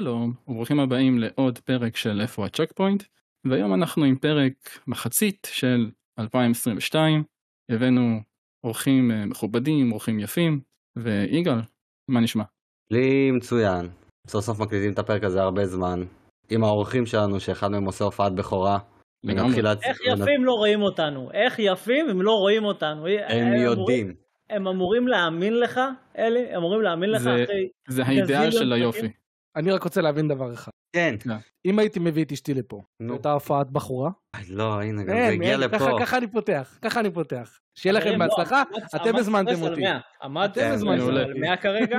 שלום, 0.00 0.32
וברוכים 0.48 0.80
הבאים 0.80 1.18
לעוד 1.18 1.58
פרק 1.58 1.96
של 1.96 2.20
איפה 2.20 2.46
הצ'ק 2.46 2.72
פוינט, 2.72 3.02
והיום 3.44 3.74
אנחנו 3.74 4.04
עם 4.04 4.16
פרק 4.16 4.52
מחצית 4.86 5.48
של 5.52 5.90
2022, 6.18 7.22
הבאנו 7.70 8.20
אורחים 8.64 9.10
אה, 9.10 9.26
מכובדים, 9.26 9.92
אורחים 9.92 10.20
יפים, 10.20 10.60
ויגאל, 10.98 11.58
מה 12.08 12.20
נשמע? 12.20 12.44
לי 12.90 13.30
מצוין, 13.30 13.88
סוף 14.26 14.44
סוף 14.44 14.60
מקליטים 14.60 14.92
את 14.92 14.98
הפרק 14.98 15.24
הזה 15.24 15.42
הרבה 15.42 15.66
זמן, 15.66 16.00
עם 16.50 16.64
האורחים 16.64 17.06
שלנו 17.06 17.40
שאחד 17.40 17.68
מהם 17.68 17.84
עושה 17.84 18.04
הופעת 18.04 18.34
בכורה. 18.34 18.78
לגמרי. 19.24 19.60
איך 19.82 20.00
יפים 20.00 20.44
לא 20.44 20.52
רואים 20.52 20.82
אותנו? 20.82 21.30
איך 21.32 21.58
יפים 21.58 22.08
הם 22.10 22.22
לא 22.22 22.32
רואים 22.32 22.64
אותנו? 22.64 23.06
הם 23.28 23.54
יודעים. 23.54 24.14
הם 24.50 24.68
אמורים 24.68 25.08
להאמין 25.08 25.60
לך, 25.60 25.80
אלי? 26.18 26.48
הם 26.50 26.56
אמורים 26.56 26.82
להאמין 26.82 27.10
לך 27.10 27.22
זה- 27.22 27.44
אחרי... 27.44 27.68
זה 27.88 28.02
האידאל 28.04 28.50
של? 28.50 28.72
היופי. 28.72 29.23
אני 29.56 29.70
רק 29.70 29.82
רוצה 29.82 30.00
להבין 30.00 30.28
דבר 30.28 30.52
אחד. 30.52 30.70
כן. 30.96 31.14
אם 31.64 31.78
הייתי 31.78 32.00
מביא 32.00 32.24
את 32.24 32.32
אשתי 32.32 32.54
לפה, 32.54 32.82
נו. 33.00 33.12
הייתה 33.12 33.32
הופעת 33.32 33.70
בחורה? 33.70 34.10
לא, 34.50 34.80
הנה, 34.82 35.02
גם 35.02 35.08
זה 35.08 35.14
אין, 35.14 35.32
הגיע 35.42 35.56
לפה. 35.56 35.98
ככה- 36.00 36.18
אני 36.18 36.26
פותח, 36.26 36.78
ככה 36.82 37.00
אני 37.00 37.10
פותח. 37.10 37.58
שיהיה 37.78 37.92
לכם 37.92 38.04
חברים, 38.06 38.20
לא, 38.22 38.26
בהצלחה, 38.28 38.62
אתם 38.96 39.16
הזמנתם 39.16 39.62
אותי. 39.62 39.80
100. 39.80 39.98
עמדתם 40.22 40.70
הזמנתם 40.72 41.08
על 41.08 41.20
אותי. 41.28 41.40
100 41.40 41.56
כרגע? 41.56 41.98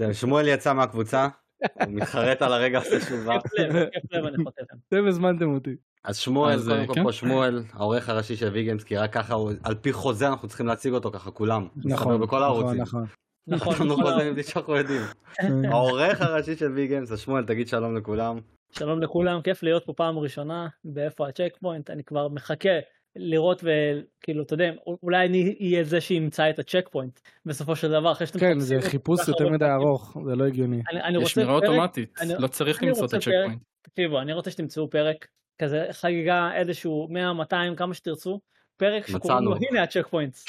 שמואל 0.12 0.48
יצא 0.48 0.72
מהקבוצה, 0.72 1.28
הוא 1.62 1.92
מתחרט 1.92 2.42
על 2.42 2.52
הרגע 2.52 2.78
עושה 2.78 3.00
שובה. 3.00 3.38
כיף 3.40 3.52
לב, 3.58 3.88
כיף 3.92 4.12
לב 4.12 4.24
אני 4.24 4.44
חותם. 4.44 4.62
אתם 4.88 5.06
הזמנתם 5.06 5.54
אותי. 5.54 5.76
אז 6.04 6.16
שמואל, 6.16 6.52
אז, 6.54 6.68
קודם 6.68 6.80
אה, 6.80 6.86
כל 6.86 6.94
כן. 6.94 7.02
פה 7.04 7.12
שמואל, 7.12 7.62
העורך 7.72 8.08
הראשי 8.08 8.36
של 8.36 8.48
ויגיימס, 8.48 8.84
כי 8.84 8.96
רק 8.96 9.12
ככה, 9.12 9.34
הוא- 9.34 9.52
על 9.64 9.74
פי 9.74 9.92
חוזה 9.92 10.28
אנחנו 10.28 10.48
צריכים 10.48 10.66
להציג 10.66 10.92
אותו 10.92 11.10
ככה 11.10 11.30
כולם. 11.30 11.68
נכון, 11.84 12.20
הערוצים. 12.32 12.80
נכון, 12.80 13.04
נכון, 13.48 13.74
לנו 13.80 13.96
נכון. 13.96 14.32
בלי 14.34 14.42
שאנחנו 14.42 14.76
יודעים. 14.76 15.00
נכון. 15.42 15.64
העורך 15.64 16.20
הראשי 16.20 16.56
של 16.56 16.72
ויגיימס, 16.72 17.12
אז 17.12 17.20
שמואל, 17.20 17.44
תגיד 17.44 17.68
שלום 17.68 17.96
לכולם. 17.96 18.38
שלום 18.72 19.02
לכולם, 19.02 19.42
כיף 19.42 19.62
להיות 19.62 19.84
פה 19.86 19.92
פעם 19.92 20.18
ראשונה, 20.18 20.68
באיפה 20.84 21.28
ה 21.28 21.33
check 21.33 21.56
point, 21.60 21.90
אני 21.90 22.04
כבר 22.04 22.28
מחכה 22.28 22.68
לראות 23.16 23.64
וכאילו, 23.64 24.42
אתה 24.42 24.54
יודע, 24.54 24.70
אולי 25.02 25.26
אני 25.26 25.56
אהיה 25.60 25.84
זה 25.84 26.00
שימצא 26.00 26.50
את 26.50 26.58
ה 26.58 26.63
check 26.63 26.88
point 26.92 27.20
בסופו 27.46 27.76
של 27.76 27.90
דבר, 27.90 28.12
אחרי 28.12 28.26
שאתם 28.26 28.38
כן, 28.38 28.60
זה 28.60 28.76
חיפוש 28.80 29.28
יותר 29.28 29.48
מדי. 29.48 29.64
ארוך, 29.70 30.16
זה 30.26 30.36
לא 30.36 30.44
הגיוני. 30.44 30.82
יש 31.22 31.32
שמירה 31.32 31.52
אוטומטית, 31.54 32.18
אני- 32.20 32.34
לא 32.38 32.46
צריך 32.46 32.82
למצוא 32.82 32.98
את 32.98 33.02
רוצה 33.02 33.16
ה 33.16 33.18
check. 33.18 33.30
point. 33.46 33.62
תקשיבו, 33.82 34.20
אני 34.20 34.32
רוצה 34.32 34.50
שתמצאו 34.50 34.90
פרק, 34.90 35.26
כזה 35.58 35.86
חגיגה 35.92 36.50
איזשהו 36.54 37.08
100, 37.10 37.32
200, 37.32 37.76
כמה 37.76 37.94
שתרצו, 37.94 38.40
פרק 38.76 39.06
שקוראים 39.06 39.44
לו. 39.44 39.54
הנה 39.70 39.82
ה 39.82 39.86
check 39.86 40.06
points. 40.10 40.44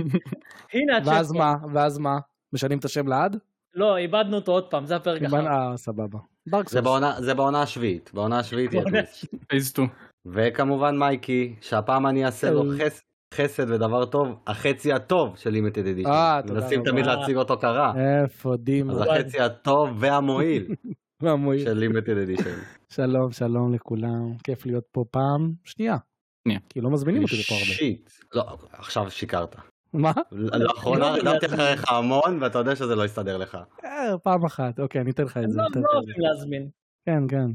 הנה 0.74 0.96
הצ'ק 0.96 1.06
ואז. 1.06 1.32
מה? 1.32 1.54
ואז 1.74 1.98
מה? 1.98 2.18
משנים 2.52 2.78
את 2.78 2.84
השם 2.84 3.08
לעד? 3.08 3.36
לא, 3.74 3.96
איבדנו 3.96 4.36
אותו 4.36 4.52
עוד 4.52 4.70
פעם, 4.70 4.86
זה 4.86 4.96
הפרק 4.96 5.22
אחר. 5.22 5.46
אה, 5.46 5.76
סבבה. 5.76 6.18
זה. 6.66 6.80
בעונה- 6.82 7.62
השביעית, 7.62 8.10
בעונה 8.14 8.38
השביעית 8.38 8.72
יהיה 8.72 8.84
בעונה 8.84 9.02
טוויסט. 9.02 9.24
phase 9.48 9.68
2. 9.68 9.88
וכמובן 10.26 10.98
מייקי, 10.98 11.54
שהפעם 11.60 12.06
אני 12.06 12.24
אעשה 12.26 12.50
לו 12.50 12.62
אה. 12.72 12.76
חס- 12.86 13.02
חסד 13.34 13.70
ודבר 13.70 14.04
טוב, 14.04 14.28
החצי 14.46 14.92
הטוב 14.92 15.36
של 15.36 15.50
לימיטד 15.50 15.86
אדישן. 15.86 16.10
אה, 16.10 16.40
תודה 16.46 16.60
מנסים 16.60 16.80
רבה. 16.80 16.90
תמיד 16.90 17.06
להציג 17.06 17.36
אותו 17.36 17.58
קרה. 17.58 17.92
איפה 18.22 18.56
דימה? 18.56 18.92
אז 18.92 19.00
החצי 19.00 19.40
הטוב 19.40 19.88
והמועיל 19.98 20.66
מה 21.22 21.36
מועיל? 21.36 21.64
של 21.64 21.72
לימיטד 21.72 22.18
אדישן. 22.18 22.58
שלום, 22.88 23.32
שלום 23.32 23.74
לכולם. 23.74 24.32
כיף 24.44 24.66
להיות 24.66 24.84
פה 24.92 25.04
פעם 25.10 25.52
שנייה. 25.64 25.96
שנייה. 26.44 26.60
כי 26.68 26.80
לא 26.80 26.90
מזמינים 26.90 27.22
אותי 27.22 27.34
לפה 27.40 27.54
הרבה. 27.54 27.64
שיט. 27.66 28.10
לא, 28.34 28.56
עכשיו 28.72 29.10
שיקרת. 29.10 29.56
מה? 29.92 30.12
לאחרונה 30.32 31.16
לא, 31.16 31.16
רדמתי 31.30 31.48
זה- 31.48 31.54
אחריך 31.54 31.84
המון 31.92 32.42
ואתה 32.42 32.58
יודע 32.58 32.76
שזה 32.76 32.94
לא 32.94 33.04
יסתדר 33.04 33.36
לך. 33.36 33.58
אה, 33.84 34.18
פעם 34.22 34.44
אחת. 34.44 34.80
אוקיי, 34.80 35.00
אני 35.00 35.10
אתן 35.10 35.24
לך 35.24 35.36
את 35.36 35.50
זה. 35.50 35.58
לא 35.58 35.64
לך 35.64 35.76
לא 35.76 35.82
זה. 35.82 35.88
אוהבים 35.96 36.14
להזמין. 36.18 36.68
כן, 37.06 37.22
כן. 37.28 37.50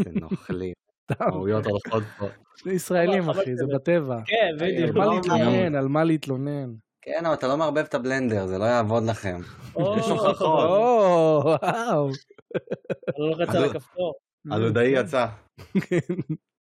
אתם 0.00 0.18
נוכלים. 0.18 0.72
טעויות 1.18 1.66
הולכות 1.66 2.02
פה. 2.18 2.26
זה 2.64 2.72
ישראלים, 2.72 3.30
אחי, 3.30 3.56
זה 3.56 3.64
בטבע. 3.74 4.18
כן, 4.26 4.36
על 4.50 4.56
בדיוק. 4.72 4.96
מה 4.96 5.04
לא, 5.06 5.14
להתלונן? 5.14 5.74
על 5.74 5.88
מה 5.88 6.04
להתלונן? 6.04 6.72
כן, 7.02 7.22
אבל 7.26 7.34
אתה 7.34 7.48
לא 7.48 7.56
מערבב 7.56 7.78
את 7.78 7.94
הבלנדר, 7.94 8.46
זה 8.46 8.58
לא 8.58 8.64
יעבוד 8.64 9.02
לכם. 9.02 9.40
יש 9.98 10.08
הוכחות. 10.08 10.68
או, 10.68 11.42
וואו. 11.44 12.10
לא 13.18 13.28
לוחץ 13.30 13.54
על 13.54 13.64
הכפתור. 13.64 14.14
הלודאי 14.50 14.86
יצא. 14.86 15.26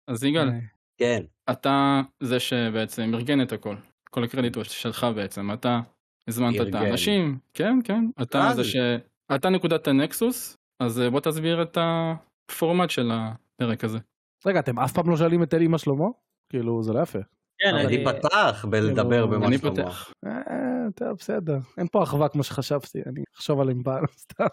אז 0.08 0.24
יגאל, 0.24 0.48
כן. 0.96 1.22
אתה 1.50 2.00
זה 2.20 2.40
שבעצם 2.40 3.14
ארגן 3.14 3.42
את 3.42 3.52
הכל. 3.52 3.76
כל 4.10 4.24
הקרדיט 4.24 4.56
הוא 4.56 4.64
שלך 4.64 5.06
בעצם, 5.14 5.52
אתה 5.52 5.80
הזמנת 6.28 6.56
את 6.56 6.60
ארגן. 6.60 6.76
האנשים, 6.76 7.38
כן, 7.54 7.78
כן, 7.84 8.04
אתה 8.22 8.50
זה 8.56 8.64
ש... 8.64 8.76
אתה 9.34 9.50
נקודת 9.50 9.88
הנקסוס, 9.88 10.56
אז 10.80 11.00
אה, 11.00 11.10
בוא 11.10 11.20
תסביר 11.20 11.62
את 11.62 11.78
הפורמט 11.80 12.90
של 12.90 13.10
הפרק 13.12 13.84
הזה. 13.84 13.98
רגע, 14.46 14.60
אתם 14.60 14.78
אף 14.78 14.92
פעם 14.92 15.10
לא 15.10 15.16
שואלים 15.16 15.42
את 15.42 15.54
אלי 15.54 15.66
מה 15.66 15.78
שלמה? 15.78 16.04
כאילו, 16.50 16.82
זה 16.82 16.92
לא 16.92 17.00
יפה. 17.00 17.18
כן, 17.58 17.74
אני. 17.74 18.04
פתח 18.04 18.66
בלדבר 18.70 19.24
אני 19.24 19.30
במה 19.30 19.46
אני 19.46 19.58
שלמה. 19.58 19.74
פותח. 19.74 20.12
אה, 20.26 20.32
טוב, 20.96 21.08
בסדר. 21.18 21.58
אין 21.78 21.86
פה 21.92 22.02
אחווה 22.02 22.28
כמו 22.28 22.42
שחשבתי, 22.42 22.98
אני 23.06 23.24
אחשוב 23.36 23.60
עליהם 23.60 23.82
פעם, 23.82 24.04
סתם. 24.24 24.46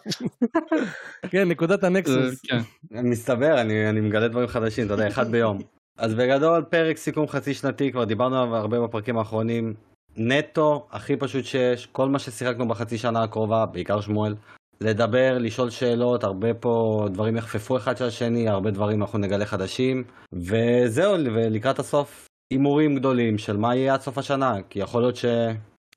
כן, 1.30 1.48
נקודת 1.48 1.84
אה, 1.84 1.88
הנקסוס. 1.88 2.40
כן, 2.40 2.58
מסתבר, 2.90 3.60
אני, 3.60 3.90
אני 3.90 4.00
מגלה 4.00 4.28
דברים 4.28 4.48
חדשים, 4.48 4.86
אתה 4.86 4.94
יודע, 4.94 5.08
אחד 5.08 5.30
ביום. 5.30 5.58
אז 6.02 6.14
בגדול, 6.14 6.64
פרק 6.70 6.96
סיכום 6.96 7.28
חצי 7.28 7.54
שנתי, 7.54 7.92
כבר 7.92 8.04
דיברנו 8.04 8.36
עליו 8.36 8.56
הרבה 8.56 8.80
בפרקים 8.80 9.18
האחרונים. 9.18 9.74
נטו, 10.16 10.86
הכי 10.90 11.16
פשוט 11.16 11.44
שיש, 11.44 11.86
כל 11.86 12.08
מה 12.08 12.18
ששיחקנו 12.18 12.68
בחצי 12.68 12.98
שנה 12.98 13.22
הקרובה, 13.22 13.66
בעיקר 13.66 14.00
שמואל, 14.00 14.34
לדבר, 14.80 15.38
לשאול 15.38 15.70
שאלות, 15.70 16.24
הרבה 16.24 16.54
פה 16.54 17.04
דברים 17.12 17.36
יחפפו 17.36 17.76
אחד 17.76 17.96
של 17.96 18.04
השני, 18.04 18.48
הרבה 18.48 18.70
דברים 18.70 19.02
אנחנו 19.02 19.18
נגלה 19.18 19.46
חדשים, 19.46 20.04
וזהו, 20.32 21.14
ולקראת 21.34 21.78
הסוף, 21.78 22.26
הימורים 22.52 22.94
גדולים 22.96 23.38
של 23.38 23.56
מה 23.56 23.76
יהיה 23.76 23.94
עד 23.94 24.00
סוף 24.00 24.18
השנה, 24.18 24.52
כי 24.70 24.78
יכול 24.78 25.02
להיות 25.02 25.16
ש... 25.16 25.24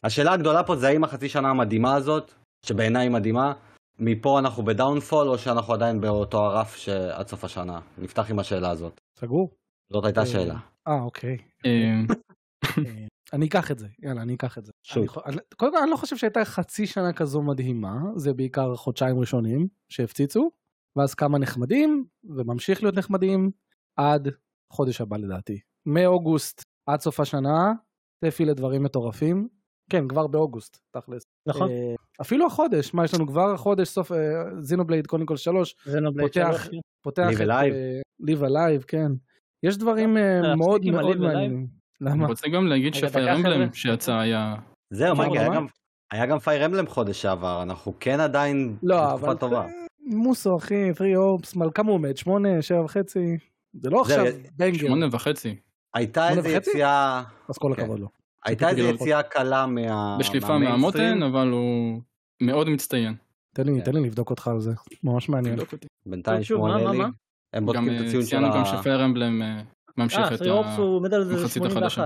השאלה 0.03 0.33
הגדולה 0.33 0.63
פה 0.63 0.75
זה 0.75 0.87
האם 0.87 1.03
החצי 1.03 1.29
שנה 1.29 1.49
המדהימה 1.49 1.95
הזאת, 1.95 2.33
שבעיניי 2.65 3.09
מדהימה, 3.09 3.53
מפה 3.99 4.39
אנחנו 4.39 4.63
בדאונפול 4.63 5.27
או 5.27 5.37
שאנחנו 5.37 5.73
עדיין 5.73 6.01
באותו 6.01 6.37
הרף 6.37 6.75
שעד 6.75 7.27
סוף 7.27 7.43
השנה? 7.43 7.79
נפתח 7.97 8.31
עם 8.31 8.39
השאלה 8.39 8.69
הזאת. 8.69 9.01
סגור? 9.19 9.64
זאת 9.93 10.05
הייתה 10.05 10.21
אה, 10.21 10.25
שאלה. 10.25 10.57
אה, 10.87 11.01
אוקיי. 11.01 11.37
אה, 11.65 11.71
אה, 12.77 13.05
אני 13.33 13.47
אקח 13.47 13.71
את 13.71 13.79
זה, 13.79 13.87
יאללה, 14.03 14.21
אני 14.21 14.33
אקח 14.35 14.57
את 14.57 14.65
זה. 14.65 14.71
שוב. 14.83 15.07
קודם 15.55 15.71
כל, 15.71 15.77
אני 15.81 15.91
לא 15.91 15.95
חושב 15.95 16.17
שהייתה 16.17 16.45
חצי 16.45 16.87
שנה 16.87 17.13
כזו 17.13 17.41
מדהימה, 17.41 17.93
זה 18.15 18.33
בעיקר 18.33 18.75
חודשיים 18.75 19.19
ראשונים 19.19 19.67
שהפציצו, 19.89 20.51
ואז 20.95 21.13
כמה 21.13 21.37
נחמדים, 21.37 22.05
וממשיך 22.23 22.83
להיות 22.83 22.95
נחמדים 22.95 23.51
עד 23.97 24.27
חודש 24.73 25.01
הבא 25.01 25.17
לדעתי. 25.17 25.59
מאוגוסט 25.85 26.61
עד 26.89 26.99
סוף 27.01 27.19
השנה, 27.19 27.73
צפי 28.25 28.45
לדברים 28.45 28.83
מטורפים. 28.83 29.47
כן, 29.89 30.07
כבר 30.07 30.27
באוגוסט, 30.27 30.77
תכלס. 30.91 31.23
נכון, 31.47 31.69
אפילו 32.21 32.47
החודש, 32.47 32.93
מה 32.93 33.05
יש 33.05 33.13
לנו 33.13 33.27
כבר 33.27 33.53
החודש, 33.53 33.87
סוף 33.89 34.11
זינובלייד 34.59 35.07
קוניקול 35.07 35.37
3, 35.37 35.75
זה 35.85 35.99
נובלייד 35.99 36.31
פותח- 36.31 36.63
שלוש. 36.63 36.81
פותח 37.03 37.27
Live 37.31 37.35
את 37.43 37.47
Alive. 37.47 37.73
ליב 38.19 38.43
אלייב, 38.43 38.81
כן. 38.87 39.11
יש 39.67 39.77
דברים 39.77 40.17
אה, 40.17 40.55
מאוד 40.55 40.85
מאוד? 40.85 41.17
מעניינים. 41.17 41.67
למה? 42.01 42.13
אני 42.13 42.25
רוצה 42.25 42.49
גם 42.49 42.67
להגיד 42.67 42.93
שפייר 42.93 43.35
אמבלם. 43.35 43.73
שיצא 43.73 44.13
היה... 44.13 44.55
זהו, 44.89 45.15
מה, 45.15 45.23
היה? 46.13 46.25
גם- 46.25 46.39
פייר 46.39 46.65
אמבלם 46.65 46.87
חודש 46.87 47.21
שעבר, 47.21 47.61
אנחנו 47.63 47.93
כן 47.99 48.19
עדיין 48.19 48.77
לא, 48.83 49.05
בתקופה 49.05 49.25
אבל 49.25 49.37
טובה. 49.37 49.65
מוסו 49.99 50.57
אחי, 50.57 50.93
פרי 50.97 51.15
אופס, 51.15 51.57
על 51.61 51.69
כמה 51.75 51.87
הוא 51.87 51.95
עומד? 51.95 52.17
שמונה, 52.17 52.61
שבע 52.61 52.81
וחצי? 52.81 53.37
זה 53.73 53.89
לא 53.89 54.01
עכשיו 54.01 54.25
בנגר, 54.55 54.77
שמונה 54.77 55.05
וחצי. 55.11 55.55
הייתה 55.93 56.27
שמונה 56.27 56.47
איזה? 56.47 56.57
יציאה, 56.57 57.23
אז 57.49 57.57
כל 57.57 57.73
כן. 57.75 57.81
הכבוד 57.81 57.99
לו. 57.99 58.07
הייתה 58.45 58.69
איזה 58.69 58.81
יציאה 58.81 59.23
קלה 59.23 59.65
מה... 59.65 60.17
בשליפה. 60.19 60.57
מהמותן, 60.57 61.23
אבל 61.23 61.49
הוא 61.49 62.01
מאוד 62.41 62.69
מצטיין. 62.69 63.13
תן 63.55 63.63
לי. 63.65 63.81
תן 63.81 63.93
לי 63.93 64.01
לבדוק 64.01 64.29
אותך 64.29 64.47
על 64.47 64.59
זה, 64.59 64.71
ממש 65.03 65.29
מעניין. 65.29 65.59
בינתיים 66.05 66.43
שוב, 66.43 66.61
מה, 66.67 67.07
הם 67.55 67.59
גם 67.59 67.65
בודקים 67.65 67.95
את 67.95 68.01
אה, 68.01 68.07
הציון 68.07 68.23
של 68.23 68.29
ציינו 68.29 68.47
גם 68.47 68.61
ה... 68.61 68.65
שפייר 68.65 69.05
אמבלם 69.05 69.41
אה, 69.41 69.61
ממשיך 69.97 70.19
אה, 70.19 70.33
את 70.33 70.39
פרי 70.39 70.49
אופס 70.49 70.77
הוא 70.77 70.95
עומד 70.95 71.13
על 71.13 71.23
זה 71.23 71.39
המחצית 71.39 71.65
החדשה. 71.65 72.05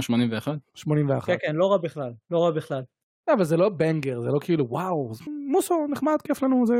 81. 0.00 0.50
ה-81. 0.50 0.58
81. 0.74 1.26
כן, 1.26 1.36
כן, 1.40 1.56
לא 1.56 1.72
רע 1.72 1.78
בכלל, 1.78 2.12
לא 2.30 2.44
רע 2.44 2.50
בכלל. 2.50 2.82
לא, 3.28 3.34
אבל 3.34 3.44
זה 3.44 3.56
לא 3.56 3.68
בנגר, 3.68 4.20
זה 4.20 4.28
לא 4.30 4.38
כאילו 4.40 4.68
וואו, 4.68 5.12
מוסו 5.48 5.86
נחמד, 5.90 6.16
כיף 6.24 6.42
לנו, 6.42 6.66
זה, 6.66 6.74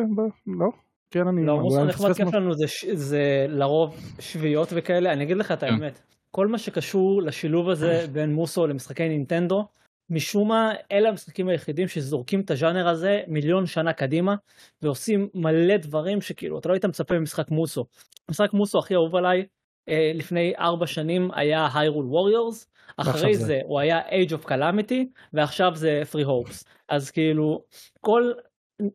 לא? 0.47 0.67
כן, 1.11 1.29
אני... 1.29 1.47
לא, 1.47 1.61
מוסו 1.61 1.85
נחמד 1.85 2.13
כיף. 2.13 2.35
לנו 2.35 2.53
זה 2.93 3.47
לרוב 3.49 3.97
שביעיות 4.19 4.69
וכאלה, 4.73 5.13
אני 5.13 5.25
אגיד 5.25 5.37
לך 5.37 5.53
את 5.53 5.61
כן. 5.61 5.67
האמת, 5.67 6.01
כל 6.31 6.47
מה 6.47 6.59
שקשור 6.59 7.23
לשילוב 7.23 7.69
הזה 7.69 8.07
בין 8.13 8.35
מוסו 8.35 8.67
למשחקי 8.67 9.09
נינטנדו, 9.09 9.65
משום 10.11 10.49
מה 10.49 10.73
אלה 10.93 11.09
המשחקים 11.09 11.49
היחידים 11.49 11.89
שזורקים 11.89 12.41
את 12.41 12.51
הז'אנר 12.51 12.89
הזה 12.89 13.21
מיליון 13.27 13.67
שנה 13.67 13.93
קדימה 13.93 14.35
ועושים 14.83 15.29
מלא 15.35 15.77
דברים 15.77 16.21
שכאילו 16.21 16.59
אתה 16.59 16.69
לא 16.69 16.75
היית 16.75 16.85
מצפה 16.85 17.19
ממשחק 17.19 17.51
מוסו. 17.51 17.85
משחק 18.31 18.53
מוסו 18.53 18.79
הכי 18.79 18.95
אהוב 18.95 19.17
עליי 19.17 19.47
אה, 19.89 20.13
לפני 20.15 20.53
ארבע 20.59 20.87
שנים 20.87 21.31
היה 21.35 21.69
היירול 21.75 22.07
ווריורס, 22.07 22.69
אחרי 22.97 23.35
זה. 23.35 23.45
זה. 23.45 23.61
הוא 23.65 23.81
היה 23.81 24.01
Age 24.09 24.31
of 24.31 24.49
Calamity 24.49 25.05
ועכשיו 25.33 25.73
זה 25.75 26.03
Free 26.13 26.27
Hopes 26.27 26.65
אז 26.89 27.11
כאילו 27.11 27.65
כל 28.01 28.33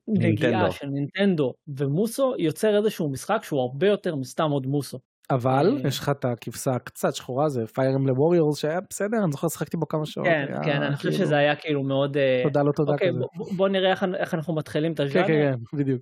נגיעה. 0.08 0.72
של 0.72 0.88
נינטנדו 0.88 1.54
ומוסו 1.68 2.34
יוצר 2.38 2.78
איזשהו 2.78 3.10
משחק 3.10 3.44
שהוא 3.44 3.62
הרבה 3.62 3.88
יותר 3.88 4.16
מסתם 4.16 4.52
עוד 4.52 4.68
מוסו. 4.68 5.00
אבל 5.36 5.78
אה, 5.83 5.88
יש 5.88 6.00
לך 6.00 6.10
את 6.10 6.25
הכבשה 6.25 6.72
הקצת 6.72 7.16
שחורה 7.16 7.50
זה 7.50 7.62
פייר 7.68 7.95
אמבלם 7.95 8.19
ווריורס 8.19 8.60
שהיה 8.60 8.80
בסדר 8.89 9.18
אני 9.24 9.31
זוכר 9.31 9.48
שחקתי 9.48 9.78
בו 9.78 9.88
כמה 9.88 10.06
שעות. 10.06 10.28
כן, 10.28 10.45
כן, 10.63 10.81
אני 10.81 10.95
חושב 10.95 11.10
כאילו, 11.10 11.25
שזה 11.25 11.38
היה 11.38 11.56
כאילו 11.56 11.83
מאוד... 11.83 12.18
אה, 12.18 12.42
תודה 12.44 12.62
לא 12.63 12.72
תודה 12.75 12.92
אוקיי, 12.94 13.10
כזה. 13.10 13.19
בוא- 13.38 13.54
בוא 13.57 13.69
נראה 13.69 13.92
איך- 13.92 14.33
אנחנו 14.33 14.56
מתחילים 14.56 14.92
את 14.92 14.98
כן 14.98 15.04
הז'אנר. 15.04 15.28
כן 15.28 15.54
כן 15.72 15.78
בדיוק. 15.78 16.01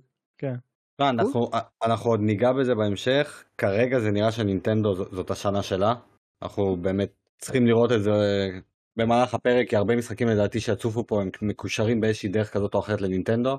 לא, 0.98 1.08
אנחנו, 1.08 1.50
אנחנו 1.84 2.10
עוד 2.10 2.20
ניגע 2.20 2.52
בזה 2.52 2.74
בהמשך, 2.74 3.44
כרגע 3.58 3.98
זה 3.98 4.10
נראה 4.10 4.32
שנינטנדו 4.32 4.94
זאת 4.94 5.30
השנה 5.30 5.62
שלה, 5.62 5.94
אנחנו 6.42 6.76
באמת 6.76 7.08
צריכים 7.38 7.66
לראות 7.66 7.92
את 7.92 8.02
זה 8.02 8.10
במהלך 8.96 9.34
הפרק, 9.34 9.68
כי 9.68 9.76
הרבה 9.76 9.96
משחקים 9.96 10.28
לדעתי 10.28 10.60
שיצופו 10.60 11.06
פה 11.06 11.20
הם 11.22 11.28
מקושרים 11.42 12.00
באיזושהי 12.00 12.28
דרך 12.28 12.52
כזאת 12.52 12.74
או 12.74 12.80
אחרת 12.80 13.00
לנינטנדו, 13.00 13.58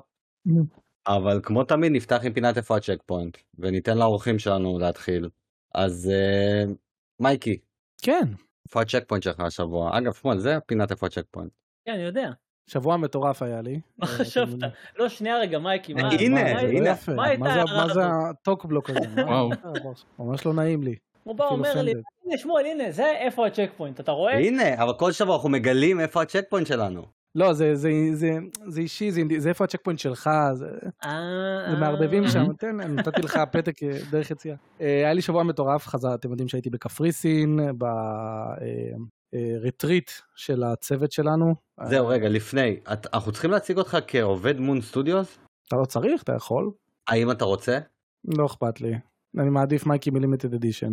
אבל 1.06 1.40
כמו 1.42 1.64
תמיד 1.64 1.92
נפתח 1.92 2.20
עם 2.24 2.32
פינת 2.32 2.56
איפה 2.56 2.76
ה 2.76 2.80
check 2.80 2.98
point, 3.06 3.36
וניתן 3.58 3.98
לאורחים 3.98 4.38
שלנו 4.38 4.78
להתחיל. 4.78 5.28
אז 5.74 6.10
uh, 6.10 6.70
מייקי, 7.20 7.58
כן. 8.02 8.28
איפה 8.66 8.80
ה 8.80 8.84
check 8.84 9.04
point 9.06 9.24
שלך 9.24 9.40
השבוע? 9.40 9.98
אגב, 9.98 10.12
שמואל, 10.12 10.38
זה 10.38 10.58
פינת 10.66 10.90
איפה 10.90 11.06
ה 11.06 11.09
check 11.09 11.24
point. 11.30 11.52
כן, 11.84 11.92
אני 11.92 12.02
יודע. 12.02 12.30
שבוע 12.66 12.96
מטורף 12.96 13.42
היה 13.42 13.62
לי. 13.62 13.80
מה 13.98 14.06
אה, 14.06 14.12
חשבת? 14.12 14.48
יודעים. 14.48 14.70
לא, 14.98 15.08
שנייה 15.08 15.38
רגע, 15.38 15.58
מייקי, 15.58 15.94
מה... 15.94 16.00
הנה, 16.00 16.40
זה 16.60 16.66
הנה. 16.66 16.94
מה 17.78 17.94
זה-? 17.94 18.00
הטוקבלוק 18.30 18.90
הזה? 18.90 19.00
וואו. 19.26 19.50
ממש 20.18 20.46
לא 20.46 20.52
נעים 20.52 20.82
לי. 20.82 20.94
הוא 21.24 21.34
בא 21.36 21.44
אפילו 21.46 21.58
אומר 21.58 21.82
לי. 21.82 21.92
הנה 22.24 22.38
שמואל, 22.38 22.66
הנה, 22.66 22.90
זה 22.90 23.10
איפה 23.10 23.46
ה 23.46 23.50
check 23.50 23.70
point, 23.76 24.00
אתה 24.00 24.12
רואה? 24.12 24.38
הנה, 24.38 24.82
אבל 24.82 24.92
כל 24.98 25.12
שבוע 25.12 25.36
אנחנו 25.36 25.48
מגלים 25.48 26.00
איפה 26.00 26.22
ה 26.22 26.26
check 26.26 26.44
point 26.48 26.66
שלנו. 26.66 27.21
לא 27.34 27.52
זה 27.52 27.74
זה 27.76 27.90
זה 28.12 28.38
זה 28.66 28.80
אישי 28.80 29.10
זה 29.10 29.22
זה 29.38 29.48
איפה 29.48 29.64
הצ'ק 29.64 29.80
פוינט 29.82 29.98
שלך 29.98 30.30
זה 30.52 30.66
אה, 31.04 31.66
זה 31.70 31.76
מערבבים 31.80 32.24
אה. 32.24 32.30
שם 32.30 32.52
תן 32.52 32.76
נתתי 32.80 33.22
לך 33.22 33.38
פתק 33.52 33.82
אה, 33.82 33.98
דרך 34.10 34.30
יציאה. 34.30 34.56
אה, 34.80 34.86
היה 34.86 35.12
לי 35.12 35.22
שבוע 35.22 35.42
מטורף 35.42 35.86
חזר 35.86 36.14
אתם 36.14 36.30
יודעים 36.30 36.48
שהייתי 36.48 36.70
בקפריסין 36.70 37.60
ב 39.32 39.42
retreat 39.42 40.10
של 40.36 40.62
הצוות 40.62 41.12
שלנו. 41.12 41.54
זהו, 41.84 42.06
רגע, 42.08 42.28
לפני, 42.28 42.76
את- 42.92 43.06
אנחנו 43.14 43.32
צריכים 43.32 43.50
להציג 43.50 43.78
אותך 43.78 43.98
כעובד 44.06 44.60
Moon 44.60 44.80
Studios? 44.80 45.38
אתה 45.68 45.76
לא 45.76 45.84
צריך 45.84 46.22
אתה 46.22 46.32
יכול 46.32 46.70
האם 47.08 47.30
אתה 47.30 47.44
רוצה? 47.44 47.78
לא 48.24 48.46
אכפת 48.46 48.80
לי. 48.80 48.94
אני 49.38 49.50
מעדיף 49.50 49.86
מייקי 49.86 50.10
מלימיטד 50.10 50.54
אדישן. 50.54 50.92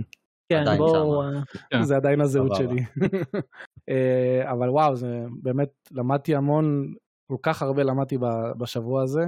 כן, 0.50 0.62
עדיין 0.62 0.78
בואו... 0.78 1.24
שמה. 1.24 1.42
כן. 1.69 1.84
זה 1.84 1.96
עדיין 1.96 2.22
הזהות. 2.22 2.56
שלי. 2.56 2.81
אה, 3.90 4.51
אבל 4.51 4.69
וואו, 4.69 4.96
זה 4.96 5.24
באמת, 5.42 5.69
למדתי 5.92 6.36
המון, 6.36 6.94
כל 7.28 7.38
כך 7.44 7.62
הרבה 7.62 7.84
למדתי 7.84 8.18
ב- 8.18 8.51
בשבוע 8.57 9.04
הזה, 9.04 9.25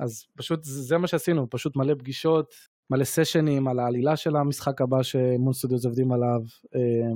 אז 0.00 0.24
פשוט 0.36 0.64
זה 0.64 0.82
זה 0.82 0.98
מה 0.98 1.06
שעשינו, 1.06 1.50
פשוט 1.50 1.76
מלא 1.76 1.94
פגישות, 1.94 2.52
מלא 2.90 3.04
sessions 3.04 3.68
על 3.68 3.78
העלילה 3.78 4.16
של 4.16 4.36
המשחק 4.36 4.80
הבא 4.80 5.02
ש 5.02 5.19
Moon 5.19 5.52
Studios 5.52 5.84
עובדים 5.84 6.12
עליו, 6.12 6.40
אה, 6.74 7.12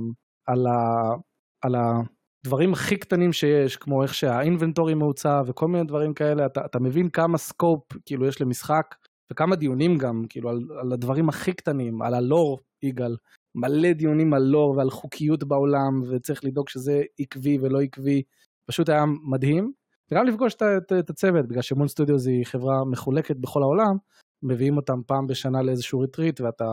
על, 0.47 0.67
ה, 0.67 1.13
על 1.61 1.75
הדברים 1.75 2.73
הכי 2.73 2.97
קטנים 2.97 3.33
שיש, 3.33 3.75
כמו 3.75 4.03
איך 4.03 4.13
שה 4.13 4.33
inventory 4.33 4.93
מעוצב 4.93 5.45
וכל 5.47 5.67
מיני 5.67 5.83
דברים 5.83 6.13
כאלה, 6.13 6.45
אתה, 6.45 6.65
אתה 6.65 6.79
מבין 6.79 7.09
כמה 7.09 7.37
scope 7.37 7.83
כאילו 8.05 8.25
יש 8.25 8.41
למשחק, 8.41 8.95
וכמה 9.31 9.55
דיונים 9.55 9.97
גם, 9.97 10.23
כאילו 10.29 10.49
על, 10.49 10.59
על 10.81 10.93
הדברים 10.93 11.29
הכי 11.29 11.53
קטנים, 11.53 12.01
על 12.01 12.13
הלור, 12.13 12.59
יגאל, 12.83 13.15
מלא 13.55 13.93
דיונים 13.93 14.33
על 14.33 14.43
לור 14.43 14.77
ועל 14.77 14.89
חוקיות 14.89 15.43
בעולם, 15.43 16.01
וצריך 16.09 16.43
לדאוג 16.43 16.69
שזה 16.69 17.03
עקבי 17.19 17.57
ולא 17.61 17.81
עקבי, 17.81 18.23
פשוט 18.65 18.89
היה 18.89 19.03
מדהים. 19.23 19.71
וגם 20.11 20.25
לפגוש 20.25 20.55
את, 20.55 20.61
את, 20.63 20.93
את 20.99 21.09
הצוות, 21.09 21.47
בגלל 21.47 21.61
ש 21.61 21.70
Moon 21.70 21.87
Studios 21.87 22.27
היא 22.27 22.45
חברה 22.45 22.85
מחולקת 22.85 23.35
בכל 23.35 23.61
העולם, 23.61 23.97
מביאים 24.43 24.77
אותם 24.77 25.01
פעם 25.07 25.27
בשנה 25.27 25.61
לאיזשהו 25.61 25.99
retreat, 25.99 26.41
ואתה 26.41 26.65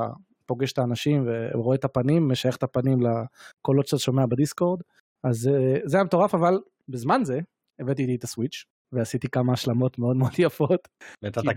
פוגש 0.47 0.73
את 0.73 0.79
האנשים 0.79 1.29
ורואה 1.55 1.77
את 1.77 1.85
הפנים, 1.85 2.29
משייך 2.29 2.57
את 2.57 2.63
הפנים 2.63 2.99
לקולות 3.01 3.87
שאתה 3.87 4.03
שומע 4.03 4.27
בדיסקורד. 4.27 4.81
אז 5.25 5.49
אה, 5.49 5.79
זה 5.85 5.97
היה 5.97 6.05
מטורף, 6.05 6.35
אבל 6.35 6.59
בזמן 6.89 7.21
זה 7.25 7.41
הבאתי 7.81 8.03
איתי 8.03 8.15
את 8.15 8.25
ה 8.25 8.30
Switch, 8.30 8.65
ועשיתי 8.93 9.29
כמה 9.29 9.53
השלמות 9.53 9.99
מאוד 9.99 10.17
מאוד 10.17 10.33
יפות. 10.39 10.89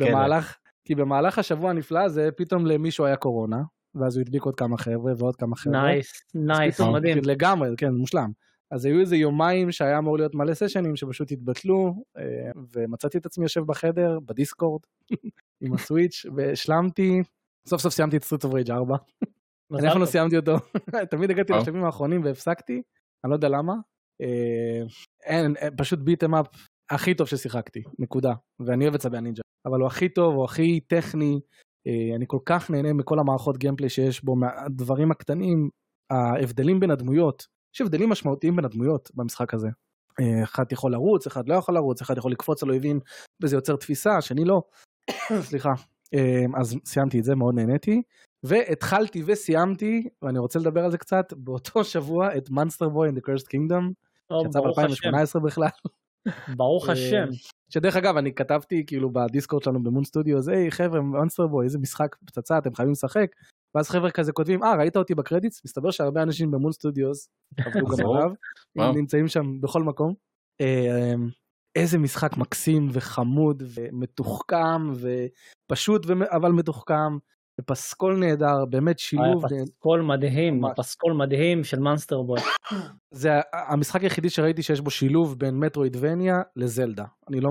כי. 0.06 0.12
במהלך, 0.12 0.58
כי 0.86 0.96
במהלך 0.96 1.40
השבוע 1.40 1.70
הנפלא 1.70 2.00
הזה 2.00 2.30
פתאום 2.38 2.66
למישהו 2.66 3.06
היה 3.06 3.16
קורונה, 3.16 3.58
ואז 4.00 4.18
הוא 4.18 4.22
הדביק 4.22 4.44
עוד 4.44 4.56
כמה 4.56 4.78
חבר'ה 4.78 5.14
ועוד 5.18 5.36
כמה 5.36 5.56
חבר'ה. 5.56 5.82
nice, 5.82 6.22
nice, 6.36 6.82
מדהים. 6.82 7.18
לגמרי, 7.24 7.70
כן, 7.78 7.94
מושלם. 7.94 8.32
אז 8.72 8.86
היו 8.86 9.00
איזה 9.00 9.16
יומיים 9.16 9.72
שהיה 9.72 9.98
אמור 9.98 10.18
להיות 10.18 10.36
מלא 10.36 10.54
sessions 10.54 10.96
שפשוט 10.96 11.32
התבטלו, 11.32 12.04
אה, 12.18 12.52
ומצאתי 12.76 13.18
את 13.18 13.26
עצמי 13.26 13.46
יושב 13.46 13.62
בחדר, 13.62 14.20
בדיסקורד, 14.26 14.82
עם 15.62 15.74
ה 15.74 15.80
Switch, 15.80 16.26
והשלמתי, 16.36 17.22
סוף 17.68 17.82
סוף 17.82 17.94
סיימתי 17.94 18.18
את 18.18 18.24
Streets 18.24 18.44
of 18.44 18.54
Rage 18.54 18.72
4. 18.72 18.96
מזל 19.72 19.80
אני 19.80 19.88
אף 19.88 19.94
פעם 19.94 20.02
לא. 20.02 20.06
סיימתי 20.06 20.38
אותו, 20.38 20.58
תמיד 21.12 21.32
הגעתי 21.32 21.52
וואו. 21.52 21.62
לשלבים 21.62 21.84
האחרונים 21.84 22.24
והפסקתי, 22.24 22.82
אני 23.24 23.30
לא 23.30 23.36
יודע 23.36 23.50
למה. 23.50 23.74
אה, 24.22 24.82
אין, 25.24 25.56
אה, 25.62 25.68
פשוט 25.78 26.00
ביטם 26.00 26.36
אפ 26.36 26.48
הכי 26.90 27.14
טוב 27.14 27.28
ששיחקתי, 27.28 27.84
נקודה. 28.00 28.34
ואני 28.60 28.84
אוהב 28.84 28.96
את 28.96 29.00
צבי 29.00 29.18
הנינג'ה, 29.18 29.42
אבל 29.66 29.80
הוא 29.80 29.88
הכי 29.88 30.10
טוב, 30.10 30.36
הוא 30.36 30.46
הכי 30.46 30.80
טכני, 30.80 31.34
אה, 31.34 31.40
אני 32.16 32.26
כל 32.28 32.40
כך 32.46 32.72
נהנה 32.72 32.94
מכל 32.94 33.20
המערכות 33.20 33.58
גיימפליי 33.58 33.90
שיש 33.90 34.24
בו, 34.24 34.36
מהדברים 34.36 35.12
הקטנים, 35.12 35.70
ההבדלים 36.10 36.80
בין 36.80 36.92
הדמויות, 36.92 37.48
יש 37.76 37.82
הבדלים 37.82 38.10
משמעותיים 38.10 38.56
בין 38.56 38.66
הדמויות 38.66 39.12
במשחק 39.16 39.54
הזה. 39.54 39.68
אה, 40.20 40.44
אחד 40.44 40.72
יכול 40.72 40.92
לרוץ, 40.92 41.28
אחד 41.28 41.50
לא 41.50 41.56
יכול 41.56 41.76
לרוץ, 41.76 42.02
אחד 42.02 42.18
יכול 42.18 42.32
לקפוץ 42.32 42.64
על 42.64 42.70
אויבים 42.70 43.00
וזה 43.44 43.56
יוצר 43.56 43.76
תפיסה, 43.76 44.18
השני 44.18 44.46
לא. 44.46 44.62
סליחה. 45.50 45.74
אה, 46.14 46.46
אז 46.56 46.76
סיימתי 46.86 47.20
את 47.20 47.24
זה, 47.24 47.36
מאוד 47.36 47.56
נהניתי. 47.56 48.02
והתחלתי 48.44 49.24
וסיימתי, 49.26 50.10
ואני 50.22 50.40
רוצה 50.40 50.60
לדבר 50.60 50.86
על 50.86 50.92
זה 50.92 50.98
קצת, 50.98 51.34
באותו 51.38 51.84
שבוע 51.84 52.38
את 52.38 52.50
Monster 52.50 52.86
Boy 52.86 53.12
in 53.12 53.18
the 53.18 53.22
Cursed 53.22 53.48
Kingdom, 53.48 53.94
שיצא 54.44 54.60
ברוך 54.60 54.80
השם, 54.80 55.12
ב-2018 55.12 55.40
בכלל. 55.46 55.68
ברוך 56.58 56.88
אה, 56.88 56.94
השם. 56.94 57.26
שדרך 57.70 57.96
אגב, 57.96 58.18
אני 58.18 58.34
כתבתי 58.34 58.86
כאילו 58.86 59.10
בדיסקורד 59.14 59.64
שלנו 59.64 59.84
במון 59.84 60.04
סטודיו, 60.04 60.38
היי 60.48 60.72
חבר'ה, 60.72 61.00
Monster 61.00 61.52
Boy, 61.52 61.64
איזה 61.64 61.80
משחק 61.80 62.16
פצצה, 62.26 62.58
אתם 62.58 62.76
חייבים 62.76 62.92
לשחק. 62.92 63.28
ואז 63.76 63.90
חבר'ה 63.90 64.12
כזה 64.12 64.32
כותבים, 64.32 64.64
אה, 64.64 64.76
ראית 64.76 64.98
אותי 64.98 65.16
ב 65.16 65.21
credits? 65.21 65.62
מסתבר 65.66 65.92
שהרבה 65.92 66.24
אנשים 66.24 66.52
במון 66.52 66.72
Studios 66.72 67.30
עבדו 67.58 67.86
גם. 67.86 68.10
עליו, 68.10 68.94
נמצאים 68.94 69.28
שם 69.28 69.62
בכל 69.62 69.84
מקום. 69.84 70.14
אה, 70.62 71.14
איזה 71.76 71.98
משחק 71.98 72.38
מקסים 72.38 72.90
וחמוד 72.92 73.64
ומתוחכם 73.76 74.92
ופשוט 74.92 76.06
אבל 76.32 76.52
מתוחכם 76.52 77.18
ופסקול 77.62 78.18
נהדר 78.18 78.66
באמת 78.70 79.00
שילוב 79.00 79.46
היה 79.46 79.66
פסקול 79.66 80.02
מדהים, 80.02 80.62
ממש. 80.62 80.72
פסקול 80.78 81.14
מדהים 81.14 81.64
של 81.64 81.80
מאנסטר 81.80 82.22
בוי. 82.22 82.40
זה 83.12 83.30
המשחק 83.54 84.02
היחידי 84.02 84.30
שראיתי 84.30 84.64
שיש 84.64 84.82
בו 84.82 84.90
שילוב 84.90 85.40
בין 85.40 85.56
מטרואידבניה 85.56 86.36
לזלדה 86.56 87.06
אני 87.30 87.40
לא 87.40 87.50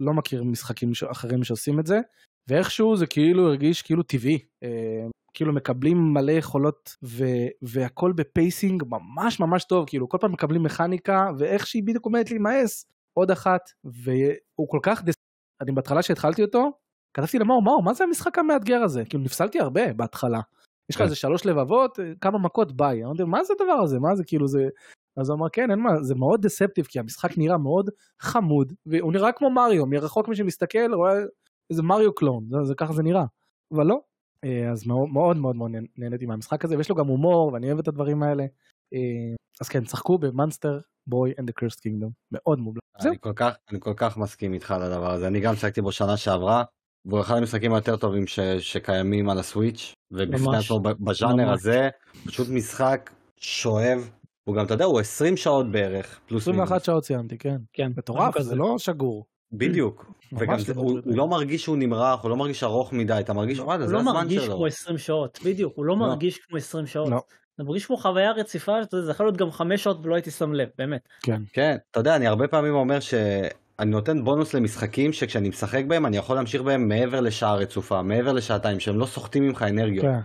לא 0.00 0.12
מכיר 0.12 0.44
משחקים 0.44 0.92
אחרים 1.10 1.44
שעושים 1.44 1.80
את 1.80 1.86
זה 1.86 2.00
ואיכשהו 2.48 2.96
זה 2.96 3.06
כאילו 3.06 3.46
הרגיש 3.46 3.82
כאילו 3.82 4.02
טבעי 4.02 4.38
אה, 4.62 5.06
כאילו 5.34 5.52
מקבלים 5.52 6.14
מלא 6.14 6.32
יכולות 6.32 6.96
ו- 7.04 7.48
והכל 7.62 8.12
ב 8.16 8.25
pacing 8.25 8.82
ממש 8.86 9.40
ממש 9.40 9.64
טוב 9.64 9.84
כאילו 9.88 10.08
כל 10.08 10.18
פעם 10.20 10.32
מקבלים 10.32 10.62
מכניקה 10.62 11.30
ואיך 11.38 11.66
שהיא 11.66 11.82
בדיוק 11.82 12.04
עומדת 12.04 12.30
להימאס 12.30 12.86
עוד 13.18 13.30
אחת 13.30 13.60
והוא 13.84 14.68
כל 14.68 14.80
כך 14.82 15.04
דס... 15.04 15.14
אני 15.60 15.72
בהתחלה 15.72 16.02
שהתחלתי 16.02 16.42
אותו 16.42 16.70
כתבתי 17.16 17.38
למאור 17.38 17.62
מאור 17.62 17.82
מה 17.82 17.94
זה 17.94 18.04
המשחק 18.04 18.38
המאתגר 18.38 18.82
הזה? 18.82 19.04
כאילו 19.04 19.24
נפסלתי 19.24 19.60
הרבה 19.60 19.92
בהתחלה. 19.92 20.40
יש 20.90 20.96
לך 20.96 20.98
כן. 20.98 21.04
איזה 21.04 21.16
שלוש 21.16 21.46
לבבות 21.46 22.00
אה, 22.00 22.12
כמה 22.20 22.38
מכות 22.38 22.76
ביי. 22.76 23.04
אמרתי 23.04 23.24
מה 23.24 23.44
זה 23.44 23.52
הדבר 23.60 23.72
הזה? 23.72 23.98
מה 23.98 24.16
זה 24.16 24.24
כאילו 24.24 24.48
זה 24.48 24.68
אז 25.16 25.28
הוא 25.28 25.36
אמר 25.38 25.46
כן 25.52 25.70
אין 25.70 25.78
מה 25.78 26.02
זה 26.02 26.14
מאוד 26.14 26.42
דספטיב 26.42 26.84
כי 26.84 26.98
המשחק 26.98 27.38
נראה 27.38 27.58
מאוד 27.58 27.90
חמוד 28.20 28.72
והוא 28.86 29.12
נראה 29.12 29.32
כמו 29.32 29.50
מריו 29.50 29.86
מרחוק 29.86 30.28
מי 30.28 30.36
שמסתכל 30.36 30.94
רואה 30.94 31.12
איזה 31.70 31.82
מריו 31.82 32.14
קלון. 32.14 32.46
זה, 32.50 32.64
זה 32.64 32.74
ככה 32.74 32.92
זה 32.92 33.02
נראה. 33.02 33.24
אבל 33.74 33.86
לא. 33.86 34.00
אה, 34.44 34.70
אז 34.70 34.86
מאוד 34.86 35.08
מאוד 35.08 35.36
מאוד 35.36 35.56
מאוד 35.56 35.70
נהנ- 35.70 35.92
נהניתי 35.98 36.26
מהמשחק 36.26 36.64
הזה 36.64 36.76
ויש 36.76 36.88
לו 36.88 36.94
גם 36.94 37.06
הומור 37.06 37.52
ואני 37.52 37.66
אוהב 37.66 37.78
את 37.78 37.88
הדברים 37.88 38.22
האלה. 38.22 38.42
אה, 38.94 39.34
אז 39.60 39.68
כן 39.68 39.84
שחקו 39.84 40.18
במאנסטר 40.18 40.80
Boy 41.06 41.32
and 41.38 41.43
the 41.43 41.48
Cursed 41.48 41.80
Kingdom. 41.80 42.10
מאוד 42.32 42.58
מובלע. 42.58 42.80
זהו. 42.98 43.10
אני 43.70 43.80
כל 43.80 43.92
כך, 43.96 44.18
מסכים 44.18 44.52
איתך 44.52 44.70
על 44.70 44.82
הדבר 44.82 45.10
הזה, 45.10 45.26
אני 45.26 45.40
גם 45.40 45.54
שיחקתי 45.54 45.80
בו 45.80 45.92
שנה 45.92 46.16
שעברה, 46.16 46.64
והוא 47.06 47.20
אחד 47.20 47.36
המשחקים 47.36 47.74
היותר 47.74 47.96
טובים 47.96 48.26
ש, 48.26 48.40
שקיימים 48.40 49.28
על 49.28 49.38
הסוויץ', 49.38 49.94
ובפני. 50.10 50.56
עצמו 50.56 50.80
בז'אנר. 50.80 51.52
הזה, 51.52 51.88
פשוט 52.26 52.48
משחק 52.48 53.10
שואב, 53.40 54.10
הוא 54.44 54.56
גם, 54.56 54.64
אתה 54.64 54.74
יודע, 54.74 54.84
הוא 54.84 55.00
20 55.00 55.36
שעות 55.36 55.70
בערך, 55.72 56.20
פלוס 56.26 56.42
21 56.42 56.70
מינוס. 56.70 56.86
שעות 56.86 57.04
סיימתי 57.04 57.38
כן 57.38 57.56
כן, 57.72 57.90
מטורף 57.96 58.38
זה. 58.38 58.54
לא 58.54 58.78
שגור. 58.78 59.24
בדיוק, 59.52 60.12
וגם 60.38 60.52
לא 60.52 60.58
זה, 60.58 60.72
הוא, 60.76 60.98
מטריד 60.98 61.04
הוא 61.04 61.16
לא 61.16 61.28
מרגיש 61.28 61.62
שהוא 61.62 61.76
נמרח, 61.76 62.22
הוא 62.22 62.30
לא 62.30 62.36
מרגיש 62.36 62.62
ארוך 62.62 62.92
מדי, 62.92 63.16
אתה 63.20 63.32
מרגיש, 63.32 63.58
וואלה, 63.58 63.80
הוא 63.80 63.88
זה 63.88 63.94
לא 63.94 63.98
הזמן 63.98 64.12
מרגיש 64.12 64.44
שלו. 64.44 64.56
כמו 64.56 64.66
20 64.66 64.98
שעות, 64.98 65.38
בדיוק, 65.44 65.72
הוא 65.76 65.84
לא 65.84 65.94
לא. 65.94 66.06
מרגיש 66.06 66.38
כמו 66.38 66.58
20 66.58 66.86
שעות. 66.86 67.08
לא. 67.08 67.20
זה 67.58 67.64
מרגיש 67.64 67.86
כמו 67.86 67.96
חוויה 67.96 68.32
רציפה, 68.32 68.72
זה 69.00 69.10
יכול 69.10 69.26
להיות 69.26 69.36
גם 69.36 69.50
5 69.50 69.82
שעות 69.84 69.98
ולא 70.02 70.14
הייתי 70.14 70.30
שם 70.30 70.52
לב, 70.52 70.68
באמת. 70.78 71.08
כן 71.22 71.42
כן, 71.52 71.76
אתה 71.90 72.00
יודע, 72.00 72.16
אני 72.16 72.26
הרבה 72.26 72.48
פעמים 72.48 72.74
אומר 72.74 73.00
ש... 73.00 73.14
אני 73.80 73.90
נותן 73.90 74.24
בונוס 74.24 74.54
למשחקים 74.54 75.12
שכשאני 75.12 75.48
משחק 75.48 75.84
בהם 75.88 76.06
אני 76.06 76.16
יכול 76.16 76.36
להמשיך 76.36 76.62
בהם 76.62 76.88
מעבר 76.88 77.20
לשעה 77.20 77.54
רצופה, 77.54 78.02
מעבר 78.02 78.32
לשעתיים, 78.32 78.80
שהם 78.80 78.98
לא 78.98 79.06
סוחטים 79.06 79.42
ממך 79.42 79.62
אנרגיות. 79.62 80.04
כן. 80.04 80.20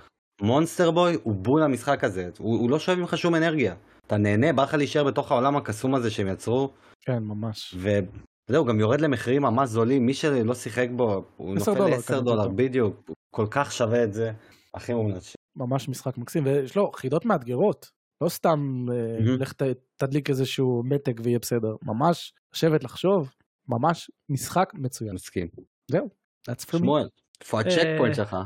מונסטר 0.45 0.91
בוי 0.91 1.17
הוא 1.23 1.35
בול 1.35 1.63
המשחק 1.63 2.03
הזה, 2.03 2.29
הוא, 2.39 2.59
הוא 2.59 2.69
לא 2.69 2.79
שואב 2.79 2.97
ממך 2.97 3.17
שום 3.17 3.35
אנרגיה. 3.35 3.75
אתה 4.07 4.17
נהנה, 4.17 4.53
בא 4.53 4.63
לך 4.63 4.73
להישאר 4.73 5.03
בתוך 5.03 5.31
העולם 5.31 5.57
הקסום 5.57 5.95
הזה 5.95 6.11
שהם 6.11 6.27
יצרו, 6.27 6.73
כן, 7.01 7.23
ממש. 7.23 7.75
וזהו, 7.77 8.65
גם 8.65 8.79
יורד 8.79 9.01
למחירים 9.01 9.41
ממש 9.41 9.69
זולים, 9.69 10.05
מי 10.05 10.13
שלא 10.13 10.53
שיחק 10.53 10.87
בו, 10.95 11.23
הוא 11.37 11.55
10 11.55 11.71
נופל 11.71 11.83
דולר, 11.83 11.95
ל-10 11.95 12.01
כזה 12.01 12.21
דולר, 12.21 12.41
פתאום. 12.43 12.55
בדיוק, 12.55 12.95
הוא 13.07 13.15
כל 13.35 13.45
כך 13.51 13.71
שווה 13.71 14.03
את 14.03 14.13
זה, 14.13 14.31
הכי 14.73 14.93
מומלץ. 14.93 15.33
ממש 15.55 15.89
משחק 15.89 16.17
מקסים, 16.17 16.45
ויש 16.45 16.75
לו 16.77 16.91
חידות 16.95 17.25
מאתגרות. 17.25 17.89
לא 18.23 18.29
סתם 18.29 18.59
מהמם. 18.85 19.41
לך 19.41 19.53
תדליק 19.95 20.29
איזשהו 20.29 20.81
מתג 20.85 21.19
ויהיה 21.23 21.39
בסדר. 21.39 21.75
ממש 21.83 22.33
לשבת 22.55 22.83
לחשוב, 22.83 23.33
ממש 23.71 24.11
משחק 24.29 24.71
מצוין. 24.75 25.13
מסכים. 25.13 25.47
That's 26.49 26.63
for 26.69 26.75
me. 26.75 26.77
שמואל, 26.77 27.07
איפה 27.41 27.59
הצ'ק 27.59 27.77
אה, 27.85 27.95
point 27.97 28.15
שלך? 28.15 28.37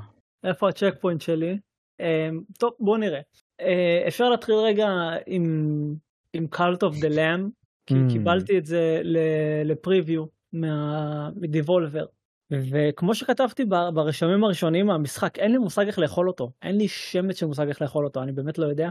איפה 0.44 0.70
ה 0.70 0.94
checkpoint 1.02 1.22
שלי? 1.22 1.60
אמ, 2.00 2.42
טוב, 2.60 2.72
בוא 2.80 2.98
נראה. 2.98 3.20
אה, 3.62 4.04
אפשר 4.08 4.30
להתחיל 4.30 4.56
רגע 4.56 4.88
עם, 5.26 5.96
עם 6.34 6.48
Cult 6.56 6.80
of 6.90 7.02
the 7.02 7.10
Lamb, 7.16 7.50
כי 7.86 7.94
Mm. 7.94 8.12
קיבלתי 8.12 8.58
את 8.58 8.66
זה 8.66 9.02
ל- 9.04 9.18
ל 9.72 9.79
preview 9.79 10.26
מה- 10.54 11.30
מדיבולבר. 11.36 12.06
וכמו 12.52 13.16
שכתבתי 13.16 13.66
ב- 13.66 13.90
ברשמים 13.94 14.44
הראשונים 14.44 14.86
מהמשחק, 14.86 15.40
אין 15.40 15.52
לי 15.52 15.58
מושג 15.58 15.88
איך 15.88 16.00
לאכול 16.00 16.28
אותו. 16.28 16.52
אין 16.62 16.78
לי 16.78 16.88
שמץ 16.88 17.40
של 17.40 17.46
מושג 17.46 17.68
איך 17.68 17.82
לאכול 17.82 18.06
אותו, 18.06 18.24
אני 18.24 18.32
באמת 18.32 18.58
לא 18.58 18.66
יודע. 18.66 18.90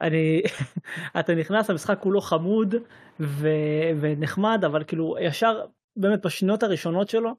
אני, 0.00 0.42
אתה 1.20 1.34
נכנס, 1.34 1.70
המשחק 1.70 1.98
כולו 2.00 2.20
חמוד 2.20 2.74
ו- 3.20 3.90
ונחמד, 4.00 4.64
אבל 4.66 4.84
כאילו 4.84 5.16
ישר, 5.20 5.64
באמת 5.96 6.26
בשניות 6.26 6.62
הראשונות 6.62 7.08
שלו, 7.08 7.32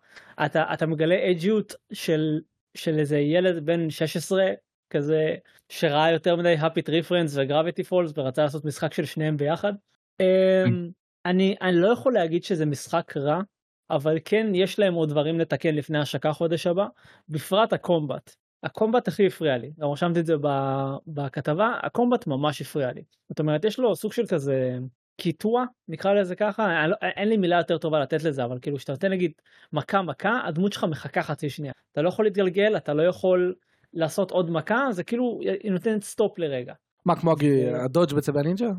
אתה, 0.45 0.73
אתה 0.73 0.85
מגלה 0.85 1.31
אג'יות 1.31 1.75
של, 1.93 2.39
של 2.75 2.99
איזה 2.99 3.17
ילד 3.17 3.65
בן 3.65 3.89
16 3.89 4.51
כזה 4.89 5.35
שראה 5.69 6.11
יותר 6.11 6.35
מדי 6.35 6.55
happy 6.59 6.81
tree 6.87 7.09
friends 7.09 7.31
וגרביטי 7.35 7.83
פולס 7.83 8.11
ורצה 8.17 8.43
לעשות 8.43 8.65
משחק 8.65 8.93
של 8.93 9.05
שניהם 9.05 9.37
ביחד. 9.37 9.73
אמ, 10.19 10.89
אני, 11.25 11.55
אני 11.61 11.75
לא 11.75 11.87
יכול 11.87 12.13
להגיד 12.13 12.43
שזה 12.43 12.65
משחק 12.65 13.17
רע, 13.17 13.41
אבל 13.89 14.17
כן 14.25 14.47
יש 14.55 14.79
להם 14.79 14.93
עוד 14.93 15.09
דברים 15.09 15.39
לתקן 15.39 15.75
לפני 15.75 15.99
השקה 15.99 16.33
חודש 16.33 16.67
הבא, 16.67 16.87
בפרט 17.29 17.73
ה 17.73 17.81
combat. 17.81 18.35
ה 18.63 18.69
combat 18.69 19.07
הכי 19.07 19.27
הפריע 19.27 19.57
לי, 19.57 19.71
גם 19.79 19.89
רשמתי 19.89 20.19
את 20.19 20.25
זה 20.25 20.35
ב- 20.41 20.95
בכתבה, 21.07 21.77
ה 21.83 21.89
combat 21.89 22.27
ממש 22.27 22.61
הפריע 22.61 22.91
לי. 22.91 23.01
זאת 23.29 23.39
אומרת, 23.39 23.65
יש 23.65 23.79
לו 23.79 23.95
סוג 23.95 24.13
של 24.13 24.25
כזה 24.25 24.77
קיטוע, 25.17 25.65
נקרא 25.87 26.13
לזה 26.13 26.35
ככה, 26.35 26.87
לא, 26.87 26.95
אין 27.01 27.29
לי 27.29 27.37
מילה 27.37 27.57
יותר 27.57 27.77
טובה 27.77 27.99
לתת 27.99 28.23
לזה, 28.23 28.43
אבל 28.43 28.57
כאילו, 28.61 28.77
כשאתה 28.77 28.91
נותן 28.91 29.11
נגיד 29.11 29.31
מכה 29.73 30.01
מכה, 30.01 30.41
הדמות 30.45 30.73
שלך 30.73 30.83
מחכה 30.83 31.23
חצי 31.23 31.49
שנייה. 31.49 31.73
אתה 31.91 32.01
לא 32.01 32.09
יכול 32.09 32.25
להתגלגל, 32.25 32.77
אתה 32.77 32.93
לא 32.93 33.03
יכול 33.03 33.55
לעשות 33.93 34.31
עוד 34.31 34.51
מכה, 34.51 34.87
זה 34.91 35.03
כאילו, 35.03 35.39
היא 35.63 35.71
נותנת 35.71 36.03
stop 36.03 36.39
לרגע. 36.39 36.73
מה, 37.05 37.15
כמו 37.15 37.35
הדודג' 37.75 38.13
בצבע 38.13 38.39
הנינג'ה? 38.39 38.69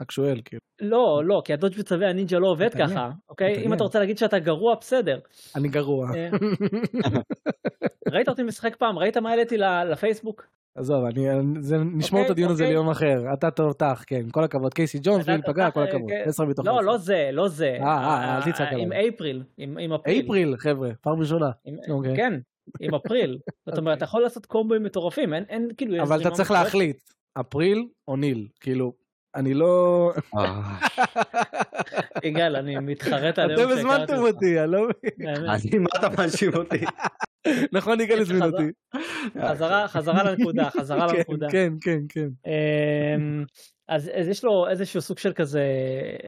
רק 0.00 0.10
שואל, 0.10 0.40
כאילו. 0.44 0.60
לא, 0.80 1.22
לא, 1.24 1.42
כי 1.44 1.52
הדודג' 1.52 1.78
בצווי 1.78 2.06
הנינג'ה 2.06 2.38
לא 2.38 2.46
עובד 2.48 2.66
מתעניין, 2.66 2.90
ככה, 2.90 3.10
אוקיי? 3.28 3.66
אם. 3.66 3.72
אתה 3.72 3.84
רוצה 3.84 3.98
להגיד 3.98 4.18
שאתה 4.18 4.38
גרוע, 4.38 4.74
בסדר. 4.80 5.18
אני 5.56 5.68
גרוע. 5.68 6.08
אה, 6.16 6.28
ראית 8.12 8.28
אותי 8.28 8.42
משחק 8.42 8.76
פעם? 8.76 8.98
ראית 8.98 9.16
מה 9.16 9.30
העליתי 9.30 9.56
לפייסבוק? 9.58 10.46
עזוב, 10.74 11.04
אני, 11.04 11.26
זה, 11.60 11.76
נשמור 11.78 12.20
את 12.20 12.26
אוקיי, 12.30 12.32
הדיון 12.32 12.50
הזה 12.50 12.62
אוקיי. 12.64 12.74
ליום 12.74 12.90
אחר. 12.90 13.32
אתה 13.32 13.50
תותח, 13.50 14.04
כן, 14.06 14.30
כל 14.30 14.44
הכבוד. 14.44 14.74
קייסי 14.74 14.98
ג'ונס, 15.02 15.24
בלי 15.26 15.34
להיפגע, 15.34 15.70
כל 15.70 15.82
הכבוד. 15.82 16.10
אה, 16.10 16.22
10 16.24 16.44
מתוך 16.44 16.66
לא, 16.66 16.72
10. 16.72 16.80
לא 16.82 16.96
זה, 16.98 17.30
לא 17.32 17.48
זה. 17.48 17.76
אה, 17.80 17.86
אה, 17.86 18.36
אל 18.36 18.52
תצעק 18.52 18.68
עליי. 18.72 18.82
עם 18.82 18.92
אפריל, 18.92 19.42
עם 19.56 19.78
עם 19.78 19.92
אפריל. 19.92 20.24
אפריל, 20.24 20.56
חבר'ה, 20.56 20.90
פעם 21.00 21.20
ראשונה. 21.20 21.50
עם- 21.64 21.76
אוקיי. 21.90 22.16
כן, 22.16 22.32
עם 22.80 22.94
אפריל. 22.94 23.38
זאת 23.68 23.78
אומרת, 23.78 23.96
אתה 23.96 24.04
יכול 24.04 24.22
לעשות 24.22 24.46
קומבוים 24.46 24.82
מטורפים, 24.82 25.34
אין- 25.34 25.44
אין 25.48 25.68
כאילו... 25.76 26.02
אבל 26.02 26.20
אתה 26.20 26.30
צריך 26.30 26.50
מטורפת. 26.50 26.64
להחליט, 26.64 27.00
אפריל 27.40 27.86
או 28.08 28.16
ניל. 28.16 28.48
כאילו, 28.60 28.92
אני 29.34 29.54
לא... 29.54 30.10
אה, 30.38 30.60
יגאל, 32.24 32.56
אני 32.56 32.76
מתחרט 32.76 33.38
על 33.38 33.50
היום 33.50 33.62
אתם 33.62 33.78
הזמנתם 33.78 34.18
אותי, 34.18 34.60
אני 34.60 34.72
לא 34.72 34.82
מבין. 34.82 35.28
אני, 35.38 35.78
מה 35.78 35.88
אתה 35.98 36.08
מאשים 36.18 36.54
אותי? 36.54 36.84
נכון, 37.72 38.00
יגאל 38.00 38.20
הזמין 38.20 38.42
אותי. 38.42 38.70
חזרה, 39.42 39.88
חזרה 39.88 40.22
לנקודה, 40.24 40.70
חזרה 40.70 41.08
כן, 41.08 41.16
לנקודה. 41.16 41.46
כן, 41.50 41.72
כן, 41.80 41.98
כן. 42.08 42.28
אמ, 42.46 43.44
אז, 43.88 44.10
אז 44.14 44.28
יש 44.28 44.44
לו 44.44 44.68
איזשהו 44.68 45.00
סוג 45.00 45.18
של 45.18 45.32
כזה, 45.32 45.64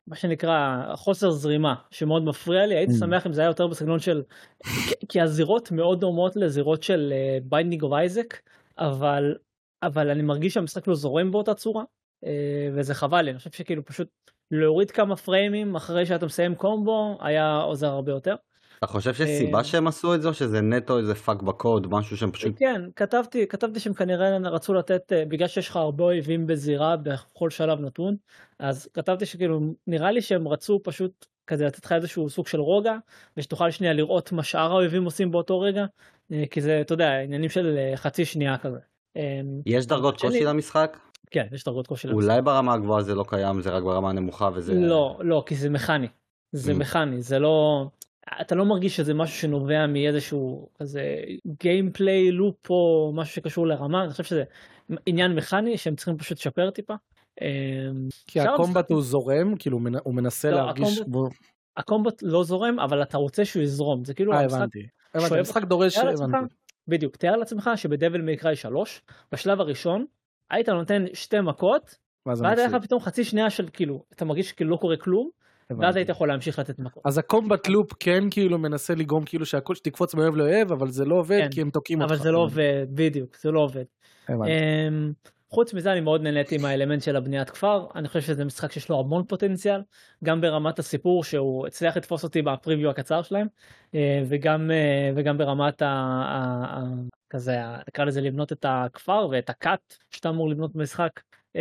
מה 0.06 0.16
שנקרא, 0.16 0.76
חוסר 0.94 1.30
זרימה, 1.30 1.74
שמאוד 1.90 2.24
מפריע 2.24 2.66
לי, 2.66 2.74
הייתי 2.76 2.92
Mm. 2.92 2.96
שמח 2.98 3.26
אם 3.26 3.32
זה 3.32 3.40
היה 3.40 3.48
יותר 3.48 3.66
בסגנון 3.66 3.98
של, 3.98 4.22
כי- 5.08 5.20
הזירות 5.20 5.70
מאוד 5.72 6.00
דומות 6.00 6.36
לזירות 6.36 6.82
של 6.82 7.12
Binding 7.42 7.82
of 7.82 7.92
Isaac, 7.92 8.34
אבל, 8.78 9.34
אבל 9.82 10.10
אני 10.10 10.22
מרגיש 10.22 10.54
שהמשחק 10.54 10.86
לא 10.86 10.94
זורם 10.94 11.30
באותה 11.30 11.54
צורה, 11.54 11.84
וזה 12.74 12.94
חבל 12.94 13.22
לי, 13.22 13.30
אני 13.30 13.38
חושב 13.38 13.50
שכאילו 13.50 13.84
פשוט 13.84 14.08
להוריד 14.50 14.90
כמה 14.90 15.16
פריימים 15.16 15.76
אחרי 15.76 16.06
שאתה 16.06 16.26
מסיים 16.26 16.54
קומבו, 16.54 17.18
היה 17.20 17.56
עוזר 17.56 17.86
הרבה 17.86 18.12
יותר. 18.12 18.34
אתה 18.78 18.86
חושב 18.86 19.14
שיש 19.14 19.28
אה, 19.28 19.38
סיבה 19.38 19.64
שהם 19.64 19.86
עשו 19.86 20.14
את 20.14 20.22
זה, 20.22 20.28
או 20.28 20.34
שזה 20.34 20.60
נטו 20.60 20.98
איזה 20.98 21.14
פאק 21.14 21.42
בקוד, 21.42 21.86
משהו 21.90 22.16
שהם 22.16 22.32
פשוט... 22.32 22.52
כן, 22.58 22.82
כתבתי, 22.96 23.46
כתבתי 23.46 23.80
שהם 23.80 23.94
כנראה 23.94 24.36
רצו 24.38 24.74
לתת, 24.74 25.12
אה, 25.12 25.24
בגלל 25.24 25.48
שיש 25.48 25.68
לך 25.68 25.76
הרבה 25.76 26.04
אויבים 26.04 26.46
בזירה 26.46 26.96
בכל 26.96 27.50
שלב 27.50 27.80
נתון, 27.80 28.16
אז 28.58 28.88
כתבתי 28.94 29.26
שכאילו 29.26 29.60
נראה 29.86 30.10
לי 30.10 30.22
שהם 30.22 30.48
רצו 30.48 30.80
פשוט 30.84 31.26
כזה 31.46 31.64
לתת 31.64 31.84
לך 31.84 31.92
איזשהו 31.92 32.30
סוג 32.30 32.46
של 32.46 32.60
רוגע, 32.60 32.96
ושתוכל 33.36 33.70
שנייה 33.70 33.92
לראות 33.92 34.32
מה 34.32 34.42
שאר 34.42 34.70
האויבים 34.72 35.04
עושים 35.04 35.30
באותו 35.30 35.60
רגע, 35.60 35.84
אה, 36.32 36.44
כי 36.50 36.60
זה, 36.60 36.80
אתה 36.80 36.94
יודע, 36.94 37.18
עניינים 37.20 37.50
של 37.50 37.76
אה, 37.78 37.96
חצי 37.96 38.24
שנייה 38.24 38.58
כזה. 38.58 38.78
אה, 39.16 39.40
יש 39.66 39.86
דרגות 39.86 40.20
קושי 40.20 40.44
למשחק? 40.44 40.98
כן, 41.30 41.46
יש 41.52 41.64
דרגות 41.64 41.86
קושי. 41.86 42.08
אולי 42.08 42.42
ברמה 42.42 42.74
הגבוהה 42.74 43.02
זה 43.02 43.14
לא 43.14 43.24
קיים, 43.28 43.60
זה 43.62 43.70
רק 43.70 43.82
ברמה 43.82 44.10
הנמוכה 44.10 44.50
וזה... 44.54 44.74
לא, 44.74 45.18
לא, 45.20 45.42
כי 45.46 45.54
זה 45.54 45.70
מכני. 45.70 46.06
זה 46.52 46.72
Mm. 46.72 46.74
מכני, 46.74 47.22
זה 47.22 47.38
לא... 47.38 47.86
אתה 48.40 48.54
לא 48.54 48.64
מרגיש 48.64 48.96
שזה 48.96 49.14
משהו 49.14 49.38
שנובע 49.38 49.86
מאיזשהו 49.86 50.68
כזה 50.80 51.16
גיימפליי 51.62 52.30
לופ 52.30 52.70
או 52.70 53.12
משהו 53.14 53.34
שקשור 53.34 53.66
לרמה, 53.66 54.02
אני 54.04 54.10
חושב 54.10 54.24
שזה 54.24 54.44
עניין 55.06 55.34
מכני 55.34 55.78
שהם 55.78 55.96
צריכים 55.96 56.18
פשוט 56.18 56.38
לשפר 56.38 56.70
טיפה. 56.70 56.94
אמ, 57.40 57.46
כי 58.26 58.40
הקומבט 58.40 58.90
הוא 58.90 59.02
זורם, 59.02 59.56
כאילו 59.58 59.76
הוא 59.76 59.82
מנ- 59.84 59.98
הוא 60.04 60.14
מנסה 60.14 60.50
לא, 60.50 60.56
להרגיש... 60.56 60.98
הקומבט- 60.98 61.08
בו- 61.08 61.28
הקומבט 61.76 62.22
לא 62.22 62.44
זורם, 62.44 62.80
אבל 62.80 63.02
אתה 63.02 63.18
רוצה 63.18 63.44
שהוא 63.44 63.62
יזרום, 63.62 64.04
זה 64.04 64.14
כאילו 64.14 64.32
אה, 64.32 64.40
המשחק, 64.40 64.58
הבנתי. 64.58 64.86
הבנתי, 65.14 65.38
המשחק 65.38 65.64
דורש... 65.64 65.98
בדיוק, 66.88 67.16
תאר 67.16 67.36
לעצמך 67.36 67.70
שבדבל 67.76 68.20
מייקראי 68.20 68.56
3, 68.56 69.02
בשלב 69.32 69.60
הראשון, 69.60 70.04
היית 70.50 70.68
נותן 70.68 71.04
שתי 71.12 71.40
מכות, 71.40 71.94
ואז 72.26 72.42
היה 72.42 72.66
לך 72.66 72.76
פתאום 72.82 73.00
חצי 73.00 73.24
שנייה 73.24 73.50
של 73.50 73.68
כאילו, 73.72 74.04
אתה 74.12 74.24
מרגיש 74.24 74.48
שכאילו 74.48 74.70
לא 74.70 74.76
קורה 74.76 74.96
כלום, 74.96 75.30
ואז. 75.78 75.96
היית 75.96 76.08
יכול 76.08 76.28
להמשיך 76.28 76.58
לתת 76.58 76.78
מכות. 76.78 77.02
אז 77.06 77.18
הקומבט 77.18 77.68
לופ 77.68 77.92
כן 78.00 78.24
כאילו 78.30 78.58
מנסה 78.58 78.94
לגרום 78.94 79.24
כאילו 79.24 79.46
שהכל 79.46 79.74
שתקפוץ 79.74 80.14
מאוהב 80.14 80.36
לאוהב, 80.36 80.72
אבל 80.72 80.90
זה 80.90 81.04
לא 81.04 81.14
עובד 81.14 81.40
כן, 81.42 81.50
כי 81.50 81.60
הם 81.60 81.70
תוקעים 81.70 82.00
אותך. 82.02 82.12
אבל 82.12 82.22
זה 82.22 82.30
לא 82.30 82.38
עובד, 82.38 82.86
בדיוק, 82.88 83.36
זה 83.36 83.50
לא 83.50 83.60
עובד. 83.60 83.84
חוץ 85.54 85.74
מזה 85.74 85.92
אני 85.92 86.00
מאוד 86.00 86.22
נהניתי 86.22 86.58
מהאלמנט 86.58 87.02
של 87.02 87.16
הבניית 87.16 87.50
כפר, 87.50 87.86
אני 87.94 88.08
חושב 88.08 88.20
שזה 88.20 88.44
משחק 88.44 88.72
שיש 88.72 88.88
לו 88.88 89.00
המון 89.00 89.24
פוטנציאל, 89.24 89.80
גם 90.24 90.40
ברמת 90.40 90.78
הסיפור 90.78 91.24
שהוא 91.24 91.66
הצליח 91.66 91.96
לתפוס 91.96 92.24
אותי 92.24 92.42
בפריוויו 92.42 92.90
הקצר 92.90 93.22
שלהם, 93.22 93.46
אה, 93.94 94.22
וגם, 94.28 94.70
אה, 94.70 95.10
וגם 95.16 95.38
ברמת 95.38 95.82
ה... 95.82 95.86
ה- 95.86 96.82
כזה, 97.30 97.58
נקרא 97.88 98.04
לזה 98.04 98.20
לבנות 98.20 98.52
את 98.52 98.64
הכפר 98.68 99.28
ואת 99.30 99.50
הכת 99.50 99.94
שאתה 100.10 100.28
אמור 100.28 100.50
לבנות 100.50 100.74
במשחק. 100.74 101.20
אמ, 101.54 101.60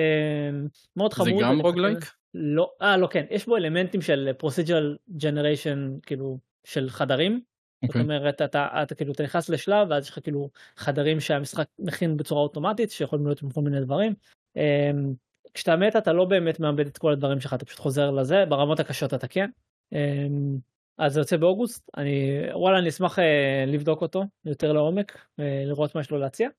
מאוד 0.95 1.11
זה 1.11 1.17
חמוד. 1.17 1.43
גם 1.43 1.61
רוגלייק? 1.61 1.97
לא, 2.33 2.71
אה 2.81 2.97
לא 2.97 3.07
כן, 3.07 3.25
יש 3.29 3.45
בו 3.45 3.57
אלמנטים 3.57 4.01
של 4.01 4.31
procedural 4.43 5.13
generation 5.19 5.77
כאילו 6.05 6.39
של 6.63 6.89
חדרים. 6.89 7.41
זאת 7.83 7.89
אוקיי. 7.89 8.01
אומרת 8.01 8.41
אתה, 8.41 8.67
אתה 8.83 8.95
כאילו 8.95 9.13
אתה 9.13 9.23
נכנס 9.23 9.49
לשלב 9.49 9.87
ואז 9.89 10.03
יש 10.03 10.09
לך 10.09 10.19
כאילו 10.23 10.49
חדרים 10.77 11.19
שהמשחק 11.19 11.67
מכין 11.79 12.17
בצורה 12.17 12.41
אוטומטית 12.41 12.91
שיכולים 12.91 13.25
להיות 13.25 13.41
עם 13.41 13.49
כל 13.49 13.61
מיני 13.61 13.81
דברים. 13.81 14.13
אמ, 14.55 15.13
כשאתה 15.53 15.75
מת 15.75 15.95
אתה 15.95 16.13
לא 16.13 16.25
באמת 16.25 16.59
מאבד 16.59 16.87
את 16.87 16.97
כל 16.97 17.11
הדברים 17.11 17.39
שלך 17.39 17.53
אתה 17.53 17.65
פשוט 17.65 17.79
חוזר 17.79 18.11
לזה 18.11 18.45
ברמות 18.49 18.79
הקשות 18.79 19.13
אתה 19.13 19.27
כן. 19.27 19.49
אמ, 19.93 20.57
אז 20.97 21.13
זה 21.13 21.19
יוצא 21.19 21.37
באוגוסט 21.37 21.89
אני 21.97 22.41
וואלה 22.53 22.79
אני 22.79 22.89
אשמח 22.89 23.19
אה, 23.19 23.63
לבדוק 23.67 24.01
אותו 24.01 24.23
יותר 24.45 24.73
לעומק 24.73 25.17
אה, 25.39 25.63
לראות 25.65 25.95
מה 25.95 26.01
יש 26.01 26.11
לו 26.11 26.17
להציע. 26.17 26.49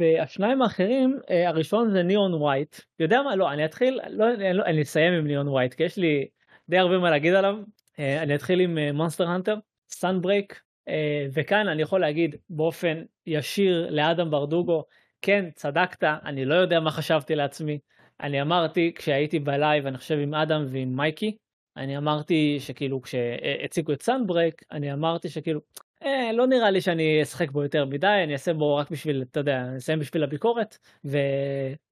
והשניים 0.00 0.62
האחרים 0.62 1.18
אה, 1.30 1.48
הראשון 1.48 1.90
זה 1.90 2.02
Neon 2.02 2.34
White 2.34 2.76
יודע 2.98 3.22
מה 3.22 3.36
לא 3.36 3.52
אני 3.52 3.64
אתחיל 3.64 4.00
לא, 4.10 4.34
אני, 4.34 4.52
לא, 4.52 4.64
אני 4.64 4.82
אסיים 4.82 5.12
עם 5.12 5.26
Neon 5.26 5.48
White 5.48 5.74
כי 5.74 5.82
יש 5.82 5.96
לי 5.96 6.28
די 6.68 6.78
הרבה 6.78 6.98
מה 6.98 7.10
להגיד 7.10 7.34
עליו 7.34 7.56
אה, 7.98 8.22
אני 8.22 8.34
אתחיל 8.34 8.60
עם 8.60 8.78
Monster 8.94 9.28
Hunter 9.28 9.56
Sunbreak 9.94 10.60
אה, 10.88 11.26
וכאן 11.32 11.68
אני 11.68 11.82
יכול 11.82 12.00
להגיד 12.00 12.36
באופן 12.50 13.02
ישיר 13.26 13.90
לאדם 13.90 14.30
ברדוגו 14.30 14.84
כן 15.22 15.44
צדקת 15.54 16.04
אני 16.04 16.44
לא 16.44 16.54
יודע 16.54 16.80
מה 16.80 16.90
חשבתי 16.90 17.34
לעצמי. 17.34 17.78
אני 18.20 18.42
אמרתי 18.42 18.92
כשהייתי 18.94 19.38
בלייב 19.38 19.86
אני 19.86 19.98
חושב 19.98 20.18
עם 20.18 20.34
אדם 20.34 20.66
ועם 20.68 20.96
מייקי 20.96 21.36
אני 21.76 21.98
אמרתי 21.98 22.60
שכאילו 22.60 23.02
כשהציגו 23.02 23.92
את 23.92 24.02
Sunbreak, 24.02 24.62
אני 24.72 24.92
אמרתי 24.92 25.28
שכאילו, 25.28 25.60
אה, 26.04 26.32
לא 26.32 26.46
נראה 26.46 26.70
לי 26.70 26.80
שאני 26.80 27.22
אשחק 27.22 27.50
בו 27.50 27.62
יותר 27.62 27.84
מדי, 27.84 28.20
אני 28.24 28.32
אעשה 28.32 28.52
בו 28.52 28.76
רק 28.76 28.90
בשביל, 28.90 29.22
אתה 29.30 29.40
יודע, 29.40 29.60
אני 29.60 29.76
אסיים 29.76 29.98
בשביל 29.98 30.24
הביקורת, 30.24 30.78
ו... 31.04 31.18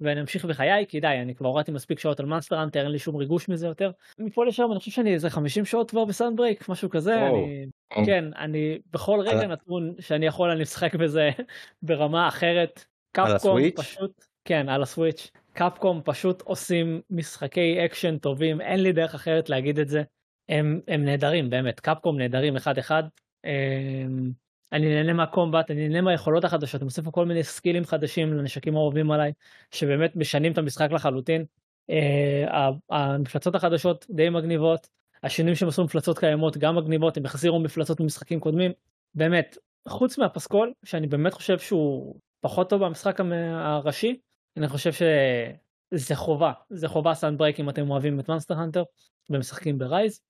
ואני 0.01 0.21
אמשיך 0.21 0.45
בחיי, 0.45 0.87
כי 0.89 1.01
די, 1.01 1.07
אני 1.23 1.35
כבר 1.35 1.49
הורדתי 1.49 1.71
מספיק 1.71 1.99
שעות 1.99 2.21
על 2.21 2.27
Monster 2.27 2.63
Hunter, 2.63 2.83
אין 2.83 2.91
לי 2.91 2.99
שום 2.99 3.17
ריגוש 3.17 3.49
מזה 3.49 3.67
יותר. 3.67 3.91
מפה 4.19 4.45
לשם 4.45 4.69
אני 4.71 4.79
חושב 4.79 4.91
שאני 4.91 5.15
איזה 5.15 5.31
50 5.31 5.65
שעות 5.65 5.91
כבר 5.91 6.05
ב 6.05 6.11
Sunbreak, 6.11 6.69
משהו 6.69 6.91
כזה, 6.91 7.29
או, 7.29 7.37
אני... 7.37 7.67
או. 7.97 8.07
כן, 8.07 8.25
אני 8.37 8.79
בכל 8.93 9.21
רגע 9.21 9.47
נתון 9.47 9.95
שאני 10.01 10.27
יכול 10.27 10.51
אני 10.51 10.63
משחק 10.63 10.95
בזה 10.95 11.31
ברמה 11.83 12.29
אחרת. 12.29 12.85
קפקום? 13.13 13.71
פשוט, 13.77 14.25
כן, 14.45 14.69
על 14.69 14.83
הסוויץ'. 14.83 15.31
קפקום 15.53 16.01
פשוט 16.05 16.43
עושים 16.43 17.01
משחקי 17.11 17.85
אקשן 17.85 18.19
טובים, 18.19 18.61
אין 18.61 18.83
לי 18.83 18.93
דרך 18.93 19.15
אחרת 19.15 19.49
להגיד 19.49 19.79
את 19.79 19.89
זה. 19.89 20.03
הם, 20.49 20.81
הם 20.89 21.05
נהדרים, 21.05 21.51
באמת, 21.51 21.81
קפקום 21.81 22.19
נהדרים 22.19 22.57
אחד 22.57 22.79
אחד. 22.79 23.03
אמ, 23.45 24.31
אני 24.73 24.95
נהנה 24.95 25.13
מה 25.13 25.25
combat, 25.25 25.71
אני 25.71 25.89
נהנה 25.89 26.01
מהיכולות 26.01 26.45
החדשות, 26.45 26.83
עושים 26.83 27.05
פה 27.05 27.11
כל 27.11 27.27
מיני 27.27 27.45
סקילים 27.45 27.85
חדשים 27.85 28.33
לנשקים 28.33 28.77
האהובים 28.77 29.11
עליי, 29.11 29.33
שבאמת 29.71 30.17
משנים 30.17 30.53
את 30.53 30.59
המשחק 30.59 30.93
לחלוטין. 30.93 31.45
אה, 31.91 32.71
המפלצות 32.91 33.55
החדשות 33.55 34.07
די 34.11 34.29
מגניבות, 34.29 34.89
השינויים 35.23 35.57
שהם 35.57 35.69
עשו 35.69 35.85
מפלצות 35.85 36.19
קיימות 36.19 36.57
גם 36.57 36.77
מגניבות, 36.77 37.17
הם 37.17 37.27
החזירו 37.27 37.61
מפלצות 37.61 38.01
ממשחקים 38.01 38.41
קודמים. 38.41 38.73
באמת, 39.15 39.57
חוץ 39.89 40.19
מהפסקול, 40.19 40.73
שאני 40.85 41.07
באמת 41.07 41.33
חושב 41.33 41.59
שהוא 41.59 42.17
פחות 42.41 42.71
טוב 42.71 42.85
במשחק 42.85 43.21
הראשי, 43.55 44.19
אני 44.57 44.69
חושב 44.69 44.93
שזה 44.93 46.17
חובה, 46.17 46.53
זה 46.71 46.89
חובה 46.89 47.15
Sunbreak 47.15 47.61
אם 47.61 47.69
אתם 47.69 47.91
אוהבים 47.91 48.21
את 48.21 48.29
Monster 48.29 48.55
Hunter 48.59 48.83
ומשחקים 49.31 49.79
ב 49.79 49.86
Rise. 49.86 50.21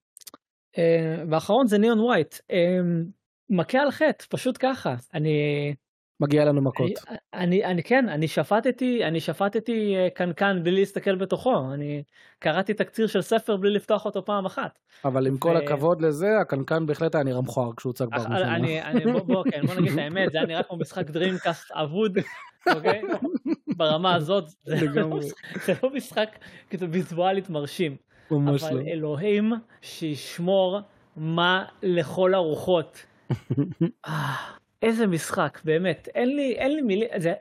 אה, 0.78 1.22
ואחרון 1.30 1.66
זה 1.66 1.78
Neon 1.78 2.00
White, 2.00 2.34
אה, 2.50 2.78
מכה 3.50 3.78
על 3.78 3.90
חטא, 3.90 4.24
פשוט 4.28 4.56
ככה. 4.60 4.94
אני, 5.14 5.74
מגיע 6.20 6.44
לנו 6.44 6.62
מכות. 6.62 6.90
אני, 7.08 7.16
אני, 7.34 7.64
אני 7.64 7.82
כן, 7.82 8.08
אני 8.08 8.28
שפטתי, 8.28 9.04
אני 9.04 9.20
שפטתי 9.20 9.96
אה, 9.96 10.08
קנקן 10.10 10.60
בלי 10.62 10.70
להסתכל 10.72 11.14
בתוכו, 11.14 11.72
אני 11.74 12.02
קראתי 12.38 12.74
תקציר 12.74 13.06
של 13.06 13.22
ספר 13.22 13.56
בלי 13.56 13.70
לפתוח 13.70 14.04
אותו 14.04 14.24
פעם 14.24 14.46
אחת. 14.46 14.78
אבל 15.04 15.26
עם 15.26 15.38
כל 15.38 15.48
ו- 15.48 15.56
הכבוד 15.64 16.02
לזה, 16.02 16.38
הקנקן 16.40 16.86
בהחלט 16.86 17.14
היה 17.14 17.24
נראה 17.24 17.40
מכוער 17.42 17.70
כשהוא 17.76 17.90
הוצג 17.90 18.06
ראשונה. 18.14 18.54
אני, 18.56 18.82
אני, 18.82 19.12
בוא, 19.12 19.20
בוא, 19.20 19.44
כן, 19.50 19.66
בוא 19.66 19.74
נגיד 19.74 19.92
את 19.92 19.98
האמת, 19.98 20.32
זה 20.32 20.38
היה 20.38 20.46
נראה 20.46 20.62
כמו 20.62 20.76
משחק 20.76 21.10
דרימקאסט 21.10 21.70
אבוד, 21.72 22.18
אוקיי? 22.74 23.02
ברמה 23.76 24.14
הזאת, 24.14 24.44
זה 24.64 24.76
לא. 24.94 25.08
משחק- 25.08 25.64
זה 25.66 25.74
לא 25.82 25.90
משחק 25.94 26.38
ויזואלית 26.90 27.50
מרשים. 27.50 27.96
ממש 28.32 28.62
אבל 28.62 28.76
לא. 28.76 28.80
אלוהים 28.80 29.52
שישמור 29.80 30.80
מה 31.16 31.64
לכל 31.82 32.34
הרוחות. 32.34 33.06
אה, 34.06 34.34
איזה 34.82 35.06
משחק, 35.06 35.60
באמת, 35.64 36.08
אין 36.14 36.36
לי, 36.36 36.52
אין 36.52 36.76
לי 36.76 36.82
מילים, 36.82 37.08
זה, 37.16 37.32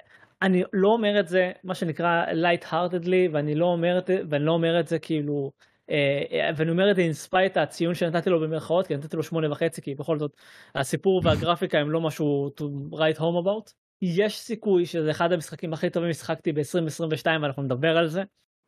אני 0.42 0.64
לא 0.74 0.88
אומר 0.88 1.20
את 1.20 1.28
זה, 1.28 1.52
מה 1.64 1.76
שנקרא 1.76 2.26
light 2.26 2.66
heartedly, 2.66 3.30
ואני 3.32 3.56
לא 3.56 3.66
אומר 3.66 3.98
את 3.98 4.10
ואני 4.30 4.46
לא 4.46 4.52
אומר 4.52 4.80
את 4.80 4.88
זה 4.88 5.00
כאילו, 5.00 5.52
אה, 5.90 6.24
אה, 6.32 6.50
ואני 6.56 6.72
אומר 6.72 6.92
את 6.92 6.96
זה 6.96 7.02
in 7.02 7.18
spite 7.18 7.58
הציון 7.58 7.96
שנתתי 7.96 8.30
לו 8.30 8.40
במרכאות, 8.40 8.88
כי 8.88 8.96
נתתי 8.96 9.18
לו 9.18 9.24
שמונה 9.24 9.52
וחצי, 9.52 9.82
כי 9.82 9.96
בכל 9.96 10.20
זאת, 10.20 10.32
הסיפור 10.76 11.22
והגרפיקה 11.24 11.80
הם 11.80 11.92
לא 11.92 12.02
משהו 12.02 12.52
to 12.60 12.64
write 12.96 13.20
home 13.20 13.46
about. 13.46 13.74
יש 14.02 14.40
סיכוי 14.40 14.86
שזה 14.86 15.12
אחד 15.12 15.32
המשחקים 15.32 15.74
הכי 15.74 15.90
טובים 15.90 16.14
ששחקתי 16.14 16.52
ב-2022, 16.52 17.26
ואנחנו 17.42 17.64
נדבר 17.64 17.98
על 17.98 18.08
זה. 18.08 18.24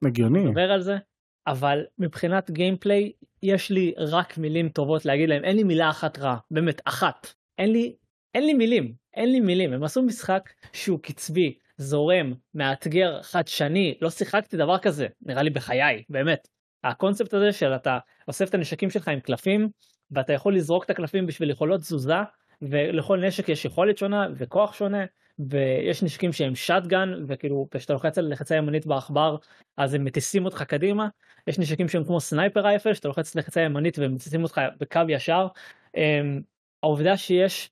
הגיוני. 0.06 0.44
נדבר 0.44 0.72
על 0.72 0.82
זה, 0.82 0.98
אבל 1.48 1.86
מבחינת 2.00 2.52
gameplay 2.52 3.12
יש 3.44 3.72
לי 3.72 3.94
רק 3.98 4.38
מילים 4.38 4.70
טובות 4.70 5.06
להגיד 5.06 5.30
להם, 5.30 5.44
אין 5.44 5.56
לי 5.56 5.64
מילה 5.64 5.90
אחת 5.90 6.20
רעה, 6.20 6.38
באמת, 6.52 6.82
אחת. 6.86 7.28
אין 7.58 7.72
לי, 7.72 7.96
אין 8.36 8.46
לי 8.46 8.54
מילים, 8.54 8.94
אין 9.14 9.32
לי 9.32 9.40
מילים. 9.40 9.74
הם 9.74 9.84
עשו 9.84 10.02
משחק 10.02 10.50
שהוא 10.74 11.00
קצבי, 11.00 11.58
זורם, 11.78 12.34
מאתגר, 12.54 13.22
חדשני, 13.22 13.98
לא 14.02 14.10
שיחקתי 14.10 14.58
דבר 14.58 14.78
כזה, 14.78 15.08
נראה 15.22 15.44
לי 15.44 15.50
בחיי, 15.50 16.04
באמת. 16.10 16.48
הקונספט 16.84 17.34
הזה 17.34 17.52
של 17.52 17.76
אתה 17.76 17.98
אוסף 18.28 18.50
את 18.50 18.54
הנשקים 18.54 18.90
שלך 18.90 19.08
עם 19.08 19.20
קלפים, 19.20 19.70
ואתה 20.12 20.34
יכול 20.34 20.56
לזרוק 20.56 20.86
את 20.86 20.90
הקלפים 20.90 21.26
בשביל 21.26 21.50
יכולות 21.50 21.82
תזוזה, 21.82 22.16
ולכל 22.62 23.26
נשק 23.28 23.50
יש 23.50 23.66
יכולת 23.66 23.98
שונה 23.98 24.28
וכוח 24.38 24.74
שונה, 24.74 25.06
ויש 25.40 26.04
נשקים 26.04 26.34
שהם 26.34 26.56
shotgun, 26.56 27.14
וכאילו 27.28 27.68
כשאתה 27.72 27.94
לוחץ 27.94 28.18
על 28.18 28.32
לחיצה 28.32 28.56
ימנית 28.56 28.86
בעכבר, 28.86 29.38
אז 29.78 29.94
הם 29.94 30.06
מטיסים 30.06 30.46
אותך 30.46 30.64
קדימה. 30.64 31.08
יש 31.48 31.60
נשקים 31.60 31.90
שהם 31.90 32.04
כמו 32.04 32.20
sniper 32.20 32.60
rifle, 32.60 32.94
שאתה 32.94 33.08
לוחץ 33.08 33.36
לחיצה 33.36 33.62
ימנית 33.62 34.00
והם 34.00 34.14
מטיסים 34.16 34.44
אותך 34.44 34.62
בקו 34.80 35.02
ישר. 35.10 35.48
אמ, 35.98 36.42
העובדה 36.84 37.18
שיש, 37.18 37.70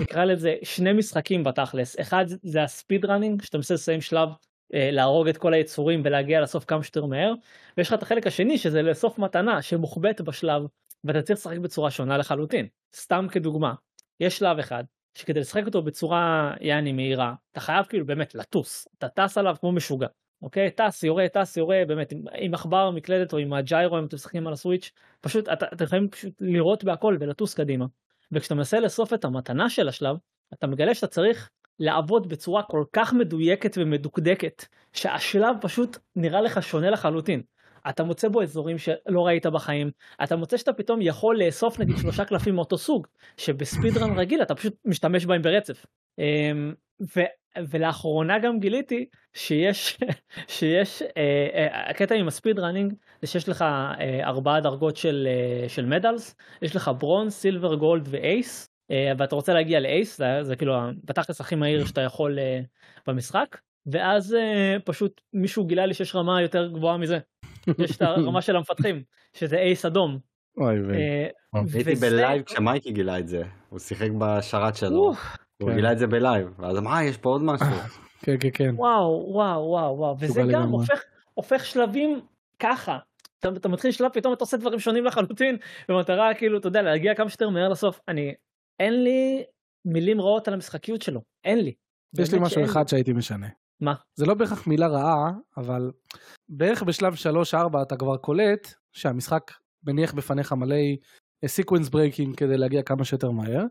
נקרא 0.00 0.24
לזה, 0.24 0.54
שני 0.62 0.92
משחקים 0.92 1.44
בתכלס. 1.44 2.00
אחד 2.00 2.24
זה 2.42 2.62
ה 2.62 3.04
speedrunning, 3.04 3.42
שאתה 3.42 3.58
מנסה 3.58 3.74
לסיים 3.74 4.00
שלב, 4.00 4.28
אה, 4.74 4.90
להרוג 4.90 5.28
את 5.28 5.36
כל 5.36 5.54
היצורים 5.54 6.02
ולהגיע 6.04 6.40
לסוף 6.40 6.64
כמה 6.64 6.82
שיותר 6.82 7.06
מהר. 7.06 7.34
ויש 7.76 7.88
לך 7.88 7.94
את 7.94 8.02
החלק 8.02 8.26
השני, 8.26 8.58
שזה 8.58 8.82
לאסוף 8.82 9.18
מתנה 9.18 9.62
שמוחבאת 9.62 10.20
בשלב, 10.20 10.62
ואתה 11.04 11.22
צריך 11.22 11.38
לשחק 11.38 11.58
בצורה 11.58 11.90
שונה 11.90 12.18
לחלוטין. 12.18 12.66
סתם 12.96 13.26
כדוגמה, 13.30 13.74
יש 14.20 14.38
שלב 14.38 14.58
אחד, 14.58 14.84
שכדי 15.14 15.40
לשחק 15.40 15.66
אותו 15.66 15.82
בצורה 15.82 16.54
יעני 16.60 16.92
מהירה, 16.92 17.34
אתה 17.52 17.60
חייב 17.60 17.86
כאילו 17.86 18.06
באמת 18.06 18.34
לטוס, 18.34 18.88
אתה 18.98 19.08
טס 19.08 19.38
עליו 19.38 19.56
כמו 19.60 19.72
משוגע. 19.72 20.06
אוקיי? 20.42 20.70
טס, 20.70 21.02
יורה, 21.02 21.26
טס, 21.28 21.56
יורה, 21.56 21.82
באמת, 21.88 22.12
עם, 22.34 22.54
עכבר, 22.54 22.90
מקלדת 22.90 23.32
או 23.32 23.38
עם 23.38 23.52
הג'יירו, 23.52 23.98
אם 23.98 24.04
אתם 24.04 24.16
משחקים 24.16 24.46
על 24.46 24.52
הסוויץ', 24.52 24.90
פשוט, 25.20 25.48
אתה, 25.48 25.66
אתם 25.72 25.84
יכולים 25.84 26.08
פשוט 26.08 26.32
לירות 26.40 26.84
בהכל 26.84 27.16
ולטוס 27.20 27.54
קדימה. 27.54 27.86
וכשאתה 28.32 28.54
מנסה 28.54 28.80
לאסוף 28.80 29.12
את 29.12 29.24
המתנה 29.24 29.70
של 29.70 29.88
השלב, 29.88 30.16
אתה 30.54 30.66
מגלה 30.66 30.94
שאתה 30.94 31.06
צריך 31.06 31.50
לעבוד 31.78 32.28
בצורה 32.28 32.62
כל 32.62 32.84
כך 32.92 33.12
מדויקת 33.12 33.78
ומדוקדקת, 33.78 34.64
שהשלב 34.92 35.56
פשוט 35.60 35.98
נראה 36.16 36.40
לך 36.40 36.62
שונה 36.62 36.90
לחלוטין. 36.90 37.42
אתה 37.88 38.04
מוצא 38.04 38.28
בו 38.28 38.42
אזורים 38.42 38.78
שלא 38.78 39.26
ראית 39.26 39.46
בחיים, 39.46 39.90
אתה 40.22 40.36
מוצא 40.36 40.56
שאתה 40.56 40.72
פתאום 40.72 41.02
יכול 41.02 41.42
לאסוף 41.42 41.78
נגיד 41.78 41.96
שלושה 41.96 42.24
קלפים 42.24 42.54
מאותו 42.54 42.78
סוג, 42.78 43.06
שבספידרן 43.36 44.18
רגיל 44.18 44.42
אתה 44.42 44.54
פשוט 44.54 44.74
משתמש 44.84 45.26
בהם 45.26 45.42
ברצף. 45.42 45.86
אמ, 46.18 46.74
ו, 47.16 47.20
ולאחרונה 47.58 48.38
גם 48.38 48.60
גיליתי 48.60 49.06
שיש, 49.34 49.98
שיש, 50.56 51.02
אה, 51.02 51.48
אה, 51.54 51.90
הקטע 51.90 52.14
עם 52.14 52.28
הספיד 52.28 52.58
ראנינג 52.58 52.94
זה 53.20 53.26
שיש 53.26 53.48
לך 53.48 53.62
אה, 53.62 54.20
ארבעה 54.24 54.60
דרגות 54.60 54.96
של, 54.96 55.28
של 55.68 55.86
medals, 55.86 56.36
יש 56.62 56.76
לך 56.76 56.90
bronze, 56.98 57.32
silver, 57.32 57.74
gold 57.74 58.08
ו 58.10 58.21
ace, 58.21 58.66
ואתה 59.18 59.34
רוצה 59.34 59.54
להגיע 59.54 59.80
ל 59.80 59.88
ace, 59.88 60.18
זה, 60.18 60.42
זה 60.42 60.56
כאילו 60.56 60.74
בתכלס 61.04 61.40
הכי 61.40 61.54
מהיר 61.54 61.84
שאתה 61.84 62.00
יכול 62.00 62.38
במשחק, 63.06 63.58
ואז 63.86 64.36
פשוט 64.84 65.20
מישהו 65.32 65.66
גילה 65.66 65.86
לי 65.86 65.94
שיש 65.94 66.14
רמה 66.14 66.42
יותר 66.42 66.68
גבוהה 66.68 66.96
מזה. 66.96 67.18
יש 67.78 67.96
את 67.96 68.02
הרמה 68.02 68.42
של 68.42 68.56
המפתחים, 68.56 69.02
שזה 69.32 69.56
ace 69.56 69.84
אדום. 69.84 70.18
אוי 70.56 70.80
ויי. 70.80 70.96
אה, 70.96 71.26
הייתי 71.74 71.92
וזה- 71.92 72.10
ב 72.10 72.16
live 72.16 72.42
כשמייקי 72.42 72.92
גילה 72.92 73.18
את 73.18 73.28
זה, 73.28 73.42
הוא 73.68 73.78
שיחק 73.78 74.08
בשרת 74.18 74.76
שלו, 74.76 75.12
הוא 75.60 75.68
כן. 75.68 75.74
גילה 75.74 75.92
את 75.92 75.98
זה 75.98 76.06
ב 76.06 76.13
live, 76.13 76.48
ואז 76.58 76.78
אמר, 76.78 76.90
אה, 76.92 77.04
יש 77.04 77.16
פה 77.16 77.28
עוד 77.28 77.42
משהו. 77.42 77.66
כן 78.22 78.36
כן 78.40 78.48
כן. 78.54 78.74
וואו 78.76 79.24
וואו 79.28 79.60
וואו 79.62 79.98
וואו 79.98 80.16
וזה 80.20 80.42
גם. 80.52 80.72
הופך 81.34 81.64
שלבים 81.64 82.20
ככה. 82.58 82.98
אתה, 83.40 83.48
אתה 83.56 83.68
מתחיל 83.68 83.90
שלב 83.90 84.10
פתאום 84.12 84.32
אתה 84.32 84.42
עושה 84.44 84.56
דברים 84.56 84.78
שונים 84.78 85.04
לחלוטין 85.04 85.56
במטרה 85.88 86.34
כאילו 86.34 86.58
אתה 86.58 86.68
יודע 86.68 86.82
להגיע 86.82 87.14
כמה 87.14 87.28
שיותר 87.28 87.48
מהר 87.48 87.68
לסוף 87.68 88.00
אני 88.08 88.34
אין 88.80 89.02
לי 89.04 89.44
מילים 89.84 90.20
רעות 90.20 90.48
על 90.48 90.54
המשחקיות 90.54 91.02
שלו 91.02 91.20
אין 91.44 91.58
לי. 91.58 91.72
יש 92.18 92.32
לי 92.32 92.38
משהו 92.38 92.64
אחד 92.64 92.88
שהייתי 92.88 93.12
משנה. 93.12 93.46
מה? 93.80 93.94
זה 94.14 94.26
לא 94.26 94.34
בהכרח 94.34 94.66
מילה 94.66 94.86
רעה, 94.86 95.30
אבל 95.56 95.90
בערך 96.48 96.82
בשלב 96.82 97.14
3-4 97.54 97.82
אתה 97.82 97.96
כבר 97.96 98.16
קולט 98.16 98.74
שהמשחק 98.92 99.50
מניח 99.86 100.14
בפניך 100.14 100.52
מלא 100.52 100.76
sequence 101.46 101.88
breaking 101.88 102.36
כדי 102.36 102.56
להגיע 102.56 102.82
כמה 102.82 103.04
שיותר 103.04 103.30
מהר, 103.30 103.64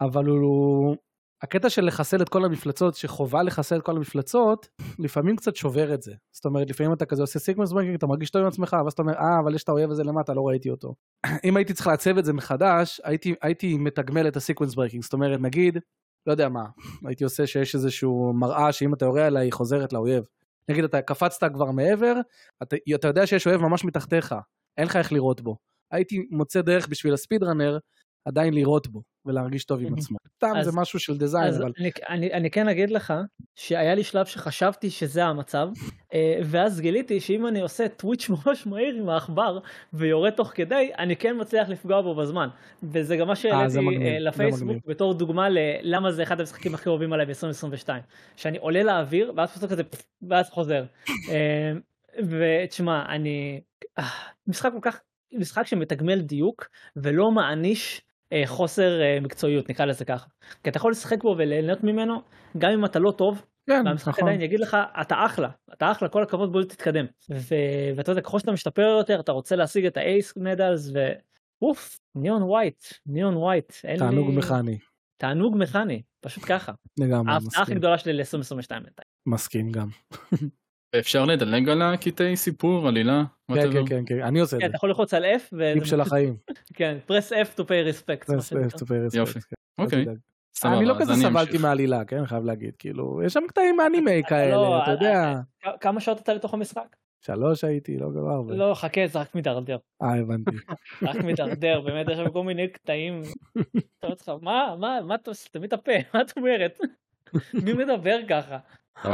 אבל 0.00 0.26
הוא... 0.26 0.96
הקטע 1.42 1.70
של 1.70 1.84
לחסל 1.84 2.22
את 2.22 2.28
כל 2.28 2.44
המפלצות, 2.44 2.94
שחובה 2.94 3.42
לחסל 3.42 3.76
את 3.76 3.82
כל 3.82 3.96
המפלצות, 3.96 4.68
לפעמים 4.98 5.36
קצת 5.36 5.56
שובר 5.56 5.94
את 5.94 6.02
זה. 6.02 6.14
זאת 6.32 6.44
אומרת, 6.44 6.70
לפעמים 6.70 6.92
אתה 6.92 7.06
כזה 7.06 7.22
עושה 7.22 7.38
sequence 7.38 7.72
breaking, 7.72 7.96
אתה 7.96 8.06
מרגיש 8.06 8.30
טוב 8.30 8.42
עם 8.42 8.48
עצמך, 8.48 8.76
ואז 8.84 8.92
אתה 8.92 9.02
אומר, 9.02 9.14
אה, 9.14 9.40
אבל 9.44 9.54
יש 9.54 9.62
את 9.62 9.68
האויב 9.68 9.90
הזה 9.90 10.04
למטה, 10.04 10.34
לא 10.34 10.48
ראיתי 10.48 10.70
אותו. 10.70 10.94
אם 11.44 11.56
הייתי 11.56 11.74
צריך 11.74 11.86
לעצב 11.86 12.18
את 12.18 12.24
זה 12.24 12.32
מחדש, 12.32 13.00
הייתי, 13.04 13.34
הייתי 13.42 13.78
מתגמל 13.78 14.28
את 14.28 14.36
ה 14.36 14.40
sequence 14.40 14.74
breaking. 14.74 15.02
זאת 15.02 15.12
אומרת, 15.12 15.40
נגיד, 15.40 15.78
לא 16.26 16.32
יודע 16.32 16.48
מה, 16.48 16.64
הייתי 17.06 17.24
עושה 17.24 17.46
שיש 17.46 17.74
איזשהו 17.74 18.32
מראה 18.32 18.72
שאם 18.72 18.94
אתה 18.94 19.04
יורה 19.04 19.26
עליה 19.26 19.42
היא 19.42 19.52
חוזרת 19.52 19.92
לאויב. 19.92 20.24
נגיד 20.70 20.84
אתה 20.84 21.02
קפצת 21.02 21.52
כבר 21.52 21.70
מעבר, 21.70 22.14
אתה, 22.62 22.76
אתה 22.94 23.08
יודע 23.08 23.26
שיש 23.26 23.46
אויב 23.46 23.60
ממש 23.60 23.84
מתחתיך, 23.84 24.34
אין 24.76 24.86
לך 24.86 24.96
איך 24.96 25.12
לירות 25.12 25.40
בו. 25.40 25.56
הייתי 25.92 26.26
מוצא 26.30 26.60
דרך 26.60 26.88
בשביל 26.88 27.14
ה 27.14 27.19
speed 27.19 27.42
runner 27.42 27.78
עדיין 28.24 28.54
לירות 28.54 28.88
בו, 28.88 29.02
ולהרגיש 29.26 29.64
טוב 29.64 29.80
עם 29.80 29.94
Mhm. 29.94 29.98
עצמו. 29.98 30.16
סתם 30.36 30.52
זה 30.62 30.70
משהו 30.74 30.98
של 30.98 31.18
דיזיין, 31.18 31.54
אבל 31.54 31.72
אני, 31.80 31.90
אני, 32.08 32.32
אני 32.32 32.50
כן 32.50 32.68
אגיד 32.68 32.90
לך 32.90 33.14
שהיה 33.54 33.94
לי 33.94 34.04
שלב 34.04 34.26
שחשבתי 34.26 34.90
שזה 34.90 35.24
המצב 35.24 35.68
אה, 36.14 36.38
ואז 36.44 36.80
גיליתי 36.80 37.20
שאם 37.20 37.46
אני 37.46 37.60
עושה 37.60 37.88
טוויץ' 37.88 38.28
ממש 38.46 38.66
מהיר 38.66 38.94
עם 38.94 39.08
העכבר 39.08 39.58
ויורד 39.92 40.30
תוך 40.30 40.52
כדי 40.54 40.90
אני 40.98 41.16
כן 41.16 41.36
מצליח 41.40 41.68
לפגוע 41.68 42.00
בו 42.02 42.14
בזמן 42.14 42.48
וזה 42.82 43.16
גם 43.16 43.26
מה 43.28 43.36
שהעליתי 43.36 43.70
זה 43.70 43.80
מגניב, 43.80 44.02
אה, 44.02 44.18
לפייסבוק. 44.18 44.76
בתור 44.86 45.14
דוגמה 45.14 45.48
ללמה 45.50 46.12
זה 46.12 46.22
אחד 46.22 46.40
המשחקים 46.40 46.74
הכי 46.74 46.88
אוהבים 46.88 47.12
עליי 47.12 47.26
ב-2022 47.26 47.88
שאני 48.36 48.58
עולה 48.58 48.82
לאוויר 48.82 49.32
ואז 49.36 49.50
פשוט 49.50 49.70
כזה 49.70 49.82
ואז 50.28 50.50
חוזר 50.50 50.84
אה, 51.30 51.72
ותשמע 52.28 53.04
אני 53.08 53.60
אה, 53.98 54.04
משחק 54.46 54.70
כל 54.72 54.78
כך 54.82 55.00
משחק 55.32 55.66
שמתגמל 55.66 56.20
דיוק 56.20 56.68
ולא 56.96 57.30
מעניש 57.30 58.00
אה, 58.00 58.05
חוסר 58.46 59.00
אה, 59.00 59.18
מקצועיות 59.20 59.70
נקרא 59.70 59.84
לזה 59.84 60.04
ככה. 60.04 60.26
כי 60.64 60.70
אתה 60.70 60.76
יכול 60.76 60.90
לשחק 60.90 61.22
בו 61.22 61.34
וליהנות 61.38 61.84
ממנו 61.84 62.22
גם 62.58 62.70
אם 62.70 62.84
אתה 62.84 62.98
לא 62.98 63.10
טוב 63.10 63.44
כן, 63.66 63.82
והמשחק 63.86 64.08
נכון. 64.08 64.24
עדיין 64.24 64.40
יגיד 64.40 64.60
לך 64.60 64.76
אתה 65.00 65.26
אחלה 65.26 65.48
אתה 65.72 65.90
אחלה 65.90 66.08
כל 66.08 66.22
הכבוד 66.22 66.52
בוא 66.52 66.62
תתקדם 66.62 67.06
ו- 67.30 67.90
ואתה 67.96 68.12
יודע 68.12 68.20
ככל 68.20 68.38
שאתה 68.38 68.52
משתפר 68.52 68.96
יותר 68.98 69.20
אתה 69.20 69.32
רוצה 69.32 69.56
להשיג 69.56 69.86
את 69.86 69.96
ה 69.96 70.06
ace 70.06 70.36
medals 70.36 70.90
ואוף 71.62 71.98
Neon 72.14 72.42
White 72.42 72.84
Neon 73.06 73.36
White 73.36 73.72
תענוג 73.98 74.30
לי... 74.30 74.36
מכני, 74.36 74.78
תענוג 75.16 75.56
מכני 75.58 76.02
פשוט 76.20 76.44
ככה 76.46 76.72
לגמרי, 76.98 77.32
ההפתעה 77.32 77.48
הכי 77.48 77.60
מסכים, 77.62 77.78
גדולה 77.78 77.98
שלי 77.98 78.12
ל-2022 78.12 78.68
בינתיים. 78.68 79.08
מסכים 79.26 79.70
גם. 79.70 79.88
ואפשר 80.94 81.24
לדלג 81.24 81.68
על 81.68 81.82
הקטעי 81.82 82.36
סיפור, 82.36 82.88
עלילה, 82.88 83.24
כן. 83.54 83.72
כן, 83.72 83.86
כן, 83.88 84.02
כן, 84.06 84.22
אני 84.22 84.40
עושה 84.40 84.56
את 84.56 84.60
כן, 84.62 84.66
זה, 84.66 84.70
אתה 84.70 84.76
יכול 84.76 84.88
ללחוץ 84.88 85.14
על 85.14 85.24
F 85.24 85.56
טיפ 85.74 85.84
של 85.84 86.00
החיים. 86.00 86.36
כן 86.76 86.98
press 87.08 87.30
F 87.30 87.60
to 87.60 87.62
pay 87.62 87.92
respect. 87.94 88.32
מה 88.34 88.38
זה 88.40 88.46
שנקרא. 88.48 88.68
סופר 88.78 88.94
רספקט, 88.94 89.14
יופי. 89.14 89.38
אל 89.80 89.84
אוקיי. 89.84 90.04
סבבה, 90.56 90.76
אני 90.76 90.86
לא 90.86 90.94
כזה 91.00 91.12
סבלתי. 91.14 91.58
מהעלילה, 91.58 92.04
כן, 92.04 92.26
חייב 92.26 92.44
להגיד, 92.44 92.76
כאילו, 92.78 93.20
יש 93.24 93.32
שם 93.32 93.42
קטעים 93.48 93.76
מאנימי 93.76 94.22
כאלה, 94.28 94.56
לא, 94.56 94.78
אתה 94.82 94.86
אה, 94.86 94.92
יודע, 94.92 95.34
כ- 95.62 95.68
כמה 95.80 96.00
שעות 96.00 96.20
אתה 96.20 96.34
לתוך 96.34 96.54
המשחק? 96.54 96.96
שלוש 97.20 97.64
הייתי, 97.64 97.98
לא 97.98 98.10
גבר 98.10 98.30
הרבה. 98.30 98.54
לא 98.54 98.74
חכה 98.74 99.00
זה 99.06 99.18
רק 99.18 99.34
מידרדר. 99.34 99.76
אה, 100.02 100.16
הבנתי. 100.18 100.50
רק 101.08 101.16
מידרדר 101.16 101.80
באמת 101.80 102.06
יש 102.08 102.16
שם 102.18 102.30
כל 102.30 102.44
מיני 102.44 102.68
קטעים. 102.68 103.22
אתה 103.98 104.06
אומר 104.06 104.14
לך 104.20 104.28
מה 104.42 104.74
מה 104.78 104.98
מה 105.06 105.14
אתה 105.14 105.30
עושה 105.30 105.48
תמיד 105.52 105.74
הפה 105.74 105.92
מה 106.14 106.20
את 106.20 106.32
אומרת? 106.36 106.78
מי 107.64 107.72
מדבר 107.72 108.18
ככה? 108.28 108.58
כן. 109.02 109.10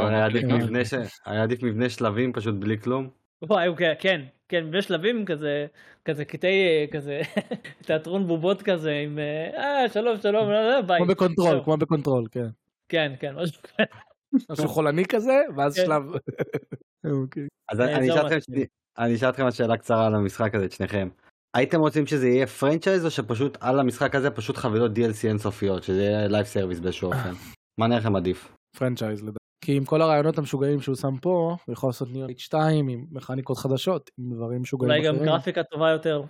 היה 1.25 1.43
עדיף 1.43 1.63
מבנה 1.63 1.89
שלבים 1.89 2.33
פשוט 2.33 2.55
בלי 2.55 2.77
כלום. 2.77 3.09
וואי 3.49 3.67
אוקיי, 3.67 3.95
כן 3.99 4.21
כן 4.49 4.71
בשלבים 4.71 5.25
כזה 5.25 5.65
כזה 6.05 6.25
קטעי 6.25 6.49
אה, 6.67 6.85
כזה 6.91 7.21
תיאטרון 7.87 8.27
בובות 8.27 8.61
כזה 8.61 8.91
עם 8.91 9.19
אה 9.19 9.49
אה, 9.83 9.89
שלום 9.89 10.17
שלום 10.21 10.49
אה, 10.51 10.81
ביי. 10.81 10.97
כמו 10.97 11.07
בקונטרול. 11.07 11.61
כמו 11.63 11.77
בקונטרול, 11.77 12.23
כן. 12.31 12.45
כן 12.89 13.11
כן 13.19 13.35
משהו 13.35 13.61
כזה. 13.61 13.83
משהו 14.51 14.67
חולני 14.67 15.05
כזה, 15.05 15.33
ואז 15.57 15.75
כן. 15.79 15.85
שלב. 15.85 16.03
אוקיי. 17.23 17.47
אז 17.71 17.79
אה, 17.81 17.95
אני 17.95 18.05
זהו, 18.05 18.15
אשאל 18.15 18.25
אתכם 18.25 18.35
מה- 18.35 18.41
שני- 18.41 18.65
אני 18.97 19.15
אשאל 19.15 19.29
אתכם 19.29 19.51
שאלה 19.51 19.77
קצרה 19.77 20.07
על 20.07 20.15
המשחק 20.15 20.55
הזה, 20.55 20.65
את 20.65 20.71
שניכם. 20.71 21.07
הייתם 21.55 21.79
רוצים 21.79 22.05
שזה 22.05 22.27
יהיה 22.27 22.47
franchise 22.47 23.05
או 23.05 23.11
שפשוט 23.11 23.57
על 23.61 23.79
המשחק 23.79 24.15
הזה 24.15 24.31
פשוט 24.31 24.57
חבילות 24.57 24.91
DLC 24.91 25.27
אינסופיות, 25.27 25.83
שזה 25.83 26.01
יהיה 26.03 26.27
live 26.27 26.45
service 26.45 26.79
באיזשהו 26.79 27.07
אופן? 27.11 27.31
מה 27.79 27.87
נראה 27.87 27.99
לכם 27.99 28.15
עדיף? 28.15 28.55
franchise 28.77 29.23
לדעתי. 29.23 29.42
כי 29.63 29.77
עם 29.77 29.85
כל 29.85 30.01
הרעיונות 30.01 30.37
המשוגעים 30.37 30.81
שהוא 30.81 30.95
שם 30.95 31.17
פה, 31.21 31.55
הוא 31.65 31.73
יכול 31.73 31.89
לעשות 31.89 32.07
Neon 32.11 32.27
2 32.37 32.89
עם 32.89 33.05
מכניקות 33.11 33.57
חדשות, 33.57 34.11
עם 34.17 34.35
דברים 34.35 34.61
משוגעים 34.61 34.91
אולי 34.91 35.03
גם 35.03 35.15
אחרים. 35.15 35.29
גרפיקה 35.29 35.63
טובה 35.63 35.89
יותר. 35.89 36.23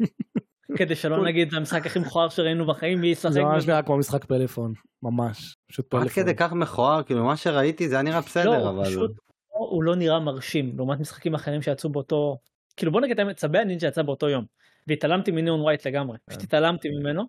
כדי 0.78 0.94
שלא 0.94 1.24
נגיד 1.24 1.50
זה 1.50 1.56
המשחק 1.56 1.86
הכי 1.86 1.98
מכוער 1.98 2.28
שראינו 2.28 2.66
בחיים 2.66 3.00
מי 3.00 3.06
ישחק 3.06 3.32
זה 3.32 3.42
ממש. 3.42 3.66
נראה 3.66 3.82
כמו 3.82 3.96
משחק 3.96 4.24
פלאפון, 4.24 4.72
ממש. 5.02 5.56
פשוט 5.70 5.84
עד 5.84 5.90
פלאפון. 5.90 6.08
כדי 6.08 6.34
כך 6.34 6.52
מכוער, 6.52 7.02
כאילו 7.02 7.24
מה 7.24 7.36
שראיתי 7.36 7.88
זה 7.88 7.94
היה 7.94 8.02
נראה 8.02 8.16
לא, 8.16 8.20
בסדר, 8.20 8.56
הוא 8.56 8.70
אבל... 8.70 8.84
פשוט 8.84 9.10
לא- 9.10 9.66
הוא 9.70 9.82
לא 9.82 9.96
נראה 9.96 10.20
מרשים 10.20 10.72
לעומת 10.76 11.00
משחקים 11.00 11.34
אחרים 11.34 11.62
שיצאו 11.62 11.90
באותו 11.90 12.38
כאילו 12.76 12.92
בוא 12.92 13.00
נגיד 13.00 13.12
את 13.12 13.18
האמת 13.18 13.36
צבי 13.36 13.58
הנינג'ה 13.58 13.88
יצא 13.88 14.02
באותו 14.02 14.28
יום 14.28 14.44
והתעלמתי 14.86 15.30
מ 15.30 15.36
Neon 15.36 15.60
White 15.60 15.86
לגמרי 15.86 16.18
פשוט 16.30 16.42
התעלמתי 16.42 16.88
ממנו 16.88 17.22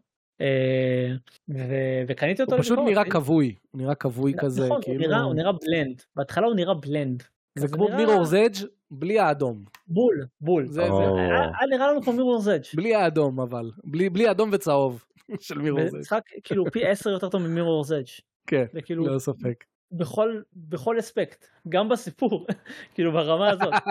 ו- 1.50 1.64
וקניתי 2.08 2.42
אותו 2.42 2.56
הוא 2.56 2.62
פשוט. 2.64 2.80
נראה 2.86 3.04
כבוי, 3.06 3.56
הוא 3.72 3.82
נראה 3.82 3.96
כבוי 3.96 4.34
כזה, 4.40 4.66
נכון, 4.66 4.76
הוא 4.78 4.84
כאילו... 4.84 5.00
נראה- 5.08 5.22
הוא 5.22 5.34
נראה 5.34 5.52
בלנד 5.52 6.02
בהתחלה 6.16 6.48
הוא 6.48 6.56
נראה 6.56 6.74
בלנד 6.74 7.24
זה 7.60 7.68
כמו 7.68 7.88
נראה- 7.90 7.98
מירור's 7.98 8.36
אדג' 8.46 8.66
בלי 8.92 9.20
האדום. 9.20 9.64
בול 9.88 10.26
בול 10.42 10.66
זה 10.68 10.90
או. 10.90 11.16
זה. 11.16 11.22
היה 11.32 11.68
נראה 11.70 11.92
לנו 11.92 12.02
כמו 12.02 12.14
מירור's 12.14 12.50
אדג' 12.56 12.64
בלי 12.76 12.96
האדום 12.96 13.40
אבל. 13.40 13.72
בלי 13.84 14.10
בלי 14.10 14.32
אדום 14.32 14.50
וצהוב 14.54 15.06
של 15.40 15.58
מירור's 15.62 15.82
אדג'. 15.90 15.96
משחק 16.00 16.22
כאילו 16.44 16.72
פי 16.72 16.86
10 16.88 17.10
יותר 17.10 17.30
טוב 17.30 17.42
ממירור's 17.42 17.94
אדג' 17.96 18.06
כן, 18.48 18.66
וכאילו 18.74 19.08
לא 19.08 19.20
ספק. 19.20 19.64
בכל 19.92 20.42
בכל 20.54 21.00
אספקט 21.00 21.46
גם 21.70 21.90
בסיפור 21.90 22.46
כאילו 22.94 23.12
ברמה 23.12 23.50
הזאת 23.50 23.74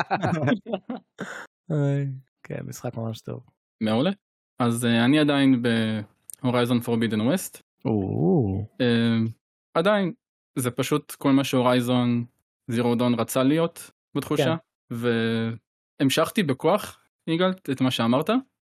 כן, 2.42 2.58
משחק 2.66 2.96
ממש 2.96 3.20
טוב. 3.20 3.40
מעולה. 3.82 4.10
אז 4.58 4.84
אה, 4.84 5.04
אני 5.04 5.18
עדיין 5.18 5.62
ב 6.46 6.51
Horizon 6.51 6.80
Forbidden 6.80 7.20
West. 7.20 7.62
עדיין 9.74 10.12
זה 10.58 10.70
פשוט 10.70 11.12
כל 11.12 11.32
מה 11.32 11.44
ש 11.44 11.62
Horizon 11.62 12.24
Zero 12.70 12.94
Dawn 12.94 13.14
רצה 13.14 13.42
להיות 13.42 13.90
בתחושה 14.14 14.56
והמשכתי 16.00 16.42
בכוח 16.42 17.00
יגאל 17.26 17.50
את 17.70 17.80
מה 17.80 17.90
שאמרת. 17.90 18.30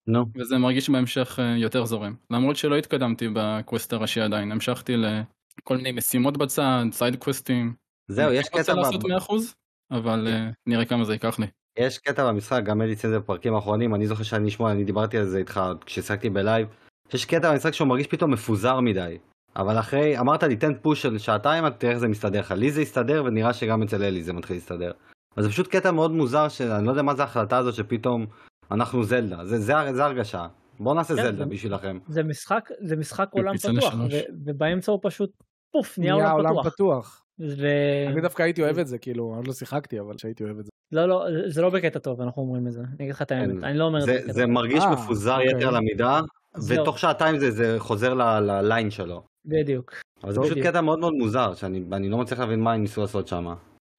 נו, 0.09 0.25
וזה 0.37 0.59
מרגיש 0.59 0.91
בהמשך 0.91 1.39
אה, 1.43 1.57
יותר 1.57 1.85
זורם. 1.85 2.15
למרות 2.31 2.57
שלא 2.57 2.77
התקדמתי 2.77 3.29
ב 3.33 3.43
quest 3.43 3.93
הראשי 3.93 4.21
עדיין 4.21 4.53
המשכתי 4.53 4.97
לכל 4.97 5.77
מיני 5.77 5.93
משימות 5.93 6.37
בצד 6.37 6.85
side 6.93 7.17
קווסטים. 7.17 7.75
זהו, 8.09 8.33
יש 8.33 8.49
אני 8.53 8.61
רוצה 8.61 8.63
קטע 8.63 8.75
ב- 8.75 8.77
לעשות 8.77 9.05
100% 9.05 9.55
אבל 9.91 10.29
אה, 10.29 10.51
נראה 10.67 10.85
כמה 10.85 11.05
זה 11.05 11.13
ייקח 11.13 11.39
לי. 11.39 11.47
יש 11.79 11.99
קטע 11.99 12.29
במשחק, 12.29 12.63
גם 12.65 12.83
אלי 12.83 12.97
ציין 12.97 13.13
את 13.13 13.19
זה 13.19 13.25
בפרקים 13.25 13.55
האחרונים, 13.55 13.95
אני 13.95 14.07
זוכר 14.07 14.23
שאני 14.23 14.49
אשמוע, 14.49 14.73
אני 14.73 14.85
דיברתי 14.85 15.19
על 15.19 15.25
זה 15.25 15.39
איתך 15.39 15.61
כששחקתי 15.87 16.31
בלייב, 16.31 16.69
יש 17.15 17.25
קטע 17.25 17.53
במשחק 17.53 17.73
שהוא 17.75 17.89
מרגיש 17.89 18.07
פתאום 18.07 18.31
מפוזר 18.31 18.81
מדי. 18.81 19.19
אבל 19.57 19.79
אחרי, 19.79 20.19
אמרת 20.19 20.43
לי 20.43 20.57
תן 20.57 20.73
פוש 20.83 21.03
של 21.03 21.19
שעתיים, 21.19 21.67
אתה 21.67 21.75
תראה 21.77 21.93
איך 21.93 21.99
זה 22.01 22.09
מסתדר 22.09 22.41
לך. 22.41 22.51
לי 22.53 22.71
זה 22.71 22.81
הסתדר 22.81 23.23
ונראה 23.27 23.53
שגם 23.53 23.83
אצל 23.83 24.03
אלי 24.03 24.23
זה 24.23 24.33
מתחיל 24.33 24.57
להסתדר. 24.57 24.93
אז 25.37 25.45
זה 25.45 25.51
פשוט 25.51 25.67
קטע 25.69 25.91
מאוד 25.91 26.11
מוזר, 26.13 26.49
שאני 26.49 26.85
לא 26.87 26.91
יודע 26.91 27.03
מה 27.03 27.15
זה 27.15 27.23
ההחלטה 27.23 27.57
הזאת 27.59 27.75
שפתאום 27.75 28.27
אנחנו 28.71 29.05
זלדה, 29.05 29.45
זה, 29.45 29.59
זה, 29.59 29.73
זה 29.95 30.05
הרגשה. 30.05 30.47
בואו 30.81 30.95
נעשה 30.95 31.17
כן, 31.17 31.23
זלדה 31.23 31.45
זה- 31.45 31.51
בשבילכם. 31.51 31.99
זה 32.09 32.23
משחק 32.23 32.69
זה 32.81 32.97
משחק 32.97 33.29
עולם 33.31 33.57
פתוח. 33.57 33.95
ו- 33.95 34.33
ובאמצע 34.45 34.93
הוא 34.93 35.01
פשוט 35.03 35.31
פוף 35.73 35.99
נהיה 35.99 36.15
נהיה 36.15 36.31
עולם 36.31 36.47
עולם 36.49 36.63
פתוח. 36.63 36.75
פתוח. 36.75 37.23
ו- 37.41 38.09
אני 38.13 38.21
דווקא 38.21 38.43
הייתי 38.43 38.63
אוהב 38.63 38.79
את 38.79 38.87
זה, 38.87 38.99
כאילו, 38.99 39.35
אני 39.39 39.47
לא 39.47 39.53
שיחקתי, 39.53 40.01
אבל 40.01 40.19
שהייתי 40.19 40.45
אוהב 40.45 40.59
את 40.59 40.65
זה. 40.65 40.71
לא 40.93 41.07
לא 41.09 41.27
זה 41.47 41.63
לא 41.63 41.71
בקטע 41.71 41.99
טוב 41.99 42.21
אנחנו 42.21 42.43
אומרים 42.43 42.67
את 42.67 42.73
זה 42.73 42.81
אני 42.81 42.95
אגיד 43.01 43.11
לך 43.11 43.23
את 43.23 43.33
האמת 43.33 43.59
כן. 43.59 43.65
אני 43.65 43.79
לא 43.79 43.85
אומר 43.85 43.99
את 43.99 44.05
זה 44.05 44.21
זה. 44.29 44.47
מרגיש 44.47 44.85
אה, 44.85 44.91
מפוזר 44.93 45.37
אוקיי. 45.37 45.51
יתר 45.51 45.71
למידה, 45.71 46.21
זהו. 46.21 46.27
ותוך 46.69 46.99
שעתיים 46.99 47.39
זה, 47.39 47.51
זה 47.51 47.77
חוזר 47.79 48.15
ל- 48.15 48.41
לליין 48.41 48.91
שלו. 48.91 49.23
בדיוק 49.45 49.93
אבל 50.25 50.33
זה. 50.33 50.41
פשוט 50.41 50.59
קטע 50.59 50.81
מאוד 50.81 50.99
מאוד 50.99 51.13
מוזר, 51.13 51.55
שאני 51.55 51.83
אני 51.93 52.09
לא 52.09 52.19
מצליח 52.19 52.41
להבין 52.41 52.61
מה 52.61 52.73
הם 52.73 52.81
ניסו 52.81 53.01
לעשות 53.01 53.29
שם. 53.29 53.47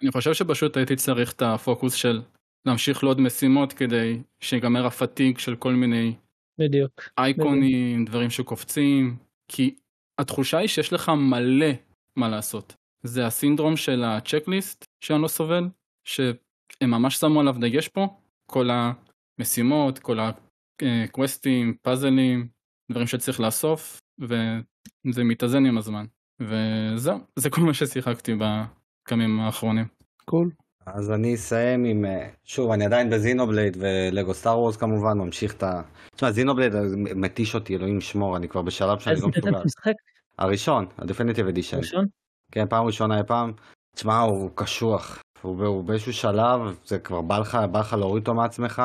אני 0.04 0.12
חושב 0.12 0.34
שפשוט 0.34 0.78
הייתי 0.78 0.96
צריך 0.96 1.34
את 1.34 1.42
הפוקוס 1.42 1.94
של 1.94 2.22
להמשיך 2.66 3.04
לעוד 3.04 3.22
משימות 3.22 3.74
כדי 3.74 4.22
שיגמר 4.40 4.86
הפתיג 4.86 5.38
של 5.38 5.56
כל 5.56 5.74
מיני 5.74 6.16
בדיוק 6.60 6.92
אייקונים, 7.18 8.06
דברים 8.06 8.30
שקופצים, 8.30 9.18
כי 9.48 9.76
התחושה 10.20 10.58
היא 10.58 10.68
שיש 10.68 10.94
לך 10.94 11.10
מלא 11.10 11.72
מה 12.16 12.30
לעשות. 12.30 12.74
זה 13.04 13.26
הסינדרום 13.26 13.78
של 13.78 14.04
ה 14.04 14.12
checklist 14.12 14.86
שאני 15.02 15.22
לא 15.22 15.28
סובל, 15.28 15.68
שהם 16.04 16.36
ממש 16.82 17.16
שמו 17.16 17.40
עליו 17.40 17.56
דגש 17.60 17.88
פה, 17.88 18.08
כל 18.46 18.70
המשימות, 19.40 20.00
כל 20.00 20.20
הקווסטים, 20.86 21.76
פאזלים, 21.82 22.48
דברים 22.92 23.08
שצריך 23.08 23.40
לאסוף, 23.40 24.02
וזה 24.20 25.24
מתאזן 25.24 25.66
עם 25.66 25.78
הזמן. 25.78 26.06
וזהו, 26.40 27.18
זה 27.36 27.50
כל 27.50 27.62
מה 27.62 27.74
ששיחקתי 27.74 28.34
בימים 28.34 29.40
האחרונים. 29.40 29.86
Cool. 30.26 30.52
אז 30.86 31.12
אני 31.12 31.36
אסיים 31.36 31.86
עם, 31.86 32.06
אה, 32.06 32.30
שוב, 32.44 32.72
אני 32.72 32.86
עדיין 32.86 33.10
ב 33.10 33.16
Xenoblade 33.16 33.78
ו 33.80 33.90
Lego 33.90 34.34
Star 34.34 34.60
Wars 34.60 34.78
כמובן, 34.78 35.18
ממשיך 35.18 35.54
את 35.54 35.64
ה... 35.64 35.82
תשמע, 36.16 36.32
זינובלייד 36.32 36.76
אה, 36.76 36.82
מתיש 37.16 37.56
אותי, 37.56 37.76
אלוהים 37.76 37.98
ישמור, 37.98 38.38
אני 38.38 38.48
כבר 38.48 38.62
בשלב 38.62 39.00
שאני 39.00 39.16
אז 39.16 39.24
לא 39.24 39.30
אתה 39.30 39.40
מסוגל. 39.40 39.94
הראשון, 40.38 40.86
ה-Definitive 40.98 41.54
Edition. 41.54 41.78
ראשון 41.78 42.06
כן, 42.52 42.66
פעם 42.70 42.86
ראשונה 42.86 43.18
אי 43.18 43.24
פעם. 43.28 43.52
תשמע, 43.96 44.20
הוא 44.20 44.52
קשוח. 44.56 45.22
הוא, 45.42 45.66
הוא 45.66 45.84
באיזשהו 45.84 46.14
שלב, 46.14 46.60
זה 46.86 47.00
כבר 47.00 47.22
בא 47.22 47.38
לך, 47.40 47.58
בא 47.72 47.80
לך 47.80 47.94
להוריד 47.94 48.22
אותו 48.22 48.34
מעצמך. 48.34 48.82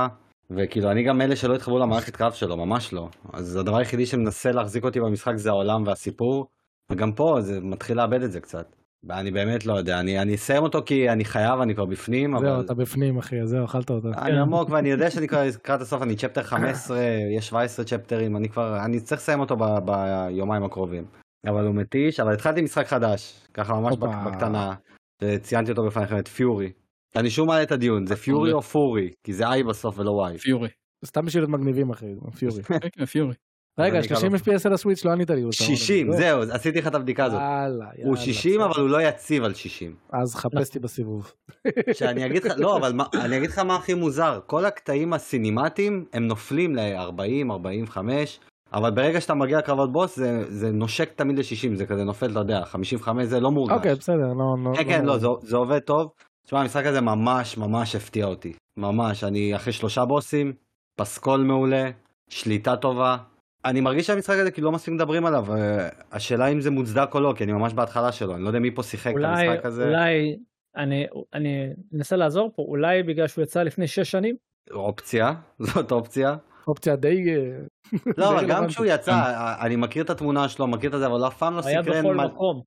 וכאילו, 0.56 0.90
אני 0.90 1.02
גם 1.02 1.20
אלה 1.20 1.36
שלא 1.36 1.54
התחברו 1.54 1.78
למערכת 1.78 2.16
קרב 2.16 2.32
שלו, 2.32 2.56
ממש 2.56 2.92
לא. 2.92 3.08
אז 3.32 3.56
הדבר 3.56 3.76
היחידי 3.76 4.06
שמנסה 4.06 4.52
להחזיק 4.52 4.84
אותי 4.84 5.00
במשחק 5.00 5.36
זה 5.36 5.50
העולם 5.50 5.86
והסיפור. 5.86 6.46
וגם 6.90 7.12
פה 7.12 7.36
זה 7.40 7.60
מתחיל 7.60 7.96
לאבד 7.96 8.22
את 8.22 8.32
זה 8.32 8.40
קצת. 8.40 8.76
אני 9.10 9.30
באמת 9.30 9.66
לא 9.66 9.72
יודע, 9.72 10.00
אני 10.00 10.18
אני 10.18 10.34
אסיים 10.34 10.62
אותו 10.62 10.82
כי 10.86 11.10
אני 11.10 11.24
חייב, 11.24 11.60
אני 11.60 11.74
כבר 11.74 11.84
בפנים, 11.84 12.38
זהו, 12.38 12.50
אבל 12.54 12.60
אתה 12.60 12.74
בפנים, 12.74 13.18
אחי, 13.18 13.46
זהו, 13.46 13.64
אכלת 13.64 13.90
אותה. 13.90 14.08
אני 14.08 14.38
עמוק 14.38 14.70
ואני 14.70 14.90
יודע 14.90 15.10
שאני 15.10 15.28
כבר 15.28 15.42
לקראת 15.44 15.80
הסוף, 15.80 16.02
אני 16.02 16.16
צ'פטר 16.16 16.42
15, 16.42 16.98
יש 17.36 17.48
17 17.48 17.84
צ'פטרים, 17.84 18.36
אני 18.36 18.48
כבר, 18.48 18.84
אני 18.84 19.00
צריך 19.00 19.20
לסיים 19.20 19.40
אותו 19.40 19.56
ב- 19.56 19.78
ביומיים 19.84 20.64
הקרובים. 20.64 21.04
אבל 21.46 21.66
הוא 21.66 21.74
מתיש, 21.74 22.20
אבל 22.20 22.32
התחלתי 22.32 22.62
משחק 22.62 22.86
חדש, 22.86 23.46
ככה 23.54 23.74
ממש 23.74 23.96
בקטנה, 23.96 24.74
שציינתי 25.22 25.70
אותו 25.70 25.86
בפניכם, 25.86 26.18
את 26.18 26.28
פיורי. 26.28 26.72
אני 27.16 27.30
שוב 27.30 27.46
מעלה 27.46 27.62
את 27.62 27.72
הדיון, 27.72 28.06
זה 28.06 28.16
פיורי. 28.16 28.52
או 28.52 28.62
פורי? 28.62 29.10
כי 29.24 29.32
זה 29.32 29.48
איי 29.48 29.62
בסוף 29.62 29.98
ולא 29.98 30.10
וואי. 30.10 30.38
פיורי. 30.38 30.68
סתם 31.06 31.24
בשביל 31.24 31.42
להיות 31.42 31.50
מגניבים, 31.50 31.90
אחי, 31.90 32.06
פיורי. 32.38 32.62
כן, 32.68 32.78
כן, 32.92 33.04
פיורי. 33.04 33.34
רגע, 33.78 33.98
אני 33.98 34.06
אקרא 34.06 34.16
30 34.16 34.32
לו. 34.32 34.38
FPS 34.38 34.60
על 34.64 34.72
הסוויץ' 34.72 35.04
לא 35.04 35.10
ענית 35.10 35.30
לי. 35.30 35.44
אוסאמה. 35.44 35.76
60, 35.76 36.12
זהו, 36.12 36.42
עשיתי 36.42 36.78
לך 36.78 36.86
את 36.86 36.94
הבדיקה 36.94 37.24
הזאת. 37.24 37.40
יאללה, 37.40 37.84
יאללה. 37.96 38.08
הוא 38.08 38.16
60 38.16 38.60
אבל 38.60 38.80
הוא 38.80 38.88
לא 38.88 39.02
יציב 39.02 39.44
על 39.44 39.54
60. 39.54 39.94
אז 40.12 40.34
חפש 40.34 40.68
אותי 40.68 40.78
בסיבוב. 40.78 41.32
שאני 41.98 42.26
אגיד 42.26 42.44
לך, 42.44 42.52
לא, 42.56 42.76
אבל 42.76 42.92
אני 43.14 43.38
אגיד 43.38 43.50
לך 43.50 43.58
מה 43.58 43.76
הכי 43.76 43.94
מוזר, 43.94 44.40
כל 44.46 44.64
הקטעים 44.64 45.12
הסינימטיים 45.12 46.04
הם 46.12 46.26
נופלים 46.26 46.76
ל-40, 46.76 47.52
45, 47.52 48.40
אבל 48.72 48.90
ברגע 48.90 49.20
שאתה 49.20 49.34
מגיע 49.34 49.58
לקרבות 49.58 49.92
בוס 49.92 50.16
זה, 50.16 50.44
זה 50.48 50.70
נושק 50.70 51.12
תמיד 51.12 51.38
ל-60, 51.38 51.74
זה 51.74 51.86
כזה 51.86 52.04
נופל, 52.04 52.30
אתה 52.30 52.40
יודע, 52.40 52.64
55 52.64 53.24
זה 53.24 53.40
לא 53.40 53.50
מורגש. 53.50 53.76
אוקיי, 53.76 53.94
בסדר, 53.94 54.32
לא... 54.38 54.56
לא- 54.64 54.76
כן, 54.76 54.84
כן, 54.84 55.04
לא, 55.04 55.18
זה, 55.18 55.26
זה 55.42 55.56
עובד 55.56 55.78
טוב. 55.78 56.08
תשמע, 56.46 56.60
המשחק 56.60 56.86
הזה 56.86 57.00
ממש 57.00 57.56
ממש 57.58 57.94
הפתיע 57.96 58.26
אותי. 58.26 58.52
ממש, 58.76 59.24
אני 59.24 59.56
אחרי 59.56 59.72
שלושה 59.72 60.04
בוסים, 60.04 60.52
פסקול 60.96 61.40
מעולה, 61.40 61.90
שליטה 62.28 62.76
טובה. 62.76 63.16
אני 63.64 63.80
מרגיש 63.80 64.06
שהמשחק 64.06 64.36
הזה 64.38 64.50
כאילו 64.50 64.64
לא 64.64 64.72
מספיק 64.72 64.94
מדברים 64.94 65.26
עליו, 65.26 65.54
אה, 65.54 65.88
השאלה 66.12 66.46
אם 66.48 66.60
זה 66.60 66.70
מוצדק 66.70 67.14
או 67.14 67.20
לא, 67.20 67.34
כי 67.36 67.44
אני 67.44 67.52
ממש 67.52 67.72
בהתחלה 67.74 68.12
שלו, 68.12 68.34
אני 68.34 68.42
לא 68.42 68.48
יודע 68.48 68.58
מי 68.58 68.70
פה 68.74 68.82
שיחק 68.82 69.10
את 69.10 69.16
אולי, 69.16 69.48
המשחק 69.48 69.66
הזה. 69.66 69.84
אולי, 69.88 70.36
אני, 70.76 71.06
אני 71.34 71.66
אנסה 71.94 72.16
לעזור 72.16 72.50
פה, 72.56 72.62
אולי 72.62 73.02
בגלל 73.02 73.26
שהוא 73.26 73.42
יצא 73.42 73.62
לפני 73.62 73.86
שש 73.86 74.10
שנים? 74.10 74.36
אופציה, 74.70 75.32
זאת 75.58 75.92
אופציה. 75.92 76.36
אופציה 76.68 76.96
די... 76.96 77.24
אה, 77.30 77.36
לא, 78.06 78.12
די 78.16 78.24
אבל 78.24 78.34
גם 78.34 78.50
רלוונטית. 78.50 78.68
כשהוא 78.68 78.86
יצא, 78.86 79.12
אני 79.60 79.76
מכיר 79.76 80.04
את 80.04 80.10
התמונה 80.10 80.48
שלו, 80.48 80.66
מכיר 80.66 80.94
את 80.94 80.98
זה, 81.00 81.06
אבל 81.06 81.26
אף 81.26 81.38
פעם 81.38 81.54
לא 81.54 81.60
הוא 81.60 81.68
היה 81.68 81.82
סקרן. 81.82 82.04
בכל 82.04 82.14
מה- 82.14 82.26
מקום, 82.26 82.62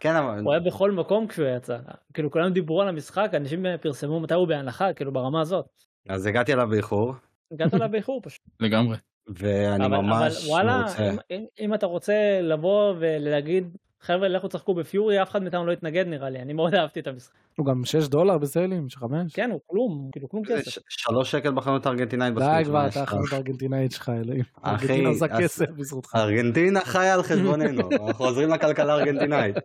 כן, 0.00 0.14
אבל... 0.14 0.40
הוא 0.44 0.52
היה 0.52 0.60
בכל 0.60 0.90
מקום 0.90 1.26
כשהוא 1.26 1.46
יצא. 1.56 1.78
כאילו 2.14 2.30
כולם 2.30 2.52
דיברו 2.52 2.82
על 2.82 2.88
המשחק, 2.88 3.30
אנשים 3.34 3.66
פרסמו 3.80 4.20
מתי 4.20 4.34
הוא 4.34 4.48
בהנחה, 4.48 4.92
כאילו 4.92 5.12
ברמה 5.12 5.40
הזאת. 5.40 5.66
אז 6.08 6.26
הגעתי 6.26 6.52
אליו 6.52 6.68
באיחור, 6.68 7.14
הגעת 7.52 7.74
אליו 7.74 7.88
באיחור 7.90 8.20
פשוט. 8.22 8.42
לגמרי. 8.60 8.96
ואני 9.28 9.86
אבל, 9.86 9.96
ממש 9.96 10.36
אבל 10.42 10.50
וואלה, 10.50 10.78
מרוצה. 10.78 11.10
אם, 11.10 11.16
אם, 11.30 11.44
אם 11.60 11.74
אתה 11.74 11.86
רוצה 11.86 12.40
לבוא 12.42 12.94
ולהגיד, 12.98 13.76
חבר'ה 14.02 14.28
לכו 14.28 14.48
תשחקו 14.48 14.74
בפיורי, 14.74 15.22
אף 15.22 15.30
אחד 15.30 15.42
מאיתנו 15.42 15.66
לא 15.66 15.72
יתנגד 15.72 16.06
נראה 16.06 16.30
לי, 16.30 16.38
אני 16.42 16.52
מאוד 16.52 16.74
אהבתי 16.74 17.00
את 17.00 17.06
המשחק. 17.06 17.34
הוא 17.56 17.66
גם 17.66 17.84
6 17.84 18.08
דולר 18.08 18.38
בסיילים, 18.38 18.86
5? 18.94 19.32
כן, 19.34 19.50
הוא 19.50 19.60
כלום, 19.66 20.08
כאילו 20.12 20.28
כלום 20.28 20.42
זה 20.44 20.54
כסף. 20.58 20.70
ש- 20.70 20.78
שלוש 20.88 21.30
שקל 21.30 21.52
בחנות 21.54 21.86
הארגנטינאית 21.86 22.34
די 22.34 22.62
כבר, 22.64 22.86
אתה? 22.86 23.02
החנות 23.02 23.32
הארגנטינאית 23.32 23.92
שלך, 23.92 24.08
אלוהים. 24.08 24.44
ארגנטינה 24.66 25.08
עושה 25.08 25.26
אז- 25.30 25.40
כסף 25.40 25.70
בזכותך. 25.76 26.14
ארגנטינה 26.16 26.80
חיה 26.80 27.14
על 27.14 27.22
חשבוננו, 27.22 27.88
אנחנו 28.06 28.24
עוזרים 28.24 28.48
לכלכלה 28.50 28.94
הארגנטינאית. 28.94 29.56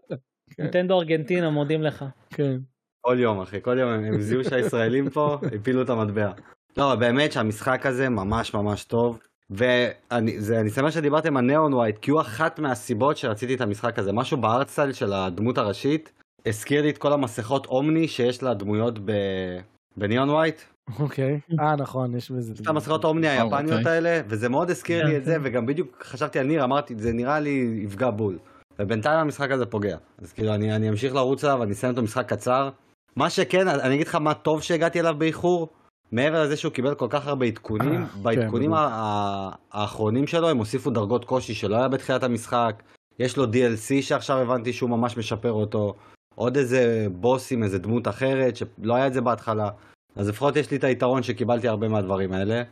נינטנדו 0.60 1.00
ארגנטינה 1.00 1.50
מודים 1.50 1.82
לך. 1.84 2.06
כן. 2.30 2.58
כל 3.02 3.17
יום 3.20 3.41
אחי, 3.41 3.58
כל 3.62 3.78
יום 3.80 3.89
הם 3.91 4.04
הם 4.04 4.22
זיהו 4.22 4.44
שהישראלים 4.44 5.10
פה 5.10 5.38
הפילו 5.60 5.82
את 5.82 5.89
המטבע. 5.89 6.32
לא, 6.78 6.96
באמת 6.96 7.32
שהמשחק 7.32 7.86
הזה 7.86 8.10
ממש 8.10 8.54
ממש 8.54 8.84
טוב. 8.84 9.20
ואני 9.52 10.70
שמח 10.76 10.90
שדיברתם 10.90 11.38
על 11.38 11.46
ניאון 11.46 11.74
ווייט, 11.74 11.98
כי 11.98 12.12
הוא 12.12 12.22
אחת 12.22 12.60
מהסיבות 12.60 13.18
שרציתי 13.18 13.56
את 13.56 13.62
המשחק 13.62 14.00
הזה. 14.00 14.12
משהו 14.14 14.38
בארטסטייל 14.38 14.94
של 14.94 15.14
הדמות 15.14 15.58
הראשית, 15.58 16.12
הזכיר 16.46 16.82
לי 16.82 16.90
את 16.90 16.98
כל 16.98 17.14
המסכות 17.14 17.66
אומני 17.66 18.08
שיש 18.08 18.44
לדמויות 18.44 19.00
ב- 19.00 19.60
בניאון 19.98 20.30
ווייט. 20.30 20.62
אוקיי. 21.00 21.40
אה, 21.60 21.76
נכון, 21.76 22.16
יש 22.16 22.32
בזה. 22.32 22.54
את 22.62 22.68
המסכות 22.68 23.04
האומני 23.04 23.28
היפניות 23.28 23.80
אוקיי. 23.80 23.92
האלה, 23.92 24.22
וזה 24.28 24.50
מאוד 24.50 24.70
הזכיר 24.70 25.06
לי 25.06 25.12
כן, 25.12 25.18
את 25.18 25.26
זה, 25.26 25.34
כן. 25.36 25.42
וגם 25.44 25.66
בדיוק 25.66 26.04
חשבתי 26.04 26.40
על 26.40 26.48
ניר, 26.48 26.64
אמרתי, 26.64 26.94
זה 26.98 27.14
נראה 27.14 27.40
לי 27.40 27.82
יפגע 27.84 28.10
בול. 28.10 28.40
ובינתיים 28.80 29.20
המשחק 29.20 29.52
הזה 29.52 29.66
פוגע. 29.66 29.98
אז 30.22 30.34
כאילו, 30.34 30.54
אני, 30.54 30.76
אני 30.76 30.90
אמשיך 30.90 31.16
לרוץ 31.16 31.44
עליו, 31.44 31.64
אני 31.64 31.72
אסיים 31.72 31.92
אותו 31.92 32.04
משחק 32.04 32.30
קצר. 32.30 32.70
מה 33.16 33.30
שכן, 33.30 33.68
אני 33.68 33.96
אגיד 33.96 34.08
לך 34.08 34.16
מה 34.16 34.34
טוב 34.34 34.62
שהגעתי 34.62 35.00
אליו 35.00 35.14
באיחור, 35.18 35.68
מעבר 36.12 36.43
לזה 36.43 36.58
שהוא 36.58 36.71
קיבל 36.74 36.95
כל 36.95 37.08
כך 37.10 37.28
הרבה 37.28 37.45
עדכונים, 37.45 38.06
בעדכונים 38.21 38.71
כן, 38.71 38.78
ה- 38.78 39.50
האחרונים 39.71 40.28
שלו 40.28 40.50
הם 40.50 40.58
הוסיפו 40.58 40.89
דרגות 40.89 41.26
קושי 41.26 41.54
שלא 41.54 41.76
היה 41.76 41.88
בתחילת 41.88 42.24
המשחק. 42.24 42.84
יש 43.19 43.38
לו 43.38 43.43
DLC 43.45 44.02
שעכשיו 44.02 44.38
הבנתי 44.38 44.74
שהוא 44.74 44.89
ממש 44.89 45.17
משפר 45.17 45.52
אותו. 45.52 45.95
עוד 46.36 46.58
איזה 46.58 47.08
בוס 47.12 47.52
עם 47.52 47.63
איזה 47.63 47.80
דמות 47.80 48.08
אחרת 48.08 48.56
שלא 48.56 48.95
היה 48.95 49.08
את 49.08 49.13
זה 49.13 49.21
בהתחלה. 49.21 49.69
אז 50.15 50.30
לפחות 50.30 50.56
יש 50.56 50.71
לי 50.71 50.78
את 50.78 50.84
היתרון 50.84 51.24
שקיבלתי 51.24 51.67
הרבה 51.67 51.88
מהדברים 51.88 52.34
האלה. 52.34 52.63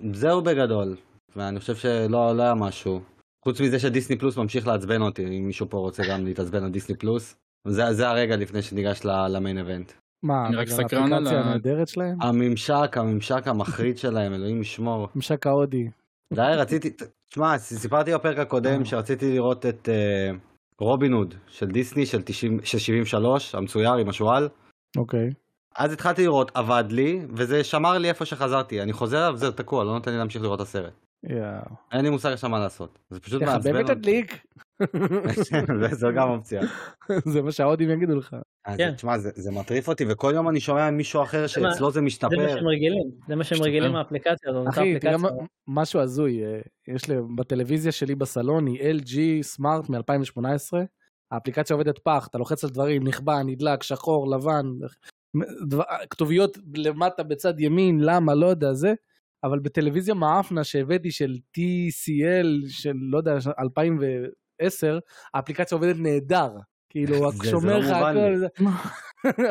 וזהו 0.00 0.42
בגדול. 0.42 0.96
ואני 1.36 1.60
חושב 1.60 1.74
שלא 1.76 2.36
לא 2.36 2.42
היה 2.42 2.54
משהו. 2.54 3.00
חוץ 3.44 3.60
מזה 3.60 3.78
שדיסני 3.78 4.18
פלוס 4.18 4.36
ממשיך 4.36 4.66
לעצבן 4.66 5.02
אותי, 5.02 5.24
אם 5.26 5.46
מישהו 5.46 5.66
פה 5.70 5.78
רוצה 5.78 6.02
גם 6.10 6.24
להתעצבן 6.24 6.64
על 6.64 6.70
דיסני 6.70 6.96
פלוס. 6.96 7.36
זה, 7.68 7.92
זה 7.92 8.08
הרגע 8.08 8.36
לפני 8.36 8.62
שניגש 8.62 9.00
למיין 9.04 9.58
איבנט. 9.58 9.92
מה, 10.22 10.46
אני 10.46 10.56
רק 10.56 10.68
סקרן 10.68 11.12
על 11.12 11.12
האפליקציה 11.12 11.40
הנהדרת 11.40 11.88
שלהם? 11.88 12.22
הממשק, 12.22 12.96
הממשק 12.96 13.48
המחריד 13.48 13.98
שלהם, 13.98 14.34
אלוהים 14.34 14.60
ישמור. 14.60 15.08
ממשק 15.14 15.46
ההודי. 15.46 15.90
די, 16.32 16.52
רציתי, 16.56 16.90
תשמע, 17.30 17.58
סיפרתי 17.58 18.14
בפרק 18.14 18.38
הקודם 18.38 18.84
שרציתי 18.84 19.32
לראות 19.32 19.66
את 19.66 19.88
uh, 19.88 20.36
רובין 20.80 21.12
הוד 21.12 21.34
של 21.46 21.66
דיסני 21.66 22.06
של, 22.06 22.22
90, 22.22 22.60
של 22.64 22.78
73, 22.78 23.54
המצויר 23.54 23.92
עם 23.94 24.08
השועל. 24.08 24.48
אוקיי. 24.96 25.30
אז 25.76 25.92
התחלתי 25.92 26.22
לראות, 26.22 26.50
עבד 26.54 26.84
לי, 26.90 27.20
וזה 27.36 27.64
שמר 27.64 27.98
לי 27.98 28.08
איפה 28.08 28.24
שחזרתי. 28.24 28.82
אני 28.82 28.92
חוזר 28.92 29.36
זהו, 29.36 29.50
תקוע, 29.50 29.84
לא 29.84 29.92
נותן 29.92 30.10
לי 30.10 30.18
להמשיך 30.18 30.42
לראות 30.42 30.60
את 30.60 30.66
הסרט. 30.66 30.92
יאו. 31.24 31.76
אין 31.92 32.04
לי 32.04 32.10
מושג 32.10 32.32
עכשיו 32.32 32.50
מה 32.50 32.58
לעשות. 32.58 32.98
זה 33.10 33.20
פשוט 33.20 33.42
תחבב 33.42 33.54
מעצבן 33.54 33.84
את 33.84 33.90
הדליק. 33.90 34.46
זו 36.00 36.08
גם 36.16 36.28
אופציה. 36.28 36.62
זה 37.32 37.42
מה 37.42 37.52
שההודים 37.52 37.90
יגידו 37.90 38.16
לך. 38.16 38.36
אז 38.64 38.76
כן. 38.76 38.94
תשמע, 38.94 39.18
זה, 39.18 39.30
זה 39.34 39.50
מטריף 39.50 39.88
אותי, 39.88 40.04
וכל 40.08 40.32
יום 40.34 40.48
אני 40.48 40.60
שומע 40.60 40.90
מישהו 40.90 41.22
אחר 41.22 41.46
שאצלו 41.46 41.90
זה 41.90 41.94
זה 41.94 42.00
מה 42.00 42.06
משתפר. 42.06 42.48
שהם 42.48 42.68
רגילים, 42.68 43.10
זה 43.28 43.36
מה 43.36 43.44
שהם 43.44 43.56
משתפר. 43.56 43.68
רגילים 43.68 43.92
מהאפליקציה 43.92 44.50
הזאת. 44.50 44.68
אחי, 44.68 44.98
תראה 44.98 45.16
משהו 45.68 46.00
הזוי. 46.00 46.44
אה, 46.44 46.60
יש 46.94 47.08
לי, 47.08 47.16
בטלוויזיה 47.36 47.92
שלי 47.92 48.14
בסלון 48.14 48.66
היא 48.66 48.94
LG 48.94 49.42
סמארט 49.42 49.88
מ-2018. 49.88 50.78
האפליקציה 51.30 51.74
עובדת 51.76 51.98
פח, 51.98 52.26
אתה 52.30 52.38
לוחץ 52.38 52.64
על 52.64 52.70
דברים, 52.70 53.06
נכבה, 53.06 53.42
נדלק, 53.42 53.82
שחור, 53.82 54.30
לבן, 54.30 54.66
כתוביות 56.10 56.58
למטה 56.76 57.22
בצד 57.22 57.60
ימין, 57.60 58.00
למה, 58.00 58.34
לא 58.34 58.46
יודע, 58.46 58.72
זה. 58.72 58.94
אבל 59.44 59.58
בטלוויזיה 59.58 60.14
מאפנה 60.14 60.64
שהבאתי 60.64 61.10
של 61.10 61.36
TCL 61.56 62.68
של, 62.68 62.96
לא 63.10 63.18
יודע, 63.18 63.38
2010, 63.60 64.98
האפליקציה 65.34 65.76
עובדת 65.76 65.96
נהדר. 65.98 66.50
כאילו, 66.90 67.22
רק 67.22 67.44
שומר 67.44 67.78
לא 67.78 67.84
לך 67.84 67.90
הכל. 67.90 68.64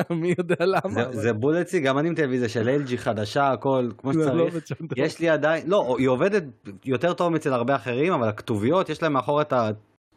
מי 0.22 0.34
יודע 0.38 0.66
למה. 0.66 1.12
זה, 1.12 1.12
זה 1.12 1.34
בולטסי, 1.34 1.80
גם 1.80 2.00
אני 2.00 2.08
עם 2.08 2.16
טלוויזיה 2.16 2.50
של 2.50 2.82
LG 2.84 2.98
חדשה, 2.98 3.52
הכל 3.52 3.90
כמו 3.98 4.12
לא 4.12 4.50
שצריך. 4.50 4.80
יש 4.96 5.20
לי 5.20 5.30
עדיין, 5.30 5.64
לא, 5.68 5.96
היא 6.00 6.08
עובדת 6.08 6.44
יותר 6.86 7.14
טוב 7.14 7.36
אצל 7.36 7.54
הרבה 7.54 7.76
אחרים, 7.76 8.14
אבל 8.14 8.28
הכתוביות, 8.28 8.90
יש 8.90 9.04
להם 9.04 9.14
מאחור 9.14 9.42
את 9.42 9.54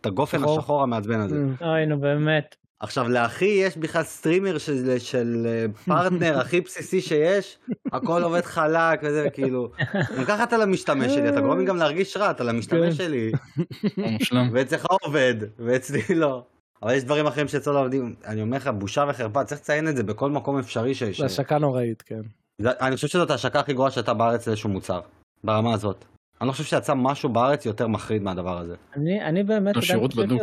הגופן 0.05 0.39
שחור. 0.39 0.59
השחור 0.59 0.83
המעצבן 0.83 1.21
הזה. 1.21 1.37
אוי 1.61 1.87
נו 1.87 2.01
באמת. 2.01 2.57
עכשיו 2.81 3.09
לאחי 3.09 3.45
יש 3.45 3.77
בכלל 3.77 4.03
streamer 4.03 4.59
של, 4.59 4.99
של 4.99 5.47
אה, 5.47 5.67
פרטנר 5.85 6.39
הכי 6.41 6.61
בסיסי 6.61 7.01
שיש, 7.01 7.59
הכל 7.93 8.23
עובד 8.23 8.45
חלק 8.45 9.01
וזה 9.03 9.31
כאילו, 9.33 9.71
גם 10.19 10.25
ככה 10.27 10.45
אתה 10.45 10.57
למשתמש 10.57 11.13
שלי, 11.13 11.29
אתה 11.29 11.41
גורם 11.41 11.59
לי 11.59 11.65
גם 11.65 11.77
להרגיש 11.77 12.17
רע, 12.17 12.31
אתה 12.31 12.45
למשתמש 12.45 12.97
כן. 12.99 13.05
שלי, 13.05 13.33
לא. 14.33 14.41
ואצלך 14.53 14.87
עובד, 15.03 15.35
ואצלי 15.59 16.15
לא. 16.15 16.45
אבל 16.83 16.95
יש 16.95 17.05
דברים 17.05 17.27
אחרים 17.27 17.49
שאצלו 17.49 17.75
לא 17.75 17.81
עובדים, 17.81 18.15
אני 18.27 18.43
אומר 18.43 18.57
לך, 18.57 18.71
בושה 18.79 19.05
וחרפה, 19.09 19.45
צריך 19.45 19.61
לציין 19.61 19.89
את 19.89 19.97
זה 19.97 20.03
בכל 20.03 20.31
מקום 20.31 20.59
אפשרי 20.59 20.95
ש... 20.95 21.03
ש... 21.03 21.21
זה 21.21 21.27
השקה 21.27 21.59
נוראית, 21.59 22.03
כן. 22.03 22.21
אני 22.61 22.95
חושב 22.97 23.09
שזאת 23.09 23.31
ההשקה 23.31 23.61
הכי 23.61 23.73
גרועה 23.73 23.91
שהייתה 23.91 24.15
בארץ 24.15 24.47
לאיזשהו 24.47 24.71
מוצר, 24.71 25.01
ברמה 25.45 25.75
הזאת. 25.75 26.05
אני 26.41 26.47
לא 26.47 26.53
חושב 26.53 26.65
שיצא 26.65 26.95
משהו 26.95 27.29
בארץ 27.29 27.67
יותר 27.67 27.89
מחריד 27.89 28.23
מהדבר 28.23 28.59
הזה. 28.59 28.75
אני, 28.97 29.25
אני 29.25 29.43
באמת 29.43 29.77
השירות 29.77 30.13
חושב 30.13 30.27
בדוק. 30.27 30.41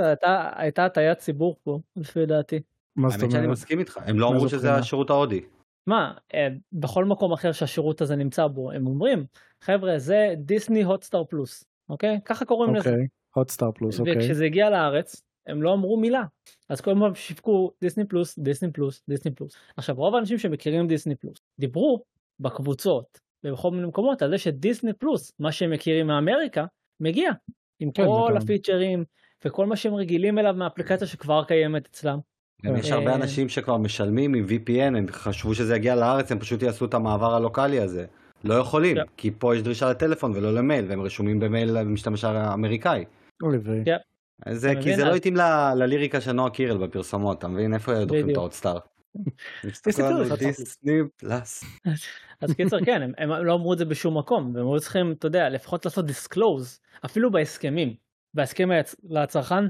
הייתה 0.55 0.85
הטיית 0.85 1.17
ציבור 1.17 1.55
פה, 1.63 1.79
לפי 1.95 2.25
דעתי. 2.25 2.59
מה 2.95 3.09
זאת 3.09 3.19
האמת 3.19 3.31
שאני 3.31 3.43
אומרת? 3.43 3.57
מסכים 3.57 3.79
איתך, 3.79 3.99
הם 4.05 4.19
לא 4.19 4.27
אמרו 4.27 4.49
שזה 4.49 4.57
בחינה? 4.57 4.75
השירות 4.75 5.09
ההודי. 5.09 5.41
מה, 5.87 6.13
אה, 6.33 6.47
בכל 6.73 7.05
מקום 7.05 7.33
אחר 7.33 7.51
שהשירות 7.51 8.01
הזה 8.01 8.15
נמצא 8.15 8.47
בו, 8.47 8.71
הם 8.71 8.87
אומרים, 8.87 9.25
חבר'ה, 9.61 9.99
זה 9.99 10.33
דיסני 10.37 10.83
הוטסטאר 10.83 11.23
פלוס, 11.23 11.63
אוקיי? 11.89 12.19
ככה 12.25 12.45
קוראים 12.45 12.75
לזה. 12.75 12.89
אוקיי, 12.89 13.07
הוטסטאר 13.35 13.71
פלוס, 13.71 13.99
אוקיי. 13.99 14.17
וכשזה 14.17 14.45
הגיע 14.45 14.69
לארץ, 14.69 15.21
הם 15.47 15.61
לא 15.61 15.73
אמרו 15.73 15.97
מילה. 15.97 16.23
אז 16.69 16.81
כל 16.81 16.91
הזמן 16.91 17.15
שיווקו 17.15 17.71
דיסני 17.81 18.05
פלוס, 18.05 18.39
דיסני 18.39 18.71
פלוס, 18.71 19.03
דיסני 19.09 19.31
פלוס. 19.31 19.53
עכשיו, 19.77 19.95
רוב 19.95 20.15
האנשים 20.15 20.37
שמכירים 20.37 20.87
דיסני 20.87 21.15
פלוס, 21.15 21.37
דיברו 21.59 22.03
בקבוצות 22.39 23.19
ובכל 23.43 23.71
מיני 23.71 23.87
מקומות 23.87 24.21
על 24.21 24.29
זה 24.29 24.37
שדיסני 24.37 24.93
פלוס, 24.93 25.31
מה 25.39 25.51
שהם 25.51 25.71
מכירים 25.71 26.07
מאמריקה, 26.07 26.65
מגיע. 26.99 27.31
עם 27.79 27.91
כן, 27.91 28.05
כל 28.05 28.33
הפיצ'רים, 28.37 29.03
וכל 29.45 29.65
מה 29.65 29.75
שהם 29.75 29.93
רגילים 29.95 30.39
אליו 30.39 30.53
מהאפליקציה 30.53 31.07
שכבר 31.07 31.43
קיימת 31.43 31.87
אצלם. 31.87 32.19
גם 32.65 32.75
יש 32.75 32.91
הרבה 32.91 33.09
אה, 33.11 33.15
אנשים 33.15 33.49
שכבר 33.49 33.77
משלמים 33.77 34.33
עם 34.33 34.45
VPN, 34.45 34.97
הם 34.97 35.05
חשבו 35.11 35.55
שזה 35.55 35.75
יגיע 35.75 35.95
לארץ, 35.95 36.31
הם 36.31 36.39
פשוט 36.39 36.61
יעשו 36.63 36.85
את 36.85 36.93
המעבר 36.93 37.35
הלוקאלי 37.35 37.79
הזה. 37.79 38.05
לא 38.43 38.53
יכולים, 38.53 38.95
כן. 38.95 39.03
כי 39.17 39.31
פה 39.31 39.55
יש 39.55 39.61
דרישה 39.61 39.89
לטלפון 39.89 40.31
ולא 40.35 40.53
למייל, 40.53 40.85
והם 40.89 41.01
רשומים 41.01 41.39
במייל 41.39 41.71
למשתמש 41.71 42.23
האמריקאי. 42.23 43.05
כן. 43.85 43.97
זה 44.51 44.71
אתה 44.71 44.79
כי 44.81 44.85
מבין? 44.85 44.95
זה 44.97 45.03
לא 45.05 45.09
אז- 45.09 45.15
התאים 45.17 45.35
ל- 45.35 45.73
לליריקה 45.75 46.21
של 46.21 46.31
נועה 46.31 46.49
קירל 46.49 46.77
בפרסומות, 46.77 47.37
אתה 47.39 47.47
מבין? 47.47 47.73
איפה 47.73 47.91
דוחפים 48.05 48.19
את 48.19 48.23
בדיוק. 48.29 48.43
דיסני 50.37 50.93
פלאס. 51.17 51.63
אז 52.41 52.53
קיצר 52.53 52.85
כן 52.85 53.01
הם, 53.17 53.31
לא 53.31 53.53
אמרו 53.53 53.73
את 53.73 53.77
זה 53.77 53.85
בשום 53.85 54.17
מקום 54.17 54.55
והם 54.55 54.65
היו 54.67 54.79
צריכים 54.79 55.11
אתה 55.11 55.27
יודע 55.27 55.49
לפחות 55.49 55.85
לעשות 55.85 56.05
דיסקלוז 56.05 56.79
אפילו 57.05 57.31
בהסכמים 57.31 57.95
בהסכם. 58.33 58.69
לצרכן 59.03 59.63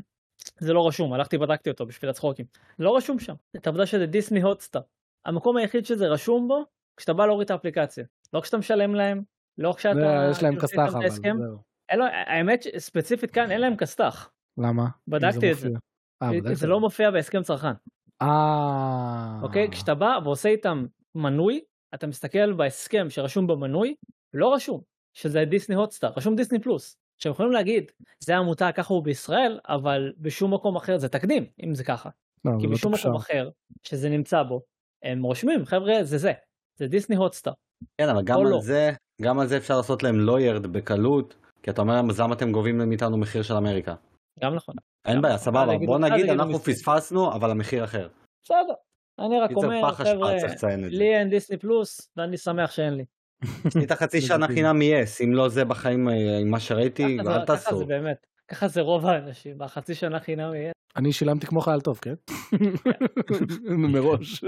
זה 0.60 0.73
לא 0.73 0.88
רשום 0.88 1.13
הלכתי 1.13 1.38
בדקתי 1.38 1.69
אותו 1.69 1.86
בשביל 1.86 2.10
הצחוקים 2.10 2.45
לא 2.80 2.97
רשום 2.97 3.19
שם 3.19 3.34
את 3.56 3.67
העובדה 3.67 3.86
שזה 3.86 4.06
דיסני 4.06 4.41
הוטסטאר 4.41 4.82
המקום 5.26 5.58
היחיד 5.58 5.86
שזה 5.86 6.08
רשום 6.08 6.47
בו 6.47 6.63
כשאתה 6.97 7.13
בא 7.13 7.26
להוריד 7.26 7.45
את 7.45 7.52
האפליקציה 7.52 8.06
לא 8.34 8.41
כשאתה 8.41 8.58
משלם 8.58 8.95
להם 8.95 9.21
לא 9.58 9.73
כשאתה 9.78 10.00
זה, 10.00 10.32
יש 10.32 10.43
להם 10.43 10.60
כסת"ח 10.60 10.95
אבל. 10.95 12.00
האמת 12.28 12.63
ספציפית 12.78 13.32
כאן 13.32 13.52
אין 13.52 13.62
להם 13.62 13.76
כסת"ח 13.76 14.32
למה? 14.58 14.88
בדקתי 15.08 15.52
את 15.52 15.58
זה. 15.58 15.69
אה? 16.21 16.30
זה 16.54 16.67
לא 16.67 16.80
מופיע 16.80 17.12
בהסכם 17.12 17.41
צרכן 17.41 17.73
אה... 18.21 19.39
אוקיי 19.41 19.71
כשאתה 19.71 19.95
בא 19.95 20.19
ועושה 20.23 20.49
איתם 20.49 20.86
מנוי 21.15 21.62
אתה 21.93 22.08
מסתכל 22.08 22.53
בהסכם 22.53 23.10
שרשום 23.10 23.47
במנוי 23.47 23.95
לא 24.34 24.53
רשום 24.53 24.82
שזה 25.13 25.45
דיסני 25.45 25.75
הוטסטאר 25.75 26.12
רשום 26.17 26.36
דיסני 26.36 26.60
פלוס 26.60 26.97
שהם 27.17 27.32
יכולים 27.32 27.51
להגיד 27.51 27.91
זה 28.19 28.36
העמותה 28.36 28.71
ככה 28.71 28.93
הוא 28.93 29.03
בישראל 29.03 29.60
אבל 29.67 30.13
בשום 30.17 30.53
מקום 30.53 30.75
אחר 30.75 30.97
זה 30.97 31.10
תקדים 31.10 31.45
אם 31.63 31.75
זה 31.75 31.84
ככה 31.84 32.10
לא, 32.45 32.51
כי 32.60 32.67
לא 32.67 32.73
בשום. 32.73 32.93
מקום 32.93 33.15
אחר 33.15 33.49
שזה 33.84 34.10
נמצא 34.10 34.43
בו 34.43 34.62
הם 35.03 35.23
רושמים 35.23 35.65
חבר'ה 35.65 36.03
זה 36.03 36.17
זה 36.17 36.34
זה 36.80 36.88
דיסני 36.88 37.15
הוטסטאר 37.15 37.53
כן, 37.97 38.10
אבל 38.10 38.21
גם 38.23 38.39
על 38.39 38.47
לא. 38.47 38.60
זה, 38.62 38.91
גם 39.21 39.39
על 39.39 39.47
זה 39.47 39.58
אפשר 39.58 39.77
לעשות 39.77 40.03
להם 40.03 40.19
לוירד 40.19 40.67
בקלות, 40.67 41.36
כי 41.63 41.69
אתה 41.69 41.82
אומר 41.82 41.93
להם, 41.93 42.10
אז 42.10 42.19
למה 42.19 42.36
אתם 42.36 42.51
גובים 42.51 42.77
מאיתנו 42.77 43.17
מחיר 43.17 43.41
של 43.41 43.53
אמריקה? 43.53 43.95
גם 44.39 44.56
נכון 44.56 44.76
אין 45.06 45.21
בעיה, 45.21 45.36
נכון. 45.36 45.45
סבבה, 45.45 45.78
בוא 45.86 46.00
נגיד, 46.00 46.30
אנחנו. 46.30 46.60
פספסנו, 46.60 47.34
אבל 47.34 47.52
המחיר 47.52 47.84
אחר. 47.84 48.08
בסדר 48.43 48.73
אני 49.19 49.39
רק 49.39 49.52
אומר 49.56 49.91
חבר'ה. 49.91 50.36
לי 50.89 51.15
אין 51.15 51.30
דיסני 51.30 51.58
פלוס 51.58 52.12
ואני 52.17 52.38
שמח 52.38 52.71
שאין 52.71 52.93
לי 52.93 53.06
עשית 53.65 53.91
חצי 53.91 54.21
שנה. 54.21 54.47
חינם 54.47 54.80
מ-yes, 54.80 55.23
אם 55.23 55.34
לא 55.34 55.50
זה 55.50 55.65
בחיים, 55.65 56.10
אה, 56.10 56.38
עם 56.41 56.52
מה 56.52 56.60
שראיתי, 56.60 57.17
ככה 57.19 57.36
אל 57.36 57.36
ככה 57.36 57.45
תעשו. 57.45 57.78
זה 57.78 57.86
באמת 57.86 58.28
ככה 58.47 58.67
זה 58.67 58.82
רוב 58.82 59.06
האנשים 59.06 59.58
בחצי 59.58 59.95
שנה 59.95 60.19
חינם 60.19 60.54
יהיה 60.54 60.71
אני 60.95 61.13
שילמתי 61.13 61.47
כמו 61.47 61.62
חייל 61.62 61.82
טוב, 61.82 62.00
כן? 62.02 62.13
מראש. 63.93 64.43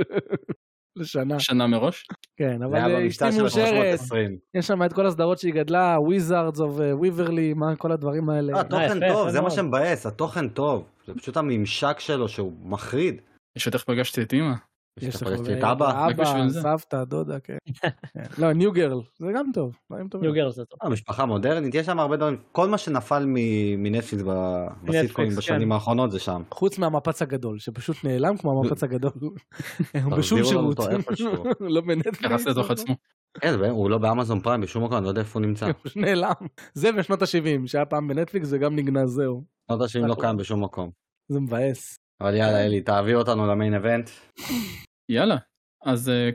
לשנה. 0.96 1.40
שנה 1.40 1.68
מראש. 1.68 2.06
כן, 2.38 2.64
אבל 2.64 2.76
אה, 2.76 3.08
אשתי 3.08 3.32
של 3.32 3.42
מאושרת, 3.42 3.68
320. 3.68 4.38
יש 4.54 4.68
שם 4.68 4.84
את 4.84 4.94
כל 4.94 5.06
הסדרות 5.06 5.40
שהיא 5.40 5.54
גדלה, 5.54 5.98
Wizards 6.00 6.60
of 6.60 6.76
Waverly, 6.92 7.54
מה 7.54 7.76
כל 7.76 7.92
הדברים 7.92 8.30
האלה. 8.30 8.54
אה, 8.54 8.60
התוכן 8.60 9.08
טוב, 9.08 9.30
זה 9.30 9.42
מה. 9.42 9.50
שמבאס, 9.50 10.06
התוכן 10.06 10.50
טוב. 10.50 10.84
זה 11.08 11.14
פשוט 11.14 11.38
הממשק 11.38 12.00
שלו 12.00 12.28
שהוא 12.28 12.54
מחריד. 12.64 13.22
פשוט 13.58 13.74
איך 13.74 13.84
פגשתי 13.84 14.22
את 14.22 14.34
אמא. 14.34 14.54
יש 15.02 15.22
לך 15.22 15.28
את 15.58 15.64
אבא. 15.64 16.08
אבא, 16.08 16.48
זה. 16.48 16.62
סבתא, 16.62 17.04
דודה, 17.04 17.40
כן. 17.40 17.58
לא, 18.42 18.54
New 18.54 18.72
Girl, 18.72 19.00
זה 19.18 19.28
גם 19.36 19.46
טוב, 19.54 19.78
דברים 19.92 20.08
טובים. 20.08 20.26
New 20.30 20.36
Girl 20.36 20.52
זה 20.52 20.66
טוב 20.66 20.80
אה, 20.84 20.90
משפחה 20.90 21.26
מודרנית, 21.26 21.76
יש 21.76 21.86
שם 21.86 22.00
הרבה 22.00 22.18
דברים, 22.18 22.38
כל 22.52 22.70
מה 22.70 22.78
שנפל 22.78 23.26
מנטפליקס 23.78 24.24
ב- 24.28 24.66
בסיטקומים 24.84 25.32
כן. 25.32 25.38
בשנים 25.38 25.72
האחרונות 25.72 26.12
זה 26.12 26.20
שם. 26.20 26.42
חוץ 26.52 26.78
מהמפץ 26.78 27.22
הגדול, 27.22 27.60
שפשוט 27.60 27.98
נעלם 28.04 28.38
כמו 28.38 28.60
המפץ 28.64 28.84
הגדול. 28.84 29.12
הוא 30.04 30.18
בשום 30.18 30.44
שירות. 30.44 30.78
לא 31.60 31.82
בנטפליקס. 31.82 32.48
עצמו. 32.70 32.96
כן, 33.42 33.58
זה- 33.60 33.70
הוא 33.70 33.90
לא 33.90 33.98
באמזון 33.98 34.40
פריים 34.40 34.62
בשום 34.62 34.84
מקום, 34.84 34.98
אני 34.98 35.04
לא 35.04 35.10
יודע 35.10 35.22
איפה 35.22 35.40
הוא 35.40 35.46
נמצא. 35.48 35.68
נעלם. 35.96 36.32
זה 36.74 36.92
בשנות 36.92 37.22
ה-70, 37.22 37.68
שהיה 37.68 37.86
פעם 37.86 38.08
בנטפליקס 38.08 38.48
וגם 38.52 38.76
נגנז, 38.76 39.10
זהו. 39.10 39.44
לא 39.70 39.76
יודע 39.76 39.88
שאם 39.88 40.06
לא. 40.06 40.16
קיים 40.20 40.38
בשום 40.38 40.64
מקום. 40.64 40.90
זה 41.32 41.40
מבאס. 41.40 41.96
אבל 42.22 42.36
יאללה 42.36 42.66
אלי, 42.66 42.82
תעביר 42.82 43.18
אותנו 43.18 43.48
למיין 43.48 43.74
אבנט. 43.74 44.10
יאללה. 45.10 45.38
אז 45.86 46.10
אה, 46.10 46.30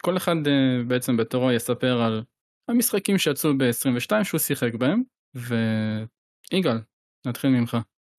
כל 0.00 0.16
אחד 0.16 0.36
אה, 0.46 0.84
בעצם 0.86 1.16
בתורו 1.16 1.52
יספר 1.52 2.02
על 2.02 2.22
המשחקים 2.70 3.18
שיצאו 3.18 3.50
ב-22 3.58 4.24
שהוא 4.24 4.40
שיחק 4.40 4.74
בהם. 4.74 5.02
ויגאל, 5.34 6.78
נתחיל 7.26 7.50
ממך. 7.50 7.76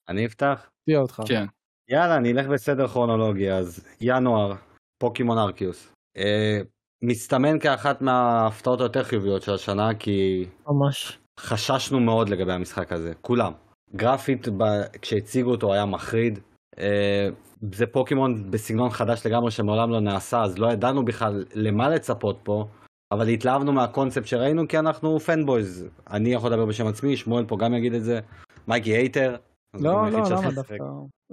אני 0.10 0.26
אפתח? 0.26 0.70
תהיה 0.86 1.00
אותך. 1.00 1.22
כן. 1.28 1.46
יאללה, 1.90 2.18
אני 2.18 2.32
אלך 2.32 2.48
בסדר 2.48 2.88
כרונולוגי, 2.88 3.52
אז 3.52 3.88
ינואר, 4.02 4.54
פוקימון 5.00 5.38
ארקיוס. 5.38 5.94
אה, 6.18 6.60
מסתמן 7.04 7.60
כאחת 7.60 8.02
מההפתעות 8.02 8.80
היותר 8.82 9.04
חיוביות 9.04 9.42
של 9.42 9.54
השנה, 9.54 9.96
כי 10.00 10.46
ממש 10.68 11.20
חששנו 11.40 12.00
מאוד 12.00 12.30
לגבי 12.30 12.54
המשחק 12.54 12.92
הזה, 12.92 13.14
כולם. 13.22 13.54
גרפית, 13.96 14.48
ב... 14.48 14.64
כשהציגו 15.02 15.52
אותו 15.52 15.74
היה 15.74 15.86
מחריד. 15.86 16.40
אה, 16.78 17.30
זה 17.74 17.86
פוקימון 17.86 18.52
בסגנון 18.52 18.90
חדש 18.90 19.26
לגמרי 19.26 19.52
שמעולם 19.52 19.92
לא 19.92 20.00
נעשה, 20.00 20.44
אז 20.44 20.58
לא 20.58 20.72
ידענו 20.72 21.06
בכלל 21.06 21.46
למה 21.54 21.90
לצפות 21.90 22.40
פה, 22.44 22.68
אבל 23.12 23.28
התלהבנו 23.28 23.72
מהקונספט 23.72 24.26
שראינו 24.26 24.68
כי 24.68 24.80
אנחנו 24.80 25.20
פנבויז. 25.20 25.88
אני 26.12 26.34
יכול 26.34 26.50
לדבר 26.50 26.66
בשם 26.66 26.88
עצמי, 26.88 27.18
שמואל 27.18 27.46
פה 27.46 27.58
גם 27.58 27.74
יגיד 27.74 27.94
את 27.94 28.04
זה, 28.04 28.20
מייקי 28.68 28.92
hater. 28.92 29.36
לא, 29.74 30.12
לא, 30.12 30.20
למה. 30.30 30.52
דווקא? 30.52 30.76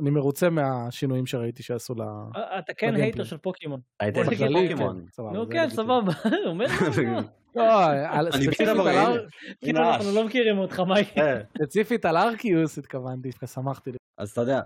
אני 0.00 0.10
מרוצה 0.10 0.50
מהשינויים 0.50 1.26
שראיתי 1.26 1.62
שעשו 1.62 1.94
ל... 1.94 2.00
אה, 2.36 2.58
אתה 2.58 2.74
כן. 2.74 2.94
hater 2.94 3.24
של 3.24 3.36
פוקימון 3.36 3.80
hater 4.00 4.24
של 4.24 4.52
פוקימון. 4.52 5.06
נו 5.18 5.46
זה 5.46 5.52
כן. 5.52 5.70
סבבה 5.70 6.12
אומר 6.46 6.66
"לא, 7.56 7.64
לא, 8.22 8.30
ספציפית 8.30 8.68
על 8.68 9.28
כאילו 9.60 9.80
אנחנו 9.80 10.14
לא 10.14 10.24
מכירים 10.26 10.58
אותך 10.58 10.80
מייקי 10.80 11.20
אה, 11.20 11.40
ספציפית 11.58 12.04
על 12.04 12.16
Arceus 12.16 12.78
התכוונתי, 12.78 13.30
שמחתי. 13.46 13.90
אז 14.18 14.30
אתה 14.30 14.40
יודע, 14.40 14.60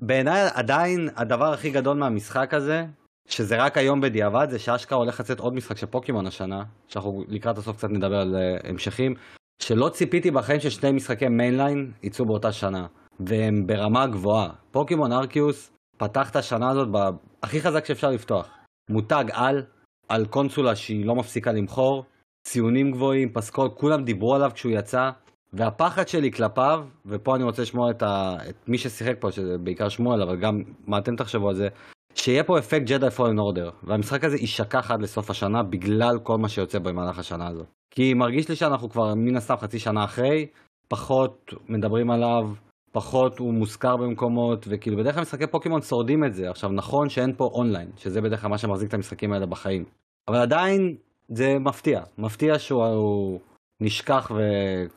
בעיניי 0.00 0.48
עדיין 0.54 1.08
הדבר 1.16 1.52
הכי 1.52 1.70
גדול 1.70 1.96
מהמשחק 1.96 2.54
הזה, 2.54 2.84
שזה 3.28 3.64
רק 3.64 3.78
היום 3.78 4.00
בדיעבד, 4.00 4.46
זה 4.50 4.58
שאשכרה 4.58 4.98
הולך 4.98 5.20
לצאת 5.20 5.40
עוד 5.40 5.54
משחק 5.54 5.76
של 5.76 5.86
פוקימון 5.86 6.26
השנה, 6.26 6.62
שאנחנו 6.88 7.24
לקראת 7.28 7.58
הסוף 7.58 7.76
קצת 7.76 7.88
נדבר 7.90 8.16
על 8.16 8.36
אה, 8.36 8.70
המשכים, 8.70 9.14
שלא 9.62 9.88
ציפיתי 9.88 10.30
בחיים 10.30 10.60
ששני 10.60 10.92
משחקי 10.92 11.28
mainline 11.28 11.92
יצאו 12.02 12.26
באותה 12.26 12.52
שנה, 12.52 12.86
והם 13.20 13.66
ברמה 13.66 14.06
גבוהה. 14.06 14.48
פוקימון 14.70 15.12
Arceus 15.12 15.70
פתח 15.98 16.30
את 16.30 16.36
השנה 16.36 16.70
הזאת 16.70 16.88
ב- 16.92 17.16
הכי 17.42 17.60
חזק 17.60 17.84
שאפשר 17.84 18.10
לפתוח. 18.10 18.48
מותג 18.90 19.24
על, 19.32 19.62
על 20.08 20.26
קונסולה 20.26 20.76
שהיא 20.76 21.06
לא 21.06 21.14
מפסיקה 21.14 21.52
למכור, 21.52 22.04
ציונים 22.46 22.90
גבוהים, 22.90 23.32
פסקול, 23.32 23.68
כולם 23.74 24.04
דיברו 24.04 24.34
עליו 24.34 24.50
כשהוא 24.54 24.72
יצא, 24.72 25.10
והפחד 25.52 26.08
שלי 26.08 26.32
כלפיו, 26.32 26.84
ופה 27.06 27.36
אני 27.36 27.44
רוצה 27.44 27.62
לשמוע 27.62 27.90
את, 27.90 28.02
ה... 28.02 28.36
את 28.48 28.68
מי 28.68 28.78
ששיחק 28.78 29.14
פה, 29.20 29.32
שזה 29.32 29.58
בעיקר 29.58 29.88
שמואל, 29.88 30.22
אבל 30.22 30.36
גם 30.36 30.62
מה 30.86 30.98
אתם 30.98 31.16
תחשבו 31.16 31.48
על 31.48 31.54
זה, 31.54 31.68
שיהיה 32.14 32.44
פה 32.44 32.58
אפקט 32.58 32.86
Jedi 32.86 33.10
Fallen 33.10 33.38
Order, 33.38 33.70
והמשחק 33.82 34.24
הזה 34.24 34.36
יישכח 34.36 34.90
עד 34.90 35.02
לסוף 35.02 35.30
השנה 35.30 35.62
בגלל 35.62 36.18
כל 36.22 36.38
מה 36.38 36.48
שיוצא 36.48 36.78
במהלך 36.78 37.18
השנה 37.18 37.48
הזאת. 37.48 37.66
כי 37.90 38.14
מרגיש 38.14 38.48
לי 38.48 38.56
שאנחנו 38.56 38.90
כבר 38.90 39.14
מן 39.14 39.36
הסתם 39.36 39.56
חצי 39.56 39.78
שנה 39.78 40.04
אחרי, 40.04 40.46
פחות 40.88 41.54
מדברים 41.68 42.10
עליו, 42.10 42.50
פחות 42.92 43.38
הוא 43.38 43.54
מוזכר 43.54 43.96
במקומות, 43.96 44.66
וכאילו 44.68 44.96
בדרך 44.96 45.14
כלל 45.14 45.22
משחקי 45.22 45.46
פוקימון 45.46 45.82
שורדים 45.82 46.24
את 46.24 46.34
זה. 46.34 46.50
עכשיו 46.50 46.70
נכון 46.70 47.08
שאין 47.08 47.32
פה 47.36 47.44
אונליין, 47.44 47.90
שזה 47.96 48.20
בדרך 48.20 48.40
כלל 48.40 48.50
מה 48.50 48.58
שמחזיק 48.58 48.88
את 48.88 48.94
המשחקים 48.94 49.32
האלה 49.32 49.46
בחיים, 49.46 49.84
אבל 50.28 50.38
עדיין 50.38 50.96
זה 51.28 51.58
מפתיע, 51.58 52.02
מפתיע 52.18 52.58
שהוא 52.58 52.86
הוא 52.86 53.40
נשכח 53.82 54.30
ו... 54.36 54.40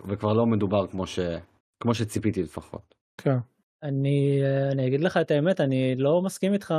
וכבר 0.08 0.34
לא 0.34 0.46
מדובר 0.46 0.88
כמו, 0.88 1.08
ש... 1.08 1.20
כמו 1.80 1.96
שציפיתי 1.96 2.44
לפחות. 2.44 2.96
כן. 3.18 3.38
אני 3.84 4.42
אני 4.72 4.88
אגיד 4.88 5.02
לך 5.02 5.18
את 5.18 5.32
האמת 5.32 5.62
אני 5.62 5.96
לא 5.96 6.22
מסכים 6.22 6.54
איתך 6.54 6.74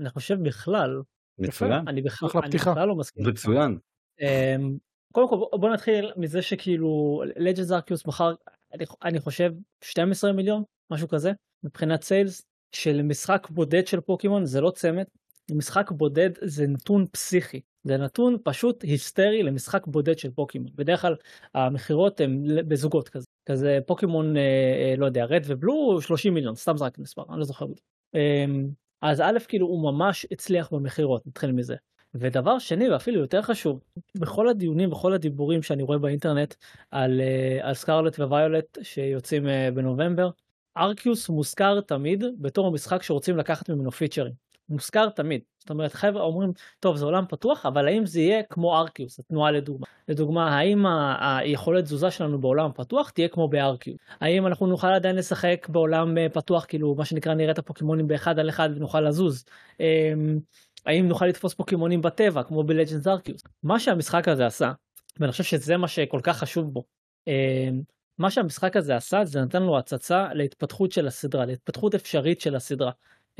אני 0.00 0.10
חושב 0.10 0.42
בכלל 0.42 1.02
מצוין, 1.38 1.88
אני 1.88 2.02
בכלל 2.02 2.28
אני. 2.42 2.50
בכלל 2.56 2.88
לא 2.88 2.94
מסכים. 2.96 3.26
מצוין. 3.28 3.78
אמ, 4.20 4.76
קודם 5.12 5.28
כל 5.28 5.36
בוא- 5.58 5.70
נתחיל 5.70 6.12
מזה 6.16 6.42
שכאילו 6.42 7.22
לג'נדס 7.36 7.72
ארקיוס 7.72 8.06
מחר 8.06 8.34
אני, 8.74 8.84
אני 9.04 9.20
חושב 9.20 9.52
12 9.84 10.32
מיליון 10.32 10.62
משהו 10.90 11.08
כזה 11.08 11.32
מבחינת 11.64 12.02
סיילס 12.02 12.42
של 12.72 13.02
משחק 13.02 13.46
בודד 13.50 13.86
של 13.86 14.00
פוקימון 14.00 14.44
זה 14.44 14.60
לא 14.60 14.70
צמד 14.70 15.04
משחק 15.50 15.90
בודד 15.90 16.30
זה 16.42 16.66
נתון 16.66 17.06
פסיכי 17.12 17.60
זה 17.84 17.96
נתון 17.96 18.36
פשוט 18.44 18.82
היסטרי 18.82 19.42
למשחק 19.42 19.86
בודד 19.86 20.18
של 20.18 20.30
פוקימון 20.30 20.70
בדרך 20.74 21.00
כלל 21.00 21.14
המכירות 21.54 22.20
הן 22.20 22.44
בזוגות 22.68 23.08
כזה 23.08 23.26
כזה 23.46 23.78
פוקימון 23.86 24.36
אה, 24.36 24.42
אה, 24.42 24.94
לא 24.96 25.06
יודע 25.06 25.24
רד 25.24 25.42
ובלו 25.46 26.00
30 26.00 26.34
מיליון 26.34 26.54
סתם 26.54 26.76
זרק 26.76 26.98
מספר 26.98 27.22
אני 27.30 27.38
לא 27.38 27.44
זוכר. 27.44 27.66
אמ, 28.14 28.68
אז 29.02 29.20
א' 29.20 29.38
כאילו 29.48 29.66
הוא 29.66 29.92
ממש 29.92 30.26
הצליח 30.30 30.72
במכירות 30.72 31.26
נתחיל 31.26 31.52
מזה 31.52 31.76
ודבר 32.14 32.58
שני 32.58 32.90
ואפילו 32.90 33.20
יותר 33.20 33.42
חשוב 33.42 33.80
בכל 34.18 34.48
הדיונים 34.48 34.90
בכל 34.90 35.12
הדיבורים 35.12 35.62
שאני 35.62 35.82
רואה 35.82 35.98
באינטרנט 35.98 36.54
על, 36.90 37.20
אה, 37.20 37.68
על 37.68 37.74
סקרלט 37.74 38.18
וויולט 38.18 38.78
שיוצאים 38.82 39.48
אה, 39.48 39.68
בנובמבר 39.74 40.30
ארקיוס 40.76 41.28
מוזכר 41.28 41.80
תמיד 41.80 42.24
בתור 42.38 42.66
המשחק 42.66 43.02
שרוצים 43.02 43.36
לקחת 43.36 43.70
ממנו 43.70 43.90
פיצ'רים. 43.90 44.51
מוזכר 44.72 45.08
תמיד. 45.08 45.40
זאת 45.58 45.70
אומרת 45.70 45.92
חבר'ה 45.92 46.22
אומרים 46.22 46.52
טוב 46.80 46.96
זה 46.96 47.04
עולם 47.04 47.24
פתוח 47.28 47.66
אבל 47.66 47.88
האם 47.88 48.06
זה 48.06 48.20
יהיה 48.20 48.42
כמו 48.42 48.78
ארקיוס 48.78 49.18
התנועה 49.18 49.50
לדוגמה. 49.50 49.86
לדוגמה 50.08 50.56
האם 50.58 50.84
היכולת 51.20 51.84
תזוזה 51.84 52.10
שלנו 52.10 52.40
בעולם 52.40 52.70
פתוח 52.74 53.10
תהיה 53.10 53.28
כמו 53.28 53.48
בארקיוס. 53.48 53.98
האם 54.20 54.46
אנחנו 54.46 54.66
נוכל 54.66 54.86
עדיין 54.86 55.16
לשחק 55.16 55.66
בעולם 55.68 56.18
אה, 56.18 56.28
פתוח 56.28 56.64
כאילו 56.68 56.94
מה 56.94 57.04
שנקרא 57.04 57.34
נראה 57.34 57.52
את 57.52 57.58
הפוקימונים 57.58 58.08
באחד 58.08 58.38
על 58.38 58.48
אחד 58.48 58.68
ונוכל 58.76 59.00
לזוז. 59.00 59.44
אמ, 59.80 60.38
האם 60.86 61.08
נוכל 61.08 61.26
לתפוס 61.26 61.54
פוקימונים 61.54 62.02
בטבע 62.02 62.42
כמו 62.42 62.62
בלג'נדס 62.62 63.06
ארקיוס. 63.06 63.42
מה 63.62 63.80
שהמשחק 63.80 64.28
הזה 64.28 64.46
עשה 64.46 64.72
ואני 65.20 65.32
חושב 65.32 65.44
שזה 65.44 65.76
מה 65.76 65.88
שכל 65.88 66.20
כך 66.22 66.38
חשוב 66.38 66.72
בו. 66.72 66.84
אמ, 67.26 67.82
מה 68.18 68.30
שהמשחק 68.30 68.76
הזה 68.76 68.96
עשה 68.96 69.24
זה 69.24 69.40
נתן 69.40 69.62
לו 69.62 69.78
הצצה 69.78 70.28
להתפתחות 70.34 70.92
של 70.92 71.06
הסדרה 71.06 71.46
להתפתחות 71.46 71.94
אפשרית 71.94 72.40
של 72.40 72.56
הסדרה. 72.56 72.90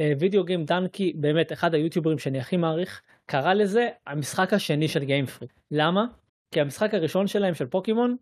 וידאו 0.01 0.45
גיים 0.45 0.65
דנקי 0.65 1.13
באמת 1.17 1.53
אחד 1.53 1.75
היוטיוברים 1.75 2.19
שאני 2.19 2.41
הכי 2.41 2.57
מעריך 2.57 3.03
קרא 3.27 3.55
לזה 3.55 3.89
המשחק 4.07 4.53
השני 4.53 4.89
של 4.89 5.05
גיימפרי 5.05 5.49
למה? 5.71 6.07
כי 6.51 6.61
המשחק 6.61 6.95
הראשון 6.95 7.27
שלהם 7.27 7.55
של 7.55 7.67
פוקימון 7.67 8.17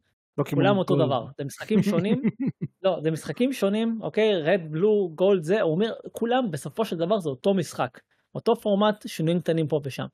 כולם 0.51 0.79
אותו 0.79 0.97
דבר. 0.97 1.27
זה 1.39 1.45
משחקים 1.45 1.83
שונים. 1.83 2.23
לא 2.83 2.99
זה 3.03 3.11
משחקים 3.11 3.53
שונים 3.53 3.99
אוקיי? 4.03 4.43
רד 4.43 4.61
בלו 4.71 5.11
גולד 5.15 5.43
זה 5.43 5.61
הוא 5.61 5.73
אומר 5.73 5.93
כולם 6.13 6.51
בסופו 6.51 6.85
של 6.85 6.97
דבר 6.97 7.19
זה 7.19 7.29
אותו 7.29 7.55
משחק. 7.55 8.01
אותו 8.35 8.57
פורמט 8.57 9.05
שינויים 9.09 9.41
קטנים 9.41 9.69
פה 9.69 9.81
ושם. 9.85 10.07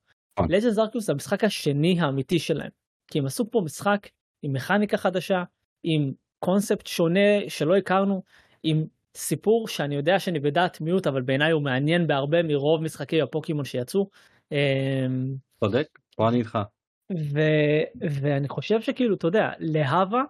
לג'נד 0.48 0.70
זרקוס 0.70 1.06
זה 1.06 1.12
המשחק 1.12 1.44
השני 1.44 2.00
האמיתי 2.00 2.38
שלהם. 2.38 2.70
כי 3.10 3.18
הם 3.18 3.26
עשו 3.26 3.50
פה 3.50 3.60
משחק 3.60 4.08
עם 4.42 4.52
מכניקה 4.52 4.96
חדשה 4.96 5.44
עם 5.82 6.12
קונספט 6.38 6.86
שונה 6.86 7.48
שלא 7.48 7.76
הכרנו 7.76 8.22
עם 8.62 8.84
סיפור 9.16 9.68
שאני 9.68 9.94
יודע 9.94 10.18
שאני 10.18 10.40
בדעת 10.40 10.80
מיעוט 10.80 11.06
אבל 11.06 11.22
בעיניי 11.22 11.52
הוא 11.52 11.62
מעניין 11.62 12.06
בהרבה 12.06 12.42
מרוב 12.42 12.82
משחקי 12.82 13.22
הפוקימון 13.22 13.64
שיצאו. 13.64 14.10
אמ, 14.52 15.34
צודק, 15.64 15.98
פה 16.16 16.28
אני 16.28 16.38
איתך. 16.38 16.58
ואני 18.20 18.48
חושב 18.48 18.80
שכאילו 18.80 19.14
אתה 19.14 19.26
יודע 19.26 19.50
להבה 19.58 20.22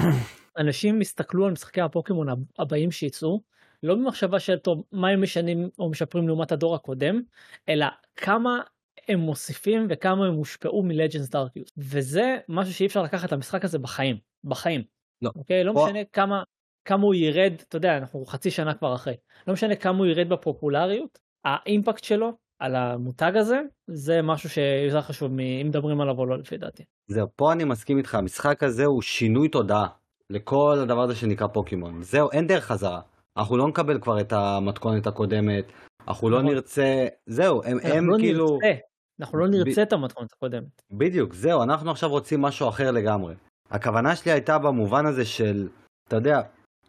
אנשים 0.58 1.00
יסתכלו 1.00 1.46
על 1.46 1.52
משחקי 1.52 1.80
הפוקימון 1.80 2.26
הבאים 2.58 2.90
שיצאו 2.90 3.40
לא 3.82 3.94
במחשבה 3.94 4.40
של 4.40 4.58
טוב 4.58 4.84
מה 4.92 5.08
הם 5.08 5.22
משנים 5.22 5.68
או 5.78 5.90
משפרים 5.90 6.28
לעומת 6.28 6.52
הדור 6.52 6.74
הקודם 6.74 7.22
אלא 7.68 7.86
כמה 8.16 8.60
הם 9.08 9.18
מוסיפים 9.18 9.86
וכמה 9.90 10.26
הם 10.26 10.34
הושפעו 10.34 10.82
מלג'נס 10.82 11.28
דארקיוס 11.28 11.68
וזה 11.76 12.38
משהו 12.48 12.74
שאי 12.74 12.86
אפשר 12.86 13.02
לקחת 13.02 13.28
את 13.28 13.32
המשחק 13.32 13.64
הזה 13.64 13.78
בחיים 13.78 14.16
בחיים. 14.44 14.82
לא. 15.22 15.30
אוקיי 15.36 15.64
לא 15.64 15.74
משנה 15.74 16.04
כמה 16.12 16.42
כמה 16.84 17.02
הוא 17.02 17.14
ירד, 17.14 17.52
אתה 17.68 17.76
יודע, 17.76 17.96
אנחנו 17.96 18.24
חצי 18.24 18.50
שנה 18.50 18.74
כבר 18.74 18.94
אחרי, 18.94 19.14
לא 19.46 19.52
משנה 19.52 19.76
כמה 19.76 19.98
הוא 19.98 20.06
ירד 20.06 20.28
בפופולריות, 20.28 21.18
האימפקט 21.44 22.04
שלו 22.04 22.32
על 22.58 22.76
המותג 22.76 23.32
הזה, 23.36 23.60
זה 23.86 24.22
משהו 24.22 24.50
שיותר 24.50 25.00
חשוב 25.00 25.32
אם 25.40 25.66
מדברים 25.68 26.00
עליו 26.00 26.18
או 26.18 26.26
לא 26.26 26.38
לפי 26.38 26.56
דעתי. 26.56 26.82
זהו, 27.06 27.26
פה 27.36 27.52
אני 27.52 27.64
מסכים 27.64 27.98
איתך, 27.98 28.14
המשחק 28.14 28.62
הזה 28.62 28.84
הוא 28.84 29.02
שינוי 29.02 29.48
תודעה 29.48 29.86
לכל 30.30 30.78
הדבר 30.82 31.02
הזה 31.02 31.14
שנקרא 31.14 31.46
פוקימון. 31.46 32.02
זהו, 32.02 32.30
אין 32.30 32.46
דרך 32.46 32.64
חזרה. 32.64 33.00
אנחנו 33.36 33.56
לא 33.56 33.68
נקבל 33.68 34.00
כבר 34.00 34.20
את 34.20 34.32
המתכונת 34.32 35.06
הקודמת, 35.06 35.64
אנחנו 36.08 36.30
לא 36.30 36.38
נכון. 36.42 36.54
נרצה, 36.54 37.06
זהו, 37.26 37.62
הם, 37.64 37.78
הם 37.82 38.10
לא 38.10 38.16
כאילו... 38.18 38.46
נרצה, 38.46 38.80
אנחנו 39.20 39.38
לא 39.38 39.48
נרצה 39.48 39.80
ב... 39.80 39.86
את 39.86 39.92
המתכונת 39.92 40.32
הקודמת. 40.32 40.82
בדיוק, 40.90 41.34
זהו, 41.34 41.62
אנחנו 41.62 41.90
עכשיו 41.90 42.10
רוצים 42.10 42.42
משהו 42.42 42.68
אחר 42.68 42.90
לגמרי. 42.90 43.34
הכוונה 43.70 44.16
שלי 44.16 44.32
הייתה 44.32 44.58
במובן 44.58 45.06
הזה 45.06 45.24
של, 45.24 45.68
אתה 46.08 46.16
יודע, 46.16 46.40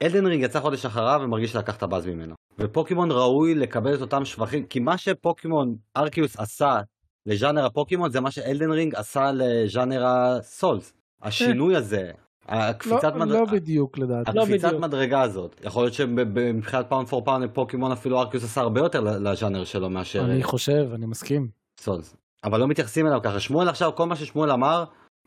אלדן 0.01 0.25
רינג 0.25 0.43
יצא 0.43 0.59
חודש 0.59 0.85
אחריו 0.85 1.21
ומרגיש 1.23 1.51
שלקח 1.51 1.75
את 1.75 1.83
הבאז 1.83 2.07
ממנו. 2.07 2.35
ופוקימון 2.59 3.11
ראוי 3.11 3.55
לקבל 3.55 3.95
את 3.95 4.01
אותם 4.01 4.25
שבחים, 4.25 4.65
כי 4.65 4.79
מה 4.79 4.97
שפוקימון 4.97 5.75
ארקיוס 5.97 6.39
עשה 6.39 6.81
לז'אנר 7.25 7.65
הפוקימון 7.65 8.11
זה 8.11 8.21
מה 8.21 8.31
שאלדן 8.31 8.71
רינג 8.71 8.95
עשה 8.95 9.31
לז'אנר 9.31 10.05
הסולס. 10.05 10.93
השינוי 11.21 11.75
הזה, 11.75 12.11
הקפיצת 12.47 13.13
לא, 13.15 13.25
מדרגה, 13.25 13.39
לא 13.39 13.45
בדיוק 13.45 13.97
לדעתי. 13.97 14.39
הקפיצת 14.39 14.71
לא 14.71 14.79
מדרגה 14.79 15.21
הזאת, 15.21 15.61
יכול 15.63 15.83
להיות 15.83 15.93
שמבחינת 15.93 16.85
pound 16.89 17.07
for 17.07 17.25
pound 17.25 17.49
פוקימון 17.53 17.91
אפילו 17.91 18.19
ארקיוס 18.19 18.43
עשה 18.43 18.61
הרבה 18.61 18.81
יותר 18.81 19.01
לז'אנר 19.01 19.63
שלו 19.63 19.89
מאשר... 19.89 20.25
אני 20.25 20.43
חושב, 20.43 20.89
אני 20.93 21.05
מסכים. 21.05 21.47
סולס. 21.79 22.15
אבל 22.43 22.59
לא 22.59 22.67
מתייחסים 22.67 23.07
אליו 23.07 23.19
ככה. 23.23 23.39
שמואל 23.39 23.69
עכשיו, 23.69 23.91
כל 23.95 24.05
מה 24.05 24.15
ששמואל 24.15 24.51
אמר, 24.51 24.83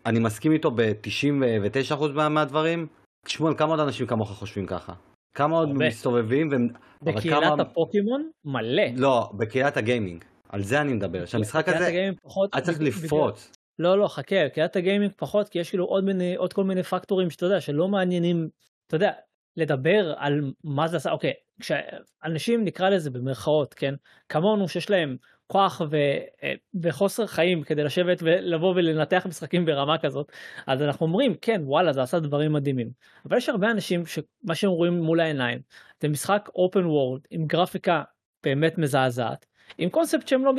אני 0.07 0.19
מסכים 0.19 0.53
איתו 0.53 0.71
ב-99% 0.71 2.05
מהדברים. 2.31 2.87
שמואל, 3.29 3.55
כמה 3.57 3.71
עוד 3.71 3.81
אנשים 3.81 4.07
כמוך 4.07 4.31
חושבים 4.31 4.67
ככה? 4.67 4.93
כמה 5.35 5.57
עוד 5.57 5.69
מסתובבים? 5.73 6.49
ו... 6.53 6.55
בקהילת 7.03 7.43
כמה... 7.43 7.63
הפוקימון 7.63 8.31
מלא. 8.45 8.83
לא, 8.97 9.31
בקהילת 9.39 9.77
הגיימינג. 9.77 10.25
על 10.49 10.63
זה 10.63 10.81
אני 10.81 10.93
מדבר. 10.93 11.27
שהמשחק 11.27 11.69
הזה 11.69 11.87
היה 11.87 12.61
צריך 12.63 12.81
לפרוץ. 12.81 13.53
לא, 13.79 13.99
לא, 13.99 14.09
חכה, 14.09 14.49
קהילת 14.55 14.77
הגיימינג 14.77 15.13
פחות, 15.17 15.49
כי 15.49 15.59
יש 15.59 15.69
כאילו 15.71 15.85
עוד, 15.85 16.05
מיני, 16.05 16.37
עוד 16.37 16.53
כל 16.53 16.65
מיני 16.65 16.83
פקטורים 16.83 17.31
שאתה 17.31 17.47
יודע, 17.47 17.61
שלא 17.61 17.89
מעניינים, 17.89 18.49
אתה 18.87 18.97
יודע, 18.97 19.13
לדבר 19.57 20.15
על 20.17 20.53
מה 20.65 20.89
זה 20.89 20.97
עשה, 20.97 21.11
אוקיי, 21.11 21.33
כשאנשים 21.61 22.65
נקרא 22.65 22.89
לזה 22.89 23.11
במרכאות, 23.11 23.75
כן, 23.75 23.95
כמונו 24.29 24.69
שיש 24.69 24.91
להם 24.91 25.17
כוח 25.47 25.83
ו, 25.91 25.97
אה, 26.43 26.55
וחוסר 26.83 27.27
חיים 27.27 27.63
כדי 27.63 27.85
לשבת 27.85 28.19
ולבוא 28.23 28.75
ולנתח 28.77 29.27
משחקים 29.29 29.65
ברמה 29.65 29.99
כזאת 29.99 30.33
אז 30.67 30.83
אנחנו 30.83 31.07
אומרים 31.07 31.35
כן 31.35 31.61
וואלה 31.65 31.93
זה 31.93 32.03
עשה 32.03 32.19
דברים 32.19 32.53
מדהימים 32.53 32.91
אבל 33.25 33.37
יש 33.37 33.49
הרבה 33.49 33.71
אנשים 33.71 34.07
שמה 34.07 34.55
שהם 34.55 34.71
רואים 34.71 35.01
מול 35.01 35.21
העיניים 35.21 35.61
זה 36.01 36.09
משחק 36.09 36.49
אופן 36.55 36.85
וורד 36.87 37.21
עם 37.31 37.47
גרפיקה 37.47 38.03
באמת 38.43 38.79
מזעזעת 38.79 39.47
עם 39.79 39.91
קונספט 39.91 40.29
שהם 40.29 40.45
לא, 40.45 40.53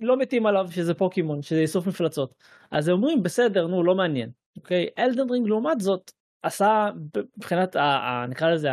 לא 0.00 0.16
מתים 0.16 0.46
עליו 0.46 0.66
שזה 0.70 0.94
פוקימון 0.94 1.42
שזה 1.42 1.60
איסוף 1.60 1.86
מפלצות 1.86 2.34
אז 2.70 2.88
הם 2.88 2.94
אומרים 2.94 3.22
בסדר 3.22 3.66
נו 3.66 3.82
לא 3.82 3.94
מעניין 3.94 4.30
אוקיי 4.56 4.88
אלדן 4.98 5.30
רינג 5.30 5.48
לעומת 5.48 5.80
זאת 5.80 6.10
עשה 6.44 6.90
מבחינת 7.36 7.76
ה, 7.76 7.82
ה, 7.82 8.26
נקרא 8.26 8.50
לזה 8.50 8.68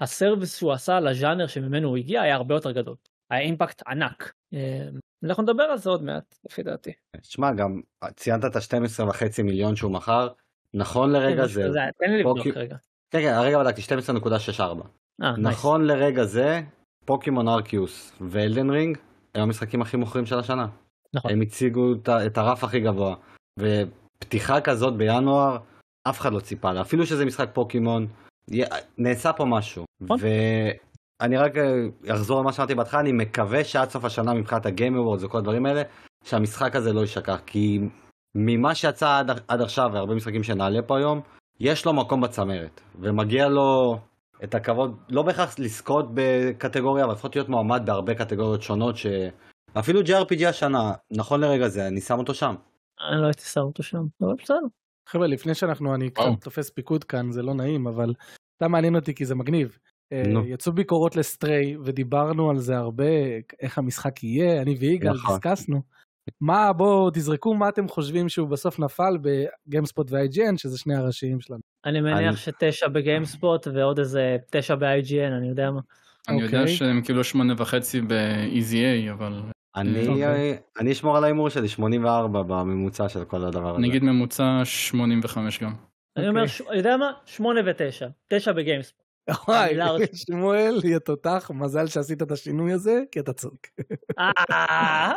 הסרוויס 0.00 0.58
שהוא 0.58 0.72
עשה 0.72 1.00
לז'אנר 1.00 1.46
שממנו 1.46 1.88
הוא 1.88 1.96
הגיע 1.96 2.22
היה 2.22 2.34
הרבה 2.34 2.54
יותר 2.54 2.72
גדול. 2.72 2.96
היה 3.30 3.40
אימפקט 3.40 3.82
ענק. 3.86 4.32
אנחנו 5.24 5.42
נדבר 5.42 5.62
על 5.62 5.78
זה 5.78 5.90
עוד 5.90 6.02
מעט 6.02 6.34
לפי 6.44 6.62
דעתי. 6.62 6.92
שמע 7.22 7.52
גם 7.52 7.80
ציינת 8.16 8.44
את 8.44 8.56
ה-12 8.56 9.02
וחצי 9.08 9.42
מיליון 9.42 9.76
שהוא 9.76 9.92
מכר 9.92 10.28
נכון 10.74 11.12
לרגע 11.12 11.42
כן, 11.42 11.48
זה. 11.48 11.62
תן 11.98 12.10
לי 12.10 12.18
לבדוק 12.18 12.46
רגע. 12.46 12.76
כן 13.10 13.20
כן 13.20 13.34
הרגע 13.34 13.58
בדקתי 13.58 13.82
12.64. 13.82 14.62
אה, 15.22 15.36
נכון 15.36 15.84
לרגע 15.84 16.24
זה 16.24 16.60
פוקימון 17.04 17.48
ארקיוס 17.48 18.12
ואלדן 18.20 18.70
רינג 18.70 18.98
הם 19.34 19.42
המשחקים 19.42 19.82
הכי 19.82 19.96
מוכרים 19.96 20.26
של 20.26 20.38
השנה. 20.38 20.66
נכון. 21.14 21.30
הם 21.30 21.40
הציגו 21.40 21.94
את 22.26 22.38
הרף 22.38 22.64
הכי 22.64 22.80
גבוה 22.80 23.14
ופתיחה 23.58 24.60
כזאת 24.60 24.96
בינואר 24.96 25.58
אף 26.08 26.20
אחד 26.20 26.32
לא 26.32 26.40
ציפה 26.40 26.72
לה 26.72 26.80
אפילו 26.80 27.06
שזה 27.06 27.24
משחק 27.24 27.48
פוקימון 27.52 28.06
נעשה 28.98 29.32
פה 29.32 29.44
משהו. 29.44 29.84
נכון. 30.00 30.18
אני 31.20 31.36
רק 31.36 31.56
אה, 31.56 32.14
אחזור 32.14 32.40
למה 32.40 32.52
שאמרתי 32.52 32.74
בהתחלה, 32.74 33.00
אני 33.00 33.12
מקווה 33.12 33.64
שעד 33.64 33.90
סוף 33.90 34.04
השנה 34.04 34.34
מבחינת 34.34 34.66
ה 34.66 34.72
game 34.72 34.96
awards 34.96 35.22
וכל 35.22 35.38
הדברים 35.38 35.66
האלה, 35.66 35.82
שהמשחק 36.24 36.76
הזה 36.76 36.92
לא 36.92 37.00
יישכח, 37.00 37.40
כי 37.46 37.80
ממה 38.34 38.74
שיצא 38.74 39.18
עד, 39.18 39.30
עד 39.48 39.60
עכשיו, 39.60 39.90
והרבה 39.92 40.14
משחקים 40.14 40.42
שנעלה 40.42 40.82
פה 40.82 40.98
היום, 40.98 41.20
יש 41.60 41.86
לו 41.86 41.92
מקום 41.92 42.20
בצמרת, 42.20 42.80
ומגיע 43.00 43.48
לו 43.48 43.98
את 44.44 44.54
הכבוד, 44.54 44.96
לא 45.10 45.22
בהכרח 45.22 45.58
לזכות 45.58 46.06
בקטגוריה, 46.14 47.04
אבל 47.04 47.12
לפחות 47.12 47.36
להיות 47.36 47.48
מועמד 47.48 47.82
בהרבה 47.86 48.14
קטגוריות 48.14 48.62
שונות, 48.62 48.94
שאפילו 48.96 50.00
JRPG 50.00 50.48
השנה, 50.48 50.92
נכון 51.10 51.40
לרגע 51.40 51.68
זה, 51.68 51.86
אני 51.86 52.00
שם 52.00 52.18
אותו 52.18 52.34
שם. 52.34 52.54
אני 53.10 53.20
לא 53.20 53.26
הייתי 53.26 53.42
שם 53.42 53.60
אותו 53.60 53.82
שם, 53.82 54.02
אבל 54.22 54.34
בסדר. 54.42 54.56
חבר'ה, 55.08 55.26
לפני 55.26 55.54
שאנחנו, 55.54 55.94
אני 55.94 56.10
קצת 56.10 56.24
תופס 56.40 56.70
פיקוד 56.70 57.04
כאן, 57.04 57.32
זה 57.32 57.42
לא 57.42 57.54
נעים, 57.54 57.86
אבל 57.86 58.14
אתה 58.56 58.68
מעניין 58.68 58.96
אותי 58.96 59.14
כי 59.14 59.24
זה 59.24 59.34
מגניב. 59.34 59.78
No. 60.12 60.38
אה, 60.38 60.42
יצאו 60.46 60.72
ביקורות 60.72 61.16
לסטריי 61.16 61.76
ודיברנו 61.84 62.50
על 62.50 62.58
זה 62.58 62.76
הרבה 62.76 63.04
איך 63.60 63.78
המשחק 63.78 64.24
יהיה 64.24 64.62
אני 64.62 64.74
ויגאל 64.74 65.12
נכון. 65.12 65.34
דיסקסנו. 65.34 65.82
מה 66.40 66.72
בואו 66.72 67.10
תזרקו 67.10 67.54
מה 67.54 67.68
אתם 67.68 67.88
חושבים 67.88 68.28
שהוא 68.28 68.48
בסוף 68.48 68.78
נפל 68.78 69.18
בגיימספוט 69.22 70.10
ו-IGN 70.10 70.56
שזה 70.56 70.78
שני 70.78 70.96
הראשיים 70.96 71.40
שלנו. 71.40 71.60
אני 71.84 72.00
מניח 72.00 72.28
אני... 72.28 72.36
שתשע 72.36 72.88
בגיימספוט 72.88 73.66
ועוד 73.74 73.98
איזה 73.98 74.36
תשע 74.50 74.74
ב-IGN 74.74 75.32
אני 75.38 75.48
יודע 75.48 75.70
מה. 75.70 75.80
אני 76.28 76.38
okay. 76.38 76.44
יודע 76.44 76.60
אוקיי. 76.60 76.74
שהם 76.74 77.02
כאילו 77.02 77.24
שמונה 77.24 77.54
וחצי 77.56 78.00
ב-EZA 78.00 79.12
אבל. 79.12 79.42
אני, 79.76 80.06
okay. 80.06 80.08
אוקיי. 80.08 80.58
אני 80.78 80.92
אשמור 80.92 81.16
על 81.16 81.24
ההימור 81.24 81.48
שלי 81.48 81.68
84 81.68 82.42
בממוצע 82.42 83.08
של 83.08 83.24
כל 83.24 83.44
הדבר 83.44 83.70
הזה. 83.70 83.82
נגיד 83.82 84.02
ממוצע 84.02 84.60
85 84.64 85.62
גם. 85.62 85.74
אני 86.16 86.28
אומר, 86.28 86.44
אתה 86.44 86.74
יודע 86.74 86.96
מה? 86.96 87.12
8 87.26 87.60
ו-9. 87.64 88.06
9 88.28 88.52
בגיימספוט. 88.52 89.05
וואי, 89.48 89.76
שמואל, 90.14 90.80
יא 90.84 90.98
תותח, 90.98 91.50
מזל 91.54 91.86
שעשית 91.86 92.22
את 92.22 92.30
השינוי 92.30 92.72
הזה, 92.72 93.02
כי 93.12 93.20
אתה 93.20 93.32
צודק. 93.32 93.68
אה, 94.18 95.12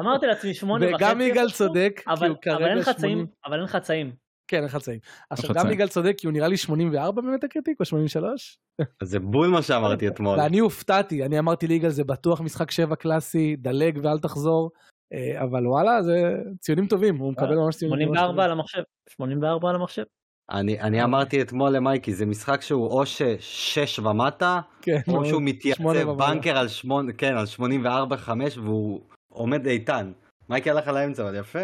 אמרתי 0.00 0.26
לעצמי 0.26 0.54
שמונה 0.54 0.86
וחצי. 0.86 1.04
וגם 1.04 1.20
יגאל 1.20 1.50
צודק, 1.50 2.02
כי 2.18 2.26
הוא 2.26 2.36
כרגע 2.42 2.82
שמונים. 2.82 3.26
אבל 3.46 3.60
אין 3.60 3.66
חצאים. 3.66 4.12
כן, 4.48 4.60
אין 4.60 4.68
חצאים. 4.68 4.98
עכשיו. 5.30 5.54
גם 5.54 5.70
יגאל 5.70 5.88
צודק 5.88 6.14
כי 6.18 6.26
הוא 6.26 6.32
נראה 6.32 6.48
לי 6.48 6.56
84 6.56 7.22
במטה 7.22 7.48
קריטיק 7.48 7.80
או 7.80 7.84
83? 7.84 8.58
זה 9.02 9.20
בול 9.20 9.48
מה 9.48 9.62
שאמרתי 9.62 10.08
אתמול. 10.08 10.38
ואני 10.38 10.58
הופתעתי, 10.58 11.24
אני 11.24 11.38
אמרתי 11.38 11.66
ליגאל 11.66 11.90
זה 11.90 12.04
בטוח 12.04 12.40
משחק 12.40 12.70
7 12.70 12.96
קלאסי, 12.96 13.56
דלג 13.56 13.98
ואל 14.02 14.18
תחזור. 14.18 14.70
אה, 15.12 15.42
אבל 15.42 15.66
וואלה 15.66 16.02
זה 16.02 16.36
ציונים 16.60 16.86
טובים, 16.86 17.16
הוא 17.16 17.32
מקבל 17.32 17.56
ממש 17.56 17.76
ציונים 17.76 18.08
ממש 18.08 18.18
84 18.18 18.32
טובים. 18.32 18.44
על 18.44 18.50
המחשב. 18.50 18.82
84 19.08 19.68
על 19.68 19.74
המחשב. 19.74 20.04
אני, 20.50 20.80
אני 20.80 21.04
אמרתי 21.04 21.42
אתמול 21.42 21.70
למייקי, 21.70 22.14
זה 22.14 22.26
משחק 22.26 22.62
שהוא 22.62 22.86
או 22.86 23.06
ששש 23.06 23.98
ומטה, 23.98 24.60
כן, 24.82 25.00
או. 25.08 25.24
שהוא 25.24 25.42
מתייצב. 25.42 26.10
בנקר 26.18 26.58
על 26.58 26.68
שמונה, 26.68 27.12
כן, 27.12 27.34
על 27.36 27.44
84-5 27.46 28.30
והוא 28.58 29.00
עומד 29.32 29.66
איתן. 29.66 30.12
מייקי 30.48 30.70
הלך 30.70 30.88
על 30.88 30.96
האמצע, 30.96 31.22
אבל 31.22 31.34
יפה. 31.38 31.58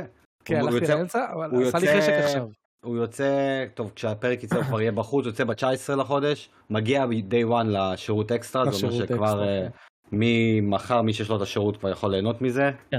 כן, 0.45 0.61
הוא 0.61 0.69
הלכתי 0.69 0.85
יוצא- 0.85 0.95
לאמצע, 0.95 1.27
אבל 1.33 1.51
הוא 1.51 1.63
עשה 1.63 1.79
לי 1.79 2.01
חשק 2.01 2.13
עכשיו. 2.13 2.47
הוא 2.85 2.97
יוצא, 2.97 3.31
טוב, 3.75 3.93
כשהפרק 3.97 4.43
יצא 4.45 4.57
הוא 4.57 4.65
כבר 4.65 4.81
יהיה 4.81 4.93
בחוץ, 4.93 5.27
יוצא 5.27 5.45
ב-19 5.45 5.97
לחודש, 5.97 6.49
מגיע 6.71 7.07
ב-day 7.07 7.51
one 7.51 7.65
לשירות 7.67 8.33
אקסטרה, 8.33 8.71
זה 8.73 8.87
אומר 8.87 8.99
שכבר 9.07 9.43
אה, 9.43 9.61
כן. 9.63 9.69
ממחר 10.13 11.03
מי 11.03 11.13
שיש 11.13 11.29
לו 11.31 11.37
את 11.37 11.41
השירות 11.43 11.77
כבר 11.77 11.89
יכול 11.91 12.11
ליהנות 12.11 12.43
מזה. 12.43 12.71
כן. 12.91 12.99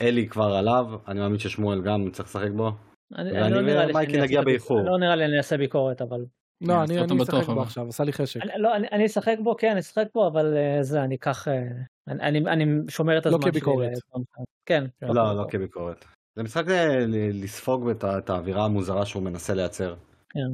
אלי 0.00 0.28
כבר 0.28 0.54
עליו, 0.54 0.84
אני 1.08 1.20
מאמין 1.20 1.38
ששמואל 1.38 1.82
גם 1.82 2.10
צריך 2.10 2.28
לשחק 2.28 2.50
בו. 2.56 2.70
אני- 3.16 3.50
לא 3.50 3.60
נראה 3.60 3.86
לי 3.86 4.44
באיחור. 4.44 4.80
לא 4.82 4.98
נראה 4.98 5.16
לי 5.16 5.24
אני 5.24 5.38
אעשה 5.38 5.56
ביקורת 5.56 6.02
אבל. 6.02 6.24
לא, 6.60 6.82
אני 6.84 7.04
אתה 7.04 7.04
אני 7.14 7.22
אשחק 7.22 7.46
בו 7.46 7.52
אבל. 7.52 7.62
עכשיו, 7.62 7.88
עשה 7.88 8.04
לי 8.04 8.12
חשק. 8.12 8.40
לא, 8.56 8.76
אני- 8.76 8.88
אני 8.92 9.06
אשחק 9.06 9.36
בו 9.44 9.56
כן 9.56 9.70
אני 9.70 9.80
אשחק 9.80 10.06
בו 10.14 10.26
אבל 10.26 10.56
אה, 10.56 10.82
זה 10.82 11.02
אני 11.04 11.14
אקח 11.14 11.48
אה, 11.48 11.62
אני- 12.08 12.22
אני 12.22 12.38
אני 12.38 12.64
שומר 12.88 13.18
את 13.18 13.26
לא 13.26 13.30
הזמן 13.30 13.42
שלי. 13.42 13.50
כביקורת. 13.50 13.88
לדברים 13.88 14.24
כאלה. 14.34 14.46
כן. 14.66 14.84
לא, 15.14 15.36
לא 15.36 15.44
כביקורת. 15.50 16.04
זה 16.36 16.42
משחק 16.42 16.64
ל- 16.68 17.44
לספוג 17.44 17.88
את 17.90 18.30
האווירה 18.30 18.64
המוזרה 18.64 19.06
שהוא 19.06 19.22
מנסה 19.22 19.54
לייצר. 19.54 19.94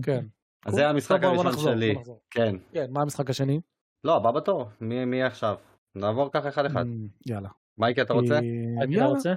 כן. 0.03 0.25
אז 0.67 0.75
זה 0.75 0.89
המשחק 0.89 1.23
הראשון 1.25 1.53
שלי. 1.59 1.95
כן. 2.31 2.57
כן, 2.73 2.87
מה 2.91 3.03
המשחק 3.03 3.31
השני? 3.31 3.61
לא, 4.05 4.17
הבא 4.17 4.31
בתור. 4.31 4.69
מי 4.81 5.05
מי 5.05 5.23
עכשיו? 5.23 5.57
נעבור 5.95 6.31
ככה 6.33 6.49
אחד 6.49 6.65
אחד. 6.65 6.85
יאללה. 7.27 7.49
מייקי 7.79 8.03
אתה 8.03 8.13
רוצה? 8.13 8.35
אה, 8.35 8.39
אתה 8.85 8.93
יאללה. 8.93 9.07
רוצה? 9.07 9.33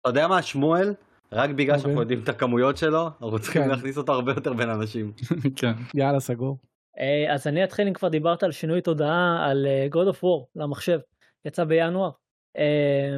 אתה 0.00 0.08
יודע 0.08 0.28
מה, 0.28 0.42
שמואל? 0.42 0.94
רק 1.34 1.50
בגלל 1.50 1.78
שאנחנו 1.78 1.90
אוקיי. 1.90 2.02
יודעים 2.02 2.20
את 2.22 2.28
הכמויות 2.28 2.76
שלו, 2.76 3.06
אנחנו 3.22 3.38
צריכים 3.38 3.62
כן. 3.62 3.68
להכניס 3.68 3.98
אותו 3.98 4.12
הרבה 4.12 4.32
יותר 4.32 4.52
בין 4.52 4.70
אנשים. 4.70 5.12
כן. 5.56 5.72
יאללה, 5.94 6.20
סגור. 6.20 6.58
אה, 6.98 7.34
אז 7.34 7.46
אני 7.46 7.64
אתחיל 7.64 7.86
אם 7.86 7.92
כבר 7.92 8.08
דיברת 8.08 8.42
על 8.42 8.52
שינוי 8.52 8.80
תודעה 8.80 9.46
על 9.50 9.66
אה, 9.66 9.86
God 9.92 10.14
of 10.14 10.16
War 10.16 10.46
למחשב 10.56 10.98
יצא 11.44 11.64
בינואר 11.64 12.10
אה, 12.58 13.16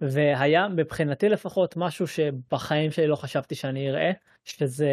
והיה 0.00 0.68
מבחינתי 0.68 1.28
לפחות 1.28 1.76
משהו 1.76 2.06
שבחיים 2.06 2.90
שלי 2.90 3.06
לא 3.06 3.16
חשבתי 3.16 3.54
שאני 3.54 3.90
אראה 3.90 4.12
שזה 4.44 4.90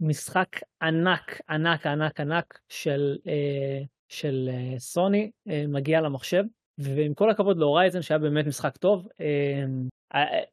משחק 0.00 0.48
ענק 0.82 1.40
ענק 1.48 1.86
ענק 1.86 2.20
ענק 2.20 2.58
של 2.68 3.16
אה, 3.26 3.82
של 4.08 4.50
סוני 4.78 5.30
מגיע 5.68 6.00
למחשב 6.00 6.44
ועם 6.78 7.14
כל 7.14 7.30
הכבוד 7.30 7.58
להורייזן 7.58 8.02
שהיה 8.02 8.18
באמת 8.18 8.46
משחק 8.46 8.76
טוב 8.76 9.08
אה, 9.20 9.64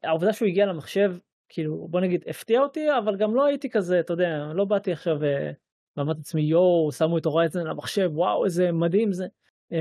העובדה 0.03 0.33
שהוא 0.33 0.47
הגיע 0.47 0.65
למחשב 0.65 1.15
כאילו 1.49 1.87
בוא 1.89 1.99
נגיד 1.99 2.23
הפתיע 2.27 2.61
אותי 2.61 2.97
אבל 2.97 3.15
גם 3.15 3.35
לא 3.35 3.45
הייתי 3.45 3.69
כזה 3.69 3.99
אתה 3.99 4.13
יודע 4.13 4.51
לא 4.53 4.65
באתי 4.65 4.91
עכשיו 4.91 5.23
אה, 5.23 5.51
ואמרתי 5.97 6.19
לעצמי 6.19 6.41
יואו 6.41 6.91
שמו 6.91 7.17
את 7.17 7.25
הורייזן 7.25 7.67
למחשב 7.67 8.11
וואו 8.13 8.45
איזה 8.45 8.71
מדהים 8.71 9.11
זה. 9.11 9.27
Um, 9.63 9.75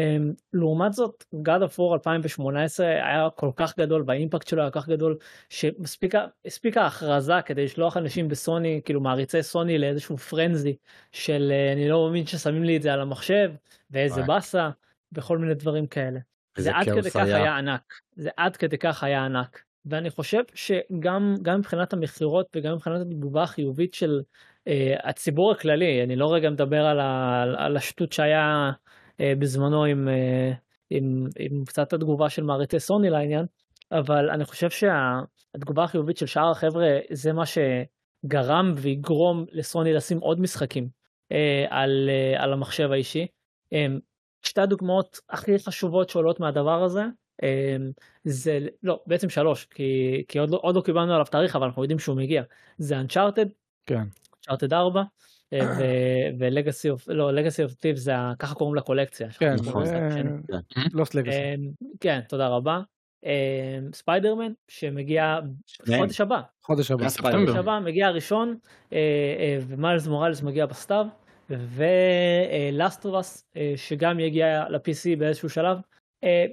לעומת 0.52 0.92
זאת 0.92 1.24
God 1.34 1.62
of 1.68 1.78
War 1.78 1.94
2018 1.94 2.86
היה 2.86 3.28
כל 3.36 3.50
כך 3.56 3.78
גדול 3.78 4.04
והאימפקט 4.06 4.48
שלו 4.48 4.62
היה 4.62 4.70
כל 4.70 4.80
כך 4.80 4.88
גדול 4.88 5.16
שהספיקה 5.48 6.82
ההכרזה 6.82 7.32
כדי 7.44 7.64
לשלוח 7.64 7.96
אנשים 7.96 8.28
בסוני 8.28 8.80
כאילו 8.84 9.00
מעריצי 9.00 9.42
סוני 9.42 9.78
לאיזשהו 9.78 10.16
פרנזי 10.16 10.76
של 11.12 11.52
uh, 11.52 11.72
אני 11.72 11.88
לא 11.88 12.06
מאמין 12.06 12.26
ששמים 12.26 12.64
לי 12.64 12.76
את 12.76 12.82
זה 12.82 12.92
על 12.92 13.00
המחשב 13.00 13.52
ואיזה. 13.90 14.22
באסה 14.22 14.70
וכל 15.12 15.38
מיני 15.38 15.54
דברים 15.54 15.86
כאלה. 15.86 16.20
זה 16.58 16.70
עד 16.74 16.84
כדי 16.84 16.92
כאוס 16.92 17.16
כך 17.16 17.16
היה. 17.16 17.36
היה 17.36 17.56
ענק 17.56 17.94
זה 18.16 18.30
עד 18.36 18.56
כדי 18.56 18.78
כך 18.78 19.04
היה 19.04 19.24
ענק 19.24 19.62
ואני 19.86 20.10
חושב 20.10 20.42
שגם 20.54 21.34
גם 21.42 21.58
מבחינת 21.58 21.92
המכירות 21.92 22.46
וגם 22.56 22.74
מבחינת 22.74 23.00
התגובה 23.00 23.42
החיובית 23.42 23.94
של 23.94 24.20
uh, 24.68 24.72
הציבור 25.08 25.52
הכללי 25.52 26.02
אני 26.04 26.16
לא 26.16 26.26
רגע 26.32 26.50
מדבר 26.50 26.84
על, 26.84 27.00
ה, 27.00 27.42
על 27.56 27.76
השטות 27.76 28.12
שהיה 28.12 28.70
uh, 29.10 29.22
בזמנו 29.38 29.84
עם, 29.84 30.08
uh, 30.08 30.56
עם, 30.90 31.26
עם 31.38 31.64
קצת 31.64 31.92
התגובה 31.92 32.28
של 32.28 32.42
מעריצי 32.42 32.80
סוני 32.80 33.10
לעניין 33.10 33.46
אבל 33.92 34.30
אני 34.30 34.44
חושב 34.44 34.68
שהתגובה 34.70 35.84
החיובית 35.84 36.16
של 36.16 36.26
שאר 36.26 36.50
החבר'ה 36.50 36.88
זה 37.12 37.32
מה 37.32 37.42
שגרם 37.46 38.74
ויגרום 38.76 39.44
לסוני 39.52 39.92
לשים 39.92 40.18
עוד 40.18 40.40
משחקים 40.40 40.84
uh, 40.84 41.36
על, 41.70 42.08
uh, 42.08 42.42
על 42.42 42.52
המחשב 42.52 42.92
האישי. 42.92 43.26
שתי 44.42 44.60
הדוגמאות 44.60 45.20
הכי 45.30 45.58
חשובות 45.58 46.10
שעולות 46.10 46.40
מהדבר 46.40 46.82
הזה 46.82 47.02
אמ, 47.42 47.90
זה 48.24 48.58
לא 48.82 49.00
בעצם 49.06 49.30
שלוש 49.30 49.64
כי, 49.64 50.24
כי 50.28 50.38
עוד, 50.38 50.50
לא, 50.50 50.58
עוד 50.62 50.76
לא 50.76 50.80
קיבלנו 50.80 51.12
עליו 51.12 51.26
תאריך 51.26 51.56
אבל 51.56 51.66
אנחנו 51.66 51.82
יודעים 51.82 51.98
שהוא 51.98 52.16
מגיע 52.16 52.42
זה 52.78 53.00
Uncharted, 53.00 53.48
כן. 53.86 54.04
Uncharted 54.36 54.72
4 54.72 55.02
ו 56.38 56.46
Legacy 56.46 56.90
of 56.90 57.08
לא 57.08 57.32
Legacy 57.32 57.64
of 57.64 57.74
Thieves 57.74 57.96
זה 57.96 58.12
ככה 58.38 58.54
קוראים 58.54 58.74
לקולקציה. 58.74 59.30
כן, 59.30 59.54
נכון. 59.54 59.84
זה 59.86 59.92
כן. 60.14 60.26
Lost 60.92 61.14
Legacy. 61.14 61.38
אמ, 61.38 61.70
כן 62.00 62.20
תודה 62.28 62.48
רבה. 62.48 62.80
אמ, 63.24 63.92
ספיידרמן 63.92 64.52
שמגיע 64.68 65.38
שניהם. 65.66 66.00
חודש 66.02 66.20
הבא 66.20 66.40
חודש 66.64 66.90
הבא. 66.90 67.08
חודש 67.08 67.56
הבא 67.56 67.78
מגיע 67.84 68.06
הראשון 68.06 68.56
אה, 68.92 68.98
אה, 69.38 69.58
ומיילס 69.68 70.06
מוראלס 70.06 70.42
מגיע 70.42 70.66
בסתיו 70.66 71.06
ו 71.50 71.81
Last 71.81 73.04
of 73.04 73.14
Us 73.14 73.46
שגם 73.76 74.20
יגיע 74.20 74.68
ל-PC 74.68 75.18
באיזשהו 75.18 75.48
שלב. 75.48 75.78
אה, 76.24 76.44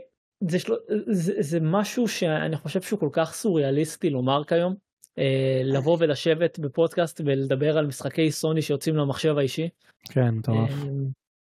זה, 0.50 0.60
של... 0.60 0.74
זה, 1.08 1.34
זה 1.40 1.60
משהו 1.62 2.08
שאני 2.08 2.58
חושב 2.58 2.82
שהוא 2.82 3.00
כל 3.00 3.10
כך 3.12 3.34
סוריאליסטי 3.34 4.10
לומר 4.10 4.44
כיום. 4.44 4.76
אה, 5.20 5.62
לבוא 5.64 5.98
ולשבת 6.00 6.60
בפודקאסט 6.60 7.22
ולדבר 7.26 7.78
על 7.78 7.88
משחקי 7.88 8.32
סוני 8.32 8.62
שיוצאים 8.62 8.96
למחשב 8.96 9.38
האישי. 9.38 9.70
כן, 10.12 10.30
מטורף. 10.30 10.70
אה, 10.70 10.88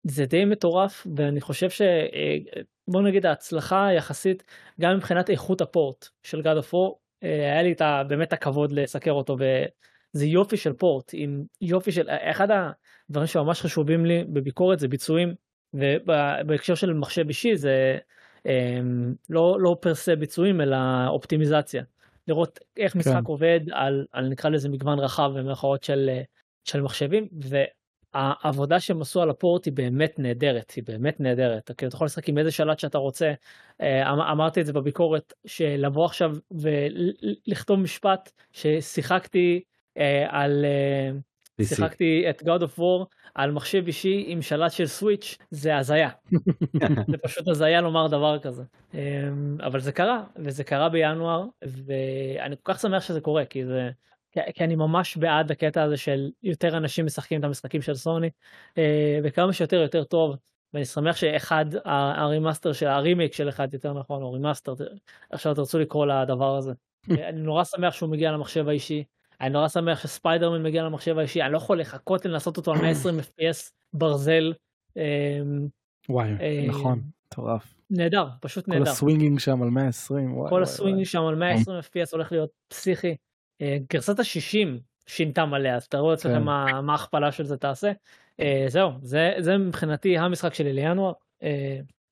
זה 0.04 0.26
די 0.26 0.44
מטורף 0.44 1.06
ואני 1.16 1.40
חושב 1.40 1.70
שבוא 1.70 3.02
נגיד 3.02 3.26
ההצלחה 3.26 3.88
יחסית 3.96 4.42
גם 4.80 4.96
מבחינת 4.96 5.30
איכות 5.30 5.60
הפורט 5.60 6.08
של 6.22 6.40
God 6.40 6.62
of 6.62 6.72
War 6.72 6.94
אה, 7.22 7.52
היה 7.52 7.62
לי 7.62 7.72
את 7.72 7.80
ה, 7.80 8.02
באמת 8.08 8.32
הכבוד 8.32 8.72
לסקר 8.72 9.12
אותו 9.12 9.36
וזה 9.38 10.26
יופי 10.26 10.56
של 10.56 10.72
פורט 10.72 11.10
עם 11.12 11.44
יופי 11.60 11.92
של 11.92 12.08
אחד 12.10 12.50
הדברים 13.10 13.26
שממש 13.26 13.60
חשובים 13.60 14.06
לי 14.06 14.24
בביקורת 14.24 14.78
זה 14.78 14.88
ביצועים 14.88 15.34
ובהקשר 15.74 16.74
של 16.74 16.92
מחשב 16.92 17.28
אישי 17.28 17.56
זה 17.56 17.98
אה, 18.46 18.80
לא 19.30 19.56
לא 19.60 19.76
פרסה 19.80 20.16
ביצועים 20.16 20.60
אלא 20.60 20.76
אופטימיזציה 21.08 21.82
לראות 22.28 22.58
איך 22.76 22.96
משחק 22.96 23.12
כן. 23.12 23.24
עובד 23.24 23.60
על, 23.72 24.06
על 24.12 24.28
נקרא 24.28 24.50
לזה 24.50 24.68
מגוון 24.68 24.98
רחב 24.98 25.32
במרכאות 25.34 25.84
של 25.84 26.10
אה, 26.12 26.22
של 26.64 26.80
מחשבים. 26.80 27.28
ו... 27.44 27.56
העבודה 28.14 28.80
שהם 28.80 29.02
עשו 29.02 29.22
על 29.22 29.30
הפורט 29.30 29.64
היא 29.64 29.72
באמת 29.72 30.18
נהדרת, 30.18 30.70
היא 30.70 30.84
באמת 30.86 31.20
נהדרת. 31.20 31.70
כאילו, 31.76 31.88
אתה 31.88 31.96
יכול 31.96 32.04
לשחק 32.04 32.28
עם 32.28 32.38
איזה 32.38 32.50
שלט 32.50 32.78
שאתה 32.78 32.98
רוצה. 32.98 33.32
אה, 33.80 34.12
אמ- 34.12 34.20
אמרתי 34.20 34.60
את 34.60 34.66
זה 34.66 34.72
בביקורת, 34.72 35.32
שלבוא 35.46 36.04
עכשיו 36.04 36.36
ולכתוב 36.50 37.80
משפט 37.80 38.30
ששיחקתי 38.52 39.62
אה, 39.98 40.26
על... 40.28 40.64
PC. 41.62 41.74
שיחקתי 41.74 42.24
את 42.30 42.42
God 42.42 42.62
of 42.62 42.78
War 42.78 43.06
על 43.34 43.50
מחשב 43.50 43.86
אישי 43.86 44.24
עם 44.26 44.42
שלט 44.42 44.72
של 44.72 44.86
סוויץ' 44.86 45.38
זה 45.50 45.76
הזיה. 45.76 46.08
זה 47.10 47.18
פשוט 47.22 47.48
הזיה 47.48 47.80
לומר 47.80 48.06
דבר 48.06 48.38
כזה. 48.38 48.62
אמ, 48.94 49.56
אבל 49.60 49.80
זה 49.80 49.92
קרה, 49.92 50.24
וזה 50.36 50.64
קרה 50.64 50.88
בינואר, 50.88 51.44
ואני 51.62 52.56
כל 52.62 52.72
כך 52.72 52.80
שמח 52.80 53.02
שזה 53.02 53.20
קורה, 53.20 53.44
כי 53.44 53.64
זה... 53.64 53.90
כי- 54.54 54.64
אני 54.64 54.76
ממש 54.76 55.16
בעד 55.16 55.50
הקטע 55.50 55.82
הזה 55.82 55.96
של 55.96 56.30
יותר 56.42 56.76
אנשים 56.76 57.06
משחקים 57.06 57.40
את 57.40 57.44
המשחקים 57.44 57.82
של 57.82 57.94
סוני, 57.94 58.30
אה, 58.78 59.18
וכמה 59.22 59.52
שיותר 59.52 59.76
יותר 59.76 60.04
טוב. 60.04 60.36
ואני 60.74 60.84
שמח 60.84 61.16
שאחד 61.16 61.64
ה 61.84 61.94
remaster 61.94 62.72
של 62.72 62.86
הרימייק 62.86 63.32
של 63.32 63.48
אחד 63.48 63.74
יותר 63.74 63.92
נכון 63.92 64.22
או 64.22 64.32
remaster 64.32 64.74
עכשיו 65.30 65.54
תרצו 65.54 65.78
לקרוא 65.78 66.06
לדבר 66.06 66.56
הזה. 66.56 66.72
אני 67.28 67.40
נורא 67.40 67.64
שמח 67.64 67.94
שהוא 67.94 68.10
מגיע 68.10 68.32
למחשב 68.32 68.68
האישי 68.68 69.04
אני 69.42 69.50
נורא 69.50 69.68
שמח 69.68 70.02
שספיידרמן 70.02 70.62
מגיע 70.62 70.82
למחשב 70.82 71.18
האישי 71.18 71.42
אני 71.42 71.52
לא 71.52 71.56
יכול 71.56 71.80
לחכות 71.80 72.26
לנסות 72.26 72.56
אותו 72.56 72.72
על 72.72 72.80
120 72.80 73.20
fps 73.20 73.70
ברזל 73.92 74.52
אה, 74.96 75.40
וואי, 76.08 76.30
אה, 76.40 76.64
נכון, 76.68 77.00
מטורף. 77.26 77.74
נהדר 77.90 78.28
פשוט 78.40 78.64
כל 78.64 78.72
נהדר. 78.72 78.90
ה 78.90 78.95
swinging 78.95 79.38
שם 79.38 79.62
על 79.62 79.70
120. 79.70 80.36
וואי, 80.36 80.48
כל 80.48 80.54
וואי, 80.54 80.62
הסווינג 80.62 81.04
שם 81.04 81.22
על 81.22 81.34
120 81.34 81.78
fps 81.78 82.08
הולך 82.12 82.32
להיות 82.32 82.50
פסיכי. 82.68 83.16
אה, 83.62 83.78
גרסת 83.92 84.18
ה-60 84.18 84.68
שינתה 85.06 85.44
מלא 85.46 85.68
אז 85.68 85.88
תראו 85.88 86.14
אצלכם 86.14 86.34
כן. 86.34 86.42
מה 86.42 86.82
מה 86.82 86.92
ההכפלה 86.92 87.32
של 87.32 87.44
זה 87.44 87.56
תעשה. 87.56 87.92
אה, 88.40 88.64
זהו 88.68 88.90
זה 89.02 89.32
זה 89.38 89.58
מבחינתי 89.58 90.18
המשחק 90.18 90.54
שלי 90.54 90.72
לינואר. 90.72 91.12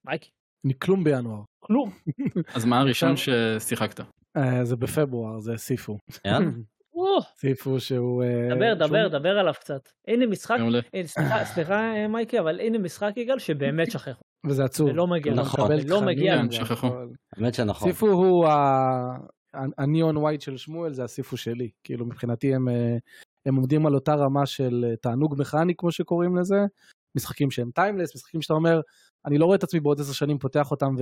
מייקי 0.04 0.28
וואי. 0.30 0.74
מכלום 0.74 1.04
בינואר. 1.04 1.42
כלום. 1.60 1.90
אז 2.56 2.64
מה 2.64 2.80
הראשון 2.80 3.14
ששיחקת? 3.16 4.00
זה 4.62 4.76
בפברואר, 4.76 5.40
זה 5.40 5.56
סיפו. 5.56 5.98
סיפו 7.38 7.80
שהוא... 7.80 8.22
אה, 8.22 8.48
דבר, 8.56 8.74
דבר, 8.86 9.08
דבר 9.08 9.38
עליו 9.38 9.54
קצת. 9.60 9.88
הנה 10.08 10.26
משחק. 10.26 10.56
אה, 10.94 11.44
סליחה, 11.54 11.94
אה, 11.94 12.08
מייקי, 12.08 12.38
אבל 12.40 12.60
הנה 12.60 12.78
משחק 12.78 13.12
יגאל 13.16 13.38
שבאמת 13.38 13.90
שכחו. 13.90 14.22
וזה 14.46 14.64
עצוב. 14.64 14.90
ולא 14.90 15.06
מגיע 15.06 15.32
לו. 15.34 15.42
נכון. 15.42 15.70
לא 15.88 16.02
מגיע. 16.02 16.36
כן, 16.36 16.50
שכחו. 16.50 16.86
האמת 17.36 17.54
שנכון. 17.54 17.92
סיפו 17.92 18.06
הוא 18.08 18.46
ה- 18.46 19.16
ה 19.78 19.86
Neon 19.86 20.16
White 20.16 20.40
של 20.40 20.56
שמואל 20.56 20.92
זה 20.92 21.04
הסיפו 21.04 21.36
שלי 21.36 21.70
כאילו 21.84 22.06
מבחינתי 22.06 22.54
הם 22.54 22.68
הם 23.46 23.56
עומדים 23.56 23.86
על 23.86 23.94
אותה 23.94 24.14
רמה 24.14 24.46
של 24.46 24.94
תענוג 25.02 25.34
מכני 25.38 25.74
כמו 25.78 25.92
שקוראים 25.92 26.36
לזה 26.36 26.56
משחקים 27.16 27.50
שהם 27.50 27.70
timeless 27.74 28.14
משחקים 28.14 28.42
שאתה 28.42 28.54
אומר 28.54 28.80
אני 29.26 29.38
לא 29.38 29.44
רואה 29.44 29.56
את 29.56 29.62
עצמי 29.62 29.80
בעוד 29.80 30.00
עשר 30.00 30.12
שנים 30.12 30.38
פותח 30.38 30.70
אותם 30.70 30.94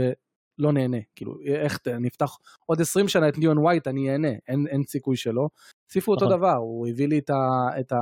ולא 0.59 0.73
נהנה 0.73 0.97
כאילו 1.17 1.35
איך 1.47 1.79
אני 1.87 2.09
אפתח 2.09 2.37
עוד 2.67 2.81
20 2.81 3.09
שנה 3.09 3.29
את 3.29 3.39
Neon 3.39 3.59
White 3.59 3.87
אני 3.89 4.11
אהנה 4.11 4.33
אין, 4.49 4.67
אין 4.67 4.83
סיכוי 4.85 5.17
שלא. 5.17 5.49
סיפו 5.91 6.13
אותו 6.13 6.25
נכון. 6.27 6.39
דבר 6.39 6.55
הוא 6.55 6.89
הביא 6.89 7.09
לי 7.09 7.19
את, 7.19 7.31
ה, 7.31 7.69
את 7.81 7.93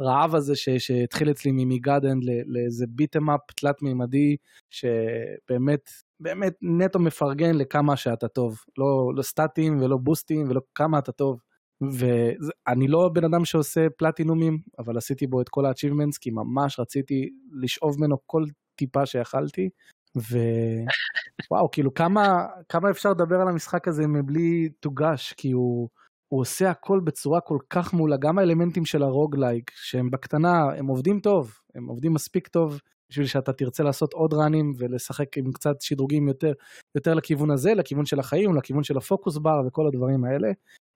הרעב 0.00 0.34
הזה 0.34 0.56
ש, 0.56 0.68
שהתחיל 0.68 1.30
אצלי 1.30 1.52
מגאדן 1.54 2.18
לאיזה 2.46 2.86
ביטם 2.88 3.30
אפ 3.30 3.40
תלת 3.56 3.82
מימדי 3.82 4.36
שבאמת 4.70 5.90
באמת 6.20 6.54
נטו 6.62 6.98
מפרגן 6.98 7.54
לכמה 7.54 7.96
שאתה 7.96 8.28
טוב, 8.28 8.60
לא, 8.78 9.12
לא 9.14 9.22
סטטים 9.22 9.82
ולא 9.82 9.96
בוסטים 9.96 10.50
ולא 10.50 10.60
כמה 10.74 10.98
אתה 10.98 11.12
טוב. 11.12 11.40
ואני 11.80 12.88
לא 12.88 13.10
בן 13.12 13.24
אדם 13.24 13.44
שעושה 13.44 13.86
פלטינומים, 13.98 14.58
אבל 14.78 14.96
עשיתי 14.96 15.26
בו 15.26 15.40
את 15.40 15.48
כל 15.48 15.66
ה-achievements, 15.66 16.18
כי 16.20 16.30
ממש 16.30 16.80
רציתי 16.80 17.30
לשאוב 17.52 17.98
ממנו 17.98 18.16
כל 18.26 18.44
טיפה 18.76 19.06
שיכלתי. 19.06 19.68
ווואו, 20.16 21.70
כאילו 21.72 21.94
כמה, 21.94 22.46
כמה 22.68 22.90
אפשר 22.90 23.10
לדבר 23.10 23.40
על 23.40 23.48
המשחק 23.48 23.88
הזה 23.88 24.06
מבלי 24.06 24.68
תוגש, 24.80 25.32
כי 25.32 25.50
הוא, 25.50 25.88
הוא 26.28 26.40
עושה 26.40 26.70
הכל 26.70 27.00
בצורה 27.04 27.40
כל 27.40 27.58
כך 27.70 27.94
מעולה, 27.94 28.16
גם 28.16 28.38
האלמנטים 28.38 28.84
של 28.84 29.02
הרוגלייק, 29.02 29.70
שהם 29.74 30.10
בקטנה, 30.10 30.64
הם 30.78 30.86
עובדים 30.86 31.20
טוב, 31.20 31.54
הם 31.74 31.86
עובדים 31.86 32.14
מספיק 32.14 32.48
טוב 32.48 32.80
בשביל 33.10 33.26
שאתה 33.26 33.52
תרצה 33.52 33.82
לעשות 33.82 34.12
עוד 34.12 34.34
ראנים 34.34 34.72
ולשחק 34.78 35.38
עם 35.38 35.52
קצת 35.52 35.80
שדרוגים 35.80 36.28
יותר, 36.28 36.52
יותר 36.94 37.14
לכיוון 37.14 37.50
הזה, 37.50 37.74
לכיוון 37.74 38.06
של 38.06 38.20
החיים, 38.20 38.56
לכיוון 38.56 38.82
של 38.84 38.96
הפוקוס 38.96 39.38
בר 39.38 39.60
וכל 39.66 39.86
הדברים 39.86 40.24
האלה. 40.24 40.48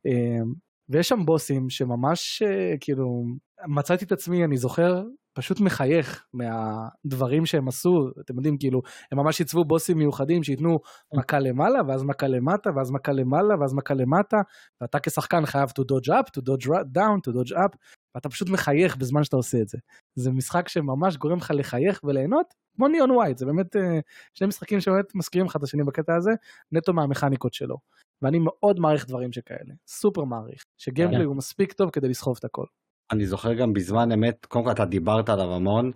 אמ, 0.07 0.53
ויש 0.89 1.09
שם 1.09 1.25
בוסים 1.25 1.71
שממש 1.71 2.43
אה, 2.43 2.75
כאילו 2.81 3.25
מצאתי 3.67 4.05
את 4.05 4.13
עצמי 4.13 4.45
אני 4.45 4.57
זוכר 4.57 5.03
פשוט 5.39 5.61
מחייך 5.61 6.27
מהדברים 6.33 7.47
שהם 7.47 7.69
עשו 7.69 8.11
אתם 8.21 8.37
יודעים 8.37 8.59
כאילו 8.59 8.83
הם 9.13 9.19
ממש 9.19 9.39
עיצבו 9.39 9.65
בוסים 9.65 9.99
מיוחדים 9.99 10.43
שייתנו 10.43 10.79
מכה 11.15 11.39
למעלה 11.39 11.79
ואז 11.89 12.03
מכה 12.03 12.27
למטה 12.27 12.71
ואז 12.77 12.91
מכה 12.91 13.13
למעלה 13.13 13.55
ואז 13.61 13.75
מכה 13.75 13.95
למטה 13.95 14.37
ואתה 14.81 14.99
כשחקן 15.01 15.47
חייב 15.47 15.69
to 15.69 15.83
dodge 15.83 16.09
up 16.09 16.27
to 16.39 16.43
dodge 16.43 16.69
down 16.69 17.29
to 17.29 17.33
dodge 17.33 17.53
up 17.53 17.77
ואתה 18.15 18.29
פשוט 18.29 18.49
מחייך 18.49 18.97
בזמן 18.97 19.25
שאתה 19.25 19.37
עושה 19.37 19.59
את 19.61 19.69
זה. 19.69 19.79
זה 20.15 20.31
משחק 20.31 20.69
שממש 20.69 21.17
גורם 21.17 21.39
לך 21.39 21.53
לחייך 21.55 22.01
וליהנות 22.05 22.55
כמו 22.77 22.89
ניאון 22.89 23.11
ווייט 23.11 23.39
זה 23.39 23.47
באמת 23.47 23.77
אה, 23.77 24.01
שני 24.35 24.47
משחקים 24.47 24.81
שבאמת 24.81 25.15
מזכירים 25.15 25.47
אחד 25.47 25.59
את 25.59 25.65
השני 25.65 25.85
בקטע 25.85 26.15
הזה 26.17 26.31
נטו 26.73 26.93
מהמכניקות 26.93 27.55
שלו. 27.55 27.77
ואני 28.23 28.39
מאוד 28.41 28.81
מעריך 28.81 29.07
דברים 29.07 29.33
שכאלה, 29.33 29.75
סופר 29.87 30.25
מעריך, 30.25 30.65
שגיימפליי 30.79 31.25
הוא 31.25 31.37
מספיק 31.37 31.73
טוב 31.73 31.91
כדי 31.91 32.09
לסחוב 32.09 32.37
את 32.39 32.45
הכל. 32.45 32.65
אני 33.13 33.27
זוכר 33.27 33.55
גם 33.55 33.73
בזמן 33.73 34.13
אמת, 34.13 34.47
קודם 34.47 34.65
כל 34.65 34.71
אתה 34.71 34.85
דיברת 34.85 35.29
עליו 35.29 35.55
המון, 35.55 35.91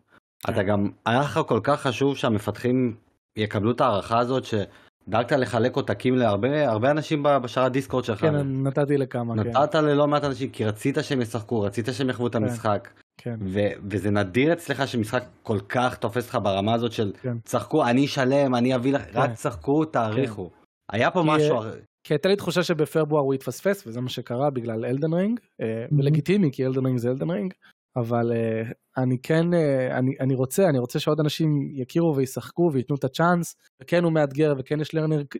אתה 0.51 0.63
גם, 0.63 0.91
היה 1.07 1.21
לך 1.21 1.41
כל 1.47 1.61
כך 1.63 1.81
חשוב 1.81 2.17
שהמפתחים 2.17 2.97
יקבלו 3.37 3.71
את 3.71 3.81
ההערכה 3.81 4.19
הזאת, 4.19 4.45
שדאגת 4.45 5.33
לחלק 5.33 5.77
עותקים 5.77 6.17
להרבה 6.17 6.69
הרבה 6.69 6.91
אנשים 6.91 7.23
ב- 7.23 7.37
בשרת 7.37 7.62
הדיסקורד 7.65 8.05
שלך. 8.05 8.21
כן, 8.21 8.67
נתתי 8.67 8.97
לכמה, 8.97 9.35
כן. 9.43 9.51
נתת 9.51 9.75
ללא 9.75 10.07
מעט 10.09 10.25
אנשים, 10.25 10.51
כי 10.51 10.65
רצית 10.65 10.97
שהם 11.03 11.21
ישחקו, 11.21 11.61
רצית 11.61 11.87
שהם 11.93 12.11
יחוו 12.11 12.27
את 12.27 12.33
כן. 12.33 12.43
המשחק. 12.43 12.89
כן. 13.19 13.37
ו- 13.41 13.73
וזה 13.91 14.11
נדיר 14.11 14.53
אצלך 14.53 14.89
שמשחק 14.89 15.25
כל 15.43 15.59
כך 15.69 15.97
תופס 15.97 16.29
לך 16.29 16.39
ברמה 16.43 16.75
הזאת 16.75 16.93
של 16.93 17.13
כן. 17.23 17.37
צחקו, 17.45 17.85
אני 17.85 18.05
אשלם, 18.05 18.55
אני 18.55 18.75
אביא 18.75 18.93
לך, 18.93 19.03
רק 19.15 19.29
כן. 19.29 19.35
צחקו, 19.35 19.85
תעריכו. 19.85 20.51
היה 20.93 21.11
פה 21.11 21.23
משהו, 21.27 21.61
כי 22.05 22.15
הייתה 22.15 22.29
לי 22.29 22.37
תחושה 22.37 22.63
שבפברואר 22.63 23.23
הוא 23.23 23.35
יתפספס, 23.35 23.87
וזה 23.87 24.01
מה 24.01 24.09
שקרה 24.09 24.51
בגלל 24.51 24.85
אלדן 24.85 25.13
רינג, 25.13 25.41
אה, 25.61 25.87
ולגיטימי, 25.99 26.51
כי 26.53 26.67
אלדן 26.67 26.87
רינג 26.87 26.99
זה 26.99 27.11
אלדן 27.11 27.31
רינג, 27.31 27.53
אבל 27.97 28.33
אה, 28.33 28.63
אני 28.97 29.19
כן, 29.23 29.55
אה, 29.55 29.99
אני, 29.99 30.15
אני 30.21 30.35
רוצה, 30.35 30.69
אני 30.69 30.79
רוצה 30.79 30.99
שעוד 30.99 31.21
אנשים 31.21 31.71
יכירו 31.73 32.17
וישחקו 32.17 32.71
וייתנו 32.73 32.97
את 32.97 33.05
הצ'אנס, 33.05 33.57
וכן 33.83 34.05
הוא 34.05 34.13
מאתגר, 34.13 34.55
וכן 34.59 34.81
יש 34.81 34.95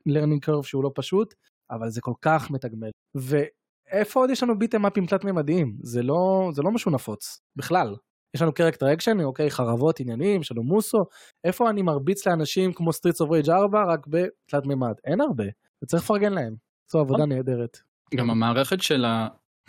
learning 0.07 0.45
curve 0.45 0.62
שהוא 0.63 0.85
לא 0.85 0.91
פשוט, 0.95 1.35
אבל 1.71 1.91
זה 1.91 2.01
כל 2.01 2.15
כך 2.23 2.51
מתגמל. 2.51 2.91
ואיפה 3.15 4.21
עוד 4.21 4.31
יש 4.31 4.43
לנו 4.43 4.59
beat 4.59 4.74
'em 4.74 4.87
up 4.87 4.97
ים 4.97 5.07
תלת 5.07 5.25
מימדיים? 5.25 5.77
זה 5.83 6.03
לא, 6.03 6.51
זה 6.55 6.63
לא 6.63 6.71
משהו 6.71 6.91
נפוץ, 6.91 7.41
בכלל. 7.57 7.97
יש 8.35 8.43
לנו 8.43 8.53
character 8.53 8.93
action, 8.93 9.20
אוקיי, 9.21 9.51
חרבות, 9.51 10.01
עניינים, 10.01 10.41
יש 10.41 10.53
לנו 10.53 10.63
מוסו, 10.63 10.99
איפה 11.45 11.71
אני 11.71 11.83
מרביץ 11.83 12.27
לאנשים 12.27 12.73
כמו 12.73 12.93
Streets 12.93 13.20
of 13.20 13.30
Rage 13.30 13.51
4 13.51 13.85
רק 13.89 14.07
בתלת 14.07 14.67
מימד? 14.67 14.95
אין 15.05 15.21
הרבה, 15.21 15.45
וצריך 15.83 16.03
לפרגן 16.03 16.33
להם. 16.33 16.55
זו 16.93 17.01
עבודה 17.01 17.26
נהדרת. 17.26 17.78
גם 18.14 18.30
המערכת 18.30 18.80
של 18.80 19.05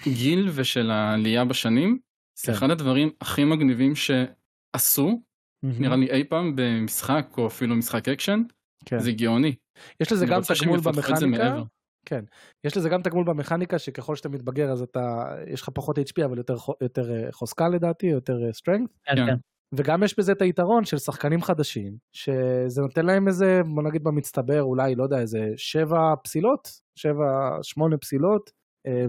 הגיל 0.06 0.50
ושל 0.56 0.92
העלייה 0.92 1.46
בשנים, 1.46 2.00
זה 2.40 2.48
כן. 2.48 2.54
אחד 2.54 2.72
הדברים 2.72 3.10
הכי 3.22 3.44
מגניבים 3.44 3.94
שעשו, 3.96 5.22
נראה 5.64 5.96
לי 5.96 6.10
אי 6.12 6.24
פעם 6.24 6.56
במשחק 6.56 7.28
או 7.38 7.48
אפילו 7.48 7.76
משחק 7.76 8.10
אקשן, 8.10 8.42
כן. 8.86 9.00
זה 9.00 9.12
גאוני. 9.12 9.56
יש 10.00 10.12
לזה 10.12 10.26
גם 10.26 10.42
תגמול 10.42 10.80
במכניקה. 10.80 11.64
כן. 12.06 12.24
יש 12.64 12.78
לזה 12.78 12.90
גם 12.90 13.02
תגמול 13.02 13.26
במכניקה 13.26 13.80
שככל 13.80 14.16
שאתה 14.16 14.30
מתבגר 14.30 14.72
אז 14.72 14.82
אתה, 14.82 15.36
יש 15.48 15.62
לך 15.62 15.70
פחות 15.70 15.98
HP 15.98 16.26
אבל 16.26 16.38
יותר, 16.38 16.56
יותר 16.82 17.12
אה, 17.12 17.32
חוזקה 17.32 17.70
לדעתי, 17.70 18.08
יותר 18.08 18.34
אה, 18.44 18.50
strength. 18.50 18.88
כן, 19.06 19.26
כן. 19.26 19.36
כן. 19.76 19.82
וגם 19.82 20.04
יש 20.04 20.20
בזה 20.20 20.32
את 20.32 20.42
היתרון 20.42 20.86
של 20.86 20.98
שחקנים 20.98 21.42
חדשים, 21.42 21.94
שזה 22.14 22.82
נותן 22.82 23.06
להם 23.06 23.28
איזה, 23.28 23.62
בוא 23.76 23.84
נגיד 23.84 24.04
במצטבר, 24.04 24.62
אולי, 24.62 24.96
לא 24.96 25.04
יודע, 25.04 25.20
איזה 25.20 25.40
שבע 25.58 26.14
פסילות, 26.24 26.68
שבע, 26.96 27.58
שמונה 27.62 27.98
פסילות, 27.98 28.52
אה, 28.88 29.06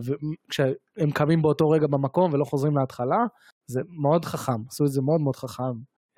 וכשהם 0.48 1.10
קמים 1.14 1.42
באותו 1.42 1.70
רגע 1.70 1.86
במקום 1.86 2.32
ולא 2.32 2.44
חוזרים 2.44 2.76
להתחלה, 2.76 3.18
זה 3.66 3.80
מאוד 4.02 4.24
חכם, 4.24 4.62
עשו 4.68 4.84
את 4.84 4.90
זה 4.90 5.02
מאוד 5.02 5.20
מאוד 5.20 5.36
חכם, 5.36 5.62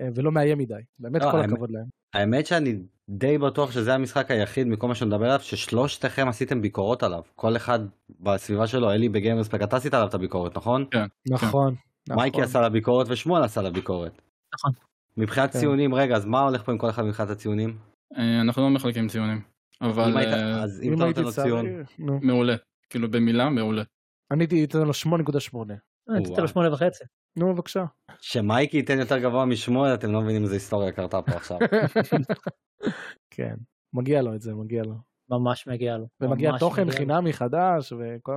אה, 0.01 0.09
ולא 0.15 0.33
מאיים 0.33 0.59
מדי, 0.59 0.75
באמת 0.99 1.23
לא, 1.23 1.31
כל 1.31 1.37
האמת- 1.37 1.53
הכבוד 1.53 1.71
להם. 1.71 1.85
האמת 2.15 2.47
שאני 2.47 2.79
די 3.09 3.39
בטוח 3.39 3.71
שזה 3.71 3.95
המשחק 3.95 4.31
היחיד 4.31 4.67
מכל 4.67 4.89
מה 4.89 4.95
שנדבר 4.95 5.25
עליו, 5.25 5.41
ששלושתכם 5.41 6.29
עשיתם 6.29 6.63
ביקורות 6.63 7.03
עליו. 7.03 7.23
כל 7.35 7.57
אחד 7.57 7.79
בסביבה 8.21 8.67
שלו, 8.67 8.91
אלי 8.91 9.09
בגיימרספק, 9.09 9.63
אתה 9.63 9.77
עשית 9.77 9.95
עליו 9.95 10.09
את 10.09 10.15
הביקורת, 10.15 10.57
נכון? 10.57 10.85
נכון, 11.31 11.75
נכון. 12.09 12.23
מייקי 12.23 12.43
עשה 12.43 12.61
לה 12.61 12.69
ביקורת 12.69 13.07
ושמואל 13.11 13.43
עשה 13.43 13.63
לה 13.63 13.71
ביקורת. 13.71 14.23
נכון. 14.59 14.73
מבחינת 15.17 15.53
כן. 15.53 15.59
ציונים, 15.59 15.95
רגע, 15.95 16.17
אז 16.17 16.25
מה 16.25 16.41
הולך 16.41 16.63
פה 16.63 16.73
עם 16.73 16.79
כל 16.79 16.91
אחד 16.91 17.03
מבחינת 17.05 17.31
הציונים? 17.31 17.79
אה, 18.17 18.41
אנחנו 18.41 18.63
לא 18.63 18.71
מחלקים 18.71 19.09
ציונים, 19.09 19.41
אבל 19.81 20.11
אם 20.11 20.17
היית- 20.17 20.33
אה, 20.35 20.63
אז 20.63 20.81
אם 20.83 20.95
אתה 20.95 21.05
נותן 21.05 21.23
לו 21.23 21.33
ציון, 21.33 21.67
נו. 21.99 22.19
מעולה, 22.23 22.55
כאילו 22.91 23.11
במילה 23.11 23.51
מעולה. 23.51 23.83
אני 24.31 24.43
הייתי 24.45 24.65
אתן 24.65 24.79
לו 24.79 24.95
8.8. 24.95 25.75
אה, 26.11 26.15
נתת 26.21 26.29
וואו. 26.29 26.41
לו 26.41 26.49
שמונה 26.49 26.73
וחצי. 26.73 27.05
נו 27.39 27.55
בבקשה. 27.55 27.85
שמייקי 28.21 28.77
ייתן 28.77 28.99
יותר 28.99 29.19
גבוה 29.19 29.45
משמואל, 29.45 29.95
אתם 29.95 30.13
לא 30.13 30.21
מבינים 30.23 30.43
איזה 30.43 30.55
היסטוריה 30.55 30.93
קרתה 30.93 31.23
פה 31.23 31.33
עכשיו. 31.33 31.59
כן, 33.35 33.55
מגיע 33.95 34.23
לו 34.23 34.35
את 34.35 34.41
זה, 34.41 34.55
מגיע 34.55 34.83
לו. 34.83 34.95
ממש 35.31 35.67
מגיע 35.67 35.97
לו. 35.97 36.07
ומגיע 36.21 36.59
תוכן. 36.59 36.91
חינמי 36.91 37.33
חדש, 37.33 37.93
וכל... 37.93 38.33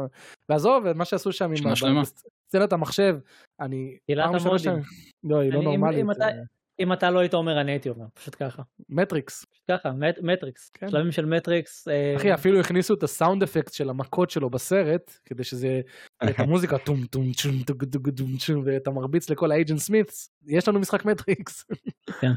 ועזוב, 0.49 0.91
מה 0.93 1.05
שעשו 1.05 1.31
שם 1.31 1.49
עם... 1.49 1.55
שנה 1.55 1.75
שלמה. 1.75 2.01
סצנת 2.49 2.73
המחשב, 2.73 3.17
אני... 3.59 3.97
עילת 4.07 4.25
המודים. 4.25 4.57
שאני- 4.59 4.81
לא, 5.23 5.39
היא 5.39 5.53
לא 5.53 5.61
נורמלית. 5.63 5.99
אם 5.99 6.11
אתה- 6.11 6.27
אה, 6.27 6.33
אם 6.79 6.93
אתה 6.93 7.09
לא 7.11 7.19
היית 7.19 7.33
אומר 7.33 7.61
אני 7.61 7.71
הייתי 7.71 7.89
אומר 7.89 8.05
פשוט 8.13 8.35
ככה. 8.39 8.63
מטריקס. 8.89 9.45
פשוט 9.45 9.63
ככה 9.71 9.91
מט- 9.91 10.19
מטריקס. 10.21 10.69
כן. 10.73 10.89
שלבים 10.89 11.11
של 11.11 11.25
מטריקס. 11.25 11.87
אה, 11.87 12.13
אחי, 12.15 12.33
אפילו 12.33 12.59
הכניסו 12.59 12.93
את 12.93 13.03
ה 13.03 13.10
sound 13.10 13.43
effect 13.43 13.73
של 13.73 13.89
המכות 13.89 14.29
שלו 14.29 14.49
בסרט, 14.49 15.11
כדי 15.25 15.43
שזה... 15.43 15.81
את 16.29 16.39
המוזיקה 16.39 16.77
טום 16.77 17.05
טום 17.05 17.31
צ'ום 17.31 17.63
טוג 17.67 17.83
טוג 17.85 18.09
טום 18.09 18.37
צ'ום, 18.37 18.61
ואתה 18.65 18.91
מרביץ 18.91 19.29
לכל 19.29 19.51
ה 19.51 19.56
Agent 19.56 19.79
Smiths. 19.79 20.29
יש 20.47 20.67
לנו 20.67 20.79
משחק 20.79 21.05
מטריקס. 21.05 21.65
כן. 22.21 22.31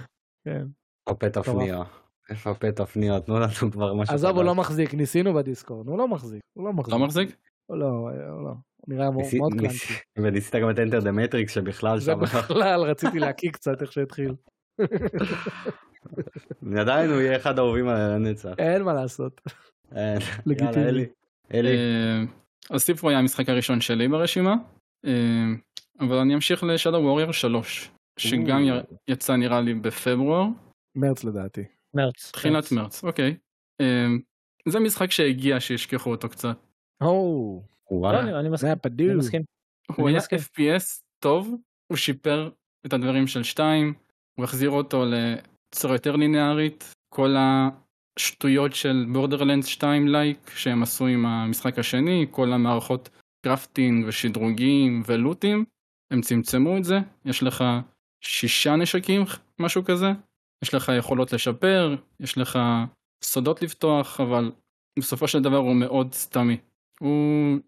כן. 0.45 0.67
איפה 1.09 1.19
Path 1.19 1.37
of 1.37 1.54
Neo? 1.54 1.87
איפה 2.31 2.51
ה 2.51 2.57
Path 2.57 2.81
of 2.81 2.96
Neo? 2.96 3.27
תנו 3.27 3.41
לנו 3.41 3.73
כבר 3.73 3.95
משהו 3.95 4.15
עזוב, 4.15 4.37
הוא. 4.37 4.45
לא 4.45 4.55
מחזיק, 4.55 4.95
ניסינו 4.95 5.35
בדיסקורד, 5.35 5.89
הוא 5.89 5.99
לא 5.99 6.09
מחזיק, 6.09 6.41
הוא 6.53 6.65
לא 6.67 6.73
מחזיק. 6.73 6.93
לא 6.95 6.99
מחזיק? 7.07 7.37
לא, 7.71 7.77
לא. 8.45 8.53
נראה 8.89 9.11
מאוד 9.11 9.53
קלנקי. 9.59 9.95
וניסית 10.23 10.55
גם 10.55 10.71
את 10.71 10.79
enter 10.79 11.05
the 11.05 11.33
matrix 11.33 11.49
שבכלל 11.49 11.99
זה 11.99 12.13
שם, 12.13 12.21
בכלל, 12.21 12.81
רציתי 12.91 13.19
להקיא 13.19 13.51
קצת 13.51 13.83
איך 13.83 13.93
שהתחיל. 13.93 14.35
עדיין 16.81 17.11
הוא 17.11 17.21
יהיה 17.21 17.37
אחד 17.37 17.59
האהובים 17.59 17.89
עליי 17.89 18.09
לנצח. 18.09 18.55
אין 18.59 18.83
מה 18.83 18.93
לעשות. 18.93 19.41
לגיטימי. 20.47 20.89
אלי. 20.89 21.07
אלי. 21.55 21.77
אה, 21.77 22.23
אז 22.71 22.81
סיפרו 22.81 23.09
היה 23.09 23.19
המשחק 23.19 23.49
הראשון 23.49 23.81
שלי 23.81 24.09
ברשימה, 24.09 24.55
אה, 25.07 25.45
אבל 26.01 26.17
אני 26.17 26.35
אמשיך 26.35 26.65
לשאדו 26.65 26.97
ווריור 26.97 27.33
3, 27.33 27.91
שגם 28.19 28.63
יצא 29.09 29.37
נראה 29.37 29.61
לי 29.61 29.75
בפברואר, 29.75 30.47
מרץ 30.97 31.25
לדעתי. 31.25 31.65
מרץ. 31.95 32.31
תחילת 32.33 32.73
מרץ, 32.73 33.05
אוקיי. 33.05 33.37
אה, 33.81 34.07
זה 34.69 34.81
משחק 34.81 35.11
שהגיע 35.11 35.61
שישכחו 35.61 36.11
אותו 36.11 36.29
קצת. 36.29 36.57
לא, 39.07 39.13
זה. 39.15 39.19
מסכים. 39.19 39.43
הוא 39.97 40.09
היה. 40.09 40.19
FPS 40.19 41.03
טוב, 41.23 41.55
הוא 41.87 41.97
שיפר 41.97 42.51
את 42.87 42.93
הדברים 42.93 43.27
של 43.27 43.43
2, 43.43 43.95
הוא 44.39 44.45
החזיר 44.45 44.71
אותו 44.71 45.05
לצורה 45.05 45.95
יותר 45.95 46.17
ליניארית, 46.17 46.95
כל 47.15 47.35
השטויות 47.39 48.75
של 48.75 49.07
בורדרלנדס 49.13 49.67
2 49.67 50.09
like 50.09 50.51
שהם 50.51 50.83
עשו 50.83 51.07
עם 51.07 51.27
המשחק 51.27 51.79
השני, 51.79 52.27
כל 52.31 52.53
המערכות 52.53 53.11
crafting 53.47 54.05
ושדרוגים 54.09 55.03
ו 55.07 55.14
loot 55.14 55.43
ים, 55.43 55.65
הם 56.11 56.21
צמצמו 56.21 56.77
את 56.77 56.85
זה, 56.85 56.99
יש 57.25 57.43
לך 57.43 57.65
שישה 58.25 58.77
נשקים, 58.77 59.23
משהו 59.59 59.85
כזה, 59.85 60.13
יש 60.65 60.75
לך 60.75 60.93
יכולות 60.99 61.33
לשפר, 61.33 61.97
יש 62.21 62.39
לך 62.39 62.59
סודות 63.25 63.63
לפתוח, 63.63 64.21
אבל 64.21 64.53
בסופו 64.99 65.29
של 65.29 65.43
דבר 65.43 65.57
הוא 65.57 65.75
מאוד 65.75 66.15
סתמי. 66.15 66.57
הוא 67.01 67.59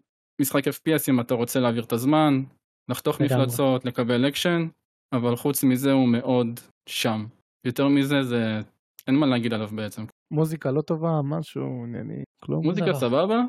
משחק 0.41 0.67
FPS 0.67 1.09
אם 1.09 1.19
אתה 1.19 1.33
רוצה 1.33 1.59
להעביר 1.59 1.83
את 1.83 1.93
הזמן, 1.93 2.43
לחתוך 2.91 3.21
לגמרי. 3.21 3.43
מפלצות, 3.45 3.85
לקבל 3.85 4.27
אקשן, 4.27 4.67
אבל 5.13 5.35
חוץ 5.35 5.63
מזה 5.63 5.91
הוא 5.91 6.07
מאוד 6.07 6.59
שם. 6.89 7.25
יותר 7.65 7.87
מזה 7.87 8.23
זה 8.23 8.59
אין 9.07 9.15
מה 9.15 9.25
להגיד 9.25 9.53
עליו 9.53 9.69
בעצם. 9.75 10.03
מוזיקה 10.33 10.71
לא 10.71 10.81
טובה, 10.81 11.21
משהו, 11.23 11.83
ענייני, 11.87 12.23
כלום. 12.43 12.65
מוזיקה 12.65 12.87
לא. 12.87 12.93
סבבה, 12.93 13.41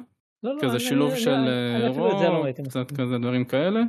לא, 0.42 0.54
לא, 0.54 0.60
כזה 0.62 0.70
אני- 0.72 0.80
שילוב 0.80 1.10
אני- 1.10 1.20
של 1.20 1.30
אני- 1.30 1.48
אה, 1.48 1.88
את 1.88 1.94
זה 1.94 2.00
לא 2.00 2.64
קצת. 2.68 2.92
כזה 2.92 3.18
דברים 3.18 3.44
כאלה, 3.44 3.80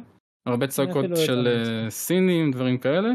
הרבה 0.48 0.68
צעקות 0.68 1.06
של 1.26 1.36
לא 1.41 1.50
אה. 1.86 1.89
סינים, 1.89 2.52
דברים 2.52 2.78
כאלה, 2.78 3.10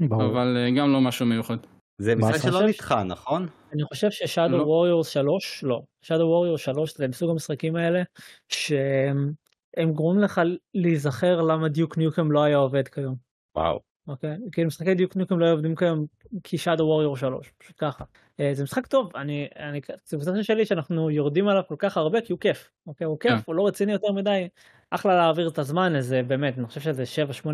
ברור. 0.00 0.24
אבל 0.24 0.56
אה, 0.56 0.70
גם 0.76 0.92
לא 0.92 1.00
משהו 1.00 1.26
מיוחד. 1.26 1.56
זה 1.98 2.14
משחק. 2.14 2.42
שלא 2.42 2.68
נטחן, 2.68 3.06
נכון? 3.06 3.46
אני 3.72 3.82
חושב 3.84 4.10
ששאדו. 4.10 4.56
ווריורס 4.56 5.08
3, 5.08 5.64
לא, 5.64 5.82
שאדו 6.02 6.24
ווריורס 6.24 6.60
3 6.60 6.96
זה 6.96 7.08
מסוג 7.08 7.30
המשחקים 7.30 7.76
האלה 7.76 8.02
שהם 8.48 9.32
הם 9.76 9.92
גורמים 9.92 10.22
לך 10.22 10.40
להיזכר 10.74 11.40
למה 11.40 11.68
דיוק 11.68 11.98
ניוקם 11.98 12.32
לא 12.32 12.42
היה 12.42 12.56
עובד 12.56 12.88
כיום. 12.88 13.14
וואו. 13.56 13.80
אוקיי? 14.08 14.36
כי 14.52 14.64
משחקי 14.64 14.94
דיוק 14.94 15.16
ניוקם 15.16 15.38
לא 15.38 15.52
עובדים 15.52 15.76
כיום 15.76 16.06
כי 16.42 16.58
שאדו 16.58 16.84
ווריור 16.84 17.16
3, 17.16 17.52
פשוט 17.58 17.76
ככה. 17.78 18.04
אה, 18.40 18.50
זה 18.54 18.62
משחק 18.62 18.86
טוב, 18.86 19.16
אני, 19.16 19.48
אני, 19.56 19.80
זה 20.04 20.16
קבוצה 20.16 20.42
שלי 20.42 20.66
שאנחנו 20.66 21.10
יורדים 21.10 21.48
עליו 21.48 21.62
כל 21.68 21.74
כך 21.78 21.96
הרבה 21.96 22.20
כי 22.20 22.32
הוא 22.32 22.40
כיף, 22.40 22.70
אוקיי? 22.86 23.04
הוא 23.04 23.18
כן. 23.20 23.36
כיף, 23.36 23.48
הוא 23.48 23.54
לא 23.54 23.66
רציני 23.66 23.92
יותר 23.92 24.12
מדי, 24.12 24.48
אחלה 24.90 25.14
להעביר 25.14 25.48
את 25.48 25.58
הזמן 25.58 25.96
איזה 25.96 26.22
באמת, 26.22 26.58
אני 26.58 26.66
חושב 26.66 26.80
שזה 26.80 27.04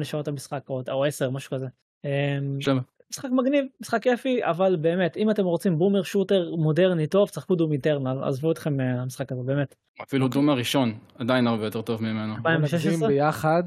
7-8 0.00 0.04
שעות 0.04 0.28
המשחק 0.28 0.62
או, 0.68 0.82
או 0.90 1.04
10 1.04 1.30
משהו 1.30 1.56
כזה. 1.56 1.66
אה, 2.04 2.38
שבע. 2.60 2.80
משחק 3.10 3.28
מגניב, 3.32 3.64
משחק 3.80 4.02
כיפי, 4.02 4.44
אבל 4.44 4.76
באמת, 4.76 5.16
אם 5.16 5.30
אתם 5.30 5.44
רוצים 5.44 5.78
בומר 5.78 6.02
שוטר 6.02 6.54
מודרני 6.58 7.06
טוב, 7.06 7.28
צחקו 7.28 7.54
דום 7.54 7.72
איטרנל, 7.72 8.24
עזבו 8.24 8.52
אתכם 8.52 8.76
מהמשחק 8.76 9.32
הזה, 9.32 9.42
באמת. 9.42 9.74
אפילו 10.02 10.28
דום 10.28 10.50
הראשון 10.50 10.94
עדיין 11.18 11.46
הרבה 11.46 11.64
יותר 11.64 11.82
טוב 11.82 12.02
ממנו. 12.02 12.34
בוא 12.42 12.50
נגזים 12.50 12.78
2016? 12.78 13.08
ביחד. 13.08 13.62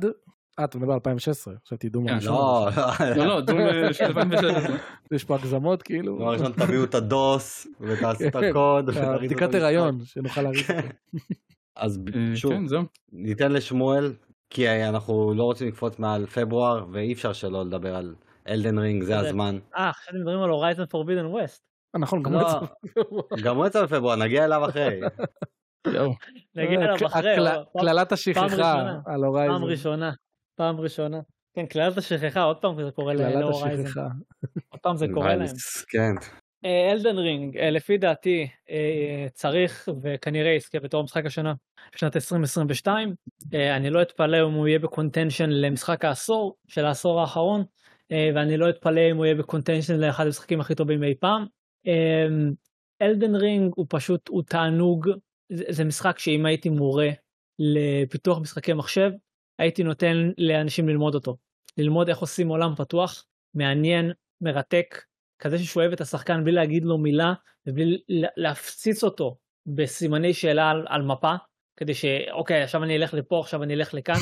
אה, 0.59 0.63
אתה 0.63 0.77
מדבר 0.77 0.91
על 0.91 0.95
2016, 0.95 1.53
חשבתי 1.65 1.89
דום 1.89 2.07
כן. 2.07 2.13
הראשון. 2.13 2.33
לא, 2.35 3.15
לא 3.15 3.25
לא 3.25 3.41
דום 3.41 3.59
אה, 3.67 3.93
של 3.93 4.03
2016. 4.03 4.75
יש 5.11 5.23
פה 5.23 5.35
הגזמות 5.35 5.83
כאילו. 5.83 6.15
דבר 6.15 6.33
ראשון 6.33 6.51
תביאו 6.51 6.83
את 6.83 6.95
הדוס 6.95 7.67
ותעשו 7.79 8.27
את 8.27 8.33
כן. 8.33 8.49
הקוד. 8.49 8.89
ותריצו 8.89 9.15
את 9.15 9.21
בדיקת 9.21 9.41
המשחק. 9.41 9.61
הריון, 9.61 9.99
שנוכל 10.05 10.41
להריץ. 10.41 10.67
כן. 10.67 10.87
אז 11.75 11.99
אה, 12.15 12.35
שוב, 12.35 12.51
כן. 12.53 12.83
ניתן 13.11 13.51
לשמואל, 13.51 14.13
כי 14.49 14.69
אנחנו 14.69 15.33
לא 15.33 15.43
רוצים 15.43 15.67
לקפוץ 15.67 15.99
מעל 15.99 16.25
פברואר, 16.25 16.85
ואי 16.91 17.13
אפשר 17.13 17.33
שלא 17.33 17.65
לדבר 17.65 17.95
על 17.95 18.15
Elden 18.47 18.80
Ring, 18.80 19.03
זה 19.03 19.07
זה- 19.07 19.19
הזמן. 19.27 19.59
אה, 19.75 19.89
עכשיו 19.89 20.13
מדברים 20.19 20.41
על 20.41 20.49
Horizon 20.49 20.86
Forbidden 20.86 21.26
West. 21.26 21.63
נכון, 21.95 22.23
גם 22.23 22.33
לא, 22.33 22.39
הוא 23.09 23.21
יצא. 23.33 23.43
גם 23.43 23.57
הוא 23.57 23.67
יצא 23.67 23.83
בפברואר, 23.83 24.15
נגיע 24.15 24.45
אליו 24.45 24.65
אחרי. 24.69 24.99
נגיע 26.55 26.79
אה, 26.79 26.83
אליו 26.85 27.07
אחרי, 27.07 27.35
פעם- 27.35 27.63
קללת 27.81 28.11
השכחה. 28.11 28.43
על 28.45 28.49
פעם 29.05 29.23
Horizon. 29.24 29.63
ראשונה, 29.63 30.11
פעם 30.55 30.79
ראשונה. 30.79 31.19
כן, 31.55 31.65
קללת 31.65 31.97
השכחה, 31.97 32.41
עוד 32.43 32.57
פעם 32.57 32.83
זה 32.83 32.91
קורה 32.91 33.13
קללת 33.13 33.35
ל 33.36 33.41
Horizon, 33.41 33.86
השכחה. 33.85 34.07
עוד 34.69 34.79
פעם 34.81 34.97
זה 34.97 35.05
קורה 35.13 35.35
להם. 35.35 35.47
כן. 35.89 36.13
Elden 36.65 37.17
Ring, 37.17 37.57
לפי 37.57 37.97
דעתי, 37.97 38.47
אה, 38.69 39.27
צריך 39.33 39.89
וכנראה 40.01 40.51
יזכה 40.51 40.79
בתור 40.79 41.03
משחק 41.03 41.25
השנה 41.25 41.53
בשנת 41.95 42.15
2022. 42.15 43.13
אה, 43.53 43.75
אני 43.75 43.89
לא 43.89 44.01
אתפלא 44.01 44.37
אם 44.47 44.53
הוא 44.53 44.67
יהיה 44.67 44.79
ב 44.80 44.86
contention 44.86 45.49
למשחק 45.49 46.05
העשור 46.05 46.55
של 46.67 46.85
העשור 46.85 47.21
האחרון, 47.21 47.59
אה, 47.61 47.65
ואני 48.12 48.58
לא 48.58 48.70
אתפלא 48.70 49.01
אם 49.12 49.18
הוא 49.18 49.26
יהיה 49.26 49.36
ב 49.36 49.41
contention 49.41 49.99
לאחד 49.99 50.26
המשחקים 50.26 50.62
הכי 50.62 50.76
טובים 50.76 51.04
אי 51.04 51.16
פעם. 51.20 51.45
Elden 53.01 53.36
Ring 53.36 53.74
הוא 53.76 53.86
פשוט, 53.89 54.28
הוא 54.28 54.43
תענוג, 54.43 55.10
זה, 55.51 55.64
זה 55.70 55.84
משחק 55.84 56.20
שאם 56.20 56.45
הייתי 56.45 56.70
מורה 56.70 57.10
לפיתוח 57.60 58.39
משחקי 58.39 58.74
מחשב, 58.74 59.12
הייתי 59.60 59.84
נותן 59.84 60.32
לאנשים 60.38 60.89
ללמוד 60.89 61.16
אותו. 61.16 61.38
ללמוד 61.78 62.10
איך 62.10 62.18
עושים 62.18 62.47
עולם 62.47 62.76
פתוח, 62.76 63.26
מעניין, 63.56 64.12
מרתק, 64.41 65.01
כזה 65.39 65.60
ששואב 65.60 65.91
את 65.91 66.01
השחקן 66.01 66.43
בלי 66.43 66.51
להגיד 66.51 66.84
לו 66.86 66.97
מילה 66.97 67.34
ובלי 67.68 67.97
לה- 68.10 68.28
להפציץ 68.38 69.04
אותו 69.04 69.38
בסימני 69.66 70.34
שאלה 70.34 70.70
על, 70.70 70.86
על 70.89 71.01
מפה 71.01 71.34
כדי 71.78 71.93
שאוקיי 71.93 72.63
עכשיו 72.63 72.84
אני 72.84 72.97
אלך 72.97 73.13
לפה 73.13 73.39
עכשיו 73.39 73.63
אני 73.63 73.74
אלך 73.74 73.93
לכאן 73.93 74.19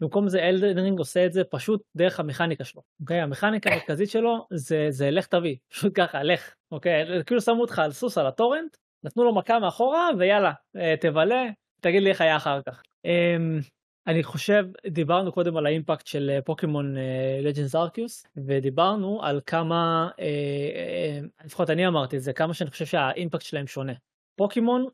במקום 0.00 0.28
זה 0.28 0.42
אלדנרינג 0.42 0.98
עושה 0.98 1.26
את 1.26 1.32
זה 1.32 1.44
פשוט 1.44 1.82
דרך 1.96 2.20
המכניקה 2.20 2.64
שלו 2.64 2.82
אוקיי 3.00 3.20
המכניקה 3.20 3.70
המרכזית 3.70 4.10
שלו 4.10 4.46
זה 4.50 4.86
זה 4.90 5.10
לך 5.10 5.26
תביא 5.26 5.56
פשוט 5.70 5.92
ככה 5.94 6.22
לך 6.22 6.54
אוקיי 6.72 7.22
כאילו 7.26 7.40
שמו 7.40 7.60
אותך 7.60 7.78
על 7.78 7.92
סוס 7.92 8.18
על 8.18 8.26
הטורנט 8.26 8.76
נתנו 9.04 9.24
לו 9.24 9.34
מכה 9.34 9.58
מאחורה 9.58 10.08
ויאללה 10.18 10.52
אה, 10.76 10.94
תבלה 11.00 11.44
תגיד 11.80 12.02
לי 12.02 12.10
איך 12.10 12.20
היה 12.20 12.36
אחר 12.36 12.60
כך. 12.66 12.82
אמ, 13.04 13.60
אני 14.06 14.22
חושב 14.22 14.64
דיברנו 14.86 15.32
קודם 15.32 15.56
על 15.56 15.66
ה 15.66 15.72
impact 15.72 16.06
של 16.06 16.30
אה, 16.30 16.42
Pokémon 16.42 16.96
Legends 17.42 17.74
Arceus 17.74 18.26
ודיברנו 18.36 19.22
על 19.22 19.40
כמה 19.46 20.10
אה, 20.20 20.24
אה, 20.24 21.20
לפחות 21.44 21.70
אני 21.70 21.86
אמרתי 21.86 22.16
את 22.16 22.22
זה 22.22 22.32
כמה 22.32 22.54
שאני 22.54 22.70
חושב 22.70 22.86
שה 22.86 23.05
impact 23.05 23.42
שלהם 23.42 23.66
שונה. 23.66 23.92
פוקימון 24.36 24.82
אה, 24.82 24.88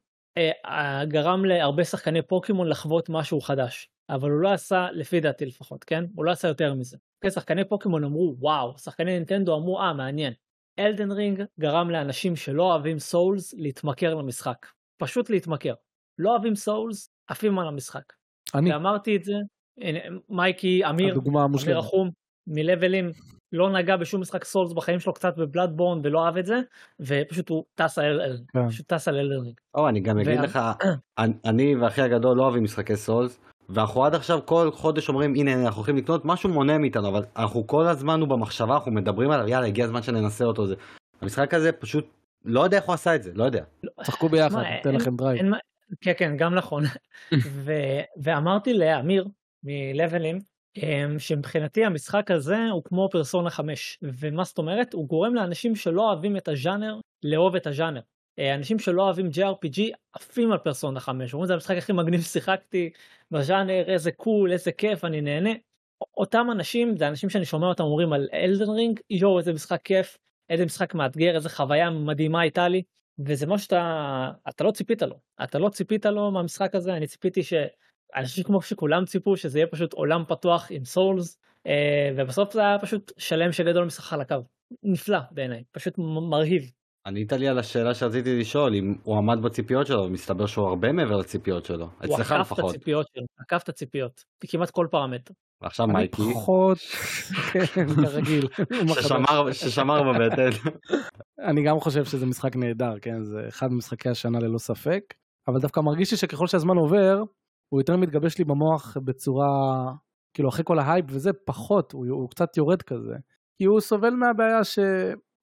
גרם 1.09 1.45
להרבה 1.45 1.84
שחקני 1.84 2.22
פוקימון 2.22 2.68
לחוות 2.68 3.09
משהו 3.09 3.41
חדש 3.41 3.91
אבל 4.11 4.30
הוא 4.30 4.41
לא 4.41 4.53
עשה 4.53 4.89
לפי 4.93 5.20
דעתי 5.20 5.47
לפחות 5.47 5.84
כן 5.84 6.05
הוא 6.14 6.24
לא 6.24 6.30
עשה 6.30 6.49
יותר 6.49 6.74
מזה. 6.74 6.97
כן, 7.20 7.30
שחקני 7.30 7.64
פוקימון 7.64 8.05
אמרו 8.05 8.37
וואו 8.39 8.78
שחקני 8.78 9.12
נינטנדו 9.12 9.57
אמרו 9.57 9.80
אה 9.80 9.93
מעניין. 9.93 10.32
Elden 10.78 11.12
Ring 11.12 11.44
גרם 11.61 11.91
לאנשים 11.91 12.37
שלא 12.37 12.62
אוהבים 12.62 12.99
Souls 12.98 13.54
להתמכר 13.55 14.14
למשחק 14.14 14.66
פשוט 14.99 15.30
להתמכר 15.30 15.74
לא 16.18 16.30
אוהבים 16.30 16.55
Souls 16.54 17.11
עפים 17.28 17.59
על 17.59 17.68
המשחק. 17.68 18.12
אני, 18.55 18.72
ואמרתי 18.72 19.16
את 19.16 19.24
זה, 19.24 19.34
מייקי, 20.28 20.84
אמיר, 20.84 21.14
אמיר 21.14 21.41
המושלמת. 21.41 21.84
מלבלים, 22.47 23.11
לא 23.53 23.70
נגע 23.70 23.97
בשום 23.97 24.20
משחק 24.20 24.44
Souls 24.44 24.72
בחיים 24.72 25.01
שלו, 25.01 25.12
קצת 25.12 25.36
ב 25.36 25.42
Bloodborne 25.42 26.00
ולא 26.03 26.24
אהב 26.26 26.36
את 26.36 26.47
זה, 26.47 26.61
ופשוט 27.01 27.49
הוא 27.49 27.64
טס 27.74 27.99
על 27.99 28.20
Elden, 28.20 28.42
כן. 28.53 28.68
פשוט 28.68 28.92
טס 28.92 29.09
על 29.09 29.16
אלדן 29.18 29.40
רינג. 29.42 29.55
או, 29.74 29.88
אני 29.88 30.01
גם 30.01 30.18
אגיד 30.18 30.40
לך, 30.40 30.59
אני- 31.18 31.32
אני 31.44 31.76
ואחי 31.76 32.03
הגדול 32.03 32.36
לא 32.36 32.42
אוהבים 32.42 32.62
משחקי 32.64 32.97
Souls, 32.96 33.40
ואנחנו 33.68 34.05
עד 34.05 34.14
עכשיו 34.14 34.40
כל 34.47 34.70
חודש 34.72 35.09
אומרים, 35.09 35.34
הנה, 35.34 35.55
אנחנו 35.64 35.76
הולכים 35.76 35.97
לקנות, 35.97 36.24
משהו 36.24 36.51
מונע 36.51 36.78
מאיתנו, 36.78 37.09
אבל 37.09 37.24
אנחנו 37.36 37.66
כל 37.66 37.86
הזמן 37.86 38.20
הוא 38.20 38.28
במחשבה, 38.28 38.74
אנחנו 38.74 38.92
מדברים 38.92 39.30
עליו, 39.30 39.49
יאללה, 39.49 39.66
הגיע 39.66 39.84
הזמן 39.84 40.03
שננסה 40.03 40.44
אותו. 40.44 40.66
זה. 40.66 40.74
המשחק 41.22 41.55
הזה 41.55 41.72
פשוט, 41.72 42.07
לא 42.44 42.61
יודע 42.61 42.76
איך 42.76 42.84
הוא 42.86 42.94
עשה 42.94 43.14
את 43.14 43.22
זה, 43.22 43.30
לא 43.34 43.44
יודע. 43.44 43.64
צחקו 44.03 44.28
ביחד, 44.28 44.62
אין- 44.84 44.94
לכם 44.94 45.16
drive. 45.16 45.42
כן, 46.01 46.12
כן, 46.18 46.36
גם 46.36 46.55
נכון. 46.55 46.82
ואמרתי 48.22 48.74
לאמיר 48.74 49.26
מלבלים, 49.64 50.38
שמבחינתי 51.18 51.84
המשחק 51.84 52.30
הזה 52.30 52.68
הוא 52.72 52.82
כמו 52.84 53.08
פרסונה 53.12 53.50
5, 53.50 53.98
ומה 54.02 54.44
זאת 54.44 54.58
אומרת? 54.58 54.92
הוא 54.92 55.08
גורם 55.08 55.34
לאנשים 55.34 55.76
שלא 55.76 56.02
אוהבים 56.02 56.36
את 56.36 56.48
הז'אנר 56.48 57.00
לאהוב 57.22 57.56
את 57.56 57.66
הז'אנר. 57.66 58.00
אה, 58.38 58.54
אנשים 58.54 58.78
שלא 58.78 59.02
אוהבים 59.02 59.26
JRPG 59.26 59.80
עפים 60.12 60.52
על 60.52 60.58
פרסונה 60.58 61.00
5, 61.00 61.34
אומרים 61.34 61.46
זה 61.46 61.54
המשחק 61.54 61.76
הכי 61.76 61.92
מגניב 61.92 62.20
ששיחקתי 62.20 62.90
בז'אנר, 63.30 63.84
איזה 63.86 64.12
cool, 64.12 64.52
איזה 64.52 64.72
כיף, 64.72 65.04
אני 65.04 65.20
נהנה. 65.20 65.50
אותם 66.16 66.46
אנשים, 66.52 66.96
זה 66.96 67.08
אנשים 67.08 67.30
שאני 67.30 67.44
שומע 67.44 67.66
אותם 67.66 67.84
אומרים 67.84 68.12
על 68.12 68.28
Elden 68.32 68.70
Ring, 68.70 69.00
יואו 69.10 69.38
איזה 69.38 69.52
משחק 69.52 69.82
כיף, 69.82 70.18
איזה 70.50 70.64
משחק 70.64 70.94
מאתגר, 70.94 71.34
איזה 71.34 71.48
חוויה 71.48 71.90
מדהימה 71.90 72.40
הייתה 72.40 72.68
לי, 72.68 72.82
וזה 73.18 73.46
מה 73.46 73.58
שאתה, 73.58 74.30
אתה 74.48 74.64
לא 74.64 74.70
ציפית 74.70 75.02
לו, 75.02 75.16
אתה 75.42 75.58
לא 75.58 75.68
ציפית 75.68 76.06
לו 76.06 76.30
מהמשחק 76.30 76.74
הזה, 76.74 76.94
אני 76.94 77.06
ציפיתי 77.06 77.42
ש... 77.42 77.52
אני 78.14 78.26
חושב 78.26 78.42
כמו 78.42 78.62
שכולם 78.62 79.04
ציפו 79.04 79.36
שזה 79.36 79.59
יהיה 79.59 79.66
פשוט 79.66 79.92
עולם 79.92 80.24
פתוח 80.28 80.66
עם 80.70 80.84
סולס, 80.84 81.38
אה, 81.66 82.11
ובסוף 82.16 82.52
זה 82.52 82.61
היה 82.61 82.78
פשוט 82.78 83.12
שלם 83.18 83.52
שגדול 83.52 83.84
משחק 83.84 84.12
על 84.12 84.20
הקו. 84.20 84.36
נפלא 84.82 85.18
בעיניי, 85.30 85.64
פשוט 85.72 85.94
מרהיב. 85.98 86.70
ענית 87.07 87.32
לי 87.32 87.48
על 87.48 87.59
השאלה 87.59 87.94
שרציתי 87.94 88.40
לשאול, 88.40 88.74
אם 88.74 88.94
הוא 89.02 89.16
עמד 89.16 89.42
בציפיות 89.42 89.86
שלו, 89.86 90.11
מסתבר 90.11 90.46
שהוא 90.46 90.68
הרבה 90.68 90.92
מעבר 90.92 91.16
לציפיות 91.16 91.64
שלו, 91.64 91.84
הוא 91.84 92.14
אצלך 92.14 92.32
עקף 92.32 92.40
את 92.40 92.40
לפחות. 92.40 92.74
הציפיות 92.74 93.07
שלו, 93.14 93.26
עקף 93.38 93.62
את 93.62 93.68
הציפיות, 93.68 94.24
כמעט 94.48 94.70
כל 94.70 94.86
פרמטר. 94.90 95.34
ועכשיו 95.62 95.86
אני 95.86 95.92
מייקי, 95.92 96.22
פחות, 96.34 96.78
כן, 97.52 97.86
כרגיל. 98.04 98.48
הוא 98.88 99.52
ששמר 99.52 100.02
בבטן. 100.02 100.50
אני 101.48 101.62
גם 101.62 101.80
חושב 101.80 102.04
שזה 102.04 102.26
משחק 102.26 102.57
נהדר, 102.57 102.98
כן, 103.02 103.22
זה 103.22 103.44
אחד 103.48 103.72
ממשחקי 103.72 104.09
השנה 104.09 104.38
ללא 104.38 104.59
ספק, 104.59 105.14
אבל 105.48 105.61
דווקא 105.61 105.80
מרגיש 105.80 106.11
לי 106.11 106.16
שככל 106.16 106.46
שהזמן 106.46 106.76
עובר, 106.76 107.22
הוא 107.68 107.80
יותר 107.80 107.96
מתגבש 107.96 108.38
לי 108.38 108.44
במוח 108.44 108.96
בצורה, 109.04 109.46
כאילו 110.34 110.48
אחרי 110.48 110.64
כל 110.64 110.78
ההייפ 110.78 111.04
וזה, 111.08 111.30
פחות, 111.32 111.92
הוא, 111.92 112.06
הוא 112.10 112.30
קצת 112.30 112.56
יורד 112.56 112.82
כזה. 112.82 113.14
כי 113.58 113.64
הוא 113.64 113.80
סובל 113.80 114.10
מהבעיה 114.10 114.64
ש, 114.64 114.78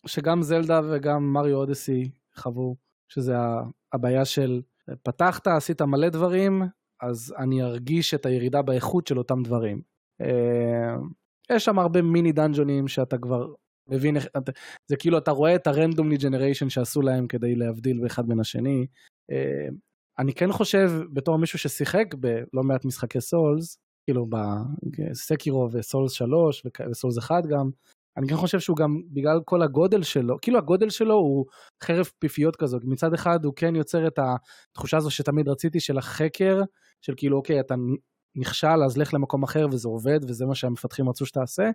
שגם 0.08 0.42
זלדה 0.42 0.82
וגם 0.92 1.34
מריו 1.34 1.56
אודסי 1.56 2.12
חוו, 2.36 2.76
שזה 3.10 3.34
הבעיה 3.94 4.26
של 4.26 4.62
פתחת, 5.04 5.48
עשית 5.48 5.82
מלא 5.82 6.10
דברים, 6.10 6.62
אז 7.02 7.36
אני 7.40 7.64
ארגיש 7.64 8.14
את 8.14 8.26
הירידה 8.26 8.62
באיכות 8.62 9.08
של 9.08 9.18
אותם 9.18 9.44
דברים. 9.44 9.82
אה, 10.22 10.96
יש 11.52 11.66
שם 11.66 11.80
הרבה 11.80 12.02
מיני 12.02 12.32
דאנג'ונים 12.32 12.88
שאתה 12.88 13.18
כבר 13.18 13.46
מבין 13.90 14.16
איך, 14.16 14.28
זה 14.88 14.96
כאילו 15.00 15.18
אתה 15.18 15.32
רואה 15.32 15.56
את 15.56 15.68
הרנדומלי 15.68 16.18
ג'נריישן 16.18 16.70
שעשו 16.70 17.02
להם 17.02 17.28
כדי 17.28 17.56
להבדיל 17.56 18.06
אחד 18.06 18.28
בין 18.28 18.40
השני. 18.40 18.86
אני 20.20 20.34
כן 20.34 20.52
חושב 20.52 20.92
בתור 21.14 21.38
מישהו 21.38 21.60
ששיחק 21.60 22.14
בלא 22.14 22.64
מעט 22.64 22.86
משחקי 22.86 23.22
סולס, 23.22 23.78
כאילו 24.08 24.28
בסקירו 24.30 25.70
וסולס 25.72 26.12
3 26.12 26.64
וסולס 26.92 27.18
1 27.18 27.46
גם, 27.46 27.70
אני 28.18 28.28
כן 28.28 28.36
חושב 28.36 28.60
שהוא 28.60 28.78
גם 28.78 29.02
בגלל 29.14 29.40
כל 29.46 29.62
הגודל 29.62 30.04
שלו, 30.04 30.38
כאילו 30.42 30.58
הגודל 30.58 30.90
שלו 30.90 31.16
הוא 31.16 31.46
חרב 31.84 32.06
פיפיות 32.20 32.56
כזאת, 32.56 32.82
מצד 32.86 33.14
אחד 33.14 33.46
הוא 33.46 33.54
כן 33.56 33.76
יוצר 33.76 34.08
את 34.08 34.20
התחושה 34.72 34.98
הזו 34.98 35.12
שתמיד 35.12 35.50
רציתי 35.50 35.80
של 35.80 35.98
החקר, 35.98 36.62
של 37.02 37.14
כאילו 37.18 37.38
אוקיי 37.38 37.60
אתה 37.60 37.76
נכשל 38.36 38.84
אז 38.86 38.98
לך 38.98 39.14
למקום 39.14 39.44
אחר 39.44 39.66
וזה 39.72 39.88
עובד 39.88 40.20
וזה 40.28 40.46
מה 40.46 40.56
שהמפתחים 40.56 41.10
רצו 41.10 41.26
שתעשה. 41.26 41.70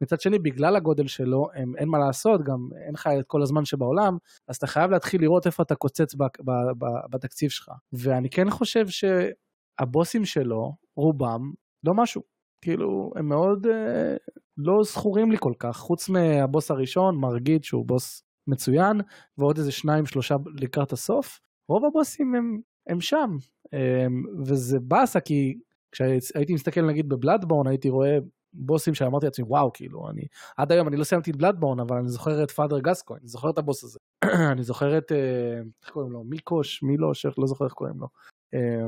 מצד 0.00 0.20
שני 0.20 0.38
בגלל 0.38 0.76
הגודל 0.76 1.06
שלו 1.06 1.48
הם, 1.54 1.72
אין 1.76 1.88
מה 1.88 1.98
לעשות 1.98 2.42
גם 2.44 2.68
אין 2.86 2.94
לך 2.94 3.08
את 3.20 3.26
כל 3.26 3.42
הזמן 3.42 3.64
שבעולם 3.64 4.16
אז 4.48 4.56
אתה 4.56 4.66
חייב 4.66 4.90
להתחיל 4.90 5.20
לראות 5.20 5.46
איפה 5.46 5.62
אתה 5.62 5.74
קוצץ 5.74 6.14
ב, 6.14 6.22
ב, 6.22 6.50
ב, 6.78 6.86
בתקציב 7.10 7.50
שלך. 7.50 7.70
ואני 7.92 8.30
כן 8.30 8.50
חושב 8.50 8.86
שהבוסים 8.88 10.24
שלו 10.24 10.72
רובם 10.96 11.52
לא 11.84 11.94
משהו. 11.94 12.22
כאילו 12.62 13.12
הם 13.16 13.28
מאוד 13.28 13.66
אה, 13.66 14.16
לא 14.56 14.82
זכורים 14.84 15.30
לי 15.30 15.36
כל 15.40 15.52
כך 15.58 15.76
חוץ 15.76 16.08
מהבוס 16.08 16.70
הראשון 16.70 17.16
מרגיד 17.16 17.64
שהוא 17.64 17.86
בוס 17.86 18.22
מצוין 18.46 19.00
ועוד 19.38 19.58
איזה 19.58 19.72
שניים 19.72 20.06
שלושה 20.06 20.36
לקראת 20.60 20.92
הסוף 20.92 21.40
רוב 21.68 21.84
הבוסים 21.84 22.34
הם, 22.34 22.60
הם 22.86 23.00
שם. 23.00 23.36
אה, 23.74 24.06
וזה 24.46 24.80
באסה 24.80 25.20
כי 25.20 25.58
כשהייתי 25.92 26.54
מסתכל 26.54 26.82
נגיד 26.86 27.08
בבלאדבורן 27.08 27.66
הייתי 27.66 27.88
רואה 27.88 28.18
בוסים 28.54 28.94
שאמרתי 28.94 29.26
לעצמי 29.26 29.44
וואו 29.48 29.72
כאילו 29.72 30.10
אני 30.10 30.22
עד 30.56 30.72
היום 30.72 30.88
אני 30.88 30.96
לא 30.96 31.04
סיימתי 31.04 31.30
את 31.30 31.36
בלאדבורן 31.36 31.80
אבל 31.80 31.96
אני 31.96 32.08
זוכר 32.08 32.44
את 32.44 32.50
פאדר 32.50 32.78
גסקו 32.78 33.16
אני 33.16 33.28
זוכר 33.28 33.50
את 33.50 33.58
הבוס 33.58 33.84
הזה. 33.84 33.98
אני 34.52 34.62
זוכר 34.62 34.98
את 34.98 35.12
אה, 35.12 35.60
איך 35.82 35.90
קוראים 35.90 36.12
לו? 36.12 36.24
מיקוש 36.24 36.82
מילוש 36.82 37.26
לא 37.38 37.46
זוכר 37.46 37.64
איך 37.64 37.72
קוראים 37.72 38.00
לו. 38.00 38.08
אה, 38.54 38.86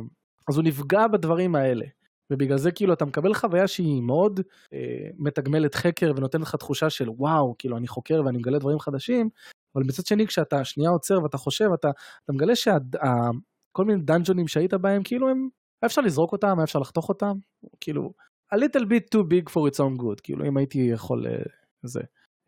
אז 0.48 0.56
הוא 0.56 0.64
נפגע 0.64 1.06
בדברים 1.06 1.54
האלה 1.54 1.86
ובגלל 2.30 2.58
זה 2.58 2.72
כאילו 2.72 2.92
אתה 2.92 3.04
מקבל 3.04 3.34
חוויה 3.34 3.68
שהיא 3.68 4.02
מאוד 4.02 4.40
אה, 4.72 5.08
מתגמלת 5.18 5.74
חקר 5.74 6.12
ונותנת 6.16 6.42
לך 6.42 6.56
תחושה 6.56 6.90
של 6.90 7.08
וואו 7.10 7.54
כאילו 7.58 7.76
אני 7.76 7.88
חוקר 7.88 8.22
ואני 8.24 8.38
מגלה 8.38 8.58
דברים 8.58 8.78
חדשים 8.78 9.28
אבל 9.74 9.84
מצד 9.84 10.06
שני 10.06 10.26
כשאתה 10.26 10.64
שנייה 10.64 10.90
עוצר 10.90 11.22
ואתה 11.22 11.36
חושב 11.36 11.70
אתה, 11.74 11.90
אתה 12.24 12.32
מגלה 12.32 12.56
שכל 12.56 13.84
מיני 13.84 14.02
דאנג'ונים 14.02 14.48
שהיית 14.48 14.74
בהם 14.74 15.02
כאילו 15.02 15.28
הם 15.28 15.48
אפשר 15.84 16.00
לזרוק 16.00 16.32
אותם, 16.32 16.60
אפשר 16.60 16.78
לחתוך 16.78 17.08
אותם, 17.08 17.36
כאילו, 17.80 18.12
a 18.54 18.56
little 18.56 18.84
bit 18.84 19.10
too 19.10 19.24
big 19.24 19.50
for 19.50 19.68
its 19.68 19.80
own 19.80 19.96
good, 20.02 20.20
כאילו 20.22 20.46
אם 20.46 20.56
הייתי 20.56 20.78
יכול 20.78 21.26
אה, 21.26 21.42
זה. 21.82 22.00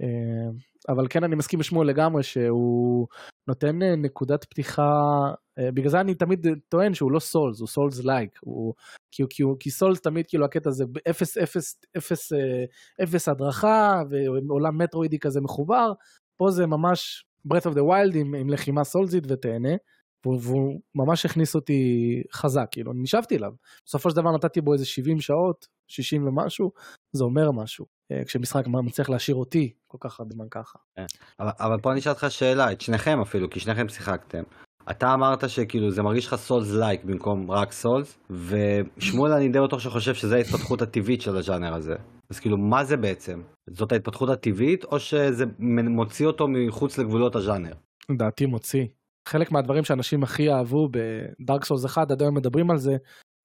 אה, 0.03 0.51
אבל 0.88 1.07
כן 1.11 1.24
אני 1.24 1.36
מסכים 1.36 1.59
עם 1.59 1.62
שמואל 1.62 1.88
לגמרי 1.88 2.22
שהוא 2.22 3.07
נותן 3.49 3.82
אה, 3.82 3.96
נקודת 3.96 4.44
פתיחה, 4.44 4.92
בגלל 5.74 5.90
זה 5.90 6.01
אני 6.01 6.14
תמיד 6.14 6.46
טוען 6.68 6.94
שהוא 6.94 7.12
לא 7.12 7.18
Souls, 7.18 7.61
הוא 7.61 7.68
Souls 7.68 8.04
like, 8.04 8.38
כי, 9.11 9.22
כי, 9.30 9.42
כי 9.61 9.70
Souls 9.70 10.00
תמיד 10.01 10.26
כאילו 10.26 10.44
הקטע 10.44 10.70
הזה 10.70 10.84
אפס 11.11 11.38
אפס 11.38 11.80
אפס 11.96 12.32
אפס 13.03 13.28
הדרכה 13.28 14.03
ועולם 14.49 14.78
מטרואידי 14.78 15.18
כזה 15.18 15.40
מחובר, 15.40 15.92
פה 16.36 16.51
זה 16.51 16.66
ממש 16.66 17.24
breath 17.53 17.66
of 17.66 17.74
the 17.74 17.82
wild 17.82 18.16
עם, 18.16 18.34
עם 18.34 18.51
לחימה 18.51 18.84
סולזית 18.84 19.24
ותהנה. 19.28 19.74
והוא 20.26 20.80
ממש 20.94 21.26
הכניס 21.26 21.54
אותי 21.54 21.82
חזק, 22.32 22.66
כאילו, 22.70 22.92
אני 22.92 23.02
נשאבתי 23.02 23.36
אליו. 23.36 23.52
בסופו 23.86 24.10
של 24.10 24.16
דבר 24.16 24.30
נתתי 24.32 24.60
בו 24.60 24.72
איזה 24.72 24.86
70 24.86 25.20
שעות, 25.20 25.66
60 25.88 26.26
ומשהו, 26.26 26.70
זה 27.12 27.24
אומר 27.24 27.50
משהו. 27.52 27.86
אה, 28.12 28.24
כשמשחק 28.24 28.64
מצליח 28.66 29.08
להשאיר 29.08 29.36
אותי 29.36 29.72
כל 29.86 29.98
כך 30.00 30.20
הרבה 30.20 30.34
זמן 30.34 30.46
ככה. 30.50 30.78
כן. 30.96 31.06
אבל, 31.40 31.50
אבל 31.60 31.80
פה 31.80 31.92
אני 31.92 32.00
אשאל 32.00 32.12
אותך 32.12 32.26
שאלה, 32.28 32.72
את 32.72 32.80
שניכם 32.80 33.20
אפילו, 33.20 33.50
כי 33.50 33.60
שניכם 33.60 33.88
שיחקתם. 33.88 34.42
אתה 34.90 35.14
אמרת 35.14 35.50
שכאילו 35.50 35.90
זה 35.90 36.02
מרגיש 36.02 36.26
לך 36.26 36.34
סולס 36.34 36.72
לייק 36.72 37.04
במקום 37.04 37.50
רק 37.50 37.72
סולס, 37.72 38.18
ושמואל 38.30 39.32
אני 39.32 39.48
די 39.48 39.58
בטוח 39.60 39.80
שחושב 39.80 40.14
שזה 40.14 40.36
ההתפתחות 40.36 40.82
הטבעית 40.82 41.20
של 41.20 41.36
הז'אנר 41.36 41.74
הזה. 41.74 41.94
אז 42.30 42.40
כאילו 42.40 42.58
מה 42.58 42.84
זה 42.84 42.96
בעצם? 42.96 43.42
זאת 43.70 43.92
ההתפתחות 43.92 44.30
הטבעית 44.30 44.84
או 44.84 45.00
שזה 45.00 45.44
מוציא 45.88 46.26
אותו 46.26 46.46
מחוץ 46.48 46.98
לגבולות 46.98 47.36
הז'אנר? 47.36 47.72
לדעתי 48.10 48.46
מוציא. 48.46 48.84
חלק 49.28 49.52
מהדברים 49.52 49.84
שאנשים 49.84 50.22
הכי 50.22 50.52
אהבו 50.52 50.88
בדארק 50.90 51.64
סולס 51.64 51.84
1 51.84 52.10
עד 52.10 52.22
היום 52.22 52.34
מדברים 52.34 52.70
על 52.70 52.78
זה, 52.78 52.96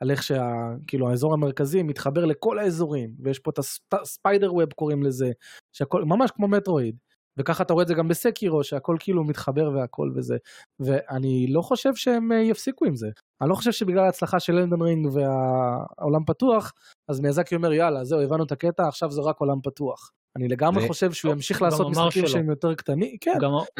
על 0.02 0.12
איך 0.12 0.24
שכאילו 0.24 1.10
האזור 1.10 1.34
המרכזי 1.34 1.84
מתחבר 1.84 2.26
לכל 2.26 2.60
האזורים 2.60 3.10
ויש 3.24 3.40
פה 3.40 3.52
את 3.52 3.60
הספיידר 3.94 4.54
ווב 4.54 4.74
קוראים 4.74 5.04
לזה 5.04 5.32
שהכל 5.76 6.04
ממש 6.06 6.32
כמו 6.32 6.48
מטרואיד. 6.48 6.96
וככה 7.38 7.64
אתה 7.64 7.74
רואה 7.74 7.84
את 7.84 7.88
זה 7.88 7.94
גם 7.94 8.08
בסקירו 8.08 8.64
שהכל 8.64 8.96
כאילו 9.00 9.24
מתחבר 9.24 9.72
והכל 9.76 10.12
וזה. 10.16 10.38
ואני 10.80 11.48
לא 11.50 11.62
חושב 11.62 11.96
שהם 11.96 12.32
אה, 12.32 12.38
יפסיקו 12.38 12.86
עם 12.86 12.96
זה. 12.96 13.08
אני 13.42 13.50
לא 13.50 13.56
חושב 13.56 13.72
שבגלל 13.72 14.04
ההצלחה 14.04 14.40
של 14.40 14.58
אלדן 14.58 14.82
רינג 14.82 15.08
והעולם 15.14 16.26
פתוח 16.26 16.74
אז 17.10 17.20
מיאזקי 17.20 17.56
אומר 17.56 17.74
יאללה 17.74 18.04
זהו 18.04 18.22
הבנו 18.22 18.44
את 18.44 18.52
הקטע 18.52 18.88
עכשיו 18.88 19.12
זה 19.12 19.22
רק 19.22 19.40
עולם 19.40 19.62
פתוח. 19.64 20.12
אני 20.38 20.48
לגמרי 20.48 20.88
חושב 20.88 21.12
שהוא 21.12 21.32
ימשיך 21.32 21.62
לעשות 21.62 21.88
משחקים 21.92 22.28
שהם 22.28 22.50
יותר 22.50 22.76
קטנים 22.76 23.18
כן. 23.22 23.38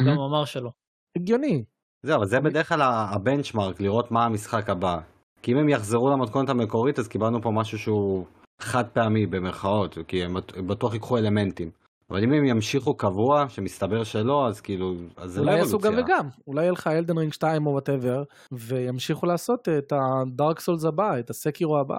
גם 0.08 0.20
אמר 0.20 0.46
שלא. 0.46 0.72
הגיוני 1.18 1.64
זהו, 2.06 2.18
אבל 2.18 2.26
זה 2.26 2.40
בדרך 2.40 2.70
כלל 2.70 2.82
ה 2.84 2.93
benchmark, 2.93 3.82
לראות 3.82 4.12
מה 4.12 4.26
המשחק 4.26 4.70
הבא. 4.70 4.98
כי 5.42 5.52
אם 5.52 5.58
הם 5.58 5.70
יחזרו 5.70 6.10
למתכונת 6.10 6.50
המקורית, 6.50 7.00
אז 7.00 7.08
קיבלנו 7.08 7.42
פה 7.42 7.50
משהו 7.52 7.78
שהוא 7.78 8.26
חד 8.60 8.84
פעמי 8.94 9.26
במרכאות, 9.26 9.98
כי 10.08 10.24
הם 10.24 10.34
בטוח 10.68 10.94
ייקחו 10.94 11.18
אלמנטים. 11.18 11.70
אבל 12.10 12.24
אם 12.24 12.34
הם 12.34 12.46
ימשיכו 12.46 12.98
קבוע, 12.98 13.50
שמסתבר 13.50 14.04
שלא, 14.04 14.48
אז 14.48 14.62
כאילו, 14.62 14.94
אז 15.18 15.32
זה 15.32 15.42
לא 15.42 15.46
אולי 15.46 15.60
יעשו 15.60 15.80
גם 15.80 15.94
וגם, 15.98 16.28
אולי 16.48 16.62
יהיה 16.62 16.72
לך 16.72 16.88
Elden 16.88 17.18
Ring 17.18 17.34
2 17.34 17.68
או 17.68 17.72
whatever, 17.72 18.24
וימשיכו 18.52 19.26
לעשות 19.26 19.70
את 19.70 19.94
ה 19.94 20.07
Dark 20.07 20.60
Souls 20.60 20.86
הבא, 20.86 21.20
את 21.20 21.30
ה 21.30 21.37
Sekiro 21.37 21.80
הבא. 21.80 21.98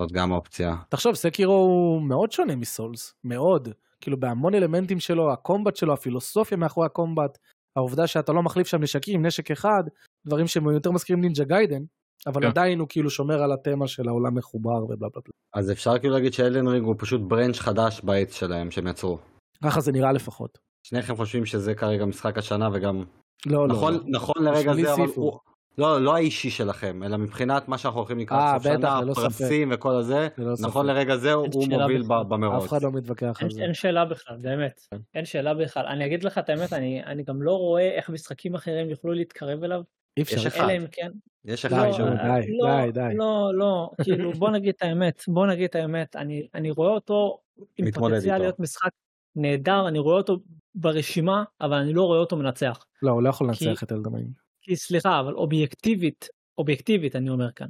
זאת 0.00 0.12
גם 0.12 0.32
אופציה. 0.32 0.74
תחשוב, 0.88 1.14
Sekiro 1.14 1.54
הוא 1.54 2.02
מאוד 2.08 2.32
שונה 2.32 2.56
מ 2.56 2.64
Souls, 2.64 3.14
מאוד. 3.24 3.68
כאילו 4.00 4.20
בהמון 4.20 4.54
אלמנטים 4.54 5.00
שלו, 5.00 5.32
ה 5.32 5.38
combat 5.38 5.76
שלו, 5.76 5.92
הפילוסופיה 5.92 6.58
מאחורי 6.58 6.86
ה 6.86 6.93
combat, 6.93 7.38
העובדה 7.76 8.06
שאתה 8.06 8.32
לא 8.32 8.42
מחליף 8.42 8.66
שם 8.66 8.82
נשקים, 8.82 9.26
נשק 9.26 9.50
אחד, 9.50 9.82
דברים 10.26 10.46
שהם 10.46 10.70
יותר 10.70 10.90
מזכירים 10.90 11.20
Ninja 11.20 11.44
Gaiden, 11.44 11.82
אבל 12.26 12.42
כן. 12.42 12.46
עדיין 12.48 12.78
הוא 12.78 12.88
כאילו 12.88 13.10
שומר 13.10 13.42
על 13.42 13.52
התמה 13.52 13.88
של 13.88 14.08
העולם 14.08 14.34
מחובר 14.34 14.84
ובלה 14.84 14.96
בלה 14.96 15.08
בלה. 15.10 15.32
אז 15.54 15.70
אפשר 15.70 15.98
כאילו 15.98 16.14
להגיד 16.14 16.32
ש 16.32 16.42
Elden 16.42 16.68
Ring 16.68 16.86
הוא 16.86 16.94
פשוט 16.98 17.20
branch 17.28 17.58
חדש 17.58 18.00
בעץ 18.04 18.34
שלהם 18.34 18.70
שהם 18.70 18.86
יצרו. 18.86 19.18
ככה 19.64 19.80
זה 19.80 19.92
נראה 19.92 20.12
לפחות. 20.12 20.58
שניכם 20.86 21.16
חושבים 21.16 21.46
שזה 21.46 21.74
כרגע 21.74 22.04
משחק 22.04 22.38
השנה 22.38 22.68
וגם... 22.72 23.04
לא, 23.46 23.68
נכון, 23.68 23.94
לא. 23.94 24.00
נכון 24.08 24.44
לרגע 24.44 24.74
זה, 24.74 24.94
אבל 24.94 25.06
הוא, 25.14 25.38
לא, 25.78 26.00
לא 26.00 26.14
האישי 26.14 26.50
שלכם, 26.50 27.02
אלא 27.02 27.16
מבחינת 27.16 27.68
מה 27.68 27.78
שאנחנו 27.78 28.00
הולכים 28.00 28.18
לקראת 28.18 28.40
אה, 28.40 28.58
סוף 28.58 28.72
שנה, 28.72 29.00
פרסים 29.14 29.68
וכל 29.72 29.94
הזה, 29.94 30.28
נכון 30.62 30.86
לרגע 30.86 31.16
זה 31.16 31.32
הוא 31.32 31.68
מוביל 31.68 32.02
במרוץ. 32.02 32.64
אף 32.64 32.68
אחד 32.68 32.82
לא 32.82 32.92
מתווכח 32.92 33.38
על 33.42 33.50
זה. 33.50 33.62
אין 33.62 33.74
שאלה 33.74 34.04
בכלל, 34.04 34.36
באמת, 34.42 34.80
כן. 34.90 34.96
אין 35.14 35.24
שאלה 35.24 35.54
בכלל. 35.54 35.86
אני 35.86 36.06
אגיד 36.06 36.24
לך 36.24 36.38
את 36.38 36.48
האמת, 36.48 36.72
אני 36.72 37.22
גם 37.26 37.42
לא 37.42 37.52
רואה 37.52 37.90
איך 37.90 38.10
משחקים 38.10 38.54
אחרים 38.54 38.90
יוכלו 38.90 39.12
להתקרב 39.12 39.64
אליו. 39.64 39.82
אי 40.16 40.22
אפשר. 40.22 40.36
יש 40.36 40.46
אחד. 40.46 40.68
כן. 40.92 41.10
יש 41.44 41.64
אחד. 41.64 41.88
די, 41.96 42.46
די, 42.62 42.92
די. 42.92 43.14
לא, 43.14 43.50
לא, 43.54 43.90
כאילו 44.04 44.32
בוא 44.32 44.50
נגיד 44.50 44.74
את 44.76 44.82
האמת, 44.82 45.22
בוא 45.28 45.46
נגיד 45.46 45.64
את 45.64 45.74
האמת, 45.74 46.16
אני 46.54 46.70
רואה 46.70 46.90
אותו 46.90 47.38
עם 47.78 47.90
פוטנציאל 47.90 48.38
להיות 48.38 48.60
משחק 48.60 48.90
נהדר, 49.36 49.88
אני 49.88 49.98
רואה 49.98 50.16
אותו 50.16 50.38
ברשימה, 50.74 51.44
אבל 51.60 51.76
אני 51.76 51.92
לא 51.92 52.02
רואה 52.02 52.18
אותו 52.18 52.36
מנצח. 52.36 52.84
לא, 53.02 53.10
הוא 53.10 53.22
לא 53.22 53.28
יכול 53.28 53.46
לנצח 53.46 53.82
את 53.82 53.92
אלדמין. 53.92 54.49
כי 54.62 54.76
סליחה, 54.76 55.20
אבל 55.20 55.34
אובייקטיבית, 55.34 56.28
אובייקטיבית 56.58 57.16
אני 57.16 57.30
אומר 57.30 57.52
כאן, 57.52 57.68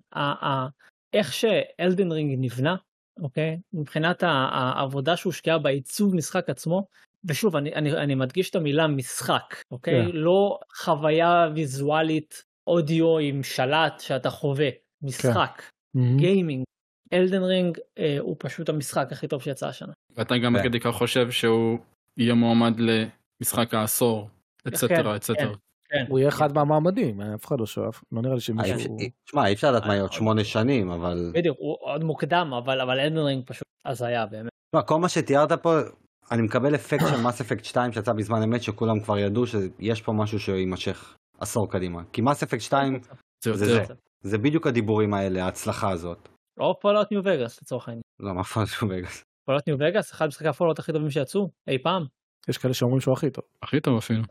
איך 1.13 1.33
שאלדן 1.33 2.13
רינג 2.13 2.37
נבנה, 2.39 2.77
אוקיי, 3.23 3.59
מבחינת 3.73 4.23
העבודה 4.27 5.17
שהושקעה 5.17 5.59
בעיצוב 5.59 6.15
משחק 6.15 6.51
עצמו, 6.51 6.87
ושוב 7.25 7.57
אני, 7.57 7.75
אני, 7.75 7.93
אני 7.93 8.15
מדגיש 8.15 8.51
את 8.51 8.57
המילה 8.57 8.87
משחק, 8.87 9.55
אוקיי, 9.71 10.01
yeah. 10.01 10.11
כן. 10.11 10.17
לא 10.17 10.59
חוויה 10.77 11.49
ויזואלית 11.55 12.45
אודיו 12.67 13.19
עם 13.19 13.43
שלט 13.43 14.01
שאתה 14.01 14.31
חווה, 14.31 14.69
משחק, 15.03 15.63
yeah. 15.63 16.01
כן. 16.01 16.17
גיימינג. 16.17 16.65
Elden 17.13 17.43
Ring 17.43 17.79
אה, 17.99 18.17
הוא 18.21 18.37
פשוט 18.39 18.69
המשחק 18.69 19.09
הכי 19.13 19.29
טוב 19.29 19.43
שיצא 19.43 19.69
השנה. 19.69 19.93
ואתה 20.17 20.39
גם 20.39 20.53
עד 20.53 20.62
כדי 20.62 20.81
כך 20.81 20.95
חושב 20.95 21.31
שהוא 21.31 21.79
יהיה 22.17 22.35
מועמד 22.35 22.81
למשחק 22.81 23.75
העשור, 23.75 24.29
et 24.69 24.80
cetera, 24.80 25.17
et 25.17 25.25
cetera. 25.25 25.53
כן. 25.91 26.05
הוא 26.09 26.19
יהיה 26.19 26.29
אחד 26.29 26.53
מהמועמדים, 26.55 27.21
אף 27.21 27.47
אחד 27.47 27.61
לא 27.61 27.67
שואף, 27.67 28.03
לא 28.13 28.23
נראה 28.23 28.35
לי 28.35 28.41
שמישהו... 28.41 28.97
שמע, 29.31 29.47
אי 29.47 29.53
אפשר 29.53 29.71
לדעת 29.71 29.87
מה 29.87 29.93
יהיה 29.93 30.03
עוד 30.03 30.11
אה, 30.11 30.17
שמונה 30.17 30.45
שנים, 30.45 30.91
אבל... 30.91 31.33
בדיוק, 31.35 31.57
הוא 31.61 31.77
עוד 31.81 32.05
מוקדם, 32.05 32.51
אבל 32.65 32.81
אבל 32.81 33.01
Elden 33.01 33.25
Ring 33.25 33.45
פשוט 33.47 33.67
הזיה 33.87 34.27
באמת. 34.27 34.51
כל 34.87 34.99
מה 34.99 35.09
שתיארת 35.09 35.53
פה, 35.53 35.71
אני 36.31 36.43
מקבל 36.43 36.75
אפקט 36.75 37.07
של 37.11 37.21
Mass 37.27 37.41
Effect 37.41 37.65
2 37.65 37.93
שיצא 37.93 38.13
בזמן 38.13 38.43
אמת, 38.43 38.63
שכולם 38.63 39.01
כבר 39.01 39.19
ידעו 39.19 39.47
שיש 39.47 40.03
פה 40.03 40.13
משהו 40.13 40.39
שיימשך 40.39 41.17
עשור 41.41 41.71
קדימה. 41.71 42.03
כי 42.13 42.23
Mass 42.23 42.43
Effect 42.43 42.61
2 42.61 43.01
זה 43.45 43.53
זה. 43.53 43.85
זה. 44.23 44.39
בדיוק 44.39 44.67
הדיבורים 44.67 45.15
האלה, 45.15 45.45
ההצלחה 45.45 45.91
הזאת. 45.91 46.29
או 46.61 46.81
Fallout 46.81 47.13
New 47.13 47.21
Vegas 47.21 47.63
לצורך 47.63 47.89
העניין. 47.89 48.03
לא, 48.21 48.35
מה 48.35 48.45
Fallout 48.45 48.74
New 48.74 48.87
Vegas. 48.87 49.23
Fallout 49.47 49.69
New 49.69 49.77
Vegas, 49.81 50.13
אחד 50.13 50.27
משחקי 50.27 50.49
ה 50.49 50.53
Fallout 50.53 50.79
הכי 50.79 50.93
טובים 50.93 51.11
שיצאו 51.11 51.49
אי 51.69 51.79
פעם. 51.83 52.03
יש 52.49 52.59
כאלה 52.59 52.75
שאומרים 52.75 53.01
שהוא 53.01 53.13
הכי 53.13 53.31
טוב. 53.31 53.45
הכי 53.63 53.81
טוב 53.81 53.97
אפילו. 53.99 54.23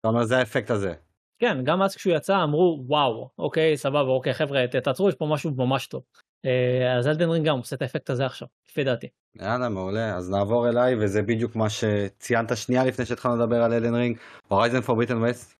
אתה 0.00 0.08
אומר, 0.08 0.24
זה 0.24 0.38
האפקט 0.38 0.70
הזה. 0.70 0.92
כן, 1.38 1.64
גם 1.64 1.82
אז 1.82 1.96
כשהוא 1.96 2.14
יצא 2.16 2.42
אמרו 2.42 2.84
וואו, 2.86 3.28
אוקיי, 3.38 3.76
סבבה, 3.76 4.10
אוקיי, 4.10 4.34
חבר'ה, 4.34 4.66
תעצרו, 4.84 5.08
יש 5.08 5.14
פה 5.14 5.26
משהו 5.32 5.50
ממש 5.56 5.86
טוב. 5.86 6.02
אה, 6.46 6.98
אז 6.98 7.08
Elden 7.08 7.29
Ring 7.29 7.46
גם 7.46 7.56
עושה 7.56 7.76
את 7.76 7.82
האפקט 7.82 8.10
הזה 8.10 8.26
עכשיו, 8.26 8.48
לפי 8.70 8.84
דעתי. 8.84 9.06
יאללה, 9.36 9.68
מעולה. 9.68 10.16
אז 10.16 10.30
נעבור 10.30 10.68
אליי, 10.68 10.94
וזה 10.96 11.22
בדיוק 11.22 11.56
מה 11.56 11.70
שציינת 11.70 12.56
שנייה 12.56 12.84
לפני 12.84 13.04
שהתחלנו 13.06 13.36
לדבר 13.36 13.62
על 13.62 13.72
Elden 13.72 13.94
Ring, 13.94 14.18
Horizon 14.48 14.80
Forbidden 14.80 15.18
West. 15.18 15.54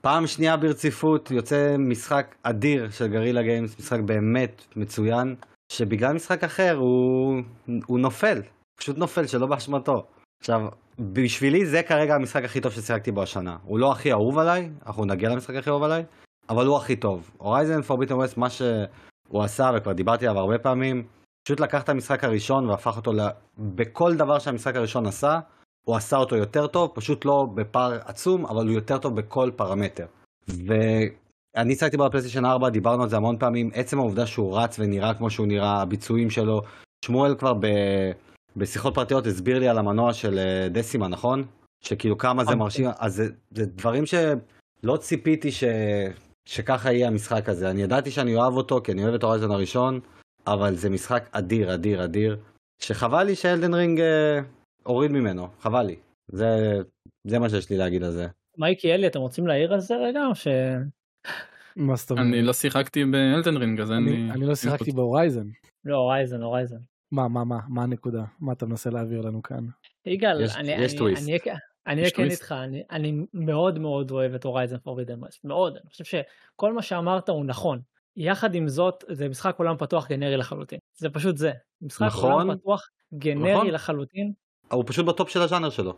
פעם 0.00 0.26
שנייה 0.26 0.56
ברציפות 0.56 1.30
יוצא 1.30 1.76
משחק 1.78 2.34
אדיר 2.42 2.90
של 2.90 3.06
Guerrilla 3.06 3.42
Games, 3.42 3.78
משחק 3.78 4.00
באמת 4.06 4.62
מצוין, 4.76 5.34
שבגלל 5.72 6.12
משחק 6.12 6.44
אחר 6.44 6.76
הוא, 6.76 7.42
הוא 7.86 7.98
נופל, 7.98 8.42
פשוט 8.80 8.98
נופל 8.98 9.26
שלא 9.26 9.46
באשמתו. 9.46 10.06
עכשיו, 10.44 10.60
בשבילי 10.98 11.66
זה 11.66 11.82
כרגע 11.82 12.14
המשחק 12.14 12.44
הכי 12.44 12.60
טוב 12.60 12.72
ששיחקתי 12.72 13.12
בו 13.12 13.22
השנה. 13.22 13.56
הוא 13.64 13.78
לא 13.78 13.92
הכי 13.92 14.12
אהוב 14.12 14.38
עליי, 14.38 14.70
אנחנו 14.86 15.04
נגיע 15.04 15.28
למשחק 15.28 15.54
הכי 15.54 15.70
אהוב 15.70 15.82
עליי, 15.82 16.04
אבל 16.48 16.66
הוא 16.66 16.76
הכי 16.76 16.96
טוב. 16.96 17.30
Horizon 17.38 17.82
Forbidden 17.82 18.14
West, 18.14 18.36
מה 18.36 18.50
שהוא 18.50 19.42
עשה, 19.44 19.70
וכבר 19.76 19.92
דיברתי 19.92 20.26
עליו 20.26 20.40
הרבה 20.40 20.58
פעמים, 20.58 21.02
פשוט 21.44 21.60
לקח 21.60 21.82
את 21.82 21.88
המשחק 21.88 22.24
הראשון 22.24 22.68
והפך 22.68 22.96
אותו 22.96 23.12
ל... 23.12 23.20
בכל 23.58 24.14
דבר 24.16 24.38
שהמשחק 24.38 24.76
הראשון 24.76 25.06
עשה, 25.06 25.38
הוא 25.86 25.96
עשה 25.96 26.16
אותו 26.16 26.36
יותר 26.36 26.66
טוב, 26.66 26.90
פשוט 26.94 27.24
לא 27.24 27.46
בפער 27.54 27.98
עצום, 28.04 28.46
אבל 28.46 28.66
הוא 28.66 28.74
יותר 28.74 28.98
טוב 28.98 29.16
בכל 29.16 29.50
פרמטר. 29.56 30.06
ואני 30.48 31.74
בו 31.96 32.04
בפלייסטיישן 32.04 32.44
4, 32.44 32.68
דיברנו 32.68 33.02
על 33.02 33.08
זה 33.08 33.16
המון 33.16 33.38
פעמים, 33.38 33.70
עצם 33.74 33.98
העובדה 33.98 34.26
שהוא 34.26 34.58
רץ 34.58 34.78
ונראה 34.78 35.14
כמו 35.14 35.30
שהוא 35.30 35.46
נראה, 35.46 35.82
הביצועים 35.82 36.30
שלו, 36.30 36.60
שמואל 37.04 37.34
כבר 37.34 37.54
ב... 37.54 37.66
בשיחות 38.56 38.94
פרטיות 38.94 39.26
הסביר 39.26 39.58
לי 39.58 39.68
על 39.68 39.78
המנוע 39.78 40.12
של 40.12 40.38
אה, 40.38 40.68
דסימה, 40.68 41.08
נכון? 41.08 41.44
שכאילו 41.84 42.18
כמה 42.18 42.44
זה 42.44 42.50
נכון. 42.50 42.58
מרשים, 42.58 42.86
אז 42.98 43.14
זה, 43.14 43.24
זה 43.50 43.66
דברים 43.66 44.04
שלא 44.06 44.96
ציפיתי 44.96 45.52
ש... 45.52 45.64
שככה 46.48 46.92
יהיה 46.92 47.08
המשחק 47.08 47.48
הזה. 47.48 47.70
אני 47.70 47.82
ידעתי 47.82 48.10
שאני 48.10 48.36
אוהב 48.36 48.52
אותו, 48.54 48.80
כי 48.84 48.92
אני 48.92 49.02
אוהב 49.04 49.14
את 49.14 49.22
הורייזון 49.22 49.50
הראשון, 49.50 50.00
אבל 50.46 50.74
זה 50.74 50.90
משחק 50.90 51.28
אדיר, 51.32 51.74
אדיר, 51.74 52.04
אדיר, 52.04 52.36
שחבל 52.82 53.22
לי 53.22 53.34
ש 53.34 53.45
Elden 53.45 53.74
Ring 53.74 54.00
אה, 54.00 54.40
הוריד 54.82 55.10
ממנו, 55.10 55.48
חבל 55.60 55.82
לי. 55.82 55.96
זה, 56.28 56.46
זה 57.26 57.38
מה 57.38 57.48
שיש 57.48 57.70
לי 57.70 57.76
להגיד 57.76 58.02
על 58.02 58.10
זה. 58.10 58.26
מייקי 58.58 58.94
אלי, 58.94 59.06
אתם 59.06 59.18
רוצים 59.18 59.46
להעיר 59.46 59.72
על 59.74 59.80
זה 59.80 59.94
רגע, 59.96 60.26
או 60.26 60.34
ש... 60.34 60.46
מה 61.76 61.96
זאת 61.96 62.10
אומרת? 62.10 62.26
אני 62.26 62.42
לא 62.42 62.52
שיחקתי 62.52 63.04
ב 63.04 63.13
Elden 63.13 63.56
Ring 63.56 63.80
אז. 63.80 63.90
אני- 63.92 64.30
אני 64.30 64.46
לא 64.46 64.54
שיחקתי 64.54 64.92
ב 64.92 64.98
Horizon. 64.98 65.46
לא, 65.84 65.96
Horizon, 65.96 66.42
Horizon. 66.42 66.76
מה, 67.14 67.28
מה, 67.28 67.44
מה, 67.44 67.58
מה 67.68 67.82
הנקודה? 67.82 68.24
מה 68.40 68.52
אתה 68.52 68.66
מנסה 68.66 68.90
להעביר 68.90 69.20
לנו 69.20 69.42
כאן? 69.42 69.66
יגאל, 70.06 70.40
יש- 70.40 70.56
אני 70.56 70.72
יש 70.72 70.90
אני- 70.92 70.98
טוויסט. 70.98 71.22
אני 71.22 71.32
אהיה- 71.46 71.58
אני 71.86 72.00
אהיה 72.00 72.10
כן. 72.10 72.22
איתך, 72.30 72.52
אני- 72.52 72.82
אני 72.90 73.26
מאוד 73.34 73.78
מאוד 73.78 74.10
אוהב 74.10 74.34
את 74.34 74.44
Horizon 74.44 74.78
Forbidden 74.78 75.22
West, 75.24 75.44
מאוד, 75.44 75.76
אני 75.76 75.90
חושב 75.90 76.04
שכל 76.04 76.72
מה 76.72 76.82
שאמרת 76.82 77.28
הוא 77.28 77.44
נכון. 77.44 77.80
יחד 78.16 78.54
עם 78.54 78.68
זאת, 78.68 79.04
זה 79.10 79.28
משחק 79.28 79.54
עולם 79.58 79.76
פתוח 79.76 80.08
גנרי 80.08 80.36
לחלוטין. 80.36 80.78
זה 80.96 81.10
פשוט 81.10 81.36
זה. 81.36 81.52
משחק 81.82 82.06
נכון. 82.06 82.32
עולם 82.32 82.56
פתוח 82.56 82.88
גנרי 83.14 83.52
נכון. 83.54 83.66
לחלוטין. 83.66 84.32
הוא 84.72 84.84
פשוט 84.86 85.06
בטופ 85.06 85.28
של 85.28 85.42
הז'אנר 85.42 85.70
שלו. 85.70 85.94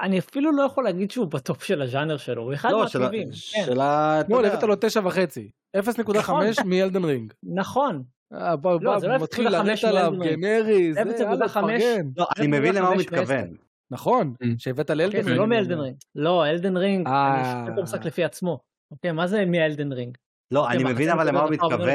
אני 0.00 0.18
אפילו 0.18 0.52
לא 0.52 0.62
יכול 0.62 0.84
להגיד 0.84 1.10
שהוא 1.10 1.26
ב 1.26 1.35
top 1.35 1.62
של 1.64 1.82
הז'אנר 1.82 2.16
שלו, 2.16 2.42
הוא 2.42 2.54
אחד 2.54 2.70
לא, 2.70 2.80
מהטובים. 2.82 3.28
כן, 3.28 3.32
של 3.32 3.80
ה... 3.80 4.20
נו, 4.28 4.36
יודע. 4.36 4.48
הבאת 4.52 4.62
לו 4.62 4.74
תשע 4.80 5.00
וחצי. 5.04 5.50
0.5 5.76 6.32
מ 6.64 6.71
Elden 6.71 7.04
Ring. 7.04 7.32
נכון. 7.42 8.02
אה, 8.34 8.56
בוא, 8.56 8.78
לא, 8.82 8.96
לא 9.02 9.18
מתחיל 9.22 9.48
0.5 9.48 9.52
לרדת 9.52 9.84
עליו. 9.84 10.12
גנרי, 10.20 10.94
זה, 10.94 11.02
0.5. 11.02 11.20
יאללה, 11.22 11.48
תפרגן. 11.48 12.06
לא, 12.16 12.26
אני 12.38 12.46
מבין 12.46 12.74
למה 12.74 12.88
הוא 12.88 12.94
0.5 12.96 13.00
מתכוון. 13.00 13.48
נכון, 13.90 14.34
אממ. 14.42 14.46
שהבאת 14.58 14.90
ל 14.90 14.95
Elden 14.95 15.22
זה 15.22 15.28
Ring. 15.28 15.38
לא 15.40 15.46
מ 15.46 15.51
Elden 15.51 15.78
Ring. 15.78 15.96
לא, 16.14 16.46
Elden 16.46 16.76
Ring, 16.76 17.06
אה. 17.06 17.62
אני 17.66 17.80
המשחק 17.80 18.04
לפי 18.04 18.24
עצמו. 18.24 18.58
אוקיי, 18.90 19.12
מה 19.12 19.26
זה 19.26 19.44
מ 19.46 19.54
Elden 19.54 19.92
Ring? 19.92 20.16
לא, 20.50 20.68
אני 20.68 20.76
אוקיי, 20.76 20.92
מבין 20.92 21.06
מחצית 21.08 21.20
אבל 21.20 21.28
למה 21.28 21.40
הוא 21.42 21.50
מתכוון. 21.50 21.88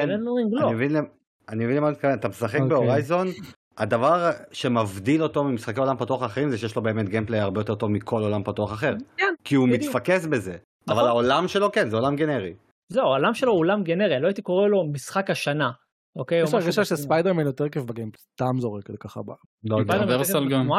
אני 0.64 0.74
מבין 0.74 0.92
למ- 0.94 1.06
אני 1.50 1.64
מבין 1.66 1.78
למה 1.78 1.86
הוא 1.88 1.92
מתכוון. 1.94 2.14
אתה 2.14 2.28
משחק 2.28 2.56
אוקיי. 2.60 2.70
ב 2.70 2.76
Horizon, 2.76 3.28
הדבר 3.78 4.32
שמבדיל 4.52 5.24
אותו 5.24 5.44
ממשחקי 5.44 5.80
עולם 5.80 5.98
פתוח 5.98 6.24
אחרים 6.26 6.50
זה 6.50 6.58
שיש 6.58 6.76
לו 6.76 6.82
באמת 6.82 7.10
gameplay 7.10 7.40
הרבה 7.40 7.62
יותר 7.62 7.76
טוב 7.76 7.92
מכל 7.92 8.22
עולם 8.24 8.44
פתוח 8.44 8.74
אחר. 8.74 8.94
כן, 9.18 9.34
כי 9.44 9.56
הוא. 9.56 9.70
מתפקס 9.70 10.26
בזה. 10.26 10.56
נכון. 10.88 11.00
אבל 11.00 11.08
העולם 11.08 11.48
שלו 11.48 11.72
כן, 11.72 11.90
זה 11.90 11.96
עולם 11.96 12.16
גנרי. 12.16 12.54
זהו, 12.90 13.04
העולם 13.04 13.34
שלו 13.34 13.52
הוא 13.52 13.60
עולם 13.60 13.84
גנרי, 13.84 14.14
אני 14.16 14.22
לא 14.22 14.28
הייתי 14.28 14.42
קורא 14.42 14.68
לו 14.68 14.84
משחק 14.94 15.30
השנה. 15.30 15.72
אוקיי? 16.18 16.42
יש 16.44 16.54
הרגשה. 16.54 16.86
שספיידרמן 16.86 17.46
יותר 17.46 17.70
כיף 17.70 17.84
ב 17.84 17.89
game, 17.89 18.12
סתם 18.34 18.60
זורק 18.60 18.84
ככה. 19.00 19.22
לא 19.64 19.78
ב 19.84 19.90
traversal 19.90 20.44
יותר 20.44 20.50
כיף 20.50 20.52
גם. 20.52 20.70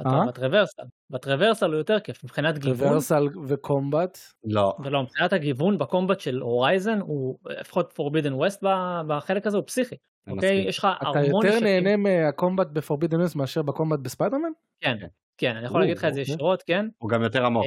אתה 0.00 0.08
אה? 0.08 0.26
ב 0.26 0.31
traversal. 0.31 0.82
ב 1.10 1.16
traversal 1.16 1.66
הוא 1.66 1.76
יותר 1.76 2.00
כיף 2.00 2.24
מבחינת 2.24 2.58
גיוון. 2.58 2.88
traversal 2.88 3.28
ו 3.46 3.55
combat. 3.55 4.18
לא. 4.44 4.76
ולא, 4.84 5.02
מבחינת 5.02 5.32
הגיוון 5.32 5.78
ב 5.78 5.84
combat 5.84 6.20
של 6.20 6.38
Horizon 6.38 7.00
הוא 7.00 7.38
לפחות 7.60 7.92
Forbidden 7.94 8.32
West 8.32 8.64
בחלק 9.06 9.46
הזה 9.46 9.56
הוא 9.56 9.66
פסיכי. 9.66 9.96
אוקיי? 10.28 10.64
יש 10.68 10.78
לך 10.78 10.88
אתה 11.02 11.08
המון 11.08 11.46
יותר 11.46 11.48
אפקטים. 11.48 11.64
נהנה 11.64 11.96
מה 11.96 12.13
combat 12.13 12.66
ב 12.72 12.77
Forbidden 12.77 13.20
West 13.20 13.36
מאשר 13.36 13.62
ב 13.62 13.67
combat 13.67 13.98
ב 13.98 14.02
Spider-Man? 14.02 14.50
כן, 14.80 14.96
כן, 15.38 15.56
אני 15.56 15.66
יכול 15.66 15.80
להגיד 15.80 15.96
לך 15.96 16.04
את 16.04 16.14
זה 16.14 16.20
אוקיי. 16.20 16.34
ישירות, 16.34 16.62
כן. 16.62 16.86
הוא 16.98 17.10
גם 17.10 17.22
יותר 17.22 17.46
עמוק. 17.46 17.66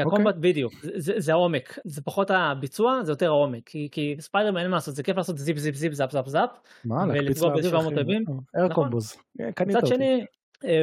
אה, 0.00 0.04
כי- 0.04 0.10
כי 0.10 0.14
אוקיי. 0.14 0.22
ה 0.22 0.24
combat 0.24 0.34
בדיוק, 0.40 0.72
זה- 0.82 0.90
זה 0.96 1.12
זה 1.16 1.32
העומק, 1.32 1.78
זה 1.84 2.02
פחות 2.02 2.30
הביצוע, 2.30 3.00
זה 3.02 3.12
יותר 3.12 3.26
העומק. 3.26 3.62
כי- 3.66 3.88
כי 3.92 4.16
ספיידרמן 4.20 4.60
אין 4.60 4.70
מה 4.70 4.76
לעשות, 4.76 4.94
זה 4.94 5.02
כיף 5.02 5.16
לעשות 5.16 5.38
zip 5.38 5.56
zip 5.58 5.74
zip 5.74 5.92
zap 5.92 6.10
zap 6.10 6.26
zap. 6.28 6.50
ולפגוע 7.18 7.48
לאוויר, 7.48 7.70
ב-700 7.78 7.92
אחי. 7.92 8.00
אבים? 8.00 8.24
נכון. 8.54 8.72
combos. 8.74 9.16
אה, 9.40 9.48
מצד 9.66 9.82
אותי. 9.82 9.94
שני, 9.94 10.24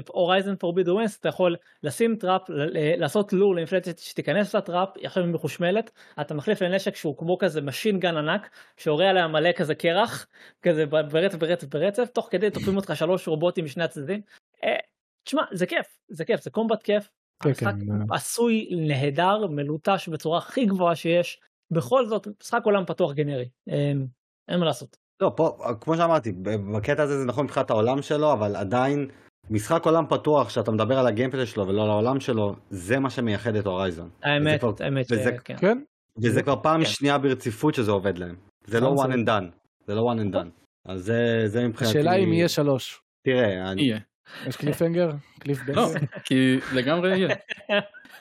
Horizon 0.09 0.55
Forbidden 0.55 0.89
West 0.89 1.19
אתה 1.19 1.29
יכול 1.29 1.55
לשים 1.83 2.15
trap, 2.15 2.49
ל- 2.49 2.99
לעשות 2.99 3.33
לול 3.33 3.55
לאינפלציה 3.55 3.93
שתיכנס 3.97 4.55
ל 4.55 4.61
trap, 4.61 4.89
עכשיו 5.03 5.23
היא 5.23 5.31
מחושמלת, 5.33 5.91
אתה 6.21 6.33
מחליף 6.33 6.61
לנשק 6.61 6.95
שהוא 6.95 7.17
כמו 7.17 7.37
כזה 7.37 7.61
machine 7.61 7.99
gun 7.99 8.17
ענק, 8.17 8.49
שיורה 8.77 9.09
עליה 9.09 9.27
מלא 9.27 9.51
כזה 9.51 9.75
קרח, 9.75 10.27
כזה 10.61 10.85
ברצף 10.85 11.37
ברצף 11.37 11.67
ברצף, 11.67 12.09
תוך 12.13 12.27
כדי 12.31 12.49
תוקפים 12.51 12.75
אותך 12.77 12.93
שלוש 12.95 13.27
רובוטים 13.27 13.65
משני 13.65 13.83
הצדדים. 13.83 14.21
אה, 14.63 14.75
תשמע, 15.23 15.41
זה 15.51 15.65
כיף, 15.65 15.85
זה 16.09 16.25
כיף, 16.25 16.41
זה 16.41 16.49
combat 16.49 16.83
כיף. 16.83 17.09
כן, 17.43 17.49
המשחק 17.49 17.73
כן. 17.79 18.13
עשוי 18.13 18.69
נהדר, 18.87 19.47
מלוטש 19.49 20.09
בצורה 20.09 20.37
הכי 20.37 20.65
גבוהה 20.65 20.95
שיש. 20.95 21.39
בכל 21.71 22.05
זאת, 22.05 22.27
משחק 22.41 22.61
עולם 22.63 22.85
פתוח 22.85 23.13
גנרי. 23.13 23.49
אין, 23.69 24.07
אין 24.51 24.59
מה 24.59 24.65
לעשות. 24.65 24.97
לא, 25.21 25.31
פה, 25.35 25.57
כמו 25.81 25.95
שאמרתי, 25.95 26.31
בקטע 26.75 27.03
הזה 27.03 27.19
זה 27.19 27.25
נכון 27.25 27.45
מבחינת 27.45 27.69
העולם 27.69 28.01
שלו, 28.01 28.33
אבל 28.33 28.55
עדיין, 28.55 29.07
משחק 29.49 29.85
עולם 29.85 30.03
פתוח, 30.09 30.49
שאתה 30.49 30.71
מדבר 30.71 30.99
על 30.99 31.07
הגיימפלי 31.07 31.45
שלו 31.45 31.67
ולא 31.67 31.83
על 31.83 31.89
העולם 31.89 32.19
שלו, 32.19 32.55
זה 32.69 32.99
מה 32.99 33.09
שמייחד 33.09 33.55
את 33.55 33.65
הורייזון. 33.65 34.09
האמת, 34.23 34.59
כבר- 34.59 34.71
האמת 34.79 35.05
וזה- 35.11 35.23
שכן. 35.37 35.57
כן? 35.57 35.77
וזה 36.23 36.43
כבר 36.43 36.55
פעם 36.63 36.79
כן. 36.83 36.85
שנייה 36.89 37.17
ברציפות 37.17 37.73
שזה 37.75 37.91
עובד 37.91 38.17
להם. 38.17 38.35
זה 38.67 38.79
לא 38.79 38.87
one 38.97 39.07
and 39.13 39.27
done. 39.27 39.55
זה 39.87 39.95
לא 39.95 40.01
one 40.01 40.19
and 40.19 40.35
done. 40.35 40.49
אז 40.85 40.99
זה, 41.05 41.43
זה 41.45 41.67
מבחינתי... 41.67 41.99
השאלה 41.99 42.15
אם 42.15 42.33
יהיה 42.33 42.47
שלוש. 42.49 43.01
תראה, 43.27 43.71
אני... 43.71 43.81
יהיה. 43.81 43.99
יש 44.47 44.55
קליפנגר? 44.55 45.11
קליף 45.39 45.59
בס? 45.65 45.75
לא, 45.75 45.89
כי 46.23 46.59
לגמרי 46.73 47.17
יהיה. 47.17 47.35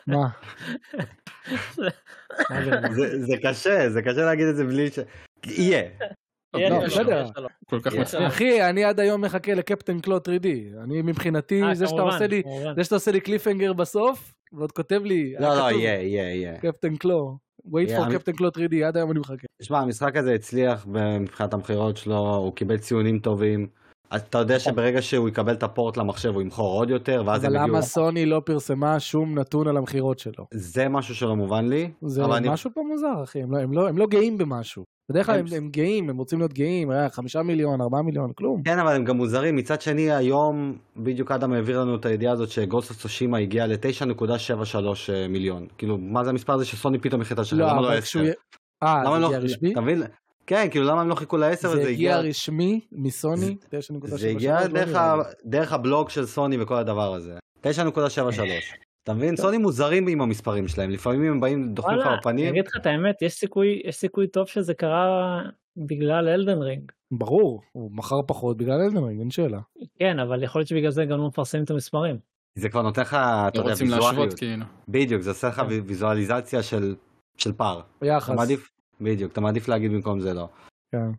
מה? 0.06 0.28
זה? 1.74 1.88
זה, 2.90 3.24
זה 3.24 3.36
קשה, 3.42 3.90
זה 3.90 4.02
קשה 4.02 4.24
להגיד 4.24 4.46
את 4.46 4.56
זה 4.56 4.64
בלי 4.64 4.90
ש... 4.90 4.98
יהיה. 5.46 5.82
לא. 6.54 7.48
כל 7.66 7.80
כך 7.80 7.92
יש. 7.92 7.98
מצליח. 7.98 8.32
אחי, 8.32 8.68
אני 8.70 8.84
עד 8.84 9.00
היום 9.00 9.24
מחכה 9.24 9.54
לקפטן 9.54 10.00
קלו 10.00 10.16
3D. 10.16 10.46
אני 10.84 11.02
מבחינתי, 11.02 11.62
אה, 11.62 11.74
זה 11.74 11.86
שאתה 11.86 12.02
עושה 12.02 12.26
לי, 12.26 12.42
כמובן. 12.42 12.74
זה 12.74 12.84
שאתה 12.84 12.94
עושה 12.94 13.10
לי 13.10 13.20
קליפנגר 13.20 13.72
בסוף, 13.72 14.32
ועוד 14.52 14.72
כותב 14.72 15.00
לי, 15.04 15.34
לא, 15.40 15.46
היה 15.46 15.54
לא, 15.54 15.68
כתוב, 15.68 15.80
יהיה, 15.80 16.02
יהיה, 16.02 16.34
יהיה. 16.34 16.58
קפטן 16.58 16.96
קלו. 16.96 17.38
wait 17.66 17.88
for 17.88 18.12
קפטן 18.12 18.32
קלו 18.32 18.48
3D, 18.48 18.84
עד 18.86 18.96
היום 18.96 19.10
אני 19.10 19.18
מחכה. 19.20 19.46
תשמע, 19.62 19.78
המשחק 19.78 20.16
הזה 20.16 20.34
הצליח 20.34 20.86
מבחינת 20.86 21.54
המכירות 21.54 21.96
שלו, 21.96 22.36
הוא 22.36 22.52
קיבל 22.54 22.78
ציונים 22.78 23.18
טובים. 23.18 23.81
אז 24.12 24.20
אתה 24.20 24.38
יודע 24.38 24.58
שברגע 24.58 25.02
שהוא 25.02 25.28
יקבל 25.28 25.52
את 25.52 25.62
הפורט 25.62 25.96
למחשב 25.96 26.28
הוא 26.34 26.42
ימכור 26.42 26.78
עוד 26.78 26.90
יותר, 26.90 27.22
ואז 27.26 27.44
הם 27.44 27.50
אבל 27.50 27.56
יגיעו... 27.60 27.68
למה 27.76 27.82
סוני 27.82 28.26
לא 28.26 28.42
פרסמה 28.44 29.00
שום 29.00 29.38
נתון 29.38 29.68
על 29.68 29.76
המכירות 29.76 30.18
שלו? 30.18 30.46
זה 30.54 30.88
משהו 30.88 31.14
שלא 31.14 31.36
מובן 31.36 31.68
לי. 31.68 31.90
זה 32.02 32.24
אבל 32.24 32.48
משהו 32.48 32.70
פה 32.74 32.80
מוזר, 32.90 33.22
אחי, 33.24 33.42
הם 33.42 33.52
לא- 33.52 33.58
הם 33.58 33.72
לא- 33.72 33.88
הם 33.88 33.98
לא 33.98 34.06
גאים 34.06 34.38
במשהו. 34.38 34.84
בדרך 35.10 35.26
כלל 35.26 35.38
הם- 35.38 35.46
הם, 35.56 35.68
גאים, 35.68 36.10
הם 36.10 36.16
רוצים 36.16 36.38
להיות 36.38 36.52
גאים, 36.52 36.92
אה, 36.92 37.08
חמישה 37.10 37.42
מיליון, 37.42 37.80
ארבעה 37.80 38.02
מיליון, 38.02 38.32
כלום. 38.32 38.62
כן, 38.62 38.78
אבל 38.78 38.94
הם 38.96 39.04
גם 39.04 39.16
מוזרים. 39.16 39.56
מצד 39.56 39.80
שני, 39.80 40.12
היום, 40.12 40.76
בדיוק 40.96 41.30
אדם 41.32 41.52
העביר 41.52 41.80
לנו 41.80 41.96
את 41.96 42.06
הידיעה 42.06 42.32
הזאת 42.32 42.48
שגוסט 42.50 42.90
אוף 42.90 43.00
סושימה 43.00 43.38
הגיע 43.38 43.66
ל-9.73 43.66 44.74
מיליון. 45.28 45.66
כאילו, 45.78 45.98
מה 45.98 46.24
זה 46.24 46.30
המספר 46.30 46.52
הזה 46.52 46.64
שסוני 46.64 46.98
פתאום 46.98 47.20
החליטה 47.20 47.42
לשחרר? 47.42 47.66
למה 47.66 47.80
לא 47.80 47.86
אבל 47.88 47.96
10? 47.98 48.02
כשהוא 48.06 48.22
י- 48.22 48.30
אה, 48.82 49.02
זה 49.14 49.20
לא... 49.20 49.26
הגיע 49.26 49.38
רשמי? 49.38 49.72
אתה 49.72 49.80
מבין? 49.80 50.02
כן, 50.46 50.66
כאילו, 50.70 50.86
למה 50.86 51.00
הם 51.00 51.08
לא 51.08 51.14
חיכו 51.14 51.36
ל-10 51.36 51.54
זה 51.60 51.68
וזה 51.70 51.80
הגיע 51.88 52.16
הגיע... 52.16 52.30
רשמי 52.30 52.80
מסוני, 52.92 53.56
9.73. 54.04 54.06
זה 54.16 54.28
הגיע 54.28 54.60
לא 54.60 54.66
דרך 54.66 54.88
נראה 54.88 55.12
ה- 55.12 55.16
לי. 55.16 55.22
דרך 55.44 55.72
הבלוג 55.72 56.10
של 56.10 56.26
סוני 56.26 56.62
וכל 56.62 56.76
הדבר 56.76 57.14
הזה. 57.14 57.34
9.73. 57.66 57.68
אתה 59.04 59.14
מבין? 59.14 59.36
סוני 59.36 59.58
מוזרים 59.58 60.08
עם 60.08 60.20
המספרים 60.20 60.68
שלהם. 60.68 60.90
לפעמים 60.90 61.22
הם 61.32 61.40
באים, 61.40 61.74
דוחים 61.74 61.92
לך 61.94 61.98
וואלה, 61.98 62.10
אני 62.12 62.20
בפנים. 62.20 62.48
אגיד 62.48 62.66
לך 62.66 62.76
את 62.76 62.86
האמת, 62.86 63.22
יש 63.22 63.32
סיכוי, 63.32 63.82
יש 63.84 63.96
סיכוי 63.96 64.26
טוב 64.26 64.46
שזה 64.46 64.74
קרה 64.74 65.40
בגלל 65.76 66.28
אלדן 66.28 66.62
רינג. 66.62 66.92
ברור, 67.12 67.62
הוא 67.72 67.90
מכר 67.94 68.20
פחות 68.26 68.56
בגלל 68.56 68.80
אלדנרינג, 68.80 69.20
אין 69.20 69.30
שאלה. 69.30 69.60
כן, 69.98 70.18
אבל 70.18 70.42
יכול 70.42 70.58
להיות 70.58 70.68
שבגלל 70.68 70.90
זה 70.90 71.04
גם 71.04 71.18
לא 71.18 71.26
מפרסמים 71.28 71.64
את 71.64 71.70
המספרים. 71.70 72.16
זה 72.58 72.68
כבר 72.68 72.82
נותן 72.82 73.02
לך, 73.02 73.14
אתה 73.14 73.58
יודע, 73.58 73.70
רוצים 73.70 73.90
להשוות 73.90 74.08
ויזואליות. 74.10 74.34
כאילו. 74.38 74.64
בדיוק, 74.88 75.22
זה 75.22 75.30
עושה 75.30 75.48
לך 75.48 75.54
כן. 75.60 75.66
ויזואליזציה 75.86 76.62
של 76.62 76.94
של 77.38 77.52
פער. 77.52 77.80
מעדיף, 78.34 78.70
בדיוק, 79.04 79.32
אתה 79.32 79.40
מעדיף 79.40 79.68
להגיד 79.68 79.92
במקום 79.92 80.20
זה 80.20 80.34
לא. 80.34 80.48
כן. 80.92 81.10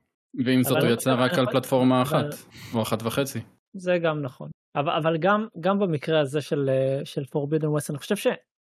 ועם 0.45 0.63
זאת 0.63 0.83
הוא 0.83 0.89
יצא 0.91 1.15
רק 1.17 1.33
על 1.33 1.45
פלטפורמה 1.45 2.01
אחת, 2.01 2.25
או 2.73 2.81
אחת 2.81 3.03
וחצי. 3.03 3.39
זה 3.73 3.97
גם 3.97 4.21
נכון. 4.21 4.49
אבל, 4.75 4.91
אבל 4.91 5.17
גם, 5.17 5.47
גם 5.59 5.79
במקרה 5.79 6.19
הזה 6.19 6.41
של, 6.41 6.69
אה, 6.69 7.05
של 7.05 7.21
Forbidden 7.21 7.63
West, 7.65 7.85
אני 7.89 7.97
חושב 7.97 8.15
ש... 8.15 8.27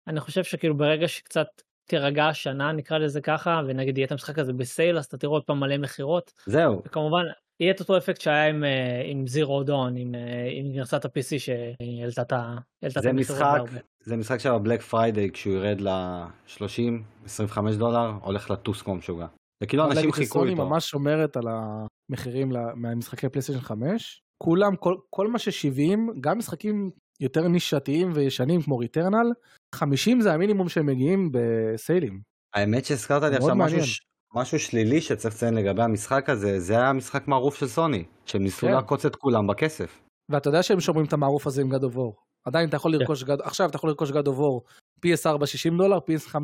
אני 0.06 0.20
חושב 0.20 0.44
שכאילו 0.44 0.76
ברגע 0.76 1.08
שקצת 1.08 1.46
תירגע 1.88 2.26
השנה, 2.26 2.72
נקרא 2.72 2.98
לזה 2.98 3.20
ככה, 3.20 3.60
ונגיד 3.66 3.98
יהיה 3.98 4.06
את 4.06 4.12
המשחק 4.12 4.38
הזה 4.38 4.52
ב 4.52 4.60
sale, 4.60 4.98
אז 4.98 5.04
אתה 5.04 5.18
תראו 5.18 5.32
עוד 5.32 5.44
פעם 5.44 5.60
מלא 5.60 5.78
מכירות. 5.78 6.32
זהו, 6.46 6.82
וכמובן, 6.86 7.24
יהיה 7.60 7.72
את 7.72 7.80
אותו 7.80 7.96
אפקט 7.96 8.20
שהיה 8.20 8.46
עם, 8.46 8.64
אה, 8.64 9.02
עם 9.04 9.24
Zero 9.26 9.68
Dawn, 9.68 9.92
עם, 9.96 10.14
אה, 10.14 10.48
עם 10.52 10.72
גרסת 10.72 11.04
ה-PC 11.04 11.38
שהעלתה 11.38 12.22
את 12.22 12.32
ה- 12.32 12.56
העלתה 12.82 12.98
את 12.98 13.02
זה 13.02 13.10
המכירות 13.10 13.40
משחק. 13.70 13.82
זה 14.08 14.16
משחק 14.16 14.38
של 14.38 14.48
הבלק 14.48 14.82
פריידיי 14.82 15.30
כשהוא 15.30 15.54
ירד 15.54 15.80
ל-30, 15.80 16.92
25 17.24 17.76
דולר, 17.76 18.12
הולך 18.22 18.50
לטוס 18.50 18.82
כמו 18.82 18.94
משוגע. 18.94 19.26
וכאילו 19.62 19.84
אנשים 19.84 20.12
חיכו 20.12 20.44
איתו. 20.44 20.66
ממש 20.66 20.90
שומרת 20.90 21.36
על 21.36 21.44
המחירים 21.48 22.52
מהמשחקי 22.74 23.28
פלייסטיישן 23.28 23.60
5. 23.60 24.22
כולם, 24.42 24.76
כל, 24.76 24.96
כל 25.10 25.28
מה 25.28 25.38
ש-70, 25.38 25.98
גם 26.20 26.38
משחקים 26.38 26.90
יותר 27.20 27.48
נישתיים 27.48 28.10
וישנים 28.14 28.62
כמו 28.62 28.78
ריטרנל, 28.78 29.32
50 29.74 30.20
זה 30.20 30.32
המינימום 30.32 30.68
שהם 30.68 30.86
מגיעים 30.86 31.30
בסיילים. 31.32 32.20
האמת 32.54 32.84
שהזכרת 32.84 33.22
לי 33.22 33.36
עכשיו 33.36 33.56
משהו. 33.56 33.82
ש- 33.82 34.00
משהו 34.34 34.58
שלילי 34.58 35.00
שצריך 35.00 35.34
לציין 35.34 35.54
לגבי 35.54 35.82
המשחק 35.82 36.30
הזה, 36.30 36.60
זה 36.60 36.74
היה 36.74 36.92
משחק 36.92 37.28
מערוף 37.28 37.56
של 37.56 37.66
סוני, 37.66 38.04
שהם 38.26 38.42
ניסו 38.42 38.66
כן. 38.66 38.72
לעקוץ 38.72 39.06
את 39.06 39.16
כולם 39.16 39.46
בכסף. 39.46 40.00
ואתה 40.30 40.48
יודע 40.48 40.62
שהם 40.62 40.80
שומרים 40.80 41.06
את 41.06 41.12
המערוף 41.12 41.46
הזה 41.46 41.62
עם 41.62 41.72
God 41.72 41.78
of 41.78 41.94
War. 41.96 42.27
עדיין 42.44 42.68
אתה 42.68 42.76
יכול 42.76 42.92
כן. 42.92 42.98
לרכוש, 42.98 43.22
God, 43.22 43.42
עכשיו 43.42 43.68
אתה 43.68 43.76
יכול 43.76 43.90
לרכוש 43.90 44.10
of 44.10 44.14
War 44.14 44.60
PS4 45.06 45.46
60 45.46 45.78
דולר, 45.78 45.98
PS5 45.98 46.36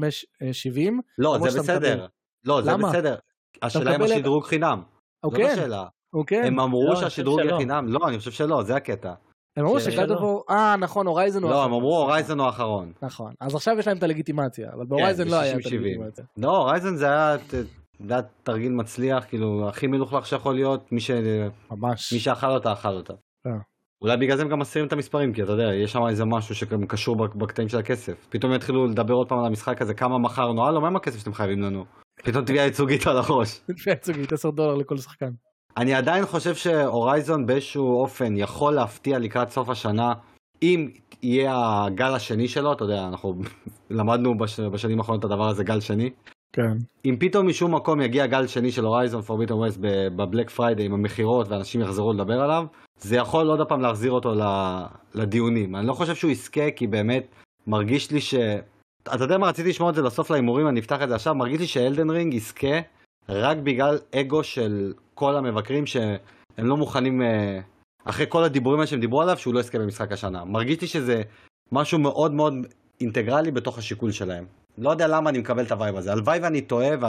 אה, 0.43 0.53
70. 0.53 1.01
לא, 1.19 1.35
למרות 1.35 1.51
זה 1.51 1.59
בסדר. 1.61 1.95
מקבל. 1.95 2.07
לא, 2.45 2.63
זה 2.63 2.71
למה? 2.71 2.89
בסדר. 2.89 3.17
השאלה 3.63 3.97
אם 3.97 4.03
השדרוג 4.03 4.45
חינם. 4.45 4.79
זאת 4.79 5.33
אוקיי, 5.33 5.51
השאלה. 5.51 5.87
אוקיי. 6.13 6.39
הם 6.47 6.61
אמרו 6.61 6.83
לא, 6.83 6.89
אני 6.89 6.95
חושב 6.95 7.09
שהשדרוג 7.09 7.39
יהיה 7.39 7.49
שלא. 7.51 7.59
חינם? 7.59 7.89
לא, 7.89 8.09
אני 8.09 8.19
חושב 8.19 8.31
שלא, 8.31 8.63
זה 8.63 8.77
הקטע. 8.77 9.15
הם 9.57 9.65
אמרו 9.65 9.81
ש- 9.81 9.85
ש-God 9.85 10.09
of 10.09 10.21
War, 10.21 10.51
אה 10.51 10.77
נכון, 10.77 11.07
Horizon 11.07 11.43
הוא 11.43 11.51
לא, 11.51 11.55
האחרון. 11.57 11.73
הם 11.73 11.79
אמרו 11.79 11.97
Horizon 11.99 12.39
הוא 12.39 12.47
האחרון. 12.47 12.93
נכון, 13.03 13.33
אז 13.41 13.55
עכשיו 13.55 13.79
יש 13.79 13.87
להם 13.89 13.97
את 13.99 14.03
הלגיטימציה, 14.03 14.73
אבל 14.73 14.87
ב 14.87 14.92
Horizon 14.92 15.29
לא 15.29 15.37
היה 15.41 15.53
את 15.53 15.57
ב-60-70. 15.57 15.67
הלגיטימציה. 15.75 16.25
לא, 16.37 16.57
Horizon 16.57 16.97
זה 16.97 17.07
היה 17.07 17.37
זה 18.07 18.15
היה 18.15 18.23
תרגיל 18.43 18.73
מצליח, 18.73 19.25
כאילו, 19.29 19.69
הכי 19.69 19.87
מלוכלך 19.87 20.27
שיכול 20.27 20.55
להיות, 20.55 20.93
מי 20.93 21.01
ש- 21.01 21.11
ממש. 21.71 22.13
מי 22.13 22.19
שאכל 22.19 22.47
אותה, 22.51 22.73
אכל 22.73 22.89
אותה. 22.97 23.15
אולי 24.03 24.17
בגלל 24.17 24.37
זה 24.37 24.43
הם 24.43 24.49
גם 24.49 24.59
מסירים 24.59 24.89
את 24.89 24.93
המספרים, 24.93 25.33
כי 25.33 25.43
אתה 25.43 25.53
יודע, 25.53 25.75
יש 25.75 25.93
שם 25.93 26.07
איזה 26.09 26.25
משהו 26.25 26.55
שגם 26.55 26.87
קשור 26.87 27.17
בק- 27.17 27.35
בקטעים 27.35 27.69
של 27.69 27.79
הכסף. 27.79 28.27
פתאום 28.29 28.53
יתחילו 28.53 28.87
לדבר 28.87 29.15
עוד 29.15 29.29
פעם 29.29 29.39
על 29.39 29.47
המשחק 29.47 29.83
הזה, 29.83 29.95
כמה 29.95 30.19
מכרנו, 30.19 30.67
הלו, 30.67 30.81
מה 30.81 30.87
עם 30.87 30.97
הכסף 30.97 31.19
שאתם 31.19 31.33
חייבים 31.35 31.63
לנו? 31.63 31.85
פתאום 32.25 32.45
תביעה 32.45 32.65
ייצוגית 32.65 33.07
על 33.07 33.17
הראש. 33.17 33.61
לפי 33.69 33.91
הצוגית 33.91 34.33
10 34.33 34.51
דולר 34.51 34.75
לכל 34.75 34.97
שחקן. 34.97 35.31
אני 35.77 35.95
עדיין 35.95 36.27
חושב 36.27 36.55
שהורייזון 36.55 37.47
באיזשהו 37.47 38.01
אופן 38.01 38.37
יכול 38.37 38.75
להפתיע 38.75 39.19
לקראת 39.19 39.51
סוף 39.51 39.69
השנה, 39.69 40.13
אם 40.63 40.89
יהיה 41.23 41.53
הגל 41.85 42.15
השני 42.15 42.49
שלו, 42.49 42.73
אתה 42.73 42.85
יודע, 42.85 43.09
אנחנו 43.09 43.35
למדנו 43.91 44.39
בש... 44.39 44.61
בשנים 44.61 44.99
האחרונות 44.99 45.25
את 45.25 45.31
הדבר 45.31 45.49
הזה, 45.49 45.65
גל 45.65 45.81
שני. 45.81 46.11
כן. 46.53 46.77
אם 47.05 47.17
פתאום 47.21 47.49
משום 47.49 47.75
מקום 47.75 48.01
יגיע 48.01 48.27
גל 48.27 48.47
שני 48.47 48.71
של 48.73 48.85
הורייזון 48.85 49.23
פורביטון 49.23 49.59
ווסט 49.59 49.79
בבלק 50.17 50.51
פריידיי 50.51 50.87
עם 50.87 50.95
המכירות 50.95 51.49
ואנשים 51.49 51.81
יחזרו 51.81 52.13
לדבר 52.13 52.41
עליו, 52.41 52.65
זה 53.01 53.17
יכול 53.17 53.47
עוד 53.47 53.69
פעם 53.69 53.81
להחזיר 53.81 54.13
אותו 54.13 54.35
לדיונים. 55.15 55.77
אני 55.77 55.87
לא 55.87 55.93
חושב 55.93 56.15
שהוא 56.15 56.31
יזכה 56.31 56.71
כי 56.71 56.87
באמת 56.87 57.27
מרגיש 57.67 58.11
לי 58.11 58.21
ש... 58.21 58.35
אתה 59.03 59.25
יודע 59.25 59.39
מה 59.39 59.49
רציתי 59.49 59.69
לשמוע 59.69 59.91
את 59.91 59.95
זה 59.95 60.03
לסוף 60.03 60.31
להימורים, 60.31 60.69
אני 60.69 60.81
אפתח 60.81 61.03
את 61.03 61.09
זה 61.09 61.15
עכשיו, 61.15 61.35
מרגיש 61.35 61.61
לי 61.61 61.67
ש 61.67 61.79
Elden 61.79 62.11
Ring 62.11 62.35
יזכה 62.35 62.81
רק 63.29 63.57
בגלל 63.57 63.99
אגו 64.15 64.45
של 64.45 64.93
כל 65.15 65.37
המבקרים 65.37 65.87
שהם 65.87 66.19
לא 66.59 66.77
מוכנים, 66.77 67.23
אה, 67.23 67.61
אחרי 68.05 68.27
כל 68.29 68.45
הדיבורים 68.45 68.81
האלה 68.81 68.87
שהם 68.87 69.01
דיברו 69.01 69.23
עליו, 69.23 69.39
שהוא 69.39 69.55
לא 69.55 69.61
יזכה 69.61 69.79
במשחק 69.79 70.13
השנה. 70.13 70.45
מרגיש 70.45 70.81
לי 70.81 70.87
שזה 70.87 71.23
משהו 71.73 71.99
מאוד 71.99 72.33
מאוד 72.33 72.55
אינטגרלי 73.01 73.51
בתוך 73.51 73.79
השיקול 73.79 74.11
שלהם. 74.11 74.47
לא 74.79 74.91
יודע 74.91 75.07
למה 75.07 75.31
אני 75.31 75.39
מקבל 75.39 75.65
את 75.65 75.73
ה 75.73 75.77
vibe 75.77 75.97
הזה. 75.97 76.13
הלוואי 76.13 76.39
ואני 76.43 76.61
טועה 76.61 76.91
ו... 77.01 77.05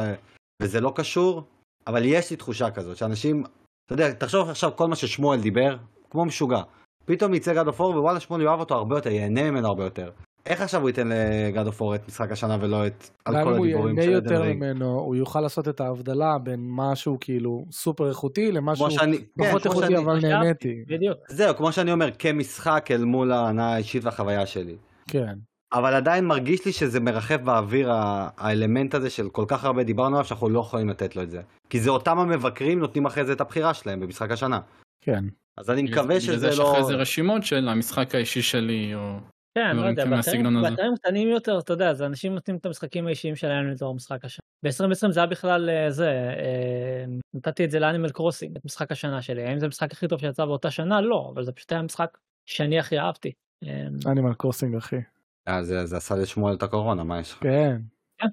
וזה 0.62 0.82
לא 0.82 0.94
קשור, 0.96 1.44
אבל 1.88 2.06
יש 2.06 2.32
לי 2.32 2.38
תחושה 2.38 2.72
כזאת, 2.72 2.98
שאנשים, 2.98 3.44
אתה 3.86 3.94
יודע, 3.94 4.12
תחשוב 4.14 4.50
עכשיו 4.50 4.72
כל 4.76 4.88
מה 4.88 4.96
ששמואל 4.96 5.42
דיבר, 5.42 5.78
כמו 6.10 6.26
משוגע. 6.26 6.62
פתאום 7.06 7.34
יצא 7.34 7.54
God 7.54 7.68
of 7.68 7.80
War, 7.80 7.90
ווואלה 7.90 8.20
שמואל 8.20 8.42
יאהב 8.42 8.60
אותו 8.60 8.76
הרבה 8.76 8.98
יותר, 8.98 9.10
ייהנה 9.10 9.52
ממנו 9.52 9.68
הרבה 9.68 9.84
יותר. 9.84 10.12
איך 10.46 10.62
עכשיו 10.62 10.82
הוא 10.82 10.90
ייתן 10.90 11.08
ל 11.08 11.23
God 11.23 11.68
of 11.68 11.82
War 11.82 11.96
את 11.96 12.08
משחק 12.08 12.32
השנה 12.32 12.58
ולא 12.62 12.88
את... 12.88 13.10
על 13.26 13.36
גם 13.36 13.44
כל 13.44 13.50
אם 13.50 13.58
הוא 13.58 13.66
הדיבורים 13.66 13.98
ייהנה 13.98 14.12
של 14.12 14.24
יותר 14.24 14.36
Elden 14.36 14.42
Ring? 14.46 14.64
ממנו, 14.64 15.00
הוא 15.00 15.16
יוכל 15.16 15.42
לעשות 15.42 15.68
את 15.68 15.82
ההבדלה 15.82 16.38
בין 16.44 16.60
משהו 16.70 17.18
כאילו 17.22 17.66
סופר 17.72 18.10
איכותי 18.10 18.52
למשהו 18.52 18.92
שאני, 18.92 19.18
כן, 19.18 19.24
פחות 19.50 19.62
כמו 19.62 19.72
איכותי 19.72 19.88
שאני, 19.88 19.98
אבל. 19.98 20.20
נהניתי. 20.22 20.84
בדיוק. 20.88 21.18
זהו, 21.30 21.56
כמו 21.56 21.72
שאני 21.72 21.92
אומר, 21.92 22.12
כמשחק 22.20 22.88
אל 22.92 23.06
מול 23.06 23.32
ההנאה 23.32 23.74
האישית 23.74 24.06
והחוויה 24.06 24.46
שלי. 24.46 24.76
כן. 25.08 25.34
אבל 25.76 25.94
עדיין 25.94 26.26
מרגיש 26.26 26.66
לי 26.66 26.72
שזה 26.72 27.00
מרחף 27.00 27.42
באוויר 27.44 27.90
האלמנט 28.38 28.94
הזה 28.94 29.10
של 29.10 29.30
כל 29.30 29.46
כך 29.48 29.66
הרבה 29.66 29.84
דיברנו 29.84 30.16
עליו 30.16 30.26
שאנחנו 30.26 30.50
לא 30.50 30.60
יכולים 30.60 30.90
לתת 30.90 31.16
לו 31.16 31.24
את 31.24 31.32
זה. 31.32 31.42
כי 31.70 31.80
זה 31.80 31.90
אותם 31.90 32.20
המבקרים 32.20 32.80
נותנים 32.80 33.06
אחרי 33.06 33.26
זה 33.26 33.34
את 33.34 33.42
הבחירה 33.42 33.74
שלהם 33.74 34.00
במשחק 34.00 34.32
השנה. 34.32 34.60
כן. 35.02 35.24
אז 35.58 35.70
אני 35.70 35.84
מקווה 35.84 36.04
בגלל 36.04 36.20
שזה 36.20 36.38
זה 36.38 36.48
יש 36.48 36.60
לא... 36.60 36.72
אחרי 36.72 36.84
זה 36.84 36.94
רשימות 36.94 37.44
של 37.44 37.70
המשחק 37.70 38.16
האישי 38.16 38.42
שלי, 38.42 38.96
או... 38.96 39.18
כן, 39.56 39.76
לא 39.76 39.86
יודע. 39.86 40.06
באתרים 40.06 40.96
קטנים 40.96 41.28
יותר, 41.28 41.60
אתה 41.60 41.74
יודע, 41.74 41.94
זה 41.94 42.06
אנשים 42.06 42.34
נותנים 42.34 42.58
את 42.58 42.66
המשחקים 42.66 43.08
האישיים 43.08 43.36
שלהם 43.36 43.68
לתור 43.68 43.96
משחק 43.96 44.26
השנה. 44.26 44.44
ב-2020 44.64 45.12
זה 45.12 45.20
היה 45.20 45.28
בכלל 45.28 45.70
אה, 45.70 45.92
זה, 45.92 46.10
אה, 46.10 47.06
נתתי 47.34 47.66
את 47.66 47.72
זה 47.72 47.80
לאנימל 47.80 48.10
קרוסינג, 48.10 48.58
את 48.58 48.66
משחק 48.66 48.92
השנה 48.92 49.22
שלי. 49.22 49.44
האם 49.44 49.60
זה 49.60 49.66
המשחק 49.66 49.92
הכי 49.92 50.08
טוב 50.08 50.20
שיצא 50.20 50.46
באותה 50.46 50.72
שנה? 50.72 51.02
לא, 51.02 51.32
אבל 51.34 51.44
זה 51.44 51.52
פשוט 51.52 51.72
היה 51.72 51.82
משחק 51.82 52.18
שאני 52.46 52.80
הכי 52.80 53.00
אהבתי. 53.00 53.32
אה, 53.64 54.12
Animal 54.12 54.34
Crossing 54.34 54.76
אחי. 54.76 55.00
אה, 55.48 55.64
זה, 55.64 55.86
זה 55.86 55.98
עשה 55.98 56.16
לשמואל 56.16 56.54
את 56.54 56.64
הקורונה, 56.64 57.04
מה 57.04 57.20
יש 57.20 57.34
לך? 57.34 57.40
כן. 57.40 57.82
כן. 58.18 58.28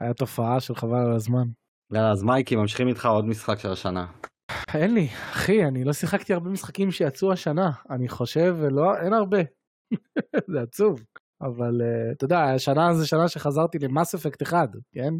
היה 0.00 0.14
תופעה 0.14 0.60
של 0.60 0.74
חבל 0.74 0.98
על 1.06 1.12
הזמן. 1.12 1.48
יאללה, 1.92 2.10
אז 2.10 2.22
מייקי, 2.22 2.56
ממשיכים 2.56 2.88
איתך 2.88 3.06
עוד 3.06 3.24
משחק 3.24 3.58
של 3.58 3.72
השנה. 3.72 4.06
אין 4.74 4.94
לי, 4.94 5.06
אחי, 5.06 5.64
אני 5.64 5.84
לא 5.84 5.92
שיחקתי 5.92 6.34
הרבה 6.34 6.50
משחקים 6.50 6.90
שיצאו 6.90 7.32
השנה. 7.32 7.70
אני 7.90 8.08
חושב, 8.08 8.56
ולא, 8.58 8.96
אין 8.96 9.12
הרבה. 9.12 9.38
זה 10.52 10.60
עצוב. 10.62 11.00
אבל 11.40 11.80
אה, 11.80 12.12
אתה 12.12 12.24
יודע, 12.24 12.44
השנה 12.44 12.94
זה 12.94 13.06
שנה 13.06 13.28
שחזרתי 13.28 13.78
ל 13.78 13.85
Mass 13.85 14.14
Effect 14.14 14.42
אחד, 14.42 14.68
כן? 14.92 15.14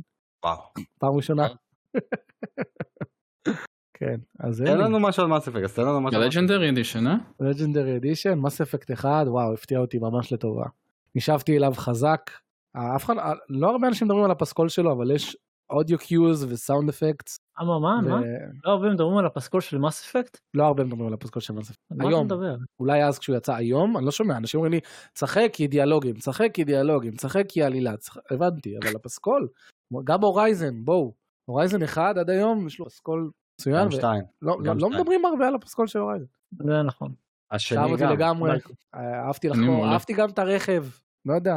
וואו. 0.44 0.59
פעם 0.98 1.16
ראשונה. 1.16 1.47
כן, 3.98 4.16
אז 4.40 4.62
אין 4.62 4.78
לי. 4.78 4.85
לנו 4.85 5.01
משהו 5.01 5.23
על 5.23 5.28
Mass 5.28 5.48
Effect, 5.48 5.65
אז 5.64 5.74
תן 5.74 5.82
לנו 5.82 6.01
משהו. 6.01 6.20
על 6.20 6.28
Mass 6.28 6.36
ה 6.36 6.40
Legendary 6.40 6.70
Edition, 6.70 7.06
אה? 7.06 7.14
Legendary 7.40 7.97
Edition, 7.97 8.39
Mass 8.39 8.60
Effect 8.60 8.90
אחד, 8.90 9.24
וואו, 9.28 9.55
הפתיע 9.55 9.78
אותי 9.78 9.98
ממש 9.98 10.32
לטובה. 10.32 10.64
נשאבתי 11.19 11.57
אליו 11.57 11.73
חזק. 11.77 12.31
אף 12.77 13.05
אחד, 13.05 13.15
לא 13.49 13.70
הרבה 13.70 13.89
אנשים 13.89 14.07
מדברים 14.07 14.24
על 14.24 14.31
הפסקול 14.31 14.69
שלו, 14.69 14.93
אבל 14.93 15.11
יש 15.11 15.36
audio 15.70 15.98
cues 15.98 16.44
ו 16.52 16.59
sound 16.59 16.89
effects. 16.89 17.36
מה, 17.59 17.78
מה, 17.78 18.01
מה? 18.03 18.20
לא 18.65 18.70
הרבה 18.70 18.90
מדברים 18.90 19.16
על 19.16 19.27
הפסקול 19.27 19.61
של 19.61 19.78
Mass 19.78 20.05
Effect? 20.05 20.39
לא 20.55 20.65
הרבה 20.65 20.85
מדברים 20.85 21.07
על 21.07 21.15
הפסקול 21.15 21.43
של 21.43 21.53
Mass 21.52 21.70
Effect. 21.70 21.81
על 21.90 21.97
מה 21.97 22.05
אתה 22.05 22.11
היום, 22.11 22.24
מדבר? 22.27 22.57
אולי 22.81 23.05
אז 23.05 23.19
כשהוא 23.19 23.36
יצא 23.36 23.55
היום, 23.55 23.97
אני 23.97 24.05
לא 24.05 24.11
שומע, 24.11 24.36
אנשים 24.36 24.59
אומרים 24.59 24.73
לי, 24.73 24.81
צחק 25.15 25.49
כי 25.53 25.66
דיאלוגים, 25.66 26.15
צחק 26.15 26.49
כי 26.55 26.65
דיאלוגים, 26.65 27.12
צחק 27.12 27.45
כי 27.49 27.62
עלילה. 27.62 27.93
הבנתי, 28.31 28.77
אבל 28.78 28.97
הפסקול, 28.97 29.49
גם 30.05 30.20
Horizon, 30.20 30.85
בואו, 30.85 31.15
Horizon 31.48 31.82
אחד 31.82 32.19
עד 32.19 32.31
היום, 32.31 32.66
יש 32.66 32.78
לו 32.78 32.86
פסקול 32.86 33.31
מצוין, 33.61 33.85
גם 33.85 33.90
שתיים. 33.90 34.24
לא, 34.43 34.57
לא. 34.65 34.74
מדברים 34.74 35.24
הרבה 35.24 35.49
על 35.49 35.55
הפסקול 35.55 35.86
של 35.86 35.99
הורייזן. 35.99 36.27
זה 36.53 36.82
נכון. 36.82 37.12
השני 37.51 37.97
גם. 37.99 38.12
לגמרי. 38.12 38.51
אה, 38.95 39.27
אהבתי 39.27 39.49
לחקור. 39.49 39.86
אהבתי 39.86 40.12
גם 40.12 40.28
את 40.31 40.39
הרכב, 40.39 40.85
לא 41.28 41.34
יודע, 41.34 41.55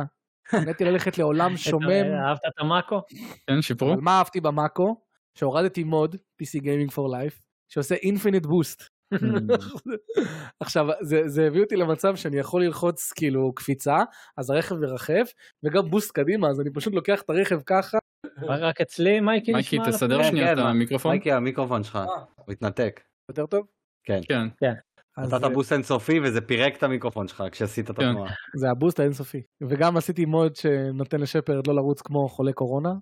נהניתי 0.53 0.84
ללכת 0.85 1.18
לעולם 1.18 1.57
שומם, 1.57 2.06
אהבת 2.27 2.39
את 2.48 2.60
ה 2.60 2.66
Mako? 2.66 3.02
כן, 3.48 3.61
שיפרו? 3.61 3.93
אבל 3.93 4.02
מה 4.02 4.18
אהבתי 4.18 4.41
ב 4.41 4.51
Mako? 4.51 4.95
שהורדתי 5.38 5.84
mod, 5.84 6.16
PC 6.15 6.61
Gaming 6.61 6.91
for 6.91 7.11
Life, 7.14 7.41
שעושה 7.69 7.95
Infinite 7.95 8.45
Boost. 8.45 8.89
עכשיו 10.60 10.88
זה, 11.02 11.22
זה 11.26 11.48
הביא 11.48 11.61
אותי 11.61 11.76
למצב 11.76 12.15
שאני 12.15 12.38
יכול 12.38 12.64
ללחוץ 12.64 13.11
כאילו 13.15 13.56
קפיצה 13.56 13.98
אז 14.38 14.49
הרכב 14.49 14.84
ירחב 14.84 15.23
וגם 15.64 15.89
boost 15.90 16.12
קדימה 16.11 16.49
אז 16.49 16.60
אני 16.61 16.69
פשוט 16.73 16.93
לוקח 16.93 17.22
את 17.22 17.30
הרכב 17.30 17.61
ככה. 17.65 17.98
רק 18.41 18.81
אצלי 18.81 19.19
מייקי 19.19 19.52
מייקי 19.52 19.77
תסדר 19.88 20.23
כן, 20.23 20.30
שנייה 20.30 20.53
את 20.53 20.57
כן, 20.57 20.64
המיקרופון. 20.64 21.11
מייקי 21.11 21.31
המיקרופון 21.31 21.84
שלך, 21.84 21.99
הוא 22.35 22.52
התנתק. 22.52 23.02
יותר 23.30 23.45
טוב? 23.45 23.68
כן. 24.03 24.22
כן. 24.27 24.73
נתת 25.18 25.52
boost 25.53 25.74
אינסופי 25.74 26.20
וזה 26.24 26.42
פירק 26.42 26.78
את 26.78 26.84
המיקרופון 26.84 27.28
שלך 27.28 27.44
כשעשית 27.52 27.90
את 27.92 27.96
כן. 27.96 28.04
התנועה. 28.10 28.32
זה 28.56 28.70
ה 28.72 28.76
boost 28.76 28.99
האינסופי 29.00 29.42
וגם 29.62 29.98
עשיתי 29.98 30.26
mod 30.26 30.56
שנותן 30.56 31.20
ל 31.20 31.26
Shepard 31.26 31.68
לא 31.68 31.76
לרוץ 31.76 32.02
כמו 32.02 32.30
חולה 32.30 32.54
קורונה. 32.54 32.94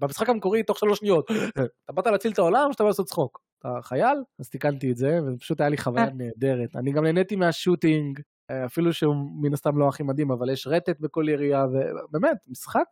במשחק 0.00 0.28
המקורי 0.28 0.62
תוך 0.62 0.78
שלוש 0.78 0.98
שניות 0.98 1.30
אתה 1.84 1.92
באת 1.92 2.06
להציל 2.06 2.32
את 2.32 2.38
העולם 2.38 2.64
או 2.66 2.72
שאתה 2.72 2.82
בא 2.84 2.88
לעשות 2.88 3.06
צחוק. 3.06 3.40
אתה 3.58 3.68
חייל 3.82 4.16
אז 4.40 4.48
תיקנתי 4.48 4.90
את 4.90 4.96
זה 4.96 5.18
ופשוט 5.26 5.60
היה 5.60 5.70
לי 5.70 5.78
חוויה 5.78 6.06
נהדרת 6.14 6.76
אני 6.76 6.92
גם 6.92 7.04
נהניתי 7.04 7.36
מה 7.36 7.53
shooting 7.53 8.20
אה, 8.50 8.64
אפילו 8.66 8.92
שהוא 8.92 9.14
מן 9.42 9.52
הסתם 9.52 9.78
לא 9.78 9.88
הכי 9.88 10.02
מדהים 10.02 10.30
אבל 10.30 10.50
יש 10.50 10.66
רטט 10.66 11.00
בכל 11.00 11.24
ירייה 11.28 11.64
ובאמת 11.64 12.36
משחק 12.48 12.84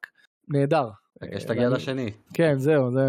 נהדר. 0.49 0.89
רגע 1.23 1.35
אה, 1.35 1.41
שתגיע 1.41 1.63
ואני- 1.63 1.75
לשני. 1.75 2.11
כן 2.35 2.59
זהו 2.59 2.91
זה 2.91 3.01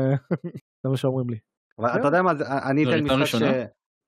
זה 0.84 0.90
מה 0.90 0.98
שאומרים 0.98 1.30
לי. 1.30 1.38
אבל. 1.80 2.00
אתה 2.00 2.08
יודע 2.08 2.22
מה, 2.22 2.32
אני 2.70 2.84
אתן 2.84 3.04
משחק 3.04 3.40
ש... 3.40 3.44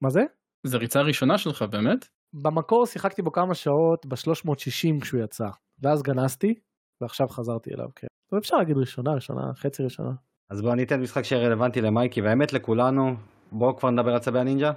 מה 0.01 0.09
זה? 0.09 0.23
זה 0.65 0.77
ריצה 0.77 1.01
ראשונה 1.01 1.37
שלך 1.37 1.61
באמת? 1.61 2.07
במקור 2.33 2.85
שיחקתי 2.85 3.21
בו 3.21 3.31
כמה 3.31 3.55
שעות 3.55 4.05
ב-360 4.05 5.01
כשהוא 5.01 5.23
יצא 5.23 5.45
ואז 5.81 6.03
גנזתי 6.03 6.53
ועכשיו 7.01 7.27
חזרתי 7.27 7.73
אליו 7.73 7.87
כן. 7.95 8.07
אבל 8.31 8.39
אפשר 8.39 8.57
להגיד 8.57 8.77
ראשונה 8.77 9.13
ראשונה 9.13 9.41
חצי 9.55 9.83
ראשונה. 9.83 10.11
אז 10.51 10.61
בוא 10.61 10.73
אני 10.73 10.83
אתן 10.83 11.01
משחק 11.01 11.23
שרלוונטי 11.23 11.81
למייקי 11.81 12.21
והאמת 12.21 12.53
לכולנו. 12.53 13.15
בואו 13.51 13.77
כבר 13.77 13.89
נדבר 13.89 14.11
על 14.13 14.19
צבי 14.19 14.39
הנינג'ה. 14.39 14.71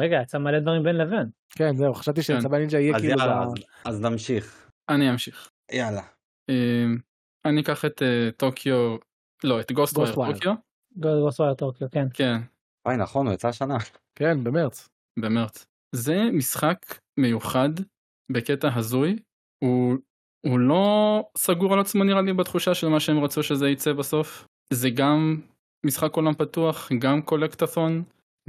רגע 0.00 0.16
יצא 0.22 0.38
מלא 0.38 0.58
דברים 0.60 0.82
בין 0.82 0.96
לבין. 0.96 1.26
כן 1.50 1.76
זהו 1.76 1.94
חשבתי 1.94 2.22
כן. 2.22 2.40
שצבי 2.40 2.58
הנינג'ה 2.58 2.78
יהיה 2.78 2.96
אז 2.96 3.00
כאילו 3.02 3.18
יאללה, 3.20 3.42
אז- 3.42 3.52
אז 3.84 4.00
נמשיך. 4.00 4.68
אני 4.88 5.10
אמשיך. 5.10 5.48
יאללה. 5.72 6.02
אמ, 6.50 6.98
אני 7.44 7.60
אקח 7.60 7.84
את 7.84 8.02
אה, 8.02 8.28
טוקיו, 8.36 8.96
לא, 9.44 9.60
את 9.60 9.72
Ghostwire, 9.72 10.14
Ghostwire. 10.14 10.34
טוקיו. 10.34 10.54
Ghostwire 10.96 11.54
טוקיו 11.54 11.88
כן. 11.90 12.06
כן, 12.14 12.36
וואי 12.86 12.96
נכון 12.96 13.26
הוא 13.26 13.34
יצא 13.34 13.48
השנה. 13.48 13.76
כן 14.18 14.44
במרץ. 14.44 14.88
במרץ. 15.18 15.66
זה 15.94 16.22
משחק 16.32 16.78
מיוחד 17.20 17.68
בקטע 18.32 18.68
הזוי. 18.74 19.16
הוא, 19.64 19.96
הוא 20.46 20.58
לא 20.58 21.24
סגור 21.36 21.72
על 21.72 21.80
עצמו 21.80 22.04
נראה 22.04 22.22
לי 22.22 22.32
בתחושה 22.32 22.74
של 22.74 22.88
מה 22.88 23.00
שהם 23.00 23.24
רצו 23.24 23.42
שזה 23.42 23.68
יצא 23.68 23.92
בסוף. 23.92 24.46
זה 24.72 24.90
גם 24.90 25.40
משחק 25.86 26.16
עולם 26.16 26.34
פתוח, 26.34 26.92
גם 26.98 27.22
קולקטתון, 27.22 28.02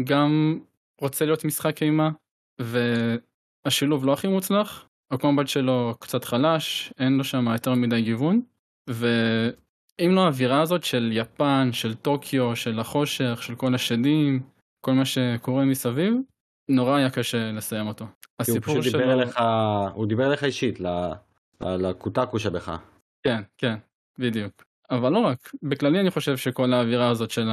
גם 0.04 0.60
רוצה 1.02 1.26
להיות 1.26 1.46
משחק 1.46 1.84
אימה, 1.84 2.10
והשילוב 2.62 4.06
לא 4.06 4.14
הכי 4.14 4.28
מוצלח. 4.28 4.86
הקומבט 5.12 5.48
שלו 5.48 5.96
קצת 6.00 6.24
חלש, 6.24 6.94
אין 7.00 7.18
לו 7.18 7.24
שם 7.24 7.48
יותר 7.48 7.74
מדי 7.74 8.02
גיוון, 8.02 8.42
ואם 8.90 10.12
לא 10.12 10.22
האווירה 10.26 10.62
הזאת 10.62 10.84
של 10.84 11.10
יפן, 11.14 11.70
של 11.72 11.94
טוקיו, 11.94 12.56
של 12.56 12.80
החושך, 12.80 13.40
של 13.44 13.56
כל 13.56 13.76
השדים, 13.76 14.44
כל 14.82 14.94
מה 14.94 15.06
שקורה 15.06 15.66
מסביב, 15.66 16.14
נורא 16.70 16.96
היה 16.96 17.10
קשה 17.10 17.52
לסיים 17.52 17.88
אותו. 17.88 18.06
הוא 18.06 18.12
הסיפור 18.40 18.74
פשוט 18.82 18.92
שלו... 18.92 19.00
דיבר 19.00 19.14
אליך, 19.14 19.40
הוא 19.94 20.06
דיבר 20.08 20.28
אליך 20.28 20.44
אישית, 20.44 20.80
ל- 20.80 20.88
ל- 21.62 21.76
לקוטקו 21.76 22.40
שבך. 22.40 22.78
כן, 23.24 23.42
כן, 23.58 23.76
בדיוק. 24.20 24.64
אבל 24.92 25.12
לא 25.12 25.20
רק, 25.20 25.52
בכללי 25.64 26.00
אני 26.00 26.12
חושב 26.12 26.38
שכל 26.38 26.74
האווירה 26.74 27.10
הזאת 27.10 27.32
של 27.32 27.50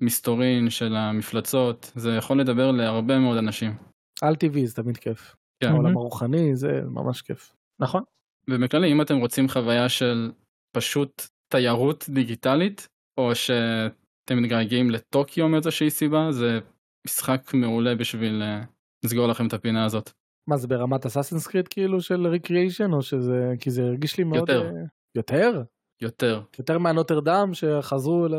המסתורין, 0.00 0.70
של 0.70 0.96
המפלצות, 0.96 1.92
זה 1.94 2.14
יכול 2.16 2.40
לדבר 2.40 2.70
להרבה 2.70 3.18
מאוד 3.18 3.36
אנשים. 3.38 3.76
על 4.22 4.36
טבעי 4.36 4.66
זה 4.66 4.74
תמיד 4.74 4.96
כיף. 4.96 5.36
כן. 5.60 5.68
העולם. 5.68 5.96
הרוחני 5.96 6.56
זה 6.56 6.80
ממש 6.86 7.22
כיף. 7.22 7.52
נכון. 7.80 8.02
ובכללי, 8.50 8.92
אם 8.92 9.02
אתם 9.02 9.16
רוצים 9.16 9.48
חוויה 9.48 9.88
של 9.88 10.32
פשוט 10.76 11.22
תיירות 11.48 12.04
דיגיטלית, 12.08 12.88
או 13.18 13.34
שאתם 13.34 14.42
מתגעגעים 14.42 14.90
לטוקיו 14.90 15.48
מאיזושהי 15.48 15.90
סיבה, 15.90 16.32
זה 16.32 16.58
משחק 17.06 17.54
מעולה 17.54 17.94
בשביל 17.94 18.42
אה, 18.42 18.62
לסגור 19.04 19.26
לכם 19.26 19.46
את 19.46 19.52
הפינה 19.52 19.84
הזאת. 19.84 20.10
מה 20.48 20.56
זה 20.56 20.68
ברמת 20.68 21.06
Assassin's 21.06 21.46
Creed 21.46 21.66
כאילו 21.70 22.00
של 22.00 22.26
recreation 22.26 22.92
או 22.92 23.02
שזה 23.02 23.54
כי 23.60 23.70
זה 23.70 23.82
הרגיש 23.82 24.18
לי 24.18 24.24
מאוד 24.24 24.48
יותר. 24.48 24.66
אה, 24.66 24.82
יותר 25.14 25.62
יותר. 26.02 26.42
יותר 26.58 26.78
מהנוטרדאם 26.78 27.50
שחזרו 27.54 28.28
ל... 28.28 28.34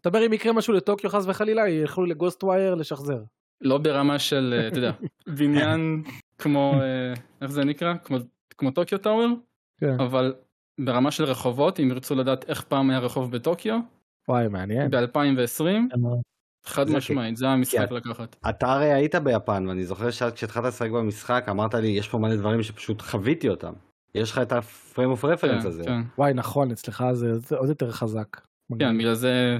אתה 0.00 0.08
אומר 0.08 0.26
אם 0.26 0.32
יקרה 0.32 0.52
משהו 0.52 0.74
לטוקיו 0.74 1.10
חס 1.10 1.24
וחלילה 1.26 1.68
ילכו 1.68 2.04
ל 2.04 2.44
Ghostwire 2.44 2.74
לשחזר. 2.74 3.22
לא 3.60 3.78
ברמה 3.78 4.18
של, 4.18 4.54
אה, 4.58 4.68
אתה 4.68 4.78
יודע, 4.78 4.92
בניין 5.38 6.02
כמו, 6.38 6.74
איך 7.42 7.50
זה 7.50 7.64
נקרא? 7.64 7.94
כמו, 8.04 8.18
כמו 8.58 8.70
Tokyo 8.70 8.98
Tower, 8.98 9.28
כן. 9.80 10.00
אבל 10.00 10.34
ברמה 10.80 11.10
של 11.10 11.24
רחובות, 11.24 11.80
אם 11.80 11.88
ירצו 11.88 12.14
לדעת 12.14 12.48
איך 12.48 12.62
פעם 12.62 12.90
היה 12.90 12.98
רחוב 12.98 13.32
בטוקיו, 13.32 13.78
וואי 14.28 14.48
מעניין. 14.48 14.90
ב-2020, 14.90 15.96
חד 16.68 16.90
משמעית, 16.90 17.36
זה 17.36 17.48
המשחק 17.48 17.88
כן. 17.88 17.94
לקחת. 17.94 18.36
אתה 18.48 18.72
הרי 18.72 18.92
היית 18.92 19.14
ביפן 19.14 19.66
ואני 19.68 19.84
זוכר 19.84 20.10
שכשהתחלת 20.10 20.64
לשחק 20.64 20.90
במשחק 20.90 21.46
אמרת 21.50 21.74
לי 21.74 21.88
יש 21.88 22.08
פה 22.08 22.18
מלא 22.18 22.36
דברים 22.36 22.62
שפשוט 22.62 23.02
חוויתי 23.02 23.48
אותם. 23.48 23.72
יש 24.14 24.30
לך 24.30 24.38
את 24.38 24.52
הפריים 24.52 25.10
אוף 25.10 25.24
רפרנס 25.24 25.62
כן, 25.62 25.68
הזה. 25.68 25.84
כן. 25.84 26.00
וואי 26.18 26.34
נכון 26.34 26.70
אצלך 26.70 27.04
זה 27.12 27.56
עוד 27.56 27.68
יותר 27.68 27.90
חזק. 27.90 28.40
כן, 28.78 28.98
בגלל 28.98 29.14
זה 29.14 29.58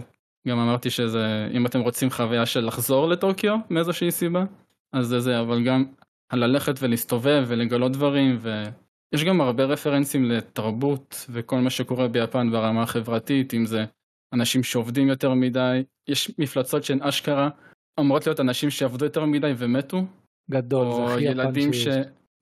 גם 0.48 0.58
אמרתי 0.58 0.90
שזה, 0.90 1.48
אם 1.52 1.66
אתם 1.66 1.80
רוצים 1.80 2.10
חוויה 2.10 2.46
של 2.46 2.66
לחזור 2.66 3.08
לטוקיו 3.08 3.56
מאיזושהי 3.70 4.10
סיבה, 4.10 4.44
אז 4.92 5.06
זה 5.06 5.20
זה, 5.20 5.40
אבל 5.40 5.64
גם 5.64 5.84
ללכת 6.32 6.74
ולהסתובב 6.80 7.44
ולגלות 7.46 7.92
דברים, 7.92 8.38
ויש 8.40 9.24
גם 9.24 9.40
הרבה 9.40 9.64
רפרנסים 9.64 10.24
לתרבות 10.24 11.26
וכל 11.30 11.58
מה 11.58 11.70
שקורה 11.70 12.08
ביפן 12.08 12.50
ברמה 12.50 12.82
החברתית, 12.82 13.54
אם 13.54 13.66
זה 13.66 13.84
אנשים 14.32 14.62
שעובדים 14.62 15.08
יותר 15.08 15.34
מדי, 15.34 15.82
יש 16.08 16.38
מפלצות 16.38 16.84
שהן 16.84 17.02
אשכרה 17.02 17.48
אמורות 18.00 18.26
להיות 18.26 18.40
אנשים 18.40 18.70
שעבדו 18.70 19.04
יותר 19.04 19.24
מדי 19.24 19.52
ומתו, 19.58 20.02
גדול 20.50 20.92
זה 20.92 20.96
או 20.96 21.10
הכי 21.10 21.22
יפן 21.22 21.40
ילדים 21.40 21.72
ש... 21.72 21.88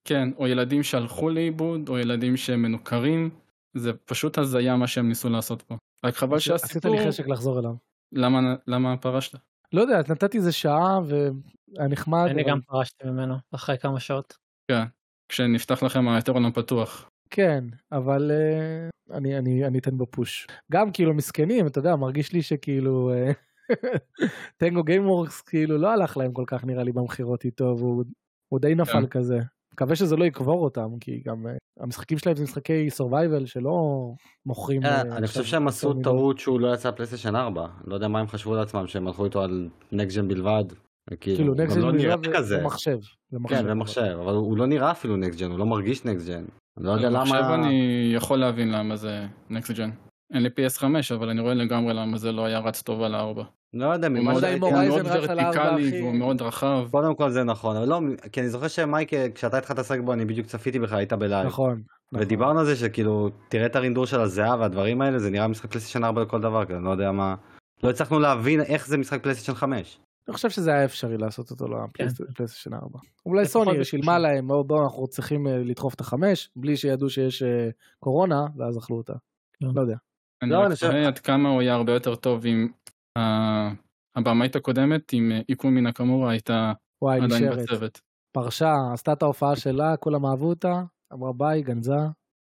כן, 0.04 0.28
או 0.38 0.46
ילדים 0.46 0.82
שהלכו 0.82 1.28
לאיבוד, 1.30 1.88
או 1.88 1.98
ילדים 1.98 2.36
שמנוכרים, 2.36 3.30
זה 3.76 3.92
פשוט 3.92 4.38
הזיה 4.38 4.76
מה 4.76 4.86
שהם 4.86 5.08
ניסו 5.08 5.28
לעשות 5.28 5.62
פה. 5.62 5.76
רק 6.04 6.14
חבל 6.14 6.36
עשית 6.36 6.46
שהסיפור... 6.46 6.96
לי 6.96 7.06
חשק 7.06 7.28
לחזור 7.28 7.58
אליו. 7.58 7.74
למה, 8.12 8.54
למה 8.66 8.96
פרשת? 8.96 9.38
לא 9.72 9.80
יודע 9.80 9.98
נתתי 10.08 10.38
איזה 10.38 10.52
שעה 10.52 10.98
והיה 11.06 11.88
נחמד. 11.88 12.26
אני 12.30 12.42
אבל- 12.42 12.50
גם 12.50 12.60
פרשתי 12.60 13.06
ממנו 13.06 13.34
אחרי 13.54 13.78
כמה 13.78 14.00
שעות. 14.00 14.36
כן, 14.70 14.84
כשנפתח 15.28 15.82
לכם 15.82 16.08
היותר 16.08 16.32
עולם 16.32 16.52
פתוח. 16.52 17.10
כן, 17.30 17.64
אבל 17.92 18.30
uh, 18.30 19.16
אני, 19.16 19.38
אני, 19.38 19.66
אני 19.66 19.78
אתן 19.78 19.98
בו 19.98 20.06
push. 20.10 20.46
גם 20.72 20.92
כאילו 20.92 21.14
מסכנים, 21.14 21.66
אתה 21.66 21.78
יודע, 21.78 21.96
מרגיש 21.96 22.32
לי 22.32 22.42
שכאילו 22.42 23.10
אה, 23.12 23.32
Tango 24.56 24.84
Gameworks 24.84 25.40
כאילו 25.40 25.78
לא 25.78 25.88
הלך 25.88 26.16
להם 26.16 26.32
כל 26.32 26.44
כך 26.46 26.64
נראה 26.64 26.84
לי 26.84 26.92
במכירות 26.92 27.44
איתו, 27.44 27.74
והוא 27.78 28.04
הוא 28.48 28.60
די 28.60 28.74
נפל 28.74 29.00
כן. 29.00 29.06
כזה. 29.06 29.38
מקווה 29.72 29.96
שזה 29.96 30.16
לא 30.16 30.24
יקבור 30.24 30.64
אותם, 30.64 30.88
כי 31.00 31.22
גם 31.24 31.46
uh, 31.46 31.82
המשחקים 31.82 32.18
שלהם 32.18 32.36
זה 32.36 32.42
משחקי 32.42 32.88
survival 32.98 33.46
שלא 33.46 34.10
מוכרים. 34.46 34.84
אה, 34.84 34.96
אה, 34.96 35.16
אני 35.16 35.26
חושב 35.26 35.44
שהם 35.44 35.68
עשו. 35.68 35.94
טעות 36.02 36.38
שהוא 36.38 36.60
לא 36.60 36.74
יצא 36.74 36.90
פלייסטיישן 36.90 37.36
4. 37.36 37.66
לא 37.84 37.94
יודע 37.94 38.08
מה 38.08 38.20
הם 38.20 38.28
חשבו 38.28 38.54
לעצמם 38.54 38.86
שהם 38.86 39.06
הלכו 39.06 39.24
איתו 39.24 39.42
על 39.42 39.68
next 39.92 40.16
gen 40.16 40.28
בלבד. 40.28 40.64
כאילו 41.20 41.54
next 41.54 41.76
לא 41.76 41.92
נראה 41.92 42.16
gen 42.16 42.32
כזה. 42.32 42.56
זה 42.56 42.62
מחשב. 42.62 42.98
זה 43.30 43.38
כן, 43.48 43.66
במחשב, 43.66 44.16
אבל 44.20 44.34
הוא 44.34 44.56
לא 44.56 44.66
נראה 44.66 44.90
אפילו 44.90 45.16
next 45.16 45.40
gen, 45.40 45.50
הוא 45.50 45.58
לא 45.58 45.66
מרגיש 45.66 46.04
next 46.04 46.28
gen. 46.28 46.44
אני 46.76 46.86
לא 46.86 46.90
יודע 46.90 47.08
למה... 47.08 47.22
עכשיו 47.22 47.54
אני 47.54 48.10
יכול 48.14 48.38
להבין 48.38 48.72
למה 48.72 48.96
זה 48.96 49.26
next 49.50 49.70
gen. 49.70 49.90
אין 50.34 50.42
לי 50.42 50.48
PS5 50.48 50.84
אבל 51.14 51.28
אני 51.28 51.40
רואה 51.40 51.54
לגמרי 51.54 51.94
למה 51.94 52.18
זה 52.18 52.32
לא 52.32 52.44
היה 52.44 52.58
רץ 52.58 52.82
טוב 52.82 53.02
על 53.02 53.14
הארבע. 53.14 53.44
לא 53.74 53.86
יודע, 53.86 54.08
ממה 54.08 54.40
שהייתי- 54.40 54.64
הוא 54.66 54.72
מאוד 54.72 55.06
ורטיקלי. 55.06 56.00
והוא 56.02 56.14
מאוד 56.14 56.42
רחב. 56.42 56.88
קודם 56.90 57.14
כל 57.14 57.30
זה 57.30 57.44
נכון, 57.44 57.76
אבל 57.76 57.88
לא, 57.88 58.00
כי 58.32 58.40
אני 58.40 58.48
זוכר 58.48 58.68
שמייק, 58.68 59.10
כשאתה 59.34 59.58
התחלת 59.58 59.78
לשחק 59.78 59.98
בו, 60.00 60.12
אני 60.12 60.24
בדיוק 60.24 60.46
צפיתי 60.46 60.78
בך, 60.78 60.92
היית 60.92 61.12
ב 61.12 61.18
live. 61.18 61.46
נכון. 61.46 61.82
נכון. 62.12 62.24
ודיברנו 62.26 62.58
על 62.60 62.66
זה 62.66 62.76
שכאילו, 62.76 63.28
תראה 63.48 63.66
את 63.66 63.76
הרינדור 63.76 64.06
של 64.06 64.20
הזיעה 64.20 64.56
והדברים 64.60 65.02
האלה, 65.02 65.18
זה 65.18 65.30
נראה 65.30 65.48
משחק 65.48 65.70
פלייסטיישן 65.70 66.04
4 66.04 66.22
לכל 66.22 66.40
דבר, 66.40 66.64
כי 66.64 66.74
אני 66.74 66.84
לא 66.84 66.90
יודע 66.90 67.12
מה... 67.12 67.34
לא 67.82 67.90
הצלחנו 67.90 68.20
להבין 68.20 68.60
איך 68.60 68.86
זה 68.86 68.98
משחק 68.98 69.22
פלייסטיישן 69.22 69.54
5. 69.54 69.98
אני 70.28 70.34
חושב 70.34 70.50
שזה 70.50 70.70
היה 70.70 70.84
אפשרי 70.84 71.18
לעשות 71.18 71.50
אותו 71.50 71.64
לפלייסטיישן 71.68 72.74
4. 72.74 72.98
אולי 73.26 73.46
סוני. 73.46 73.84
שילמה 73.84 74.18
להם, 74.18 74.48
"בואו, 74.66 74.84
אנחנו 74.84 75.06
צריכים 75.06 75.46
אה, 75.46 75.58
לדחוף 75.58 75.94
את 75.94 76.00
החמש, 76.00 76.50
בלי 76.56 76.76
שידעו 76.76 77.10
שיש 77.10 77.42
אה, 77.42 77.68
קורונה, 78.00 78.40
ואז 78.56 78.78
אכלו 78.78 78.96
אותה. 78.96 79.12
כן. 79.60 79.66
לא 79.74 79.80
יודע. 79.80 79.96
אני 80.42 80.50
לא, 80.50 80.58
רק 80.58 80.70
חושב- 80.70 80.90
תוהה 80.90 81.06
עד 81.06 81.18
כמה 81.18 81.48
הוא 81.48 81.60
היה 81.60 81.74
הרבה 81.74 81.92
יותר 81.92 82.14
טוב 82.14 82.46
אם 82.46 82.68
הבמאית 84.16 84.56
הקודמת 84.56 85.12
עם 85.12 85.32
אה, 85.32 85.40
איקומי 85.48 85.80
נקמורה 85.80 86.30
הייתה 86.30 86.72
וואי, 87.02 87.20
עדיין 87.20 87.44
נשארת. 87.44 87.58
בצוות. 87.58 88.00
פרשה, 88.32 88.72
עשתה 88.92 89.12
את 89.12 89.22
ההופעה 89.22 89.56
שלה, 89.56 89.96
כולם 89.96 90.26
אהבו 90.26 90.48
אותה, 90.48 90.82
אמרה 91.12 91.32
ביי, 91.32 91.62
גנזה. 91.62 91.92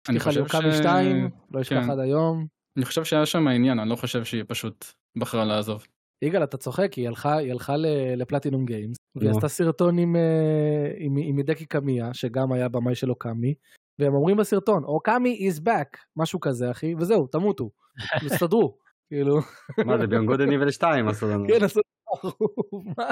אני 0.08 0.20
חושב 0.20 0.48
ש... 0.48 0.56
שתיים, 0.78 1.30
לא 1.50 1.60
אשכח 1.60 1.84
כן. 1.84 1.90
עד 1.90 1.98
היום. 1.98 2.46
אני 2.76 2.84
חושב 2.84 3.04
שהיה 3.04 3.26
שם 3.26 3.48
העניין, 3.48 3.78
אני 3.78 3.90
לא 3.90 3.96
חושב 3.96 4.24
שהיא 4.24 4.44
פשוט 4.48 4.84
בחרה 5.18 5.44
לעזוב. 5.44 5.86
יגאל, 6.24 6.44
אתה 6.44 6.56
צוחק, 6.56 6.92
היא 6.92 7.08
הלכה, 7.08 7.36
היא 7.36 7.52
הלכה 7.52 7.74
לפלטינום 8.16 8.66
גיימס, 8.66 8.96
והיא. 9.16 9.30
עשתה 9.30 9.48
סרטון 9.48 9.98
עם, 9.98 10.16
אה, 10.16 10.90
עם, 10.98 11.16
עם 11.16 11.36
הידקי 11.36 11.66
קמייה, 11.66 12.14
שגם 12.14 12.52
היה 12.52 12.68
במאי 12.68 12.94
של 12.94 13.10
אוקאמי, 13.10 13.54
והם 13.98 14.14
אומרים 14.14 14.36
בסרטון, 14.36 14.84
אוקאמי 14.84 15.48
is 15.50 15.60
back, 15.60 15.98
משהו 16.16 16.40
כזה, 16.40 16.70
אחי, 16.70 16.94
וזהו, 16.94 17.26
תמותו, 17.26 17.70
תסתדרו, 18.24 18.78
כאילו, 19.08 19.38
מה 19.86 19.98
זה 19.98 20.06
ביום 20.06 20.26
גודל 20.26 20.44
ניבל 20.44 20.70
2 20.70 21.08
עשו 21.08 21.28
לנו. 21.28 21.44
כן, 21.48 21.64
עשו 21.64 21.80
מה? 22.98 23.04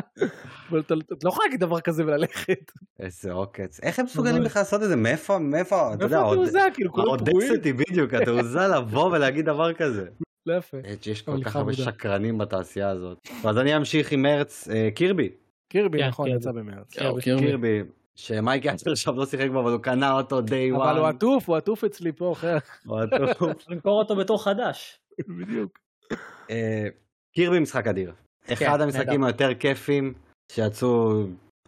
אבל 0.71 0.81
אתה 0.81 0.95
אתה 0.95 1.15
לא 1.25 1.29
יכול 1.29 1.45
להגיד 1.45 1.61
דבר 1.61 1.81
כזה 1.81 2.07
וללכת. 2.07 2.73
איזה 3.01 3.33
עוקץ. 3.33 3.81
איך 3.83 3.99
הם 3.99 4.05
מסוגלים. 4.05 4.45
בכלל 4.45 4.63
לעשות 4.63 4.83
את 4.83 4.89
זה? 4.89 4.97
מאיפה, 4.97 5.39
מאיפה, 5.39 5.95
אתה 5.95 6.05
יודע, 6.05 6.21
התעוזה? 6.21 6.59
כאילו, 6.75 6.93
בדיוק, 7.77 8.15
התעוזה 8.15 8.61
לבוא 8.77 9.05
ולהגיד 9.13 9.45
דבר 9.45 9.73
כזה. 9.73 10.07
לא 10.47 10.55
יפה. 10.55 10.77
יש 11.07 11.23
כל 11.23 11.45
כך 11.45 11.57
הרבה. 11.57 11.73
שקרנים 11.73 12.39
בתעשייה 12.39 12.89
הזאת. 12.89 13.29
אז 13.45 13.59
אני 13.59 13.77
אמשיך 13.77 14.13
עם 14.13 14.23
מרץ, 14.23 14.69
אה, 14.69 14.89
קירבי. 14.95 15.31
קירבי, 15.69 15.99
כן, 15.99 16.09
נכון. 16.09 16.29
יצא 16.29 16.53
במרץ. 16.53 16.97
קירבי. 17.21 17.83
שמייק 18.15 18.67
אצל 18.67 18.93
עכשיו 18.93 19.17
לא 19.17 19.27
שיחק 19.27 19.49
בו, 19.53 19.61
אבל 19.61 19.73
הוא 19.73 19.81
קנה 19.81 20.13
אותו 20.13 20.41
day 20.41 20.75
one. 20.75 20.77
אבל 20.77 20.99
הוא 20.99 21.07
עטוף, 21.07 21.49
הוא 21.49 21.57
עטוף 21.57 21.85
אצלי 21.85 22.13
פה, 22.13 22.33
אחר. 22.33 22.57
הוא 22.87 22.99
עטוף. 22.99 23.53
למכור 23.69 23.99
אותו 23.99 24.17
בתור 24.17 24.45
חדש. 24.45 25.01
בדיוק. 25.29 25.86
אה, 26.51 26.87
קירבי 27.35 27.59
משחק 27.61 27.87
אדיר. 27.87 28.13
אחד 28.53 28.81
המשחקים. 28.81 29.25
היותר 29.25 29.55
כיפים 29.55 30.13
שיצאו, 30.53 31.23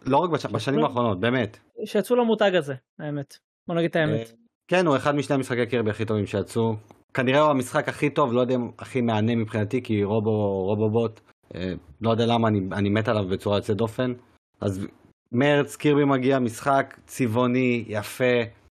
לא 0.05 0.17
רק 0.17 0.29
בש- 0.29 0.45
בשנים 0.45 0.83
האחרונות, 0.83 1.19
באמת. 1.19 1.57
שיצאו 1.85 2.15
למותג 2.15 2.51
הזה, 2.55 2.73
האמת. 2.99 3.37
בוא 3.67 3.75
נגיד 3.75 3.89
את 3.89 3.95
האמת. 3.95 4.19
אה, 4.19 4.33
כן, 4.67 4.85
הוא 4.87 4.95
אחד 4.95 5.15
משני 5.15 5.35
המשחקי 5.35 5.65
קירבי 5.65 5.89
הכי 5.89 6.05
טובים 6.05 6.25
שיצאו. 6.25 6.75
כנראה 7.13 7.39
הוא 7.41 7.49
המשחק 7.51 7.89
הכי 7.89 8.09
טוב, 8.09 8.33
לא 8.33 8.41
יודע 8.41 8.55
אם 8.55 8.71
הכי 8.79 9.01
מהנה 9.01 9.35
מבחינתי, 9.35 9.83
כי 9.83 10.03
רובו, 10.03 10.63
רובובוט, 10.65 11.19
אה, 11.55 11.73
לא 12.01 12.09
יודע 12.09 12.25
למה, 12.25 12.47
אני, 12.47 12.61
אני 12.71 12.89
מת 12.89 13.07
עליו 13.07 13.27
בצורה 13.27 13.57
יוצאת 13.57 13.77
דופן. 13.77 14.13
אז 14.61 14.87
מרץ, 15.31 15.75
קירבי 15.75 16.05
מגיע, 16.05 16.39
משחק 16.39 16.99
צבעוני, 17.05 17.83
יפה, 17.87 18.33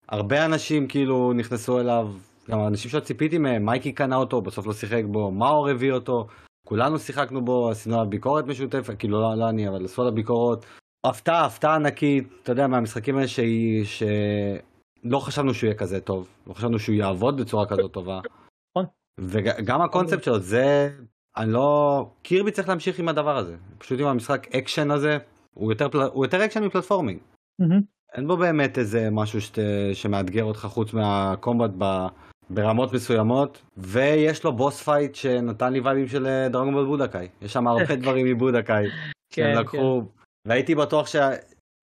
הרבה 0.09 0.45
אנשים 0.45 0.87
כאילו 0.87 1.33
נכנסו 1.33 1.79
אליו, 1.79 2.07
גם 2.49 2.67
אנשים 2.67 2.91
שציפיתי 2.91 3.37
מהם, 3.37 3.65
מייקי 3.65 3.91
קנה 3.91 4.15
אותו, 4.15 4.41
בסוף 4.41 4.67
לא 4.67 4.73
שיחק 4.73 5.03
בו, 5.05 5.31
מאור 5.31 5.69
הביא 5.69 5.91
אותו, 5.91 6.27
כולנו 6.67 6.99
שיחקנו 6.99 7.45
בו, 7.45 7.69
עשינו 7.69 7.95
עליו 7.95 8.09
ביקורת 8.09 8.45
משותפת, 8.47 8.99
כאילו 8.99 9.21
לא, 9.21 9.35
לא 9.35 9.49
אני, 9.49 9.69
אבל 9.69 9.85
עשו 9.85 10.01
עליו 10.01 10.15
ביקורות. 10.15 10.65
הפתעה, 11.05 11.45
הפתעה 11.45 11.75
ענקית, 11.75 12.27
אתה 12.43 12.51
יודע, 12.51 12.67
מהמשחקים 12.67 13.15
האלה 13.15 13.27
שהיא, 13.27 13.85
שלא 13.85 15.19
חשבנו 15.19 15.53
שהוא 15.53 15.67
יהיה 15.67 15.77
כזה 15.77 16.01
טוב, 16.01 16.29
לא 16.47 16.53
חשבנו 16.53 16.79
שהוא 16.79 16.95
יעבוד 16.95 17.41
בצורה 17.41 17.65
כזאת 17.65 17.91
טובה. 17.91 18.19
נכון. 18.71 18.85
וגם 19.19 19.81
הקונספט 19.81 20.23
שלו, 20.23 20.39
זה, 20.39 20.89
אני 21.37 21.51
לא, 21.51 22.05
קירבי 22.21 22.51
צריך 22.51 22.69
להמשיך 22.69 22.99
עם 22.99 23.09
הדבר 23.09 23.37
הזה, 23.37 23.55
פשוט 23.77 23.99
עם 23.99 24.07
המשחק 24.07 24.55
אקשן 24.55 24.91
הזה, 24.91 25.17
הוא 25.55 25.71
יותר, 25.71 25.89
פל- 25.89 26.09
הוא 26.13 26.25
יותר 26.25 26.45
אקשן 26.45 26.63
מ 26.63 26.67
platforming. 26.67 27.19
אין 28.15 28.27
בו 28.27 28.37
באמת 28.37 28.77
איזה 28.77 29.09
משהו 29.11 29.41
שת, 29.41 29.57
שמאתגר 29.93 30.43
אותך 30.43 30.59
חוץ 30.59 30.93
מה 30.93 31.13
combat 31.13 31.71
ב, 31.77 32.07
ברמות 32.49 32.93
מסוימות, 32.93 33.61
ויש 33.77 34.43
לו 34.43 34.53
boss 34.53 34.81
fight 34.81 35.15
שנתן 35.15 35.73
לי 35.73 35.79
וייבים 35.79 36.07
של 36.07 36.27
אה, 36.27 36.49
Dragon 36.49 36.73
Ball 36.73 36.85
Budokai. 36.85 37.27
יש 37.41 37.53
שם 37.53 37.67
הרבה 37.67 37.95
דברים 38.01 38.25
מ 38.25 38.33
Budokai 38.33 38.85
שהם 39.33 39.53
כן, 39.53 39.59
לקחו, 39.59 40.03
והייתי 40.47 40.75
בטוח, 40.75 41.07
שה, 41.07 41.29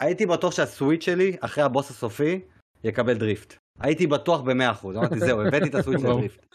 הייתי 0.02 0.26
בטוח 0.26 0.52
שה 0.52 0.70
Switch 0.70 1.04
שלי, 1.04 1.36
אחרי 1.40 1.64
הבוס 1.64 1.90
הסופי, 1.90 2.40
יקבל 2.84 3.14
drift. 3.14 3.56
הייתי 3.80 4.06
בטוח 4.06 4.40
ב-100%, 4.40 4.86
אמרתי 4.86 5.18
זהו, 5.18 5.40
הבאתי 5.40 5.68
את 5.68 5.74
ה 5.74 5.78
Switch 5.78 6.00
וואו. 6.00 6.16
ל 6.16 6.21
drift. 6.21 6.46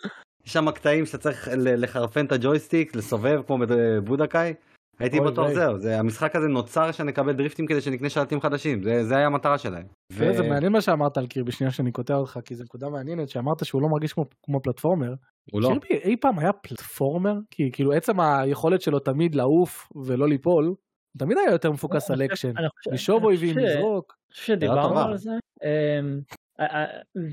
יש 0.46 0.54
שם 0.54 0.72
קטעים 0.72 1.06
שאתה 1.06 1.18
צריך 1.18 1.50
לחרפן 1.56 2.26
את 2.26 2.32
הג'ויסטיק, 2.32 2.96
לסובב 2.96 3.42
כמו 3.48 3.58
ב 3.68 3.77
Budokai. 3.77 4.54
הייתי 5.00 5.20
ויי. 5.20 5.56
זהו, 5.56 5.78
זה, 5.80 6.00
המשחק 6.00 6.36
הזה 6.36 6.48
נוצר 6.48 6.92
שנקבל 6.92 7.34
דריפטים 7.34 7.66
כדי 7.66 7.82
שנקנה 7.82 8.10
שלטים 8.10 8.42
חדשים, 8.42 8.84
זה, 8.84 9.04
זה 9.04 9.16
היה 9.18 9.26
המטרה 9.26 9.58
שלהם. 9.58 9.86
תראה, 10.18 10.34
זה 10.34 10.50
מעניין 10.50 10.72
מה 10.72 10.82
שאמרת 10.82 11.18
על 11.18 11.28
קירבי, 11.28 11.52
שנייה 11.52 11.72
שאני 11.72 11.92
קוטע 11.92 12.16
אותך, 12.16 12.40
כי 12.46 12.56
זו 12.56 12.64
נקודה 12.64 12.90
מעניינת, 12.90 13.30
שאמרת 13.30 13.66
שהוא 13.66 13.82
לא 13.82 13.88
מרגיש 13.88 14.14
כמו- 14.14 14.26
כמו 14.44 14.62
platformer. 14.62 15.14
הוא 15.52 15.62
לא. 15.62 15.68
קירבי 15.68 15.88
אי 16.04 16.18
פעם 16.18 16.40
היה 16.40 16.54
platformer? 16.54 17.34
כי 17.52 17.70
כאילו 17.74 17.94
עצם 17.94 18.20
היכולת 18.20 18.82
שלו 18.82 19.00
תמיד 19.00 19.36
לעוף 19.36 19.90
ולא 20.06 20.28
ליפול, 20.28 20.66
הוא 20.66 20.76
תמיד 21.18 21.38
היה 21.38 21.52
יותר 21.52 21.72
מפוקס 21.72 22.12
על 22.12 22.22
אקשן. 22.22 22.54
לשאוב 22.92 23.24
אויבים, 23.24 23.58
לזרוק. 23.58 24.14
אני 24.30 24.34
חושב 24.36 24.54
שדיברנו. 24.54 25.00
על 25.00 25.18
זה. 25.18 25.32
אמ, 25.64 26.20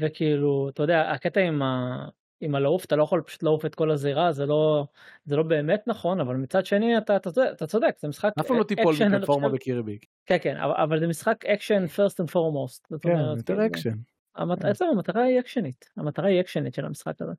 וכאילו, 0.00 0.68
אתה 0.68 0.82
יודע, 0.82 1.10
הקטע 1.10 1.40
עם 1.40 1.62
ה... 1.62 1.96
עם 2.40 2.54
הלעוף 2.54 2.84
אתה 2.84 2.96
לא 2.96 3.02
יכול 3.02 3.22
פשוט 3.22 3.42
לעוף 3.42 3.66
את 3.66 3.74
כל 3.74 3.90
הזירה 3.90 4.32
זה 4.32 4.46
לא 4.46 4.86
זה 5.24 5.36
לא 5.36 5.42
באמת 5.42 5.82
נכון 5.86 6.20
אבל 6.20 6.36
מצד 6.36 6.66
שני 6.66 6.98
אתה 6.98 7.16
אתה, 7.16 7.30
צודק- 7.30 7.48
אתה 7.52 7.66
צודק 7.66 7.94
זה 8.00 8.08
משחק 8.08 8.32
אף 8.40 8.46
פעם 8.46 8.58
לא 8.58 8.64
תיפול 8.64 8.92
אקשן, 8.94 9.08
מפלטפורמה. 9.14 9.48
בקירבי. 9.48 9.98
כן 10.26 10.36
כן 10.42 10.56
אבל, 10.56 10.72
אבל 10.76 11.00
זה 11.00 11.06
משחק 11.06 11.44
אקשן 11.46 11.84
first 11.96 12.24
and 12.24 12.30
foremost. 12.30 12.98
כן, 13.00 13.08
יותר 13.36 13.44
כאילו, 13.54 13.66
אקשן. 13.66 13.94
המת- 14.36 14.62
כן. 14.62 14.68
עצם 14.68 14.84
המטרה 14.92 15.22
היא 15.22 15.40
אקשנית 15.40 15.88
המטרה 15.96 16.26
היא 16.28 16.40
אקשנית 16.40 16.74
של 16.74 16.84
המשחק 16.84 17.14
הזה. 17.20 17.32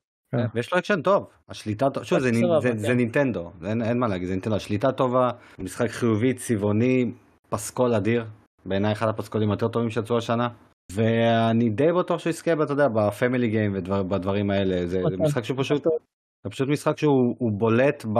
ויש 0.54 0.74
לו 0.74 0.80
אקשן 0.80 1.02
טוב, 1.02 1.28
השליטה 1.50 1.90
טוב, 1.90 2.04
שוב 2.04 2.20
זה, 2.20 2.30
זה, 2.62 2.70
כן. 2.72 2.78
זה 2.78 2.94
נינטנדו, 2.94 3.52
אין, 3.66 3.82
אין 3.82 4.00
מה 4.00 4.08
להגיד, 4.08 4.28
זה 4.28 4.34
נינטנדו, 4.34 4.56
השליטה 4.56 4.92
טובה, 4.92 5.32
משחק 5.60 5.90
חיובי, 5.90 6.34
צבעוני, 6.34 7.12
פסקול 7.50 7.94
אדיר, 7.94 8.26
בעיניי 8.66 8.92
אחד 8.92 9.08
הפסקולים 9.08 9.52
היותר 9.52 9.68
טובים 9.68 9.90
שיצאו 9.90 10.18
השנה, 10.18 10.50
ואני 10.92 11.70
די 11.70 11.92
בטוח 11.92 12.20
שהוא 12.20 12.30
יזכה, 12.30 12.54
אתה 12.54 12.74
יודע, 12.74 12.88
בפמילי 12.88 13.50
גיים 13.50 13.76
ובדברים 13.76 14.52
האלה, 14.52 14.88
זה, 14.88 15.00
נכון. 15.00 15.22
משחק 15.22 15.44
שהוא 15.44 15.58
פשוט, 15.60 15.84
זה 16.44 16.50
פשוט 16.50 16.70
משחק 16.70 16.98
שהוא 16.98 17.36
הוא 17.40 17.52
בולט 17.52 18.06
ב, 18.14 18.20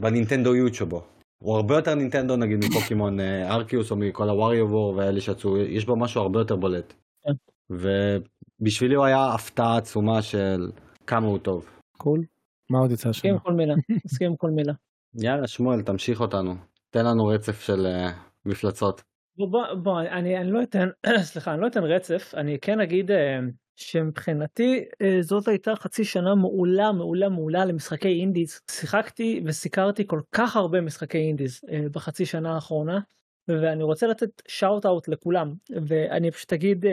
בנינטנדואיות 0.00 0.74
שבו. 0.74 1.02
הוא 1.38 1.56
הרבה 1.56 1.76
יותר 1.76 1.94
נינטנדו 1.94 2.36
נגיד 2.36 2.58
מפוקימון 2.64 3.20
אה, 3.20 3.54
ארקיוס 3.54 3.90
או 3.90 3.96
מכל 3.96 4.28
הווריו 4.28 4.66
וור 4.70 4.96
והאלה 4.96 5.20
שיצאו, 5.20 5.56
יש 5.56 5.84
בו 5.84 5.96
משהו 5.96 6.20
הרבה 6.20 6.38
יותר 6.40 6.56
בולט. 6.56 6.94
כן. 7.22 7.32
ובשבילי 7.70 8.94
הוא 8.94 9.04
היה 9.04 9.34
הפתעה 9.34 9.76
עצומה 9.76 10.22
של 10.22 10.70
כמה 11.06 11.26
הוא 11.26 11.38
טוב. 11.38 11.66
Cool. 11.98 12.24
מה 12.70 12.78
עוד 12.78 12.90
יצא 12.90 13.08
מסכים 13.08 13.30
השנה? 13.30 13.32
עם 13.32 13.38
כל 13.38 13.52
מילה 13.52 13.74
מסכים 14.04 14.30
עם 14.30 14.36
כל 14.36 14.50
מילה. 14.50 14.72
יאללה 15.14 15.46
שמואל 15.46 15.82
תמשיך 15.82 16.20
אותנו 16.20 16.54
תן 16.90 17.06
לנו 17.06 17.26
רצף 17.26 17.60
של 17.60 17.86
uh, 17.86 18.12
מפלצות. 18.46 19.02
בוא, 19.38 19.74
בוא, 19.74 20.00
אני, 20.00 20.38
אני 20.38 20.50
לא 20.50 20.62
אתן 20.62 20.88
סליחה 21.30 21.54
אני 21.54 21.60
לא 21.60 21.66
אתן 21.66 21.84
רצף 21.84 22.34
אני 22.36 22.58
כן 22.58 22.80
אגיד 22.80 23.10
אה, 23.10 23.38
שמבחינתי 23.76 24.84
אה, 25.02 25.18
זאת 25.20 25.48
הייתה 25.48 25.76
חצי 25.76 26.04
שנה 26.04 26.34
מעולה 26.34 26.92
מעולה 26.92 27.28
מעולה 27.28 27.64
למשחקי 27.64 28.20
indies 28.20 28.60
שיחקתי 28.70 29.42
וסיקרתי 29.44 30.06
כל 30.06 30.20
כך 30.32 30.56
הרבה 30.56 30.80
משחקי 30.80 31.18
indies 31.18 31.60
אה, 31.70 31.86
בחצי 31.92 32.26
שנה 32.26 32.54
האחרונה 32.54 33.00
ואני 33.48 33.82
רוצה 33.82 34.06
לתת 34.06 34.42
shout 34.48 34.86
out 34.86 35.08
לכולם 35.08 35.54
ואני 35.86 36.30
פשוט 36.30 36.52
אגיד 36.52 36.86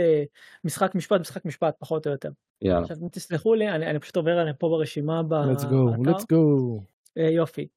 משחק 0.63 0.95
משפט 0.95 1.19
משחק 1.19 1.45
משפט 1.45 1.75
פחות 1.79 2.07
או 2.07 2.11
יותר 2.11 2.29
יאללה. 2.61 2.81
עכשיו 2.81 2.97
תסלחו 3.11 3.55
לי 3.55 3.69
אני, 3.69 3.87
אני 3.87 3.99
פשוט 3.99 4.15
עובר 4.15 4.39
עליהם 4.39 4.55
פה 4.59 4.69
ברשימה 4.69 5.21
let's 5.21 5.61
go, 5.61 6.03
באתר. 6.03 6.11
let's 6.11 6.23
go. 6.23 6.81
יופי. 7.21 7.67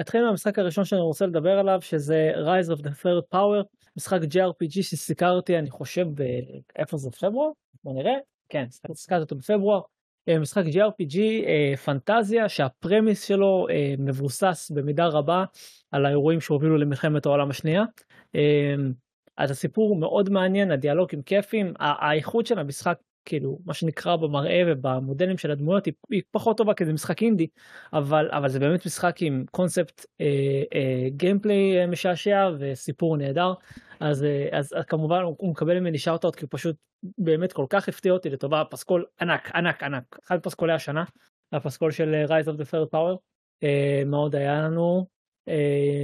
נתחיל 0.00 0.24
מהמשחק 0.24 0.58
הראשון 0.58 0.84
שאני 0.84 1.00
רוצה 1.00 1.26
לדבר 1.26 1.58
עליו 1.58 1.78
שזה 1.82 2.32
Rise 2.34 2.76
of 2.76 2.80
the 2.80 2.90
Third 3.02 3.34
Power 3.34 3.79
משחק 3.96 4.20
JRPG 4.22 4.82
שסיקרתי 4.82 5.58
אני 5.58 5.70
חושב 5.70 6.06
ב... 6.14 6.22
איפה 6.76 6.96
זה 6.96 7.10
פברואר? 7.10 7.50
בוא 7.84 7.94
נראה. 7.94 8.14
כן 8.48 8.66
סיקרתי 8.94 9.22
אותו 9.22 9.36
בפברואר. 9.36 9.80
אה, 10.28 10.38
משחק 10.38 10.64
JRPG 10.64 11.18
אה, 11.46 11.76
פנטזיה 11.76 12.48
שהפרמיס 12.48 13.24
שלו 13.24 13.66
אה, 13.70 13.94
מבוסס 13.98 14.70
במידה 14.74 15.06
רבה 15.06 15.44
על 15.90 16.06
האירועים 16.06 16.40
שהובילו 16.40 16.78
למלחמת 16.78 17.26
העולם 17.26 17.50
השנייה. 17.50 17.84
אז 19.36 19.50
הסיפור 19.50 19.96
מאוד 19.96 20.30
מעניין 20.30 20.70
הדיאלוגים 20.70 21.22
כיפים 21.22 21.72
האיכות 21.78 22.46
של 22.46 22.58
המשחק 22.58 22.98
כאילו 23.24 23.58
מה 23.64 23.74
שנקרא 23.74 24.16
במראה 24.16 24.62
ובמודלים 24.66 25.38
של 25.38 25.50
הדמויות 25.50 25.86
היא, 25.86 25.94
היא 26.10 26.22
פחות 26.30 26.56
טובה 26.56 26.74
כי 26.74 26.84
זה 26.84 26.92
משחק 26.92 27.22
אינדי 27.22 27.46
אבל 27.92 28.28
אבל 28.32 28.48
זה 28.48 28.58
באמת 28.58 28.86
משחק 28.86 29.16
עם 29.20 29.44
קונספט 29.50 30.06
אה, 30.20 30.26
אה, 30.74 31.08
gameplay 31.10 31.80
אה, 31.80 31.86
משעשע 31.86 32.50
וסיפור 32.58 33.16
נהדר. 33.16 33.52
אז, 34.00 34.24
אה, 34.24 34.48
אז 34.52 34.74
כמובן 34.88 35.22
הוא, 35.22 35.36
הוא 35.38 35.50
מקבל 35.50 35.80
ממני 35.80 35.98
shout 35.98 36.22
out 36.22 36.36
כי 36.36 36.44
הוא 36.44 36.48
פשוט 36.52 36.76
באמת 37.18 37.52
כל 37.52 37.66
כך 37.70 37.88
הפתיע 37.88 38.12
אותי 38.12 38.30
לטובה 38.30 38.62
פסקול 38.70 39.04
ענק 39.20 39.50
ענק 39.54 39.82
ענק. 39.82 40.18
אחד 40.26 40.40
פסקולי 40.40 40.72
השנה 40.72 41.04
הפסקול 41.52 41.90
של 41.90 42.14
אה, 42.14 42.40
Rise 42.40 42.46
of 42.46 42.60
the 42.60 42.64
Third 42.64 42.94
Power. 42.94 43.16
אה, 43.62 44.02
מה 44.06 44.16
עוד 44.16 44.36
היה 44.36 44.60
לנו? 44.60 45.06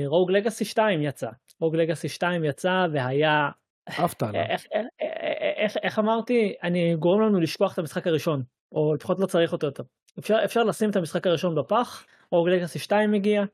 Rogue 0.06 0.30
Legacy 0.30 0.64
2 0.64 1.02
יצא. 1.02 1.30
Rogue 1.60 1.76
Legacy 1.76 2.08
2 2.09 2.44
יצא 2.44 2.86
והיה 2.93 3.48
עפת 3.86 4.22
עליו. 4.22 4.42
איך, 5.82 5.98
אמרתי 5.98 6.54
אני 6.62 6.96
גורם 6.96 7.20
לנו 7.20 7.40
לשכוח 7.40 7.72
את 7.72 7.78
המשחק 7.78 8.06
הראשון 8.06 8.42
או 8.72 8.94
לפחות 8.94 9.18
לא 9.18 9.26
צריך 9.26 9.52
אותו 9.52 9.66
יותר 9.66 9.82
אפשר 10.18 10.38
אפשר 10.44 10.64
לשים 10.64 10.90
את 10.90 10.96
המשחק 10.96 11.26
הראשון 11.26 11.54
בפח 11.54 12.06
Rogue 12.30 12.48
Legacy 12.48 12.78
2 12.78 13.10
מגיע 13.10 13.44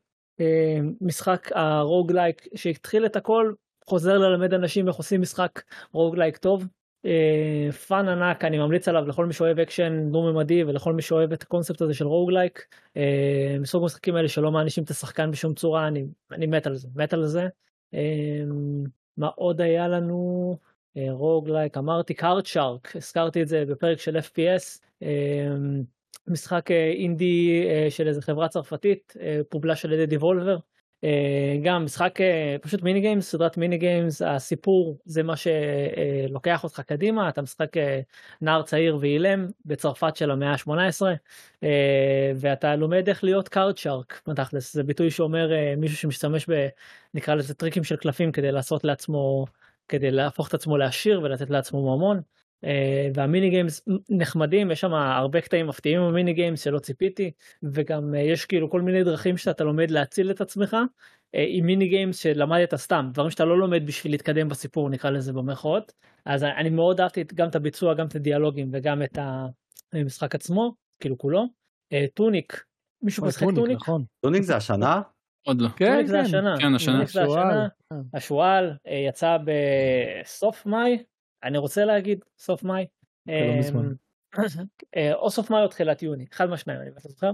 אה, 0.41 0.79
משחק 1.01 1.49
ה 1.55 1.64
roguelike 1.64 2.49
שהתחיל 2.55 3.07
את 3.07 3.17
הכל 3.17 3.53
חוזר 3.87 4.19
ללמד 4.19 4.55
אנשים 4.55 4.89
איך 4.89 4.97
עושים 4.97 5.21
משחק 5.21 5.63
roguelike 5.93 6.37
טוב 6.37 6.67
אה, 7.07 7.73
fun 7.73 8.09
ענק, 8.09 8.45
אני 8.45 8.59
ממליץ 8.59 8.89
עליו 8.89 9.07
לכל 9.09 9.27
מי 9.27 9.33
שאוהב 9.33 9.59
אקשן 9.59 10.11
דו-ממדי 10.11 10.65
ולכל 10.65 10.93
מי 10.93 11.03
שאוהב 11.03 11.33
את 11.33 11.43
הקונספט 11.43 11.83
הזה 11.83 11.95
של 11.95 12.07
roguelike. 12.07 12.67
אה, 12.97 13.57
מסוג 13.61 13.83
המשחקים 13.83 14.17
האלה 14.17 14.29
שלא 14.29 14.51
מענישים 14.51 14.85
את 14.85 14.91
השחקן 14.91 15.31
בשום 15.31 15.55
צורה, 15.55 15.89
אני, 15.89 16.05
אני 16.31 16.47
מת 16.47 16.67
על 16.67 16.75
זה, 16.75 16.89
מת 16.95 17.13
על 17.13 17.27
זה. 17.27 17.49
אה, 19.19 19.27
מה 19.27 19.27
עוד 19.27 19.61
היה 19.61 19.89
לנו? 19.89 20.57
roguelike, 20.97 21.77
אמרתי 21.77 22.15
Card 22.15 22.47
Shark, 22.47 22.97
הזכרתי 22.97 23.43
את 23.43 23.49
זה 23.49 23.65
בפרק 23.69 23.99
של 23.99 24.17
FPS. 24.17 24.81
משחק 26.29 26.71
אינדי 26.71 27.67
של 27.91 28.09
איזה 28.09 28.23
חברה 28.23 28.49
צרפתית, 28.49 29.15
published 29.49 29.85
על 29.85 29.93
ידי 29.93 30.07
Devolver. 30.07 30.57
אה, 31.05 31.57
גם 31.63 31.85
משחק 31.85 32.21
אה, 32.21 32.57
פשוט 32.61 32.83
mini 32.83 33.01
games 33.01 33.31
סדרת 33.31 33.57
mini 33.57 33.79
games 33.79 34.23
הסיפור 34.23 34.99
זה 35.05 35.23
מה 35.23 35.35
שלוקח 35.37 36.65
אותך 36.65 36.81
קדימה 36.81 37.29
אתה 37.29 37.43
משחק 37.43 37.77
אה, 37.77 38.01
נער 38.41 38.63
צעיר 38.63 38.99
ואילם 39.01 39.47
בצרפת 39.65 40.17
של 40.17 40.31
המאה 40.31 40.53
ה-18 40.53 41.03
ואתה 42.37 42.77
לומד 42.77 43.09
איך 43.09 43.25
להיות 43.25 43.49
card 43.49 43.79
shark 43.79 44.23
בתכלס 44.27 44.73
זה 44.73 44.83
ביטוי 44.83 45.11
שאומר 45.11 45.51
מישהו 45.77 45.97
שמשתמש 45.97 46.47
בנקרא 47.15 47.35
לזה 47.35 47.55
טריקים 47.55 47.85
של 47.85 47.97
קלפים 47.97 48.33
כדי 48.33 48.53
לעשות 48.53 48.85
לעצמו 48.85 49.47
כדי 49.89 50.11
להפוך 50.11 50.49
את 50.49 50.55
עצמו 50.55 50.77
לעשיר 50.77 51.21
ולתת 51.23 51.51
לעצמו 51.51 51.97
ממון. 51.97 52.21
Uh, 52.65 52.69
וה 53.15 53.27
mini 53.27 53.51
games 53.51 53.85
נחמדים 54.11 54.71
יש 54.71 54.81
שם 54.81 54.95
הרבה 54.95 55.41
קטעים 55.41 55.67
מפתיעים 55.67 56.01
ב 56.01 56.07
mini 56.07 56.33
games 56.33 56.65
שלא 56.65 56.79
ציפיתי 56.79 57.31
וגם 57.63 58.15
uh, 58.15 58.19
יש 58.19 58.45
כאילו 58.45 58.71
כל 58.71 58.81
מיני 58.81 59.05
דרכים 59.05 59.37
שאתה 59.37 59.65
לומד 59.65 59.91
להציל 59.91 60.31
את 60.31 60.41
עצמך 60.41 60.75
uh, 60.75 61.39
עם 61.49 61.67
mini 61.67 61.89
games 61.89 62.19
שלמדת 62.19 62.75
סתם 62.75 63.09
דברים 63.13 63.31
שאתה 63.31 63.45
לא 63.45 63.59
לומד 63.59 63.87
בשביל 63.87 64.13
להתקדם 64.13 64.49
בסיפור 64.49 64.91
נקרא 64.91 65.11
לזה 65.11 65.33
במרכאות. 65.33 65.93
אז 66.27 66.45
אני 66.45 66.71
מאוד 66.71 67.01
אהבתי 67.01 67.25
גם 67.35 67.49
את 67.49 67.55
הביצוע 67.55 67.95
גם 67.95 68.07
את 68.07 68.15
הדיאלוגים 68.15 68.71
וגם 68.73 69.03
את 69.03 69.19
המשחק 69.93 70.35
עצמו 70.35 70.75
כאילו 71.01 71.19
כולו. 71.19 71.47
Tunic. 72.15 72.65
מישהו 73.03 73.27
משחק 73.27 73.47
Tunic 73.55 73.77
נכון. 73.77 74.05
Tunic 74.21 74.43
זה 74.43 74.57
השנה? 74.57 75.01
עוד 75.47 75.61
לא. 75.61 75.69
כן, 75.69 75.93
Tunic 75.93 76.07
זה 76.07 76.21
השנה. 76.21 76.55
כן 76.61 76.75
השנה. 76.75 77.05
השועל. 78.15 78.73
יצא 79.09 79.37
בסוף 79.45 80.67
מאי 80.67 80.99
אני 81.45 81.59
רוצה 81.59 81.85
להגיד 81.85 82.25
סוף 82.39 82.63
מאי. 82.63 82.87
לא 83.27 83.33
אה, 84.97 85.15
או 85.15 85.31
סוף 85.31 85.51
מאי 85.51 85.63
או 85.63 85.69
תחילת 85.69 86.03
יוני, 86.03 86.27
אחד 86.33 86.51
מהשניים 86.51 86.81
אני 86.81 86.91
לא 86.91 87.01
זוכר. 87.01 87.31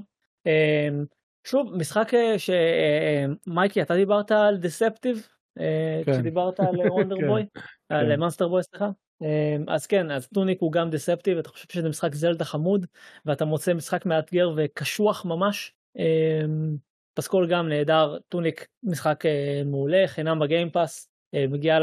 אמ, 0.46 1.04
שוב, 1.44 1.76
משחק 1.76 2.14
אה, 2.14 2.34
שמייקי, 2.38 3.82
אתה 3.82 3.94
דיברת 3.94 4.30
על 4.30 4.56
deceptive, 4.56 5.28
אה, 5.60 6.00
כן. 6.04 6.12
כשדיברת 6.12 6.60
על 6.60 6.76
Wonder 6.92 7.16
Boy, 7.26 7.46
על 7.88 8.16
Monster 8.16 8.48
Boy, 8.48 8.62
סליחה. 8.62 8.90
אמ, 9.22 9.64
אז 9.68 9.86
כן, 9.86 10.10
אז 10.10 10.28
Tunic 10.28 10.60
הוא 10.60 10.72
גם 10.72 10.90
deceptive, 10.90 11.38
אתה 11.38 11.48
חושב 11.48 11.66
שזה 11.72 11.88
משחק 11.88 12.14
זלדה 12.14 12.44
חמוד, 12.44 12.86
ואתה 13.24 13.44
מוצא 13.44 13.74
משחק 13.74 14.06
מאתגר 14.06 14.52
וקשוח 14.56 15.24
ממש. 15.24 15.72
אמ, 15.96 16.76
פסקול 17.14 17.48
גם 17.50 17.68
נהדר, 17.68 18.18
Tunic 18.28 18.66
משחק 18.82 19.24
מעולה, 19.66 20.04
חינם 20.06 20.38
ב 20.38 20.45
Game 20.45 20.73
Pass, 20.73 21.08
אה, 21.34 21.46
מגיע 21.48 21.78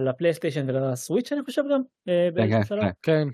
לפלייסטיישן 0.00 0.70
ולסוויץ' 0.70 1.32
אני 1.32 1.42
חושב 1.42 1.62
גם. 1.72 1.82
אה, 2.08 2.28
כן. 2.34 2.62
כן. 3.02 3.28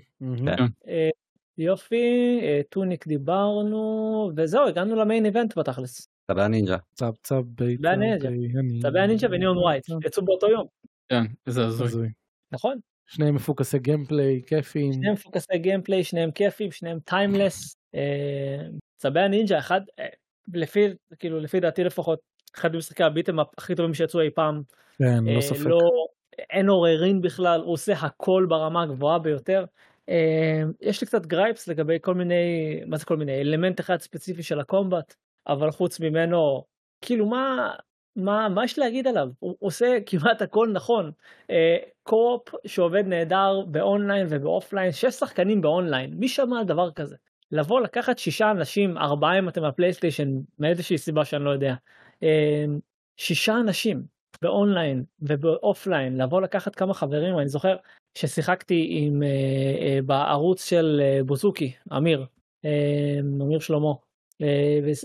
כן. 0.45 0.63
אה, 0.87 1.09
יופי, 1.57 2.41
Tunic 2.69 3.07
דיברנו, 3.07 4.31
וזהו, 4.37 4.67
הגענו 4.67 4.95
ל 4.95 5.01
main 5.01 5.25
event 5.25 5.57
בתכלס. 5.57 6.07
צבי 6.31 6.41
הנינג'ה. 6.41 6.77
צב 6.93 7.11
צב 7.23 7.41
צבי 7.57 7.89
הנינג'ה. 7.89 8.29
צבי 8.81 8.99
הנינג'ה 8.99 9.27
ו 9.31 9.36
Neon 9.36 9.57
White, 9.57 9.85
יצאו 10.05 10.25
באותו 10.25 10.47
יום. 10.47 10.67
כן, 11.09 11.23
איזה 11.47 11.65
הזוי. 11.65 12.09
נכון. 12.51 12.79
שניהם 13.07 13.35
מפוקסי 13.35 13.79
gameplay, 13.79 14.41
כיפים. 14.47 14.93
שניהם 14.93 15.13
מפוקסי 15.13 15.57
gameplay, 15.57 16.03
שניהם 16.03 16.31
כיפים, 16.31 16.71
שניהם 16.71 16.99
timeless. 16.99 17.75
צבי 18.97 19.19
הנינג'ה, 19.19 19.59
אחד, 19.59 19.81
לפי, 20.53 20.85
כאילו, 21.19 21.39
לפי 21.39 21.59
דעתי 21.59 21.83
לפחות, 21.83 22.19
אחד 22.57 22.75
ממשחקי 22.75 23.03
ה 23.03 23.07
beat 23.07 23.23
'em 23.23 23.35
הכי 23.57 23.75
טובים 23.75 23.93
שיצאו 23.93 24.21
אי 24.21 24.29
פעם. 24.29 24.61
כן, 24.97 25.23
לא 25.25 25.35
אה, 25.35 25.41
ספק. 25.41 25.65
לא, 25.65 25.79
אין 26.49 26.69
עוררין 26.69 27.21
בכלל, 27.21 27.61
הוא 27.61 27.73
עושה 27.73 27.93
הכל 27.93 28.45
ברמה 28.49 28.83
הגבוהה 28.83 29.19
ביותר. 29.19 29.65
אה, 30.09 30.63
יש 30.81 31.01
לי 31.01 31.07
קצת 31.07 31.25
gripes 31.25 31.67
לגבי 31.67 31.97
כל 32.01 32.13
מיני, 32.13 32.79
מה 32.87 32.97
זה 32.97 33.05
כל 33.05 33.17
מיני, 33.17 33.41
אלמנט 33.41 33.79
אחד 33.79 33.97
ספציפי 33.97 34.43
של 34.43 34.59
ה 34.59 34.66
combat, 34.66 35.15
אבל 35.47 35.71
חוץ 35.71 35.99
ממנו, 35.99 36.63
כאילו 37.01 37.25
מה, 37.25 37.71
מה, 38.15 38.49
מה 38.49 38.63
יש 38.63 38.79
להגיד 38.79 39.07
עליו? 39.07 39.27
הוא 39.39 39.55
עושה 39.59 39.97
כמעט 40.05 40.41
הכל 40.41 40.67
נכון. 40.73 41.11
אה, 41.51 41.77
co-op 42.03 42.55
שעובד 42.67 43.03
נהדר 43.07 43.61
ב 43.67 43.76
online 43.76 44.27
וב 44.29 44.41
offline, 44.41 44.91
שש 44.91 45.13
שחקנים 45.13 45.61
באונליין, 45.61 46.13
מי 46.13 46.27
שמע 46.27 46.59
על 46.59 46.65
דבר 46.65 46.91
כזה? 46.91 47.15
לבוא 47.51 47.81
לקחת 47.81 48.17
שישה 48.17 48.51
אנשים, 48.51 48.97
ארבעה 48.97 49.39
אם 49.39 49.49
אתם 49.49 49.61
בפלייסטיישן, 49.67 50.27
מאיזושהי 50.59 50.97
סיבה 50.97 51.25
שאני 51.25 51.43
לא 51.43 51.49
יודע, 51.49 51.73
שישה 53.17 53.59
אנשים 53.59 54.03
ב 54.41 54.50
online 54.50 55.03
וב 55.21 55.43
offline 55.43 56.21
לבוא 56.21 56.41
לקחת 56.41 56.75
כמה 56.75 56.93
חברים 56.93 57.39
אני 57.39 57.47
זוכר 57.47 57.75
ששיחקתי 58.17 58.87
עם 58.89 59.21
uh, 59.21 59.25
uh, 59.25 60.05
בערוץ 60.05 60.65
של 60.65 61.01
uh, 61.01 61.23
בוזוקי 61.23 61.73
אמיר 61.97 62.25
uh, 62.65 62.67
אמיר 63.41 63.59
שלמה 63.59 63.93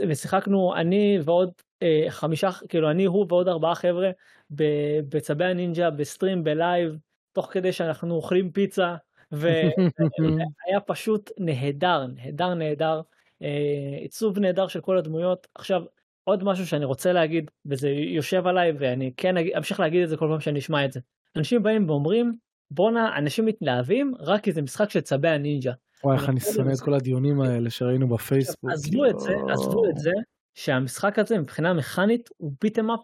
ושיחקנו 0.09 0.75
אני 0.77 1.19
ועוד 1.25 1.51
חמישה 2.09 2.51
כאילו 2.69 2.91
אני 2.91 3.05
הוא 3.05 3.27
ועוד 3.29 3.49
ארבעה 3.49 3.75
חבר'ה 3.75 4.11
בצבי 5.09 5.45
הנינג'ה 5.45 5.91
ב 5.91 5.98
stream 5.98 6.45
ב 6.45 6.55
live 6.55 6.97
תוך 7.33 7.49
כדי 7.53 7.73
שאנחנו 7.73 8.15
אוכלים 8.15 8.51
פיצה 8.53 8.97
והיה 9.33 10.81
פשוט 10.87 11.31
נהדר 11.39 12.07
נהדר 12.07 12.55
נהדר 12.55 13.01
עיצוב 14.01 14.39
נהדר 14.39 14.69
של 14.69 14.81
כל 14.81 14.99
הדמויות. 14.99 15.47
עכשיו 15.55 15.83
עוד 16.31 16.45
משהו 16.45 16.67
שאני 16.67 16.85
רוצה 16.85 17.13
להגיד 17.13 17.51
וזה 17.67 17.89
יושב 17.89 18.47
עליי 18.47 18.73
ואני 18.79 19.13
כן 19.17 19.35
אמשיך 19.57 19.81
להגיד 19.81 20.03
את 20.03 20.09
זה 20.09 20.17
כל 20.17 20.27
פעם 20.31 20.41
שאני 20.41 20.59
אשמע 20.59 20.85
את 20.85 20.93
זה. 20.93 21.01
אנשים 21.37 21.63
באים 21.63 21.91
ואומרים 21.91 22.33
בואנה 22.71 23.19
אנשים 23.19 23.47
מתלהבים 23.47 24.13
רק 24.21 24.43
כי 24.43 24.53
זה 24.53 24.63
משחק 24.63 24.91
של 24.91 25.01
צבי 25.01 25.29
הנינג'ה. 25.29 25.73
וואי 26.05 26.17
איך 26.17 26.29
אני 26.29 26.41
שונא 26.41 26.73
את 26.73 26.81
כל 26.81 26.95
הדיונים 26.95 27.41
האלה 27.41 27.71
שראינו 27.71 28.09
בפייסבוק. 28.09 28.71
עזבו 28.71 29.07
את 29.07 29.19
זה 29.21 29.33
עזבו 29.53 29.89
את 29.91 29.99
זה 29.99 30.13
שהמשחק 30.55 31.19
הזה 31.19 31.39
מבחינה 31.39 31.73
מכנית 31.73 32.29
הוא 32.37 32.53
beat 32.63 32.79
'em 32.79 32.91
up 32.91 33.01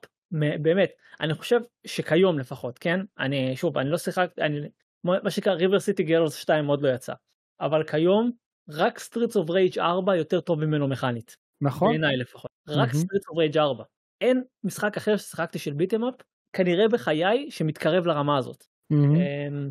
באמת 0.63 0.91
אני 1.21 1.35
חושב 1.35 1.61
שכיום 1.87 2.39
לפחות 2.39 2.79
כן 2.79 3.01
אני 3.19 3.57
שוב 3.57 3.79
אני 3.79 3.91
לא 3.91 3.99
שיחקתי 3.99 4.43
אני 4.43 4.61
מה 5.05 5.31
שנקרא 5.31 5.53
River 5.53 5.81
City 5.81 6.03
Girls 6.03 6.35
2 6.35 6.67
עוד 6.67 6.83
לא 6.83 6.89
יצא 6.89 7.13
אבל 7.61 7.85
כיום 7.85 8.31
רק 8.71 8.99
Streets 8.99 9.37
of 9.37 9.51
Rage 9.51 9.79
4 9.79 10.17
יותר 10.17 10.41
טוב 10.41 10.65
ממנו 10.65 10.89
מכנית. 10.89 11.46
נכון. 11.61 11.89
בעיניי 11.89 12.17
לפחות. 12.17 12.51
רק 12.69 12.95
Street 12.95 13.23
of 13.29 13.39
Rage 13.39 13.59
4. 13.59 13.85
אין 14.21 14.45
משחק 14.65 14.97
אחר 14.97 15.17
ששיחקתי 15.17 15.59
של 15.59 15.73
beat 15.73 15.91
'em 15.91 16.05
up 16.05 16.15
כנראה 16.53 16.89
בחיי 16.89 17.51
שמתקרב 17.51 18.07
לרמה 18.07 18.39
הזאת. 18.39 18.65
אמ, 18.91 19.69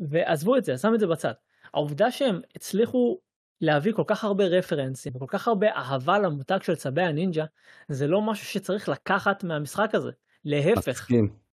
ועזבו 0.00 0.56
את 0.56 0.64
זה, 0.64 0.78
שם 0.78 0.94
את 0.94 1.00
זה 1.00 1.06
בצד. 1.06 1.32
העובדה 1.74 2.10
שהם 2.10 2.40
הצליחו 2.56 3.18
להביא 3.60 3.92
כל 3.92 4.04
כך 4.06 4.24
הרבה 4.24 4.44
רפרנסים 4.44 5.12
וכל 5.16 5.26
כך 5.28 5.48
הרבה 5.48 5.68
אהבה 5.76 6.18
למותג 6.18 6.58
של 6.62 6.76
צבי 6.76 7.02
הנינג'ה 7.02 7.44
זה 7.88 8.06
לא 8.06 8.22
משהו 8.22 8.46
שצריך 8.46 8.88
לקחת 8.88 9.44
מהמשחק 9.44 9.94
הזה. 9.94 10.10
להפך. 10.44 11.08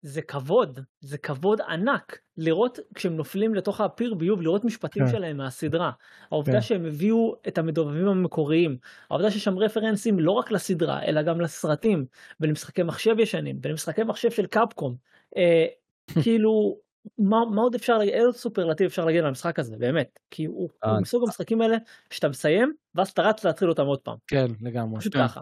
זה 0.03 0.23
כבוד, 0.23 0.81
זה 1.01 1.19
כבוד 1.19 1.61
ענק 1.61 2.19
לראות 2.37 2.79
כשהם 2.95 3.17
נופלים 3.17 3.55
לתוך 3.55 3.81
הפיר 3.81 4.15
ביוב 4.15 4.43
לראות 4.43 4.65
משפטים 4.65 5.05
כן. 5.05 5.11
שלהם 5.13 5.37
מהסדרה. 5.37 5.91
העובדה 6.31 6.53
כן. 6.53 6.61
שהם 6.61 6.87
הביאו 6.87 7.37
את 7.49 7.59
המדובבים 7.59 8.09
המקוריים, 8.09 8.77
העובדה 9.11 9.31
שיש 9.31 9.45
שם 9.45 9.59
רפרנסים 9.59 10.21
לא 10.21 10.31
רק 10.31 10.51
לסדרה 10.51 11.03
אלא 11.05 11.23
גם 11.23 11.41
לסרטים 11.41 12.07
ולמשחקי 12.41 12.83
מחשב 12.83 13.19
ישנים 13.19 13.59
ולמשחקי 13.63 14.03
מחשב 14.03 14.31
של 14.31 14.47
קפקום. 14.47 14.97
אה, 15.37 15.67
כאילו 16.23 16.79
מה, 17.19 17.37
מה 17.51 17.63
עוד 17.63 17.75
אפשר 17.75 17.99
להגיד, 17.99 18.15
איזה 18.15 18.33
סופרלטיב 18.33 18.87
אפשר 18.87 19.05
להגיד 19.05 19.21
על 19.21 19.27
המשחק 19.27 19.59
הזה 19.59 19.77
באמת 19.77 20.19
כי 20.31 20.45
הוא, 20.45 20.69
הוא 20.85 20.93
אה. 20.93 21.01
מסוג 21.01 21.23
המשחקים 21.27 21.61
האלה 21.61 21.77
שאתה 22.11 22.29
מסיים 22.29 22.73
ואז 22.95 23.09
אתה 23.09 23.23
רץ 23.23 23.45
להתחיל 23.45 23.69
אותם 23.69 23.87
עוד 23.87 23.99
פעם. 23.99 24.17
כן 24.27 24.47
לגמרי. 24.61 25.01
פשוט 25.01 25.17
ככה. 25.17 25.41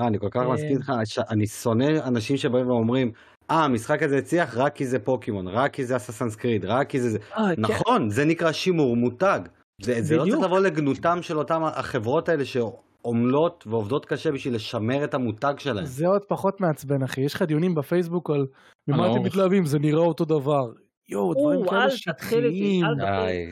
אה, 0.00 0.06
אני 0.06 0.18
כל 0.18 0.28
כך 0.30 0.40
מסכים 0.52 0.76
איתך, 0.76 0.92
אני 1.30 1.46
שונא 1.46 2.08
אנשים 2.08 2.36
שבאים 2.36 2.68
ואומרים, 2.68 3.12
אה, 3.50 3.64
המשחק 3.64 4.02
הזה 4.02 4.18
הצליח 4.18 4.56
רק 4.56 4.74
כי 4.74 4.86
זה 4.86 4.98
פוקימון, 4.98 5.48
רק 5.48 5.72
כי 5.72 5.84
זה 5.84 5.96
אססנס 5.96 6.36
קריד, 6.36 6.64
רק 6.64 6.88
כי 6.88 7.00
זה... 7.00 7.18
אה, 7.36 7.56
כן. 7.56 7.62
נכון, 7.62 8.10
זה 8.10 8.24
נקרא 8.24 8.52
שימור 8.52 8.96
מותג. 8.96 9.40
זה, 9.82 10.02
זה 10.02 10.16
לא 10.16 10.24
צריך 10.24 10.44
לבוא 10.44 10.60
לגנותם 10.60 11.18
של 11.22 11.38
אותם 11.38 11.62
החברות 11.64 12.28
האלה 12.28 12.44
שעמלות 12.44 13.64
ועובדות 13.66 14.06
קשה 14.06 14.32
בשביל 14.32 14.54
לשמר 14.54 15.04
את 15.04 15.14
המותג 15.14 15.54
שלהם. 15.58 15.86
זה 15.86 16.06
עוד 16.06 16.22
פחות 16.24 16.60
מעצבן 16.60 17.02
אחי, 17.02 17.20
יש 17.20 17.34
לך 17.34 17.42
דיונים 17.42 17.74
בפייסבוק 17.74 18.30
על 18.30 18.46
ממה 18.88 19.12
אתם 19.12 19.22
מתלהבים, 19.22 19.66
זה 19.66 19.78
נראה 19.78 20.02
אותו 20.02 20.24
דבר. 20.24 20.72
יואו, 21.08 21.34
דברים 21.34 21.68
כאלה 21.68 21.90
שטחיים. 21.90 22.84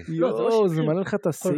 יואו, 0.09 0.69
זה 0.69 0.83
מלא 0.83 1.01
לך 1.01 1.15
את 1.15 1.27
השיא. 1.27 1.51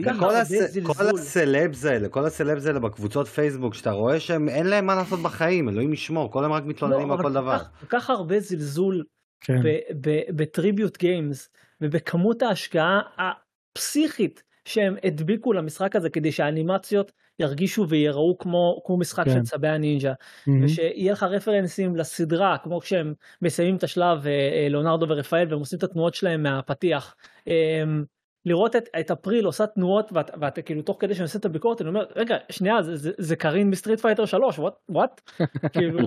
כל 0.87 1.07
הסלבס 1.15 1.85
האלה, 1.85 2.09
כל 2.09 2.25
הסלבס 2.25 2.67
האלה 2.67 2.81
בקבוצות 2.81 3.27
פייסבוק, 3.27 3.75
שאתה 3.75 3.91
רואה 3.91 4.21
שהם 4.21 4.49
אין 4.49 4.67
להם 4.67 4.87
מה 4.87 4.95
לעשות 4.95 5.21
בחיים, 5.21 5.69
אלוהים 5.69 5.93
ישמור, 5.93 6.33
כל 6.33 6.45
הם 6.45 6.53
רק 6.53 6.65
מתלוננים 6.65 7.11
על 7.11 7.23
כל 7.23 7.33
דבר. 7.33 7.59
כל 7.81 7.87
כך 7.87 8.11
הרבה 8.11 8.41
זלזול 8.41 9.05
כן. 9.41 9.61
בטריביוט 10.37 10.99
גיימס 10.99 11.49
ובכמות 11.81 12.43
ההשקעה 12.43 13.01
הפסיכית 13.19 14.43
שהם 14.65 14.97
הדביקו 15.05 15.53
למשחק 15.53 15.97
הזה 15.97 16.11
כדי 16.11 16.33
שהאנימציות 16.33 17.13
ירגישו 17.39 17.89
ויראו 17.89 18.39
כמו, 18.39 18.83
כמו 18.85 18.97
משחק 18.97 19.25
כן. 19.25 19.31
של 19.31 19.43
צבי 19.43 19.69
הנינג'ה 19.69 20.13
Mhm. 20.13 20.51
ושיהיה 20.65 21.13
לך 21.13 21.23
רפרנסים 21.23 21.97
לסדרה 21.97 22.57
כמו 22.63 22.81
כשהם 22.81 23.15
מסיימים 23.43 23.77
את 23.77 23.83
השלב 23.83 24.27
אה, 24.27 24.31
אה, 24.33 24.67
ליאונרדו 24.71 25.07
ורפאל 25.09 25.47
והם 25.51 25.59
עושים 25.59 25.79
את 25.79 25.83
התנועות 25.83 26.15
שלהם 26.15 26.43
מהפתיח. 26.43 27.17
אמ, 27.47 28.05
לראות 28.47 28.77
את, 28.77 28.89
את 29.01 29.11
אפריל 29.11 29.45
עושה 29.45 29.67
תנועות 29.67 30.11
ואת, 30.13 30.31
ואת 30.41 30.59
כאילו 30.65 30.83
תוך 30.83 30.97
כדי 31.01 31.15
שאני 31.15 31.23
עושה 31.23 31.39
את 31.39 31.45
הביקורת 31.45 31.81
אני 31.81 31.89
אומר 31.89 32.05
רגע 32.17 32.37
שנייה 32.51 32.83
זה, 32.83 32.97
זה, 32.97 33.11
זה 33.19 33.37
קרין 33.37 33.71
מ 33.71 33.75
Street 33.75 34.01
Fighter 34.01 34.25
3 34.27 34.59
וואט 34.59 34.75
וואט 34.89 35.21
כאילו 35.73 35.99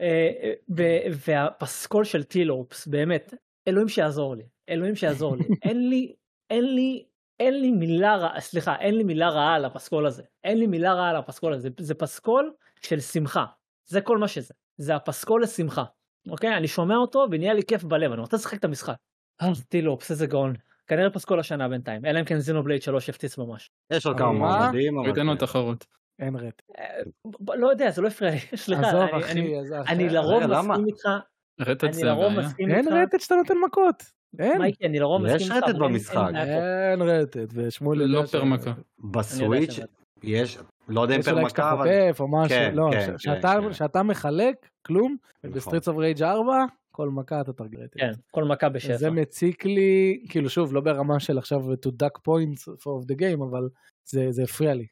אה, 0.00 0.30
ו- 0.76 0.98
והפסקול 1.26 2.04
של 2.04 2.22
Tee 2.22 2.46
Lopes 2.46 2.86
באמת 2.86 3.34
אלוהים 3.68 3.88
שיעזור 3.88 4.36
לי 4.36 4.42
אלוהים 4.68 4.94
שיעזור 4.94 5.36
לי 5.36 5.44
אין 5.62 5.88
לי 5.88 6.14
אין 6.50 6.74
לי 6.74 7.04
אין 7.40 7.60
לי 7.60 7.70
מילה 7.72 8.16
רעה 8.16 8.40
סליחה 8.40 8.76
אין 8.76 8.94
לי 8.94 9.04
מילה 9.04 9.28
רעה 9.28 9.54
על 9.54 9.64
הפסקול 9.64 10.06
הזה 10.06 10.22
אין 10.44 10.58
לי 10.58 10.66
מילה 10.66 10.94
רעה 10.94 11.10
על 11.10 11.16
הפסקול 11.16 11.52
הזה 11.52 11.68
זה 11.80 11.94
פסקול 11.94 12.52
של 12.82 13.00
שמחה 13.00 13.44
זה 13.86 14.00
כל 14.00 14.18
מה 14.18 14.28
שזה 14.28 14.54
זה 14.76 14.96
הפסקול 14.96 15.42
לשמחה 15.42 15.84
אוקיי 16.30 16.56
אני 16.56 16.68
שומע 16.68 16.96
אותו 16.96 17.26
ונהיה 17.30 17.54
לי 17.54 17.62
כיף 17.62 17.84
בלב 17.84 18.12
אני 18.12 18.20
רוצה 18.20 18.36
לשחק 18.36 18.58
את 18.58 18.64
המשחק. 18.64 18.94
אה, 19.42 19.48
Tee 19.68 19.84
Lopes 19.84 20.10
איזה 20.10 20.26
גאון 20.26 20.54
כנראה 20.86 21.10
פסקול 21.10 21.40
השנה 21.40 21.68
בינתיים 21.68 22.04
אלא 22.04 22.20
אם 22.20 22.24
כן 22.24 22.38
Xenoblade 22.38 22.82
3 22.82 23.08
יפציץ 23.08 23.38
ממש. 23.38 23.70
יש 23.92 24.06
עוד 24.06 24.16
אבל 24.16 24.24
כמה 24.24 24.38
מה? 24.38 24.58
מועמדים, 24.58 24.98
אבל 24.98 25.08
ייתן 25.08 25.26
לו. 25.26 25.34
תחרות. 25.36 25.86
אין 26.18 26.36
רט. 26.36 26.62
אה, 26.78 26.84
לא 27.56 27.68
יודע 27.70 27.90
זה 27.90 28.02
לא 28.02 28.08
הפריע 28.08 28.30
לי 28.30 28.38
סליחה 28.56 28.88
עזוב 28.88 29.00
אני- 29.02 29.64
אחי, 29.84 30.08
לרוב? 30.08 30.42
מסכים 30.46 30.86
איתך 30.86 31.08
רטט 31.60 31.84
אני 31.84 31.92
זה 31.92 32.04
לרוב 32.06 32.32
הבעיה. 32.32 32.48
אין 32.58 32.88
רטט 32.92 33.20
שאתה 33.20 33.34
נותן 33.34 33.54
מכות. 33.66 34.17
אין. 34.38 34.58
מייקי 34.58 34.86
אני 34.86 34.98
לרוב 34.98 35.26
יש 35.26 35.32
מסכים 35.32 35.52
איתך 35.56 35.66
רטט 35.68 35.76
במשחק. 35.78 36.30
אין 36.34 37.02
רטט. 37.02 37.48
ושמואל 37.54 37.98
לא 37.98 38.22
פר 38.26 38.44
מכה. 38.44 38.72
בסוויץ' 39.12 39.78
יש, 40.22 40.58
לא 40.88 41.00
יודע 41.00 41.14
אם 41.14 41.20
יש 41.20 41.26
פר 41.26 41.32
אולי 41.32 41.44
מכה, 41.44 41.72
אבל 41.72 41.78
חוטף 42.08 42.20
או 42.20 42.28
משהו, 42.28 42.48
כן, 42.58 42.74
לא, 42.74 42.88
כן, 42.92 43.06
כן, 43.06 43.18
שאתה- 43.18 43.54
כן. 43.62 43.72
שאתה 43.72 44.02
מחלק 44.02 44.54
כלום, 44.86 45.16
נכון. 45.44 45.50
ב 45.56 45.60
Streets 45.60 45.88
of 45.88 45.96
Rage 45.96 46.22
4, 46.22 46.64
כל 46.92 47.08
מכה 47.08 47.40
אתה 47.40 47.52
תרגל 47.52 47.78
רטט. 47.82 47.98
כן 48.00 48.12
כל 48.30 48.44
מכה 48.44 48.68
בשפע. 48.68 48.96
זה 48.96 49.10
מציק 49.10 49.64
לי, 49.64 50.20
כאילו 50.28 50.50
שוב, 50.50 50.74
לא 50.74 50.80
ברמה 50.80 51.20
של 51.20 51.38
עכשיו 51.38 51.60
to 51.72 51.88
dock 52.02 52.18
points 52.28 52.62
for 52.80 53.04
the 53.12 53.16
game, 53.20 53.42
אבל 53.50 53.68
זה 54.04 54.26
זה 54.30 54.42
הפריע 54.42 54.74
לי. 54.74 54.86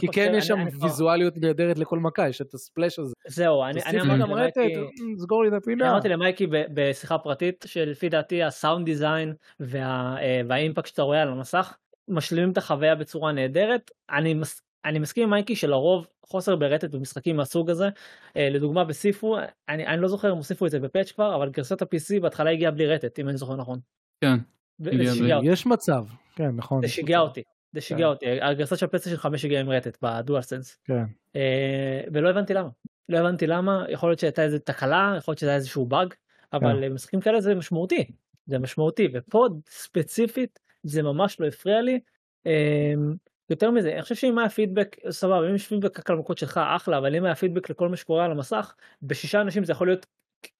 כי 0.00 0.06
כן 0.12 0.32
יש 0.36 0.46
שם 0.46 0.58
ויזואליות 0.82 1.34
נהדרת 1.36 1.78
לכל 1.78 1.98
מכה, 1.98 2.28
יש 2.28 2.40
את 2.40 2.54
הספלאש 2.54 2.98
הזה. 2.98 3.14
זהו 3.26 3.64
אני 3.64 3.80
אמרתי 4.00 4.22
למייקי 4.32 4.76
"מ, 4.76 5.18
סגור 5.18 5.42
לי 5.44 5.48
את 5.48 5.52
הפינה. 5.62 5.90
אמרתי 5.90 6.08
למייקי 6.08 6.46
בשיחה 6.74 7.18
פרטית 7.18 7.64
שלפי 7.68 8.08
דעתי 8.08 8.42
הסאונד 8.42 8.86
דיזיין 8.86 9.34
וה- 9.60 10.16
אה, 10.20 10.40
והאימפקט 10.48 10.86
שאתה 10.86 11.02
רואה 11.02 11.22
על 11.22 11.28
המסך 11.28 11.76
משלימים 12.08 12.50
את 12.50 12.58
החוויה 12.58 12.94
בצורה 12.94 13.32
נהדרת 13.32 13.90
אני 14.10 14.34
מס- 14.34 14.62
אני 14.84 14.98
מסכים 14.98 15.24
עם 15.24 15.30
מייקי 15.30 15.56
שלרוב 15.56 16.06
חוסר 16.26 16.56
ברטט 16.56 16.90
במשחקים 16.94 17.36
מהסוג 17.36 17.70
הזה 17.70 17.88
אה, 18.36 18.48
לדוגמה 18.50 18.84
בסיפו 18.84 19.36
אני 19.68 19.86
אני 19.86 20.00
לא 20.02 20.08
זוכר 20.08 20.32
אם 20.32 20.36
הוסיפו 20.36 20.66
את 20.66 20.70
זה 20.70 20.78
בפאץ' 20.80 21.12
כבר 21.12 21.34
אבל 21.36 21.48
גרסת 21.50 21.82
ה-PC 21.82 22.20
בהתחלה 22.22 22.50
הגיעה 22.50 22.70
בלי 22.72 22.86
רטט 22.86 23.18
אם 23.18 23.28
אני 23.28 23.36
זוכר 23.36 23.56
נכון. 23.56 23.78
כן. 24.20 24.36
יש 25.44 25.66
מצב, 25.66 26.04
כן 26.36 26.50
נכון. 26.56 26.82
זה 26.82 26.88
שיגע 26.88 27.18
אותי. 27.18 27.42
זה 27.76 27.80
שיגע 27.80 27.98
כן. 27.98 28.04
אותי 28.04 28.40
הגרסה 28.42 28.76
של 28.76 28.86
פלייסטיישן 28.86 29.18
5 29.18 29.44
הגיעה 29.44 29.60
עם 29.60 29.70
רטט 29.70 29.98
בדואל 30.02 30.42
סנס. 30.42 30.78
כן. 30.84 31.04
אה, 31.36 32.00
ולא 32.12 32.30
הבנתי 32.30 32.54
למה. 32.54 32.68
לא 33.08 33.18
הבנתי 33.18 33.46
למה, 33.46 33.84
יכול 33.88 34.10
להיות 34.10 34.18
שהייתה 34.18 34.42
איזה 34.42 34.58
תקלה, 34.58 35.14
יכול 35.18 35.32
להיות 35.32 35.38
שזה 35.38 35.50
היה 35.50 35.56
איזשהו 35.56 35.86
באג, 35.86 36.14
אבל 36.52 36.80
כן. 36.80 36.92
משחקים 36.92 37.20
כאלה 37.20 37.40
זה 37.40 37.54
משמעותי, 37.54 38.04
זה 38.46 38.58
משמעותי, 38.58 39.08
ופה 39.14 39.48
ספציפית 39.68 40.58
זה 40.82 41.02
ממש 41.02 41.40
לא 41.40 41.46
הפריע 41.46 41.82
לי. 41.82 42.00
אה, 42.46 42.94
יותר 43.50 43.70
מזה, 43.70 43.92
אני 43.92 44.02
חושב 44.02 44.14
שאם 44.14 44.38
היה 44.38 44.48
פידבק, 44.48 44.96
סבבה, 45.10 45.48
אם 45.48 45.54
יש 45.54 45.68
פידבק 45.68 45.98
רק 45.98 46.10
על 46.10 46.16
המקוד 46.16 46.38
שלך, 46.38 46.60
אחלה, 46.76 46.98
אבל 46.98 47.16
אם 47.16 47.24
היה 47.24 47.34
פידבק 47.34 47.70
לכל 47.70 47.88
מה 47.88 47.96
שקורה 47.96 48.24
על 48.24 48.30
המסך, 48.30 48.74
בשישה 49.02 49.40
אנשים 49.40 49.64
זה 49.64 49.72
יכול 49.72 49.86
להיות 49.86 50.06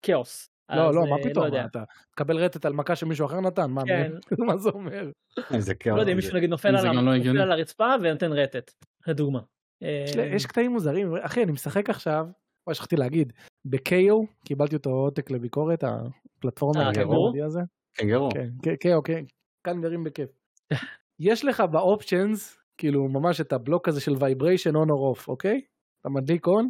כאוס. 0.03 0.56
לא, 0.71 0.95
לא, 0.95 1.01
אה, 1.01 1.11
מה 1.11 1.17
פתאום, 1.23 1.47
יודע. 1.47 1.65
אתה 1.65 1.85
תקבל 2.11 2.37
רטט 2.37 2.65
על 2.65 2.73
מכה 2.73 2.97
שמישהו 2.97 3.27
אחר 3.27 3.41
נתן, 3.41 3.71
מה 3.71 3.83
כן. 3.87 4.13
זה 4.59 4.69
אומר? 4.69 5.11
זה 5.59 5.75
כאוס. 5.75 5.97
לא 5.97 6.01
יודע, 6.01 6.13
אם 6.13 6.17
מישהו 6.17 6.37
נגיד 6.37 6.51
נופל 6.51 6.77
על 6.77 7.01
לא 7.01 7.43
על 7.43 7.53
הרצפה 7.53 7.95
ונותן 8.03 8.33
רטט, 8.33 8.71
לדוגמה. 9.07 9.41
יש 9.81 10.17
אה, 10.17 10.25
יש 10.25 10.47
קטעים 10.47 10.71
מוזרים, 10.71 11.17
אחי 11.17 11.43
אני 11.43 11.53
משחק 11.53 11.91
עכשיו, 11.91 12.27
מה 12.69 12.75
שכחתי 12.75 12.97
להגיד, 12.97 13.33
ב-KO 13.65 14.27
קיבלתי 14.45 14.77
אותו 14.77 14.91
עותק 14.91 15.31
לביקורת, 15.31 15.85
הפלטפורמה 15.85 16.83
אה? 16.83 17.45
הזה. 17.47 17.61
קנגרו. 17.97 18.29
כן, 18.63 18.73
KO, 18.73 19.03
כן, 19.05 19.25
כאן 19.65 19.81
גרים 19.81 20.05
בכיף. 20.05 20.31
יש 21.21 21.45
לך 21.45 21.61
ב 21.61 21.72
options, 21.72 22.59
כאילו 22.79 23.09
ממש 23.09 23.41
את 23.41 23.53
הבלוק 23.53 23.89
הזה 23.89 24.01
של 24.01 24.13
vibration 24.19 24.77
on 24.77 24.91
או 24.91 25.09
off, 25.09 25.29
אוקיי? 25.29 25.61
אתה 26.01 26.09
מדליק 26.09 26.47
on, 26.47 26.69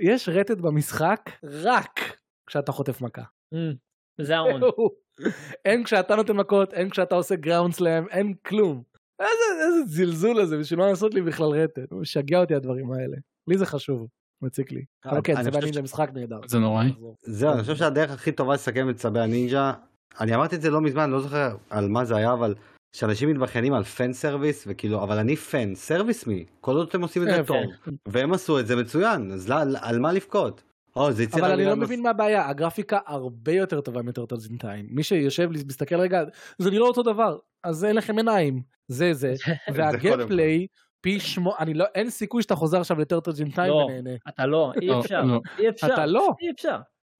יש 0.00 0.28
רטט 0.28 0.58
במשחק 0.58 1.30
רק 1.44 2.19
כשאתה 2.50 2.72
חוטף 2.72 3.00
מכה. 3.00 3.22
אה, 3.54 3.70
זה 4.20 4.36
ה 4.36 4.42
on. 4.42 4.60
אין 5.64 5.84
כשאתה 5.84 6.16
נותן 6.16 6.36
מכות, 6.36 6.74
אין 6.74 6.90
כשאתה 6.90 7.14
עושה 7.14 7.36
ground 7.36 7.74
slam, 7.74 8.08
אין 8.08 8.34
כלום. 8.46 8.82
איזה, 9.20 9.64
איזה 9.66 9.82
זלזול 9.86 10.40
הזה, 10.40 10.58
בשביל 10.58 10.78
מה 10.80 10.86
לעשות 10.86 11.14
לי 11.14 11.22
בכלל 11.22 11.46
רטט? 11.46 11.92
הוא 11.92 12.00
משגע 12.00 12.40
אותי 12.40 12.54
הדברים 12.54 12.92
האלה. 12.92 13.16
לי 13.48 13.58
זה 13.58 13.66
חשוב, 13.66 14.06
מציק 14.42 14.72
לי. 14.72 14.84
אבל 15.04 15.20
כן, 15.24 15.34
ש- 15.36 15.74
זה 15.74 15.82
משחק 15.82 16.10
נהדר. 16.14 16.40
זה 16.46 16.58
נוראי. 16.58 16.92
זהו, 17.22 17.52
אני 17.52 17.60
חושב 17.60 17.76
שהדרך 17.76 18.10
הכי 18.10 18.32
טובה 18.32 18.54
לסכם 18.54 18.90
את 18.90 18.96
צבי 18.96 19.20
הנינג'ה, 19.20 19.72
אני 20.20 20.34
אמרתי 20.34 20.56
את 20.56 20.62
זה 20.62 20.70
לא 20.70 20.80
מזמן, 20.80 21.10
לא 21.10 21.20
זוכר 21.20 21.56
על 21.70 21.88
מה 21.88 22.04
זה 22.04 22.16
היה, 22.16 22.32
אבל 22.32 22.54
שאנשים 22.96 23.30
מתבכיינים 23.30 23.72
על 23.72 23.84
fan 23.84 24.12
service, 24.12 24.64
וכאילו, 24.68 25.02
אבל 25.02 25.18
אני 25.18 25.36
fan, 25.36 25.74
service 25.74 26.26
me, 26.26 26.44
כל 26.60 26.76
עוד 26.76 26.88
אתם 26.88 27.02
עושים 27.02 27.22
את 27.22 27.28
זה 27.28 27.34
כן, 27.36 27.44
טוב, 27.44 27.56
כן. 27.84 27.90
והם 28.08 28.32
עשו 28.32 28.58
את 28.60 28.66
זה 28.66 28.76
מצוין, 28.76 29.32
אז 29.32 29.48
לא- 29.48 29.56
על 29.80 29.98
מה 29.98 30.12
לבכות? 30.12 30.62
או, 30.96 31.12
זה 31.12 31.22
יצא 31.22 31.38
אבל 31.38 31.50
אני 31.50 31.64
לא 31.64 31.70
גם 31.70 31.80
מבין 31.80 32.02
מה 32.02 32.10
הבעיה, 32.10 32.48
הגרפיקה 32.48 32.98
הרבה 33.06 33.52
יותר 33.52 33.80
טובה 33.80 34.02
מ 34.02 34.08
Turtles 34.08 34.48
in 34.48 34.56
Time. 34.56 34.86
מי 34.90 35.02
שיושב 35.02 35.50
לי, 35.52 35.62
מסתכל 35.66 36.00
רגע, 36.00 36.22
זה 36.58 36.70
נראה 36.70 36.86
אותו 36.86 37.02
דבר, 37.02 37.38
אז 37.64 37.84
אין 37.84 37.96
לכם 37.96 38.16
עיניים. 38.16 38.62
זה 38.88 39.14
זה. 39.14 39.34
קודם 39.66 39.78
וה 39.78 39.94
gameplay, 39.94 40.66
פי 41.00 41.20
שמו, 41.20 41.54
אני 41.58 41.74
לא, 41.74 41.84
אין 41.94 42.10
סיכוי 42.10 42.42
שאתה 42.42 42.54
חוזר 42.54 42.80
עכשיו 42.80 43.00
ל 43.00 43.05
Turtles 43.05 43.40
in 43.40 43.50
Time 43.50 43.72
לא. 43.72 43.76
ונהנה. 43.76 44.10
אתה 44.28 44.46
לא, 44.46 44.72
אי 44.80 44.86
לא, 44.86 45.00
אפשר, 45.00 45.22
לא. 45.22 45.40
אי 45.58 45.68
אפשר, 45.68 45.86
אתה 45.86 46.06
לא. 46.06 46.28
אי 46.42 46.50
אפשר. 46.50 46.76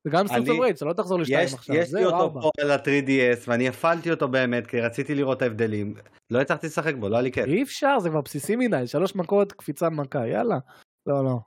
וגם 0.07 0.27
Streets 0.27 0.39
אני- 0.39 0.51
of 0.51 0.61
Rage, 0.61 0.77
אתה 0.77 0.85
לא 0.85 0.93
תחזור 0.93 1.19
לשתיים 1.21 1.45
יש, 1.45 1.55
עכשיו. 1.55 1.77
יש 1.77 1.95
לי 1.95 2.05
אותו. 2.05 2.41
פה 2.41 2.51
על 2.61 2.71
ה-3DS, 2.71 3.45
ואני 3.49 3.69
הפעלתי 3.69 4.11
אותו 4.11 4.29
באמת, 4.29 4.67
כי 4.67 4.81
רציתי 4.81 5.15
לראות 5.15 5.37
את 5.37 5.43
ההבדלים. 5.43 5.95
לא 6.31 6.41
הצלחתי 6.41 6.67
לשחק 6.67 6.95
בו, 6.95 7.09
לא 7.09 7.17
היה 7.17 7.23
לי 7.23 7.33
כיף. 7.33 7.47
אי 7.47 7.63
אפשר, 7.63 7.99
זה 7.99 8.11
כבר 8.11 8.21
בסיסי 8.21 8.57
מדי, 8.57 8.87
שלוש 8.87 9.15
מכות, 9.17 9.53
קפיצה 9.53 9.91
מכה, 9.91 10.27
יאללה. 10.27 10.59
לא, 11.07 11.25
לא. 11.25 11.39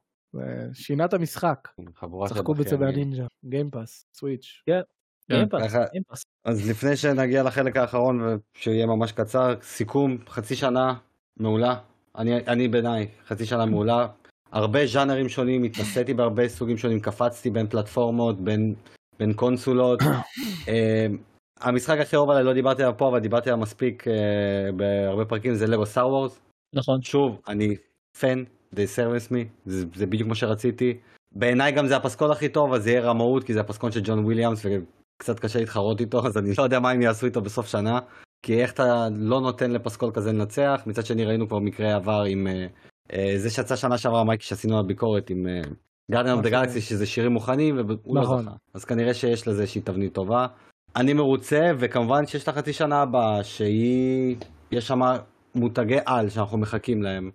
שינה 0.74 1.06
את 1.06 1.14
המשחק. 1.14 1.68
חבורה 1.96 2.30
של 2.30 2.36
צחקו 2.36 2.54
בצבעי. 2.54 2.90
הנינג'ה, 2.94 3.26
Game 3.46 3.72
Pass, 3.72 4.06
Switch. 4.14 4.62
כן. 4.66 4.82
Game 5.30 5.45
Pass, 5.45 5.64
ככה- 5.64 5.86
Game 5.92 6.06
Pass. 6.06 6.24
אז 6.46 6.70
לפני 6.70 6.96
שנגיע 6.98 7.44
לחלק 7.44 7.78
האחרון, 7.78 8.38
ושיהיה 8.58 8.86
ממש 8.86 9.12
קצר, 9.12 9.56
סיכום, 9.62 10.18
חצי 10.30 10.56
שנה 10.56 10.94
מעולה. 11.38 11.76
אני, 12.18 12.36
אני 12.38 12.68
בעיניי, 12.68 13.08
חצי 13.28 13.46
שנה 13.46 13.66
מעולה. 13.66 14.08
הרבה 14.52 14.86
ז'אנרים 14.86 15.30
שונים, 15.30 15.64
התנסיתי 15.64 16.14
בהרבה 16.14 16.48
סוגים 16.50 16.78
שונים, 16.78 17.00
קפצתי 17.00 17.50
בין 17.50 17.68
פלטפורמות, 17.68 18.40
בין, 18.42 18.76
בין 19.20 19.34
קונסולות. 19.34 20.00
אה, 20.68 21.08
המשחק 21.60 21.98
הכי 22.00 22.16
אהוב 22.16 22.30
עליי, 22.30 22.44
לא 22.44 22.54
דיברתי 22.54 22.84
עליו 22.84 22.98
פה, 22.98 23.08
אבל 23.08 23.20
דיברתי 23.20 23.50
עליו 23.50 23.62
מספיק 23.62 24.08
אה, 24.08 24.14
בהרבה 24.76 25.26
פרקים, 25.26 25.56
זה 25.56 25.68
Lego 25.68 25.86
Star 25.86 26.08
Wars. 26.10 26.40
נכון. 26.74 27.02
שוב, 27.02 27.42
אני 27.48 27.76
fan, 28.20 28.44
they 28.74 28.98
service 28.98 29.32
me, 29.32 29.48
זה, 29.66 29.86
זה 29.96 30.06
בדיוק 30.06 30.30
מה 30.30 30.36
שרציתי. 30.36 30.98
בעיניי 31.32 31.72
גם 31.72 31.88
זה 31.88 31.96
הפסקול 31.96 32.32
הכי 32.32 32.50
טוב, 32.50 32.74
אז 32.74 32.84
זה 32.84 32.90
יהיה 32.90 33.02
רמאות, 33.02 33.44
כי 33.44 33.54
זה 33.54 33.60
הפסקול 33.60 33.92
של 33.92 34.02
ג'ון 34.04 34.20
וויליאמס, 34.26 34.66
וקצת 34.66 35.40
קשה 35.40 35.60
להתחרות 35.60 36.02
איתו, 36.02 36.26
אז 36.26 36.38
אני 36.38 36.50
לא 36.58 36.64
יודע 36.64 36.80
מה 36.80 36.92
הם 36.92 37.02
יעשו 37.02 37.26
איתו 37.26 37.42
בסוף 37.42 37.68
שנה. 37.68 38.00
כי 38.46 38.62
איך 38.62 38.74
אתה 38.74 39.08
לא 39.12 39.42
נותן 39.42 39.72
לפסקול 39.72 40.12
כזה 40.14 40.32
לנצח, 40.32 40.82
מצד 40.86 41.06
שני 41.06 41.26
ראינו 41.26 41.48
כבר 41.48 41.60
מקרה 41.60 41.96
עבר 41.96 42.24
עם 42.28 42.48
אה, 42.48 42.68
אה, 43.14 43.34
זה 43.38 43.50
שיצא 43.50 43.76
שנה 43.76 43.98
שעברה 43.98 44.24
מייקי 44.24 44.44
שעשינו 44.46 44.78
על 44.78 44.86
ביקורת 44.86 45.30
עם 45.30 45.48
Guardian 46.12 46.36
of 46.36 46.44
the. 46.44 46.50
Galaxy 46.50 46.82
שזה 46.82 47.06
שירים 47.06 47.32
מוכנים 47.32 47.78
והוא 47.78 48.16
לא 48.16 48.22
נכון. 48.22 48.44
זכה. 48.44 48.52
אז 48.74 48.86
כנראה 48.86 49.14
שיש 49.14 49.48
לזה 49.48 49.62
איזושהי 49.62 49.82
תבנית 49.82 50.14
טובה. 50.14 50.48
אני 50.96 51.14
מרוצה 51.14 51.72
וכמובן 51.80 52.26
שיש 52.26 52.48
לה 52.48 52.54
חצי 52.54 52.74
שנה 52.74 53.02
הבאה 53.02 53.44
שהיא, 53.44 54.36
יש 54.72 54.88
שם 54.88 55.00
מותגי 55.56 55.98
על 56.06 56.30
שאנחנו 56.30 56.58
מחכים 56.58 57.04
להם 57.04 57.32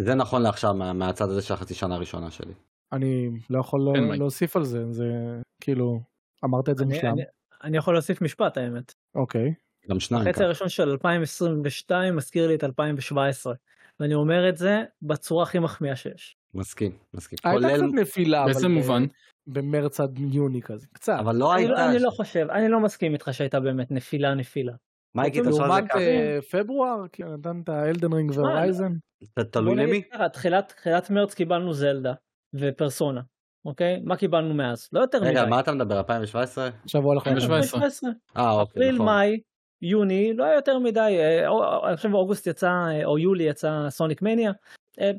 וזה 0.00 0.14
נכון 0.14 0.42
לעכשיו 0.42 0.74
מה, 0.74 0.92
מהצד 0.92 1.28
הזה 1.28 1.42
של 1.42 1.54
החצי 1.54 1.74
שנה 1.74 1.94
הראשונה 1.94 2.30
שלי. 2.30 2.52
אני 2.92 3.30
לא 3.50 3.60
יכול 3.60 3.88
כן, 3.94 4.02
לא-. 4.04 4.14
להוסיף 4.14 4.56
על 4.56 4.64
זה, 4.64 4.92
זה 4.92 5.04
כאילו, 5.60 6.00
אמרת 6.44 6.68
את 6.68 6.76
זה 6.78 6.84
אני- 6.84 6.94
מושלם. 6.94 7.12
אני- 7.12 7.22
אני 7.64 7.76
יכול 7.76 7.94
להוסיף 7.94 8.22
משפט 8.22 8.56
האמת. 8.56 8.94
אוקיי. 9.14 9.54
גם 9.90 10.00
שניים 10.00 10.26
החצי. 10.28 10.44
הראשון 10.44 10.68
של 10.68 10.88
2022 10.88 12.16
מזכיר 12.16 12.48
לי 12.48 12.54
את 12.54 12.64
2017 12.64 13.54
ואני 14.00 14.14
אומר 14.14 14.48
את 14.48 14.56
זה 14.56 14.82
בצורה 15.02 15.42
הכי 15.42 15.58
מחמיאה 15.58 15.96
שיש. 15.96 16.36
מסכים, 16.54 16.92
מסכים. 17.14 17.38
הייתה 17.44 17.60
כולל, 17.68 17.76
קצת 17.76 18.00
נפילה, 18.00 18.44
באיזה 18.44 18.68
מובן? 18.68 19.04
במרץ 19.46 20.00
עד 20.00 20.18
יוני 20.18 20.62
כזה, 20.62 20.86
קצת. 20.92 21.16
אבל 21.20 21.36
לא 21.36 21.54
אני 21.54 21.66
לא- 21.68 21.76
הייתה, 21.76 21.90
אני 21.90 21.98
לא 21.98 22.10
חושב, 22.10 22.46
אני 22.50 22.68
לא 22.68 22.80
מסכים 22.80 23.12
איתך 23.12 23.28
שהייתה 23.32 23.60
באמת 23.60 23.90
נפילה 23.90 24.34
נפילה. 24.34 24.72
מייקי, 25.14 25.38
תחשוב 25.40 25.46
על 25.46 25.52
זה 25.54 25.60
לעומת 25.68 25.88
ככה, 25.88 25.98
אה, 25.98 26.38
פברואר, 26.50 27.04
כי 27.12 27.22
נתנת 27.24 27.68
אלדן 27.68 28.12
רינג 28.12 28.32
שמע, 28.32 28.42
והורייזן. 28.42 28.92
תלוי 29.50 29.74
למי. 29.76 30.02
תחילת 30.32 31.10
מרץ 31.10 31.34
קיבלנו 31.34 31.72
זלדה 31.72 32.12
ופרסונה, 32.54 33.20
אוקיי? 33.64 34.00
מה 34.04 34.16
קיבלנו 34.16 34.54
מאז? 34.54 34.88
לא 34.92 35.00
יותר 35.00 35.20
מדי. 35.20 35.30
רגע, 35.30 35.46
מה 35.46 35.60
אתה 35.60 35.72
מדבר? 35.72 35.98
2017? 35.98 36.68
עכשיו 36.84 37.02
הוא 37.02 37.12
הולך... 37.12 37.26
2017. 37.26 37.80
2017. 37.80 38.10
אה, 38.36 38.50
אוקיי, 38.50 38.72
אפריל, 38.72 38.94
נכון. 38.94 39.06
מאי, 39.06 39.40
יוני, 39.82 40.32
לא 40.36 40.44
היה 40.44 40.54
יותר 40.54 40.78
מדי, 40.78 41.16
אה, 41.18 41.48
אני 41.88 41.96
חושב 41.96 42.10
באוגוסט 42.10 42.46
יצא, 42.46 42.70
אה, 42.70 43.04
או 43.04 43.18
יולי 43.18 43.44
יצא 43.44 43.86
סוניק 43.88 44.22
מניה. 44.22 44.52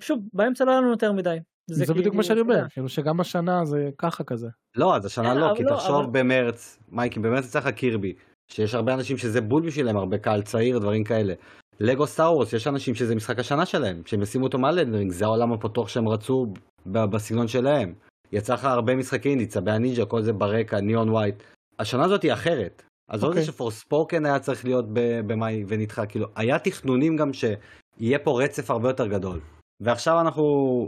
שוב, 0.01 0.19
באמצע 0.33 0.65
לא 0.65 0.71
היה 0.71 0.79
לנו 0.81 0.89
יותר 0.91 1.11
מדי. 1.11 1.37
זה 1.71 1.85
כאילו, 1.85 1.99
בדיוק 1.99 2.15
מה 2.15 2.23
שאני 2.23 2.39
אומר, 2.39 2.69
כאילו 2.69 2.89
שגם 2.89 3.19
השנה 3.19 3.65
זה 3.65 3.89
ככה 3.97 4.23
כזה. 4.23 4.47
לא, 4.75 4.95
אז 4.95 5.05
השנה 5.05 5.33
לא, 5.33 5.53
כי 5.57 5.63
לא, 5.63 5.69
תחשוב 5.69 5.95
אבל- 5.95 6.19
במרץ, 6.19 6.79
מייקי, 6.89 7.19
במרץ 7.19 7.45
יצא 7.45 7.59
לך 7.59 7.67
Kirby, 7.67 8.13
שיש 8.51 8.75
הרבה 8.75 8.93
אנשים 8.93 9.17
שזה 9.17 9.41
בול 9.41 9.65
בשבילם, 9.65 9.97
הרבה 9.97 10.17
קהל 10.17 10.41
צעיר, 10.41 10.79
דברים 10.79 11.03
כאלה. 11.03 11.33
Lego 11.79 12.07
Star 12.07 12.33
Wars, 12.33 12.53
יש 12.53 12.67
אנשים 12.67 12.95
שזה 12.95 13.15
משחק 13.15 13.39
השנה 13.39 13.65
שלהם, 13.65 14.01
שהם 14.05 14.21
ישימו 14.21 14.43
אותו 14.43 14.57
מעל 14.59 14.79
Elden 14.79 14.95
Ring, 14.95 15.11
זה 15.11 15.25
העולם 15.25 15.53
הפתוח 15.53 15.87
שהם 15.87 16.09
רצו 16.09 16.45
בסגנון 16.85 17.47
שלהם. 17.47 17.93
יצא 18.31 18.53
לך 18.53 18.65
הרבה 18.65 18.95
משחקי 18.95 19.29
אינדי, 19.29 19.45
צבי 19.45 19.71
הנינג'ה, 19.71 20.05
כל 20.05 20.21
זה 20.21 20.33
ברקע, 20.33 20.79
Neon 20.79 21.09
White. 21.09 21.43
השנה 21.79 22.05
הזאת 22.05 22.23
היא 22.23 22.33
אחרת. 22.33 22.83
אז 23.09 23.23
לא 23.23 23.27
אוקיי. 23.27 23.41
זה 23.41 23.47
ש 23.47 23.61
Forspoken 23.61 24.25
היה 24.25 24.39
צריך 24.39 24.65
להיות 24.65 24.85
במאי 25.27 25.63
ונדחה, 25.67 26.05
כאילו, 26.05 26.27
היה 26.35 26.59
תכנונים 26.59 27.15
גם 27.15 27.33
שיהיה 27.33 28.19
פה 28.19 28.43
רצף 28.43 28.71
הרבה 28.71 28.89
יותר 28.89 29.07
גדול. 29.07 29.39
ועכשיו 29.81 30.21
אנחנו 30.21 30.43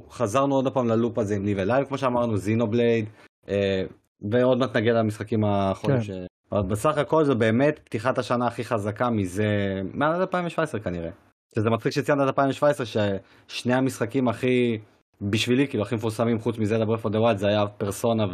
חזרנו 0.09 0.55
עוד 0.55 0.73
פעם 0.73 0.87
ל 0.87 0.94
loop 0.94 1.19
הזה 1.19 1.35
עם 1.35 1.45
Live 1.45 1.63
A 1.63 1.67
Live, 1.67 1.87
כמו 1.87 1.97
שאמרנו, 1.97 2.37
Xenoblade, 2.37 3.09
אה, 3.49 3.83
ועוד 4.31 4.57
מעט 4.57 4.75
נגיע 4.75 4.93
למשחקים 4.93 5.43
האחרונים. 5.43 6.01
כן. 6.01 6.25
אבל 6.53 6.61
בסך 6.61 6.97
הכל 6.97 7.23
זו 7.23 7.35
באמת 7.35 7.79
פתיחת 7.83 8.17
השנה 8.17 8.47
הכי 8.47 8.63
חזקה 8.63 9.09
מזה, 9.09 9.81
מאז 9.93 10.21
2017 10.21 10.81
כנראה. 10.81 11.09
שזה 11.55 11.69
מצחיק 11.69 11.91
שציינת 11.91 12.21
את 12.21 12.27
2017, 12.27 12.85
ששני 12.85 13.73
המשחקים 13.73 14.27
הכי, 14.27 14.79
בשבילי, 15.21 15.67
כאילו, 15.67 15.83
הכי 15.83 15.95
מפורסמים 15.95 16.39
חוץ 16.39 16.57
מזה 16.57 16.77
ל 16.77 16.81
Breath 16.81 17.05
of 17.05 17.13
the 17.13 17.35
זה 17.35 17.47
היה 17.47 17.67
Persona 17.67 18.25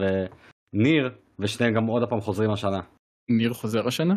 ו 0.73 0.80
Nier, 0.80 1.15
ושניהם 1.39 1.73
גם 1.73 1.85
עוד 1.85 2.09
פעם 2.09 2.21
חוזרים 2.21 2.51
השנה. 2.51 2.81
Nier 3.29 3.53
חוזר 3.53 3.87
השנה? 3.87 4.15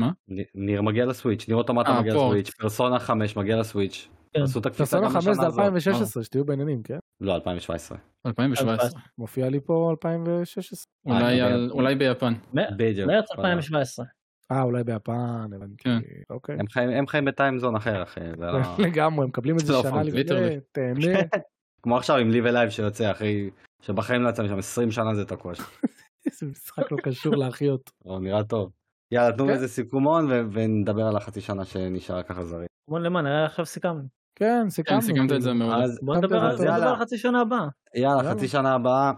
נ- 0.00 0.64
Nier 0.66 0.82
מגיע 0.82 1.06
ל 1.06 1.11
Switch, 1.11 1.48
Nier 1.48 1.56
Automata 1.56 1.90
אה, 1.90 2.00
מגיע. 2.00 2.14
ל 2.14 2.19
Switch, 2.19 2.50
Persona 2.50 2.98
5 2.98 3.36
מגיע 3.36 3.56
ל 3.56 3.62
Switch. 3.62 4.08
כן. 4.34 4.42
עשו 4.42 4.58
את 4.58 4.66
הקפיצה 4.66 4.84
פרסונה 4.84 5.06
גם 5.06 5.12
5 5.12 5.26
השנה 5.26 5.34
זה 5.34 5.46
הזאת. 5.46 5.58
2016, 5.58 6.24
שתהיו 6.24 6.44
בעניינים, 6.44 6.82
כן? 6.82 6.98
לא, 7.20 7.34
2017. 7.34 7.98
2017. 8.26 9.00
מופיע 9.18 9.48
לי 9.50 9.60
פה 9.60 9.88
2016. 9.90 10.92
אולי 11.06 11.40
אה, 11.40 11.46
על- 11.46 11.70
אולי 11.72 11.94
ביפן. 11.94 12.32
בדיוק. 12.76 13.08
מרץ 13.08 13.30
2017. 13.38 14.06
אה, 14.52 14.62
אולי 14.62 14.84
ביפן, 14.84 15.46
הבנתי. 15.56 15.74
כן. 15.84 15.98
אוקיי. 16.30 16.56
הם 16.58 16.66
חיים, 16.68 16.90
הם 16.90 17.06
חיים 17.06 17.24
ב 17.24 17.30
timezone 17.30 17.76
אחר, 17.76 18.02
אחי. 18.02 18.20
זה 18.38 18.46
לא... 18.46 18.58
לגמרי, 18.86 19.26
מקבלים 19.26 19.56
את 19.56 19.66
זה 19.66 19.72
לא, 19.72 19.82
שנה 19.82 20.02
לפני. 20.02 20.24
תהנה. 20.72 21.18
כמו 21.82 21.96
עכשיו 21.96 22.16
עם 22.16 22.30
Live 22.30 22.46
A 22.46 22.51
Live 22.51 22.70
שיוצא, 22.70 23.10
אחי, 23.10 23.50
שבחיים 23.80 24.22
לא 24.22 24.28
יצא 24.28 24.42
משם 24.42 24.58
20 24.58 24.90
שנה 24.90 25.14
זה 25.14 25.24
תקוע 25.24 25.54
שם. 25.54 25.62
איזה 26.26 26.46
משחק 26.46 26.92
לא 26.92 26.96
קשור 27.02 27.36
לאחיות. 27.36 27.90
או, 28.04 28.18
נראה 28.18 28.44
טוב. 28.44 28.70
יאללה, 29.12 29.36
תנו 29.36 29.46
כן. 29.46 29.50
איזה 29.52 29.68
סיכומון 29.68 30.28
ונדבר 30.52 31.02
על 31.06 31.16
החצי 31.16 31.40
שנה 31.40 31.64
שנשאר 31.64 32.22
ככה 32.22 32.44
זריז. 32.44 32.66
בוא 32.90 32.98
נאמר, 32.98 33.20
נראה 33.20 33.44
עכשיו 33.44 33.66
סיכמנו. 33.66 34.02
כן, 34.42 34.62
כן, 34.64 34.70
סיכמנו. 34.70 35.02
סיכמת 35.02 35.32
את 35.32 35.42
זה 35.42 35.50
כאילו. 35.50 35.66
מאוד. 35.66 35.82
אז 35.82 35.98
בוא 36.02 36.16
נדבר 36.16 36.36
על 36.36 36.56
בוא 36.56 36.64
נדבר. 36.64 36.88
על 36.88 36.96
חצי 36.96 37.18
שנה 37.18 37.40
הבאה. 37.40 37.66
יאללה. 37.94 38.30
חצי 38.30 38.48
שנה 38.48 38.74
הבאה. 38.74 39.12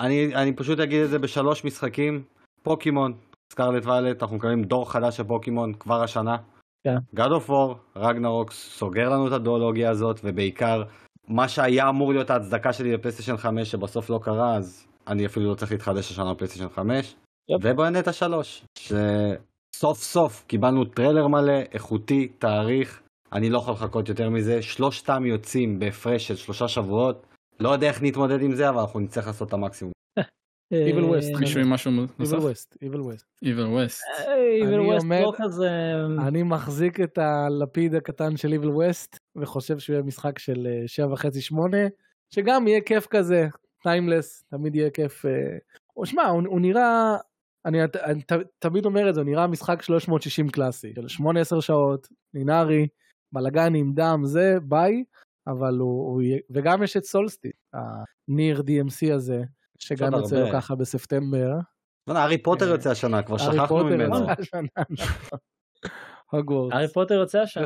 אני, 0.00 0.34
אני 0.34 0.56
פשוט 0.56 0.80
אגיד 0.80 1.02
את 1.02 1.10
זה 1.10 1.18
בשלוש 1.18 1.64
משחקים. 1.64 2.22
פוקימון, 2.62 3.12
סקרלט 3.52 3.86
ואלט, 3.86 4.22
אנחנו 4.22 4.36
מקבלים 4.36 4.64
דור 4.64 4.92
חדש 4.92 5.16
של 5.16 5.24
פוקימון 5.24 5.72
כבר 5.72 6.02
השנה. 6.02 6.36
כן. 6.84 6.96
God 7.16 7.30
of 7.30 7.48
War, 7.48 7.74
רגנרוק, 7.96 8.52
סוגר 8.52 9.08
לנו 9.08 9.28
את 9.28 9.32
הדואולוגיה 9.32 9.90
הזאת, 9.90 10.20
ובעיקר, 10.24 10.82
מה 11.28 11.48
שהיה 11.48 11.88
אמור 11.88 12.12
להיות 12.12 12.30
ההצדקה 12.30 12.72
שלי 12.72 12.92
ל 12.92 12.96
PlayStation 12.96 13.36
5, 13.36 13.70
שבסוף 13.70 14.10
לא 14.10 14.20
קרה, 14.22 14.56
אז 14.56 14.86
אני 15.08 15.26
אפילו 15.26 15.50
לא 15.50 15.54
צריך 15.54 15.72
להתחדש 15.72 16.10
השנה 16.10 16.34
ב 16.34 16.37
PlayStation 16.37 16.68
5. 16.68 17.16
יופ. 17.48 17.62
ו 17.64 17.69
Bayonetta 17.69 18.12
3, 18.12 18.64
שסוף 18.78 19.98
סוף 19.98 20.44
קיבלנו 20.46 20.84
טריילר 20.84 21.26
מלא, 21.26 21.60
איכותי, 21.72 22.28
תאריך, 22.28 23.00
אני 23.32 23.50
לא 23.50 23.58
יכול 23.58 23.74
לחכות 23.74 24.08
יותר 24.08 24.30
מזה, 24.30 24.62
שלושתם 24.62 25.26
יוצאים 25.26 25.78
בהפרש 25.78 26.28
של 26.28 26.36
שלושה 26.36 26.68
שבועות, 26.68 27.26
לא 27.60 27.68
יודע 27.68 27.88
איך 27.88 28.02
נתמודד 28.02 28.42
עם 28.42 28.54
זה, 28.54 28.68
אבל 28.68 28.78
אנחנו 28.80 29.00
נצטרך 29.00 29.26
לעשות 29.26 29.48
את 29.48 29.52
המקסימום. 29.52 29.92
Evil 30.74 31.04
אה, 31.14 31.18
West. 31.18 31.40
מישהו 31.40 31.60
עם 31.60 31.70
משהו 31.70 31.90
נוסף? 32.18 32.36
Evil 32.36 32.40
West, 32.40 32.76
Evil 32.84 32.98
West. 32.98 33.24
Evil 33.44 33.68
West. 33.76 34.00
אה, 34.18 34.34
Evil 34.62 34.74
אני 34.74 34.90
West 34.96 35.00
עומד- 35.00 35.20
לא 35.22 35.32
כזה... 35.36 35.70
אני 36.26 36.42
מחזיק 36.42 37.00
את 37.00 37.18
הלפיד 37.18 37.94
הקטן 37.94 38.36
של 38.36 38.48
Evil 38.48 38.66
West, 38.68 39.16
וחושב 39.36 39.78
שהוא 39.78 39.94
יהיה 39.94 40.02
משחק 40.02 40.38
של 40.38 40.66
7.5-8, 40.86 41.56
שגם 42.30 42.68
יהיה 42.68 42.80
כיף 42.80 43.06
כזה, 43.06 43.48
timeless, 43.82 44.44
תמיד 44.50 44.74
יהיה 44.74 44.90
כיף. 44.90 45.26
אה, 45.26 45.30
או 45.96 46.06
שמע, 46.06 46.26
הוא, 46.26 46.42
הוא 46.46 46.60
נראה, 46.60 47.16
אני, 47.66 47.78
אני 48.04 48.22
ת, 48.22 48.32
תמיד 48.58 48.84
אומר 48.84 49.08
את 49.10 49.14
זה, 49.14 49.20
הוא 49.20 49.30
נראה 49.30 49.46
משחק 49.46 49.82
360 49.82 50.48
קלאסי, 50.48 50.92
של 51.08 51.22
8-10 51.58 51.60
שעות, 51.60 52.08
לינארי, 52.34 52.86
בלאגנים, 53.32 53.92
דם, 53.94 54.20
זה, 54.24 54.56
ביי, 54.62 55.04
אבל 55.46 55.78
הוא, 55.78 56.12
הוא 56.12 56.22
יהיה, 56.22 56.38
וגם 56.50 56.82
יש 56.82 56.96
את 56.96 57.04
Soulstice, 57.04 57.50
ה 57.72 57.90
Nier 57.90 58.62
DMC 58.66 59.14
הזה, 59.14 59.42
שגם 59.78 60.12
יוצא 60.12 60.40
לו. 60.40 60.52
ככה 60.52 60.74
בספטמבר. 60.74 61.50
לא, 62.06 62.18
הארי 62.18 62.42
פוטר 62.42 62.66
אה, 62.66 62.70
יוצא 62.70 62.90
השנה, 62.90 63.22
כבר 63.22 63.38
שכחנו 63.38 63.66
פוטר 63.66 63.84
ממנו. 63.84 64.18
יוצא 64.18 64.34
השנה, 64.38 64.68
נכון. 64.90 65.38
הוגוורטס. 66.30 66.74
הארי 66.74 66.88
פוטר 66.88 67.14
יוצא 67.14 67.38
השנה. 67.38 67.64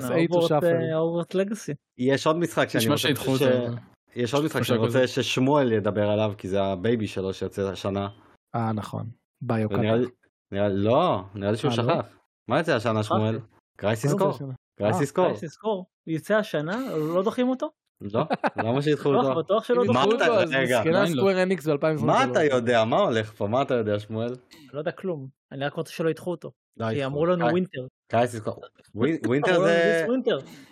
Hogwarts 0.95 1.35
Legacy. 1.35 1.73
יש 1.99 2.27
עוד 2.27 2.37
משחק 2.37 2.69
שאני 2.69 2.89
רוצה... 2.89 3.05
ש-. 3.37 4.17
יש 4.17 4.35
עוד 4.35 4.45
משחק 4.45 4.63
שאני 4.63 4.79
רוצה. 4.79 5.07
ששמואל 5.07 5.73
ידבר 5.73 6.11
עליו, 6.11 6.33
כי 6.39 6.49
זה 6.49 6.63
ה 6.63 6.72
baby 6.72 7.07
שלו 7.07 7.35
שיוצא 7.35 7.71
השנה. 7.71 8.09
אה 8.55 8.73
נכון, 8.73 9.07
לי... 9.93 10.07
לא, 10.85 11.25
נראה 11.35 11.51
לי 11.51 11.57
שהוא 11.57 11.71
אה, 11.71 11.77
לא? 11.77 11.83
שכח. 11.83 12.19
מה 12.49 12.59
יוצא 12.59 12.75
השנה 12.77 13.03
שמואל? 13.03 13.39
קרייסיס 13.77 14.15
קור. 14.15 14.39
קרייסיס 14.79 15.11
קור. 15.11 15.25
קרייסיס 15.27 15.57
Core. 15.57 15.87
יוצא 16.07 16.35
השנה? 16.37 16.79
לא 17.15 17.23
דוחים 17.23 17.49
אותו? 17.49 17.71
לא? 18.01 18.23
למה 18.57 18.83
שידחו 18.83 19.15
אותו? 19.15 19.35
בטוח 19.35 19.65
שלא 19.65 19.85
דוחים 19.87 20.17
אתה- 20.17 20.29
אותו. 20.29 20.51
מסכנה 20.63 21.01
לא. 21.03 21.07
Square 21.07 21.43
Enix 21.43 21.67
ב-2023. 21.69 22.05
מה 22.05 22.25
אתה 22.25 22.45
יודע? 22.45 22.85
מה 22.85 22.97
הולך 22.97 23.33
פה? 23.33 23.47
מה 23.47 23.63
אתה 23.63 23.75
יודע 23.75 23.99
שמואל? 23.99 24.35
לא 24.73 24.79
יודע 24.79 24.91
כלום. 24.91 25.27
אני 25.53 25.65
רק 25.65 25.73
רוצה 25.75 25.93
שלא 25.93 26.11
ידחו 26.11 26.31
אותו. 26.31 26.51
לא, 26.77 26.87
כי. 26.91 27.05
אמרו 27.05 27.27
לנו 27.27 27.45
winter. 27.47 27.87
Crisis 28.11 28.41
Core. 28.41 28.61
winter 29.27 29.61
זה... 29.65 30.07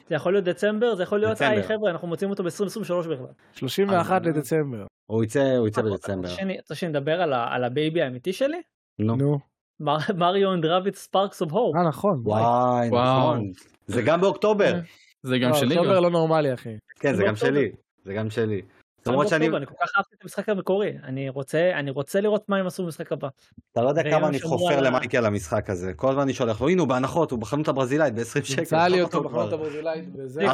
זה 0.08 0.14
יכול 0.14 0.32
להיות 0.32 0.44
דצמבר, 0.44 0.94
זה 0.94 1.02
יכול 1.02 1.20
להיות, 1.20 1.32
דצמבר. 1.32 1.50
היי 1.50 1.62
חבר'ה, 1.62 1.90
אנחנו 1.90 2.08
מוצאים 2.08 2.30
אותו 2.30 2.42
ב-2023 2.44 3.08
בכלל. 3.08 3.26
31 3.52 4.22
אה, 4.26 4.28
לדצמבר. 4.30 4.86
הוא 5.06 5.24
יצא 5.24 5.58
יצא 5.66 5.82
בדצמבר. 5.82 6.28
רוצה 6.58 6.74
שנדבר 6.74 7.22
על 7.22 7.64
ה 7.64 7.72
baby 7.72 8.02
האמיתי 8.02 8.32
שלי? 8.32 8.62
נו. 8.98 9.16
נו. 9.16 9.38
מר- 9.80 9.96
Mario 10.16 10.52
and 10.52 10.66
Rabbids 10.66 10.94
Sparks 10.94 11.42
of 11.42 11.52
Hope. 11.52 11.76
אה 11.76 11.88
נכון. 11.88 12.20
וואי, 12.24 12.88
וואו. 12.88 13.18
נכון. 13.34 13.50
זה 13.86 14.02
גם 14.02 14.20
באוקטובר. 14.20 14.80
זה 15.22 15.38
גם 15.38 15.50
לא, 15.50 15.56
שלי 15.56 15.76
אוקטובר 15.76 15.96
גם. 15.96 16.02
לא 16.02 16.10
נורמלי 16.10 16.54
אחי. 16.54 16.76
כן, 17.00 17.14
זה 17.14 17.22
גם 17.22 17.28
באוקטובר. 17.28 17.52
שלי. 17.52 17.72
זה 18.04 18.14
גם 18.14 18.30
שלי. 18.30 18.62
למרות 19.06 19.28
שאני... 19.28 19.48
אני 19.48 19.66
כל 19.66 19.74
כך 19.82 19.90
אהבתי 19.96 20.14
את 20.18 20.22
המשחק 20.22 20.48
המקורי. 20.48 20.92
אני 21.04 21.28
רוצה 21.28 21.70
אני 21.74 21.90
רוצה 21.90 22.20
לראות 22.20 22.48
מה 22.48 22.56
הם 22.56 22.66
עשו 22.66 22.84
במשחק 22.84 23.12
הבא. 23.12 23.28
אתה 23.72 23.82
לא 23.82 23.88
יודע 23.88 24.02
כמה 24.10 24.28
אני 24.28 24.40
חופר 24.40 24.74
על 24.74 24.86
למייקי 24.86 25.18
על 25.18 25.26
המשחק 25.26 25.70
הזה. 25.70 25.92
כל 25.94 26.10
הזמן 26.10 26.22
אני 26.22 26.32
שולח 26.34 26.60
לו, 26.60 26.68
הנה 26.68 26.80
הוא 26.80 26.88
בהנחות, 26.88 27.30
הוא 27.30 27.38
בחנות 27.38 27.68
הברזילאית 27.68 28.14
ב-20 28.14 28.44
שקל. 28.44 28.60
נמצא 28.60 28.86
לי 28.86 29.02
אותו 29.02 29.22
בחנות. 29.22 29.52
הברזילאית 29.52 30.04
וזה. 30.18 30.50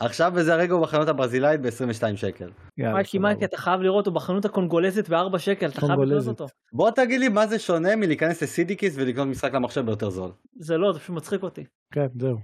עכשיו- 0.00 0.32
בזה 0.32 0.54
הרגע 0.54 0.74
הוא 0.74 0.82
בחנות 0.82 1.08
הברזילאית 1.08 1.60
ב-22 1.60 2.16
שקל. 2.16 2.50
מייקי. 2.78 3.18
מייקי 3.18 3.44
אתה 3.44 3.56
חייב 3.56 3.80
לראות 3.80 4.06
הוא 4.06 4.14
בחנות 4.14 4.44
הקונגולזית 4.44 5.08
ב-4 5.08 5.38
שקל 5.38 5.66
אתה 5.68 5.80
חייב 5.80 6.00
לקנות. 6.00 6.26
אותו. 6.28 6.46
בוא 6.72 6.90
תגיד 6.90 7.20
לי 7.20 7.28
מה 7.28 7.46
זה 7.46 7.58
שונה 7.58 7.96
מלהיכנס 7.96 8.42
לסידיקיס 8.42 8.94
ולקנות 8.96 9.28
משחק 9.28 9.52
למחשב 9.54 9.86
ביותר 9.86 10.10
זול. 10.10 10.30
זה 10.58 10.76
לא 10.78 10.92
זה 10.92 10.98
פשוט 10.98 11.16
מצחיק 11.16 11.42
אותי. 11.42 11.64
כן 11.92 12.06
זהו. 12.20 12.36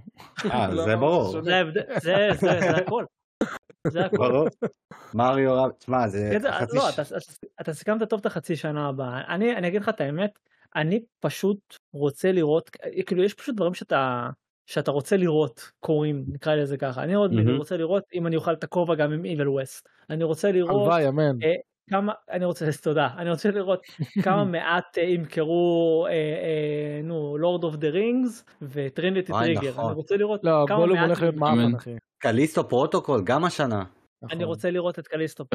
אה, 0.51 0.69
זה 0.85 0.95
ברור. 0.95 1.31
שונה. 1.31 1.43
זה 1.43 1.55
ההבדל- 1.55 1.81
זה- 2.01 2.29
זה 2.33 2.59
זה 2.59 2.77
הכל. 2.77 3.03
זה 3.93 4.05
הכל. 4.05 4.47
Mario 5.13 5.55
Rab, 5.63 5.71
תשמע 5.71 6.07
זה 6.07 6.51
חצי 6.51 6.77
לא, 6.77 6.91
ש... 6.91 6.93
אתה- 6.93 7.01
אתה- 7.01 7.17
אתה 7.61 7.73
סיכמת 7.73 8.09
טוב 8.09 8.19
את 8.19 8.25
החצי 8.25 8.55
שנה 8.55 8.87
הבאה. 8.87 9.35
אני 9.35 9.55
אני 9.55 9.67
אגיד 9.67 9.81
לך 9.81 9.89
את 9.89 10.01
האמת, 10.01 10.39
אני 10.75 11.03
פשוט 11.19 11.59
רוצה 11.93 12.31
לראות, 12.31 12.69
כאילו 13.05 13.23
יש 13.23 13.33
פשוט 13.33 13.55
דברים 13.55 13.73
שאתה 13.73 14.29
שאתה 14.65 14.91
רוצה 14.91 15.17
לראות 15.17 15.71
קורים, 15.79 16.23
נקרא 16.27 16.55
לזה 16.55 16.77
ככה. 16.77 17.03
אני 17.03 17.13
עוד 17.13 17.33
מהמם. 17.33 17.57
רוצה 17.57 17.77
לראות 17.77 18.03
אם 18.13 18.27
אני 18.27 18.35
אוכל 18.35 18.53
את 18.53 18.63
הכובע 18.63 18.95
גם 18.95 19.11
עם 19.11 19.25
Evil 19.25 19.63
West. 19.63 19.81
אני 20.09 20.23
רוצה 20.23 20.51
לראות 20.51 20.69
הלוואי 20.81 21.07
אמן. 21.07 21.37
כמה, 21.89 22.13
אני 22.31 22.45
רוצה, 22.45 22.65
תודה, 22.83 23.07
אני 23.17 23.29
רוצה 23.29 23.51
לראות 23.51 23.81
כמה 24.23 24.43
מעט 24.55 24.97
אה, 24.97 25.03
ימכרו, 25.03 26.05
אה, 26.09 26.11
אה, 26.13 27.01
נו, 27.03 27.37
Lord 27.37 27.63
of 27.63 27.75
the 27.75 27.89
Rings 27.89 28.45
ו 28.61 28.70
Trinity 28.70 29.31
Trigger. 29.31 29.69
נכון. 29.69 29.85
אני 29.85 29.93
רוצה 29.93 30.17
לראות 30.17 30.39
לא 30.43 30.65
כמה 30.67 30.77
Gollum 30.77 30.97
מעט 30.97 31.05
הולך 31.07 31.21
להיות 31.21 31.33
ימכרו. 31.35 31.49
אמן. 31.49 31.63
מאפן 31.65 31.75
אחי. 31.75 31.95
Callisto 32.17 32.67
Protocol 32.69 33.21
גם 33.23 33.45
השנה. 33.45 33.83
נכון. 34.23 34.35
אני 34.37 34.43
רוצה 34.43 34.71
לראות 34.71 34.99
את 34.99 35.07
Callisto. 35.07 35.45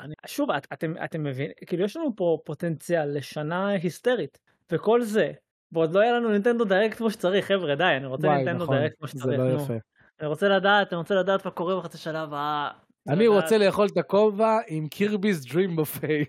אני- 0.00 0.14
שוב, 0.26 0.50
את- 0.50 0.66
אתם 0.72 0.94
אתם 1.04 1.22
מבינים, 1.24 1.52
כאילו 1.66 1.84
יש 1.84 1.96
לנו 1.96 2.16
פה 2.16 2.38
פוטנציאל 2.44 3.16
לשנה 3.16 3.68
היסטרית, 3.68 4.38
וכל 4.72 5.02
זה, 5.02 5.32
ועוד 5.72 5.94
לא 5.94 6.00
היה 6.00 6.12
לנו 6.12 6.28
Nintendo 6.30 6.64
Direct 6.64 6.96
כמו 6.98 7.10
שצריך, 7.10 7.46
חבר'ה, 7.46 7.74
די, 7.74 7.84
אני 7.84 8.06
רוצה 8.06 8.26
וואי, 8.26 8.36
נינטנדו 8.36 8.64
נכון, 8.64 8.76
Direct 8.76 8.96
כמו 8.98 9.06
זה 9.08 9.12
שצריך, 9.18 9.38
לא 9.38 9.48
נו. 9.52 9.62
יפה. 9.62 9.74
אני 10.20 10.28
רוצה 10.28 10.48
לדעת, 10.48 10.92
אני 10.92 10.98
רוצה 10.98 11.14
לדעת 11.14 11.44
מה 11.44 11.50
קורה 11.50 11.76
בחצי 11.76 11.98
שנה 11.98 12.22
הבאה. 12.22 12.70
אני 13.08 13.26
רוצה 13.26 13.58
לאכול 13.58 13.86
את 13.86 13.96
הכובע 13.96 14.58
עם 14.68 14.88
Kirby's 14.88 15.44
Dream 15.52 15.76
Buffet. 15.76 16.24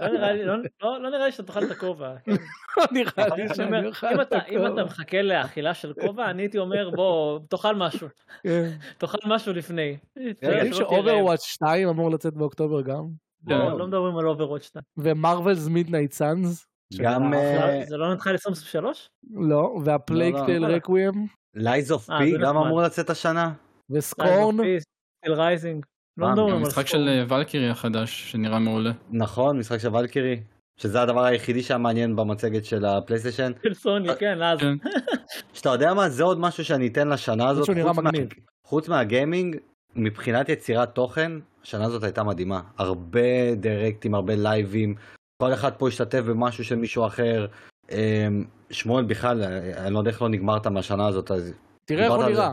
לא 0.00 0.08
נראה 0.08 0.32
לי- 0.32 0.44
לא- 0.44 0.56
לא- 0.82 1.02
לא 1.02 1.10
נראה 1.10 1.26
לי 1.26 1.32
שאתה 1.32 1.42
תאכל 1.52 1.64
את 1.64 1.70
הכובע. 1.70 2.14
כן. 2.24 2.32
נראה 2.92 3.12
לי 3.36 3.42
אני 3.46 3.54
שאני 3.54 3.86
אוכל 3.86 4.06
אם 4.06 4.20
את 4.20 4.26
אתה- 4.28 4.38
אם 4.48 4.58
אתה 4.58 4.66
הכובע. 4.66 4.84
מחכה 4.84 5.22
לאכילה 5.22 5.74
של 5.74 5.92
כובע, 6.00 6.30
אני 6.30 6.42
הייתי 6.42 6.58
אומר, 6.58 6.90
בוא, 6.90 7.38
תאכל 7.48 7.74
משהו. 7.74 8.08
כן. 8.42 8.70
תאכל 8.98 9.18
משהו 9.26 9.52
לפני. 9.52 9.96
תהיה 10.14 10.62
רעב. 10.64 10.72
ש 10.72 10.85
Overwatch 10.85 11.42
2 11.42 11.88
אמור 11.88 12.10
לצאת 12.10 12.34
באוקטובר 12.34 12.80
גם? 12.82 13.04
לא, 13.46 13.78
לא 13.78 13.86
מדברים 13.86 14.16
על 14.16 14.26
Overwatch 14.26 14.62
2. 14.62 14.82
ו 14.96 15.04
Marvel's 15.04 15.68
Midnight 15.68 16.12
Suns? 16.12 16.66
גם 16.98 17.34
אה, 17.34 17.82
זה 17.88 17.96
לא 17.96 18.12
נדחה 18.14 18.32
ל-23? 18.32 18.84
לא, 19.30 19.78
וה 19.84 19.97
Plague 19.97 20.34
לא, 20.34 20.40
לא. 20.40 20.46
Tale 20.46 20.64
Requiem? 20.64 21.12
Lies 21.54 21.92
of 21.92 22.10
אה, 22.10 22.18
P 22.18 22.38
גם. 22.38 22.56
אמור 22.56 22.82
לצאת 22.82 23.10
השנה. 23.10 23.52
ו 23.90 23.99
Scorn? 23.99 24.56
Steelrising. 24.78 25.86
לא 26.16 26.26
אה, 26.26 26.32
מדברים 26.32 26.54
על 26.54 26.60
המשחק 26.62 26.86
של 26.86 26.98
Scorn. 26.98 27.08
אה, 27.08 27.38
Valkyrie 27.38 27.68
החדש 27.70 28.30
שנראה 28.32 28.58
מעולה. 28.58 28.90
נכון, 29.10 29.58
משחק 29.58 29.78
של 29.78 29.96
Valkyrie. 29.96 30.40
שזה 30.80 31.02
הדבר 31.02 31.24
היחידי 31.24 31.62
שהיה 31.62 31.78
מעניין 31.78 32.16
במצגת 32.16 32.64
של 32.64 32.84
הפלייסטיישן. 32.84 33.52
של 33.62 33.74
סוני, 33.74 34.08
כן, 34.18 34.42
אז. 34.42 34.58
כן. 34.58 34.74
שאתה 35.54 35.68
יודע 35.68 35.94
מה, 35.94 36.08
זה 36.08 36.22
עוד 36.24 36.38
משהו 36.40 36.64
שאני 36.64 36.86
אתן 36.86 37.08
לשנה 37.08 37.48
הזאת. 37.48 37.64
שהוא 37.64 37.74
נראה 37.76 37.88
חוץ 37.94 38.04
מה- 38.04 38.10
מגניב. 38.10 38.28
חוץ 38.66 38.88
מהגיימינג, 38.88 39.56
מבחינת 39.96 40.48
יצירת 40.48 40.94
תוכן, 40.94 41.32
השנה 41.62 41.84
הזאת 41.84 42.02
הייתה 42.02 42.22
מדהימה. 42.24 42.60
הרבה 42.78 43.54
דירקטים, 43.54 44.14
הרבה 44.14 44.34
לייבים, 44.36 44.94
כל 45.42 45.52
אחד 45.52 45.72
פה 45.78 45.88
השתתף 45.88 46.20
במשהו 46.20 46.64
של 46.64 46.76
מישהו 46.76 47.06
אחר. 47.06 47.46
אמ, 47.90 48.44
שמואל 48.70 49.04
בכלל, 49.04 49.42
אה, 49.42 49.86
אני 49.86 49.94
לא 49.94 49.98
יודע 49.98 50.10
איך 50.10 50.22
לא 50.22 50.28
נגמרת 50.28 50.66
מהשנה 50.66 51.06
הזאת, 51.06 51.30
אז 51.30 51.52
תראה 51.84 52.04
איך 52.04 52.12
הוא 52.12 52.24
נראה. 52.24 52.52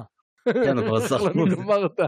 כן, 0.53 0.75
כבר 0.85 0.97
לא. 1.35 1.45
נגמרת. 1.45 1.99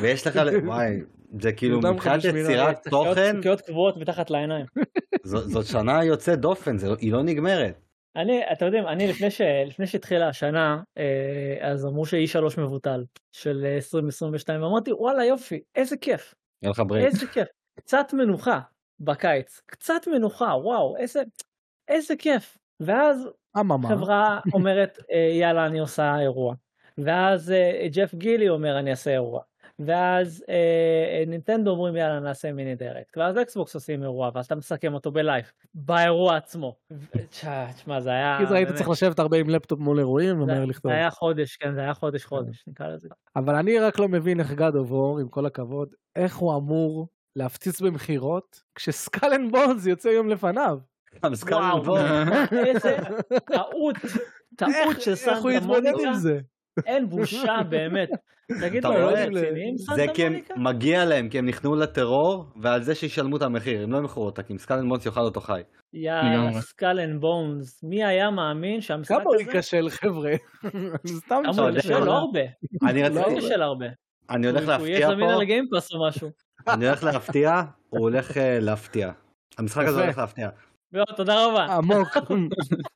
ויש 0.00 0.26
לך, 0.26 0.40
וואי, 0.64 1.00
זה 1.40 1.52
כאילו 1.52 1.80
מבחינת 1.80 2.24
יצירת 2.24 2.88
תוכן, 2.90 3.36
שקיות 3.38 3.60
קבועות 3.60 3.96
מתחת 3.96 4.30
לעיניים. 4.30 4.66
זאת 5.24 5.66
שנה 5.66 6.04
יוצאת 6.04 6.38
דופן, 6.40 6.78
זה- 6.78 6.88
היא 7.00 7.12
לא 7.12 7.22
נגמרת. 7.22 7.74
אני, 8.16 8.40
אתם 8.52 8.64
יודעים, 8.66 8.86
אני 8.86 9.06
לפני 9.08 9.30
ש- 9.30 9.40
לפני 9.66 9.86
שהתחילה 9.86 10.28
השנה, 10.28 10.82
אה, 10.98 11.04
אז 11.70 11.86
אמרו 11.86 12.06
ש-E3 12.06 12.60
מבוטל 12.60 13.04
של 13.32 13.62
אה, 13.64 13.74
2022, 13.74 14.62
אמרתי, 14.62 14.92
וואלה 14.92 15.24
יופי, 15.24 15.60
איזה 15.74 15.96
כיף, 15.96 16.34
יהיה 16.62 16.70
לך 16.70 16.82
ברייק. 16.86 17.06
איזה 17.06 17.26
כיף. 17.26 17.48
קצת 17.80 18.06
מנוחה 18.12 18.60
בקיץ, 19.00 19.60
קצת 19.66 20.06
מנוחה, 20.06 20.44
וואו, 20.44 20.96
איזה, 20.96 21.22
איזה 21.88 22.14
כיף. 22.16 22.58
ואז 22.80 23.28
אממה. 23.60 23.88
חברה 23.88 24.40
אומרת 24.52 24.98
אה, 25.12 25.36
יאללה 25.40 25.66
אני 25.66 25.78
עושה 25.78 26.18
אירוע 26.20 26.54
ואז 26.98 27.50
אה, 27.50 27.86
ג'ף 27.92 28.14
גילי 28.14 28.48
אומר 28.48 28.78
אני 28.78 28.90
אעשה 28.90 29.10
אירוע 29.10 29.40
ואז 29.78 30.44
אה, 30.48 31.24
נינטנדו 31.26 31.70
אומרים 31.70 31.96
יאללה 31.96 32.20
נעשה 32.20 32.52
Mini 32.52 32.74
Direct 32.74 33.16
ואז 33.16 33.38
אקסבוקס 33.38 33.74
עושים 33.74 34.02
אירוע 34.02 34.30
ואז 34.34 34.46
אתה 34.46 34.54
מסכם 34.54 34.94
אותו 34.94 35.10
בלייב 35.12 35.44
באירוע 35.74 36.36
עצמו. 36.36 36.76
תשמע, 37.76 38.00
זה 38.00 38.10
היה 38.10 38.36
כי 38.40 38.46
זה 38.46 38.54
היית 38.54 38.68
צריך 38.74 38.88
לשבת 38.88 39.18
הרבה 39.18 39.36
עם 39.36 39.50
לפטופ 39.50 39.78
מול 39.80 39.98
אירועים 39.98 40.36
זה- 40.36 40.42
ומהר 40.42 40.64
לכתוב. 40.64 40.92
זה 40.92 40.96
היה 40.98 41.10
חודש 41.10 41.56
כן 41.56 41.74
זה 41.74 41.80
היה 41.80 41.94
חודש 41.94 42.24
חודש 42.24 42.64
נקרא 42.66 42.86
לזה. 42.88 43.08
אבל 43.36 43.54
אני 43.54 43.78
רק 43.78 43.98
לא 43.98 44.08
מבין 44.08 44.40
איך 44.40 44.52
God 44.52 44.74
of 44.76 44.90
War, 44.90 45.18
עם 45.18 45.28
כל 45.28 45.46
הכבוד, 45.46 45.88
איך 46.16 46.36
הוא 46.36 46.56
אמור 46.56 47.08
להפציץ 47.36 47.80
במכירות 47.80 48.60
כש 48.74 49.00
Skull 49.00 49.32
and 49.34 49.52
Bones 49.52 49.86
יוצא 49.86 50.08
יום 50.08 50.28
לפניו. 50.28 50.78
וואו. 51.50 51.82
בוא. 51.82 51.98
איזה 52.66 52.96
טעות 53.44 53.96
טעות 54.56 55.00
של 55.00 55.10
איך 55.30 55.42
הוא 55.42 55.50
יתמודד 55.50 55.90
מוניקה 55.92 56.08
עם 56.08 56.14
זה? 56.14 56.40
אין 56.86 57.08
בושה 57.08 57.56
באמת. 57.68 58.08
תגיד 58.60 58.84
לו 58.84 58.92
לא? 58.92 59.10
רציניים 59.10 59.76
זה 59.78 60.06
כי 60.14 60.26
הם? 60.26 60.34
מגיע 60.56 61.04
להם, 61.04 61.28
כי 61.28 61.38
הם 61.38 61.46
נכנעו 61.46 61.76
לטרור, 61.76 62.46
ועל 62.56 62.82
זה 62.82 62.94
שישלמו 62.94 63.36
את 63.36 63.42
המחיר, 63.42 63.82
הם 63.82 63.92
לא 63.92 63.98
ימכרו 63.98 64.24
אותה, 64.24 64.42
כי 64.42 64.52
אם 64.52 64.58
Skull 64.58 64.74
and 64.74 64.84
Bones 64.84 65.06
יאכל 65.06 65.20
אותו 65.20 65.40
חי. 65.40 65.62
יאללה, 65.92 66.34
לגמרי. 66.34 66.62
Skull 66.62 67.00
and 67.00 67.20
Bones, 67.20 67.82
מי 67.82 68.04
היה 68.04 68.30
מאמין 68.30 68.80
שהמשחק 68.80 69.14
כמה 69.14 69.24
הוא 69.24 69.34
הזה... 69.34 69.42
ייכשל 69.42 69.90
חבר'ה? 69.90 70.32
אני 70.64 71.12
סתם 71.12 71.28
כמה 71.28 71.40
הוא 71.44 71.52
אתה 71.52 71.60
יודע 71.62 71.76
ייכשל? 71.76 71.98
לא 71.98 72.12
הרבה, 72.12 72.40
אני 72.88 73.02
לא 73.02 73.06
רציתי, 73.06 73.34
ייכשל 73.34 73.62
הרבה. 73.62 73.86
אני 74.30 74.46
הולך 74.46 74.68
הוא 74.78 74.86
יהיה 74.86 74.98
להפתיע 74.98 75.14
זמין 75.14 75.28
פה, 75.28 75.34
על 75.34 75.44
Game 75.44 75.68
Pass 75.68 75.92
או 75.92 76.08
משהו. 76.08 76.30
אני 76.68 76.86
הולך 76.86 77.04
להפתיע, 77.04 77.62
הוא 77.88 78.00
הולך 78.00 78.36
אה, 78.36 78.58
להפתיע. 78.60 79.12
המשחק 79.58 79.86
הזה. 79.86 80.04
הולך 80.04 80.18
להפתיע. 80.18 80.48
לא, 80.92 81.04
תודה 81.16 81.46
רבה. 81.46 81.64
עמוק. 81.66 82.08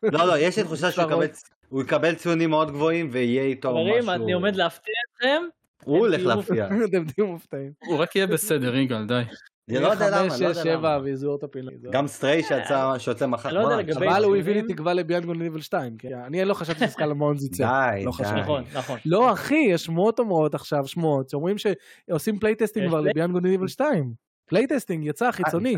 לא, 0.02 0.26
לא, 0.26 0.38
יש 0.38 0.58
לי 0.58 0.64
תחושה 0.64 0.90
שהוא 0.92 1.04
יקבל- 1.04 1.26
הוא 1.68 1.82
יקבל 1.82 2.14
ציונים 2.14 2.50
מאוד 2.50 2.70
גבוהים 2.70 3.08
ויהיה 3.12 3.42
איתו 3.42 3.68
חברים, 3.70 3.98
משהו. 4.06 4.12
אני 4.24 4.32
עומד 4.32 4.56
להפתיע 4.56 4.94
אתכם. 5.16 5.42
הוא 5.84 5.98
הולך 5.98 6.26
להפתיע. 6.26 6.66
אתם 6.84 7.04
תהיו 7.04 7.26
מופתעים. 7.26 7.72
הוא 7.86 7.96
רק 7.98 8.16
יהיה 8.16 8.26
בסדר 8.26 8.76
יגאל 8.76 9.06
די. 9.06 9.22
אני 9.70 9.78
לא 9.80 9.88
יודע 9.88 10.06
למה, 10.10 10.18
חמש, 10.30 10.30
לא 10.30 10.36
שש, 10.36 10.40
יודע 10.42 10.54
שבע 10.62 10.72
למה. 10.96 11.04
ויסגרו 11.04 11.36
את 11.36 11.42
הפינה. 11.42 11.70
גם 11.90 12.06
Stray 12.06 12.42
שיצא 12.42 12.94
שיוצא 12.98 13.26
מחר. 13.26 13.52
לא 13.52 13.60
יודע 13.60 13.76
לגבי- 13.76 14.06
אבל 14.08 14.24
הוא? 14.24 14.36
הביא 14.36 14.54
לי 14.54 14.62
תקווה 14.74 14.94
ל 14.94 14.98
Beyond 14.98 15.16
Good 15.16 15.29
and 15.29 15.38
Evil 15.42 15.60
2. 15.60 15.96
כי 15.96 16.14
אני 16.14 16.44
לא 16.44 16.54
חשבתי 16.54 16.86
ש 16.88 16.95
Skull 16.95 17.12
and 17.12 17.24
Bones 17.24 17.44
יצא. 17.44 17.64
די, 17.66 18.04
לא 18.04 18.10
חשוב. 18.12 18.34
די. 18.34 18.40
נכון, 18.40 18.64
נכון. 18.74 18.98
לא 19.06 19.32
אחי, 19.32 19.64
יש 19.70 19.84
שמועות 19.84 20.18
אומרות 20.18 20.54
עכשיו, 20.54 20.86
שמועות, 20.86 21.30
שאומרים 21.30 21.56
שעושים 21.58 22.38
playtesting 22.38 22.88
כבר 22.88 23.00
play- 23.00 23.10
ל 23.10 23.13
Beyond 23.13 23.28
Good 23.28 23.39
and 23.39 23.46
Evil 23.46 23.68
2 23.68 24.12
playtesting 24.48 25.04
יצא 25.06 25.30
חיצוני. 25.30 25.76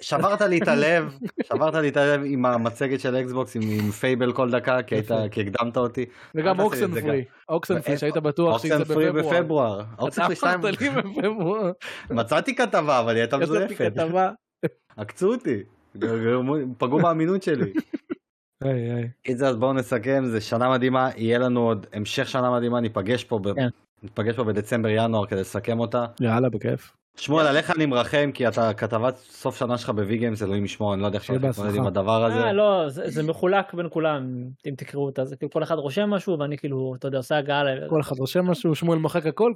שברת 0.00 0.40
לי 0.40 0.58
את 0.58 0.68
הלב, 0.68 1.18
שברת 1.42 1.74
לי 1.74 1.88
את 1.88 1.96
הלב 1.96 2.20
עם 2.24 2.46
המצגת 2.46 3.00
של 3.00 3.16
אקסבוקס, 3.16 3.56
עם, 3.56 3.62
עם 3.62 3.90
Fable 3.90 4.32
כל 4.32 4.50
דקה, 4.50 4.82
כי, 4.82 4.94
היית. 4.94 5.10
כי 5.30 5.40
הקדמת 5.40 5.76
אותי. 5.76 6.04
וגם 6.34 6.60
Oxenfree. 6.60 7.24
Oxenfree 7.48 7.92
אה, 7.94 7.98
שהיית 7.98 8.16
בטוח 8.16 8.62
שיצא 8.62 8.78
Oxenfree 8.78 9.12
בפברואר. 9.12 9.82
בפברואר. 9.82 10.08
אתה 10.08 10.26
Free 10.26 10.36
2, 10.36 10.60
אמרת 10.60 10.80
לי 10.80 10.90
בפברואר. 10.90 11.72
מצאתי 12.10 12.54
כתבה, 12.54 13.00
אבל 13.00 13.14
היא 13.14 13.20
הייתה 13.20 13.36
מזויפת. 13.36 13.92
עקצו 14.96 15.32
אותי. 15.32 15.62
פגעו 16.78 16.98
באמינות 16.98 17.42
שלי. 17.42 17.72
קיצר, 19.22 19.46
אז 19.46 19.56
בואו 19.56 19.72
נסכם, 19.72 20.24
זה 20.26 20.40
שנה 20.40 20.70
מדהימה, 20.70 21.10
יהיה 21.16 21.38
לנו 21.38 21.60
עוד 21.60 21.86
המשך 21.92 22.28
שנה 22.28 22.50
מדהימה, 22.50 22.80
ניפגש 22.80 23.24
פה. 23.24 23.40
כן. 23.56 23.68
ניפגש 24.02 24.36
פה 24.36 24.44
בדצמבר-ינואר 24.44 25.26
כדי 25.26 25.40
לסכם 25.40 25.80
אותה. 25.80 26.06
יאללה, 26.20 26.48
בכיף. 26.48 26.96
שמואל, 27.16 27.46
עליך 27.46 27.70
אני 27.70 27.86
מרחם, 27.86 28.30
כי 28.34 28.48
אתה 28.48 28.74
כתבת 28.74 29.16
סוף 29.16 29.58
שנה 29.58 29.78
שלך 29.78 29.90
בווי 29.90 30.18
גיימס, 30.18 30.42
אלוהים 30.42 30.64
ישמור, 30.64 30.94
אני 30.94 31.02
לא 31.02 31.06
יודע 31.06 31.18
איך 31.18 31.30
אתה 31.30 31.48
מתמודד. 31.48 31.74
עם 31.74 31.86
הדבר 31.86 32.24
הזה. 32.24 32.44
אה, 32.44 32.52
לא, 32.52 32.88
זה 32.88 33.10
זה 33.10 33.22
מחולק 33.22 33.74
בין 33.74 33.86
כולם, 33.90 34.48
אם 34.66 34.74
תקראו 34.76 35.06
אותה, 35.06 35.24
זה 35.24 35.36
כאילו 35.36 35.50
כל 35.50 35.62
אחד 35.62 35.74
רושם 35.74 36.10
משהו 36.10 36.38
ואני 36.38 36.58
כאילו, 36.58 36.94
אתה 36.98 37.08
יודע, 37.08 37.18
עושה 37.18 37.36
הגעה 37.36 37.64
ל... 37.64 37.88
כל 37.88 38.00
אחד 38.00 38.18
רושם 38.18 38.44
משהו, 38.44 38.74
שמואל 38.74 38.98
מוחק 38.98 39.26
הכל. 39.26 39.52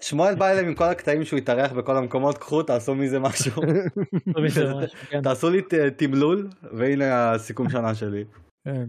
שמואל 0.00 0.34
בא 0.34 0.50
אליהם 0.50 0.66
עם 0.66 0.74
כל 0.74 0.84
הקטעים 0.84 1.24
שהוא 1.24 1.38
התארח 1.38 1.72
בכל 1.72 1.96
המקומות, 1.96 2.38
קחו, 2.38 2.62
תעשו 2.62 2.94
מזה 2.94 3.18
משהו. 3.18 3.62
כן. 5.10 5.22
תעשו 5.22 5.50
לי 5.50 5.62
תמלול, 5.96 6.48
והנה 6.72 7.32
הסיכום 7.32 7.70
שנה 7.70 7.94
שלי. 7.94 8.24
כן. 8.64 8.84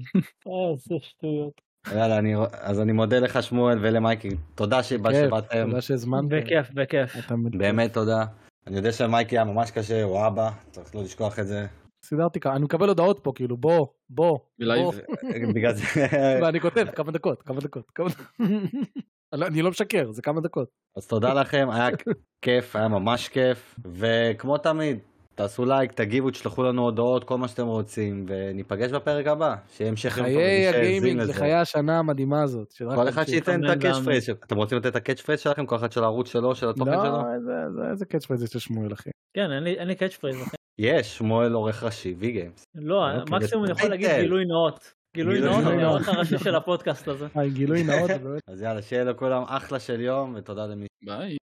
אה, 0.48 0.76
זה 0.78 0.96
שטויות. 1.02 1.69
יאללה, 1.88 2.18
אני, 2.18 2.34
אז 2.62 2.80
אני 2.82 2.92
מודה 2.92 3.20
לך 3.20 3.44
שמואל 3.44 3.78
ולמייקי, 3.82 4.30
תודה 4.56 4.84
שבא- 4.84 5.10
כיף, 5.12 5.26
שבאתם, 5.28 5.66
תודה 5.70 5.82
שהזמנת. 5.82 6.30
בכיף, 6.30 6.72
בכיף. 6.74 7.16
באמת 7.58 7.94
תודה. 7.94 8.26
אני 8.68 8.78
יודע 8.78 8.92
שלמייקי 8.92 9.36
היה 9.38 9.44
ממש 9.46 9.72
קשה, 9.72 10.04
הוא 10.04 10.28
אבא, 10.28 10.50
צריך 10.72 10.96
לא 10.96 11.04
לשכוח 11.04 11.40
את 11.40 11.48
זה. 11.48 11.66
סידרתי 12.06 12.40
ככה, 12.40 12.56
אני 12.56 12.64
מקבל 12.64 12.88
הודעות 12.88 13.20
פה, 13.20 13.32
כאילו, 13.36 13.58
בוא, 13.58 13.88
בוא. 14.10 14.40
בלייב. 14.60 14.84
בוא. 14.86 14.92
בגלל 15.56 15.74
זה, 15.74 15.84
ואני 16.42 16.60
כותב, 16.60 16.86
כמה 16.96 17.12
דקות, 17.12 17.42
כמה 17.42 17.60
דקות, 17.62 17.92
כמה 17.96 18.10
דקות. 18.10 18.26
אני 19.34 19.42
לא- 19.42 19.48
אני 19.48 19.62
לא 19.62 19.70
משקר, 19.70 20.12
זה 20.12 20.22
כמה 20.22 20.42
דקות. 20.42 20.70
אז 20.98 21.08
תודה 21.08 21.34
לכם, 21.34 21.68
היה 21.72 21.90
כיף, 22.42 22.76
היה 22.76 22.88
ממש 22.88 23.28
כיף, 23.28 23.80
וכמו 23.94 24.58
תמיד, 24.58 24.98
תעשו 25.40 25.66
לייק, 25.66 25.92
תגיבו, 25.92 26.30
תשלחו 26.32 26.64
לנו 26.64 26.82
הודעות, 26.82 27.24
כל 27.24 27.38
מה 27.38 27.48
שאתם 27.48 27.68
רוצים, 27.68 28.26
וניפגש 28.28 28.92
בפרק 28.92 29.28
הבא, 29.28 29.56
שיהיה 29.72 29.90
המשך 29.90 30.18
יום 30.18 30.26
טוב, 30.28 30.36
חיי 30.36 30.46
ומי 30.46 30.64
שהאזין 30.74 30.80
הגיימינג, 30.86 31.20
לזה. 31.22 31.32
לחיי 31.32 31.54
השנה 31.54 32.00
המדהימה 32.00 32.44
הזאת. 32.44 32.74
כל 32.96 33.10
אחד. 33.10 33.24
שייתן 33.28 33.66
את 33.66 33.70
ה 33.78 33.80
catch. 33.80 33.96
phrase, 34.04 34.30
אתם 34.30 34.56
רוצים 34.58 34.78
לתת 34.78 34.88
את 34.88 34.96
ה 34.96 35.00
catch 35.00 35.22
phrase 35.22 35.40
שלכם, 35.40 35.66
כל 35.66 35.76
אחד 35.76 35.92
של 35.92 36.04
הערוץ 36.04 36.28
שלו, 36.32 36.56
של 36.56 36.70
התוכן 36.70 36.92
לא, 36.92 37.04
שלו? 37.06 37.34
איזה- 37.36 37.52
איזה- 37.92 38.06
catch 38.06 38.26
phrase 38.26 38.44
יש 38.44 38.56
לשמואל, 38.56 38.94
אחי. 38.94 39.10
כן, 39.34 39.52
אין 39.52 39.88
לי- 39.88 39.96
catch 39.96 40.16
phrase. 40.16 40.42
אחי. 40.42 40.56
יש, 40.80 41.18
שמואל 41.18 41.54
עורך 41.54 41.84
ראשי, 41.84 42.16
V 42.18 42.32
Games. 42.32 42.64
לא, 42.76 43.06
אוקיי. 43.20 43.38
מקסימום 43.38 43.64
אני 43.66 43.72
יכול 43.72 43.90
להגיד. 43.90 44.10
גילוי 44.22 44.46
נאות. 44.46 44.94
גילוי 45.16 45.40
נאות, 45.42 45.64
אני. 45.68 45.84
העורך 45.84 46.10
הראשי 46.10 46.38
של 46.38 46.56
הפודקאסט 46.56 47.08
הזה. 47.08 47.28
גילוי 47.54 47.84
נאות, 47.84 48.12
באמת. 48.12 48.42
אז 48.52 48.62
יאללה, 48.62 48.82
שיהיה 48.82 49.04
לכולם 49.04 49.44
אחלה 49.48 49.80
של 49.80 50.02
יום, 50.02 50.34
ותודה 50.38 50.66
למי. 50.66 50.86
ביי. 51.06 51.36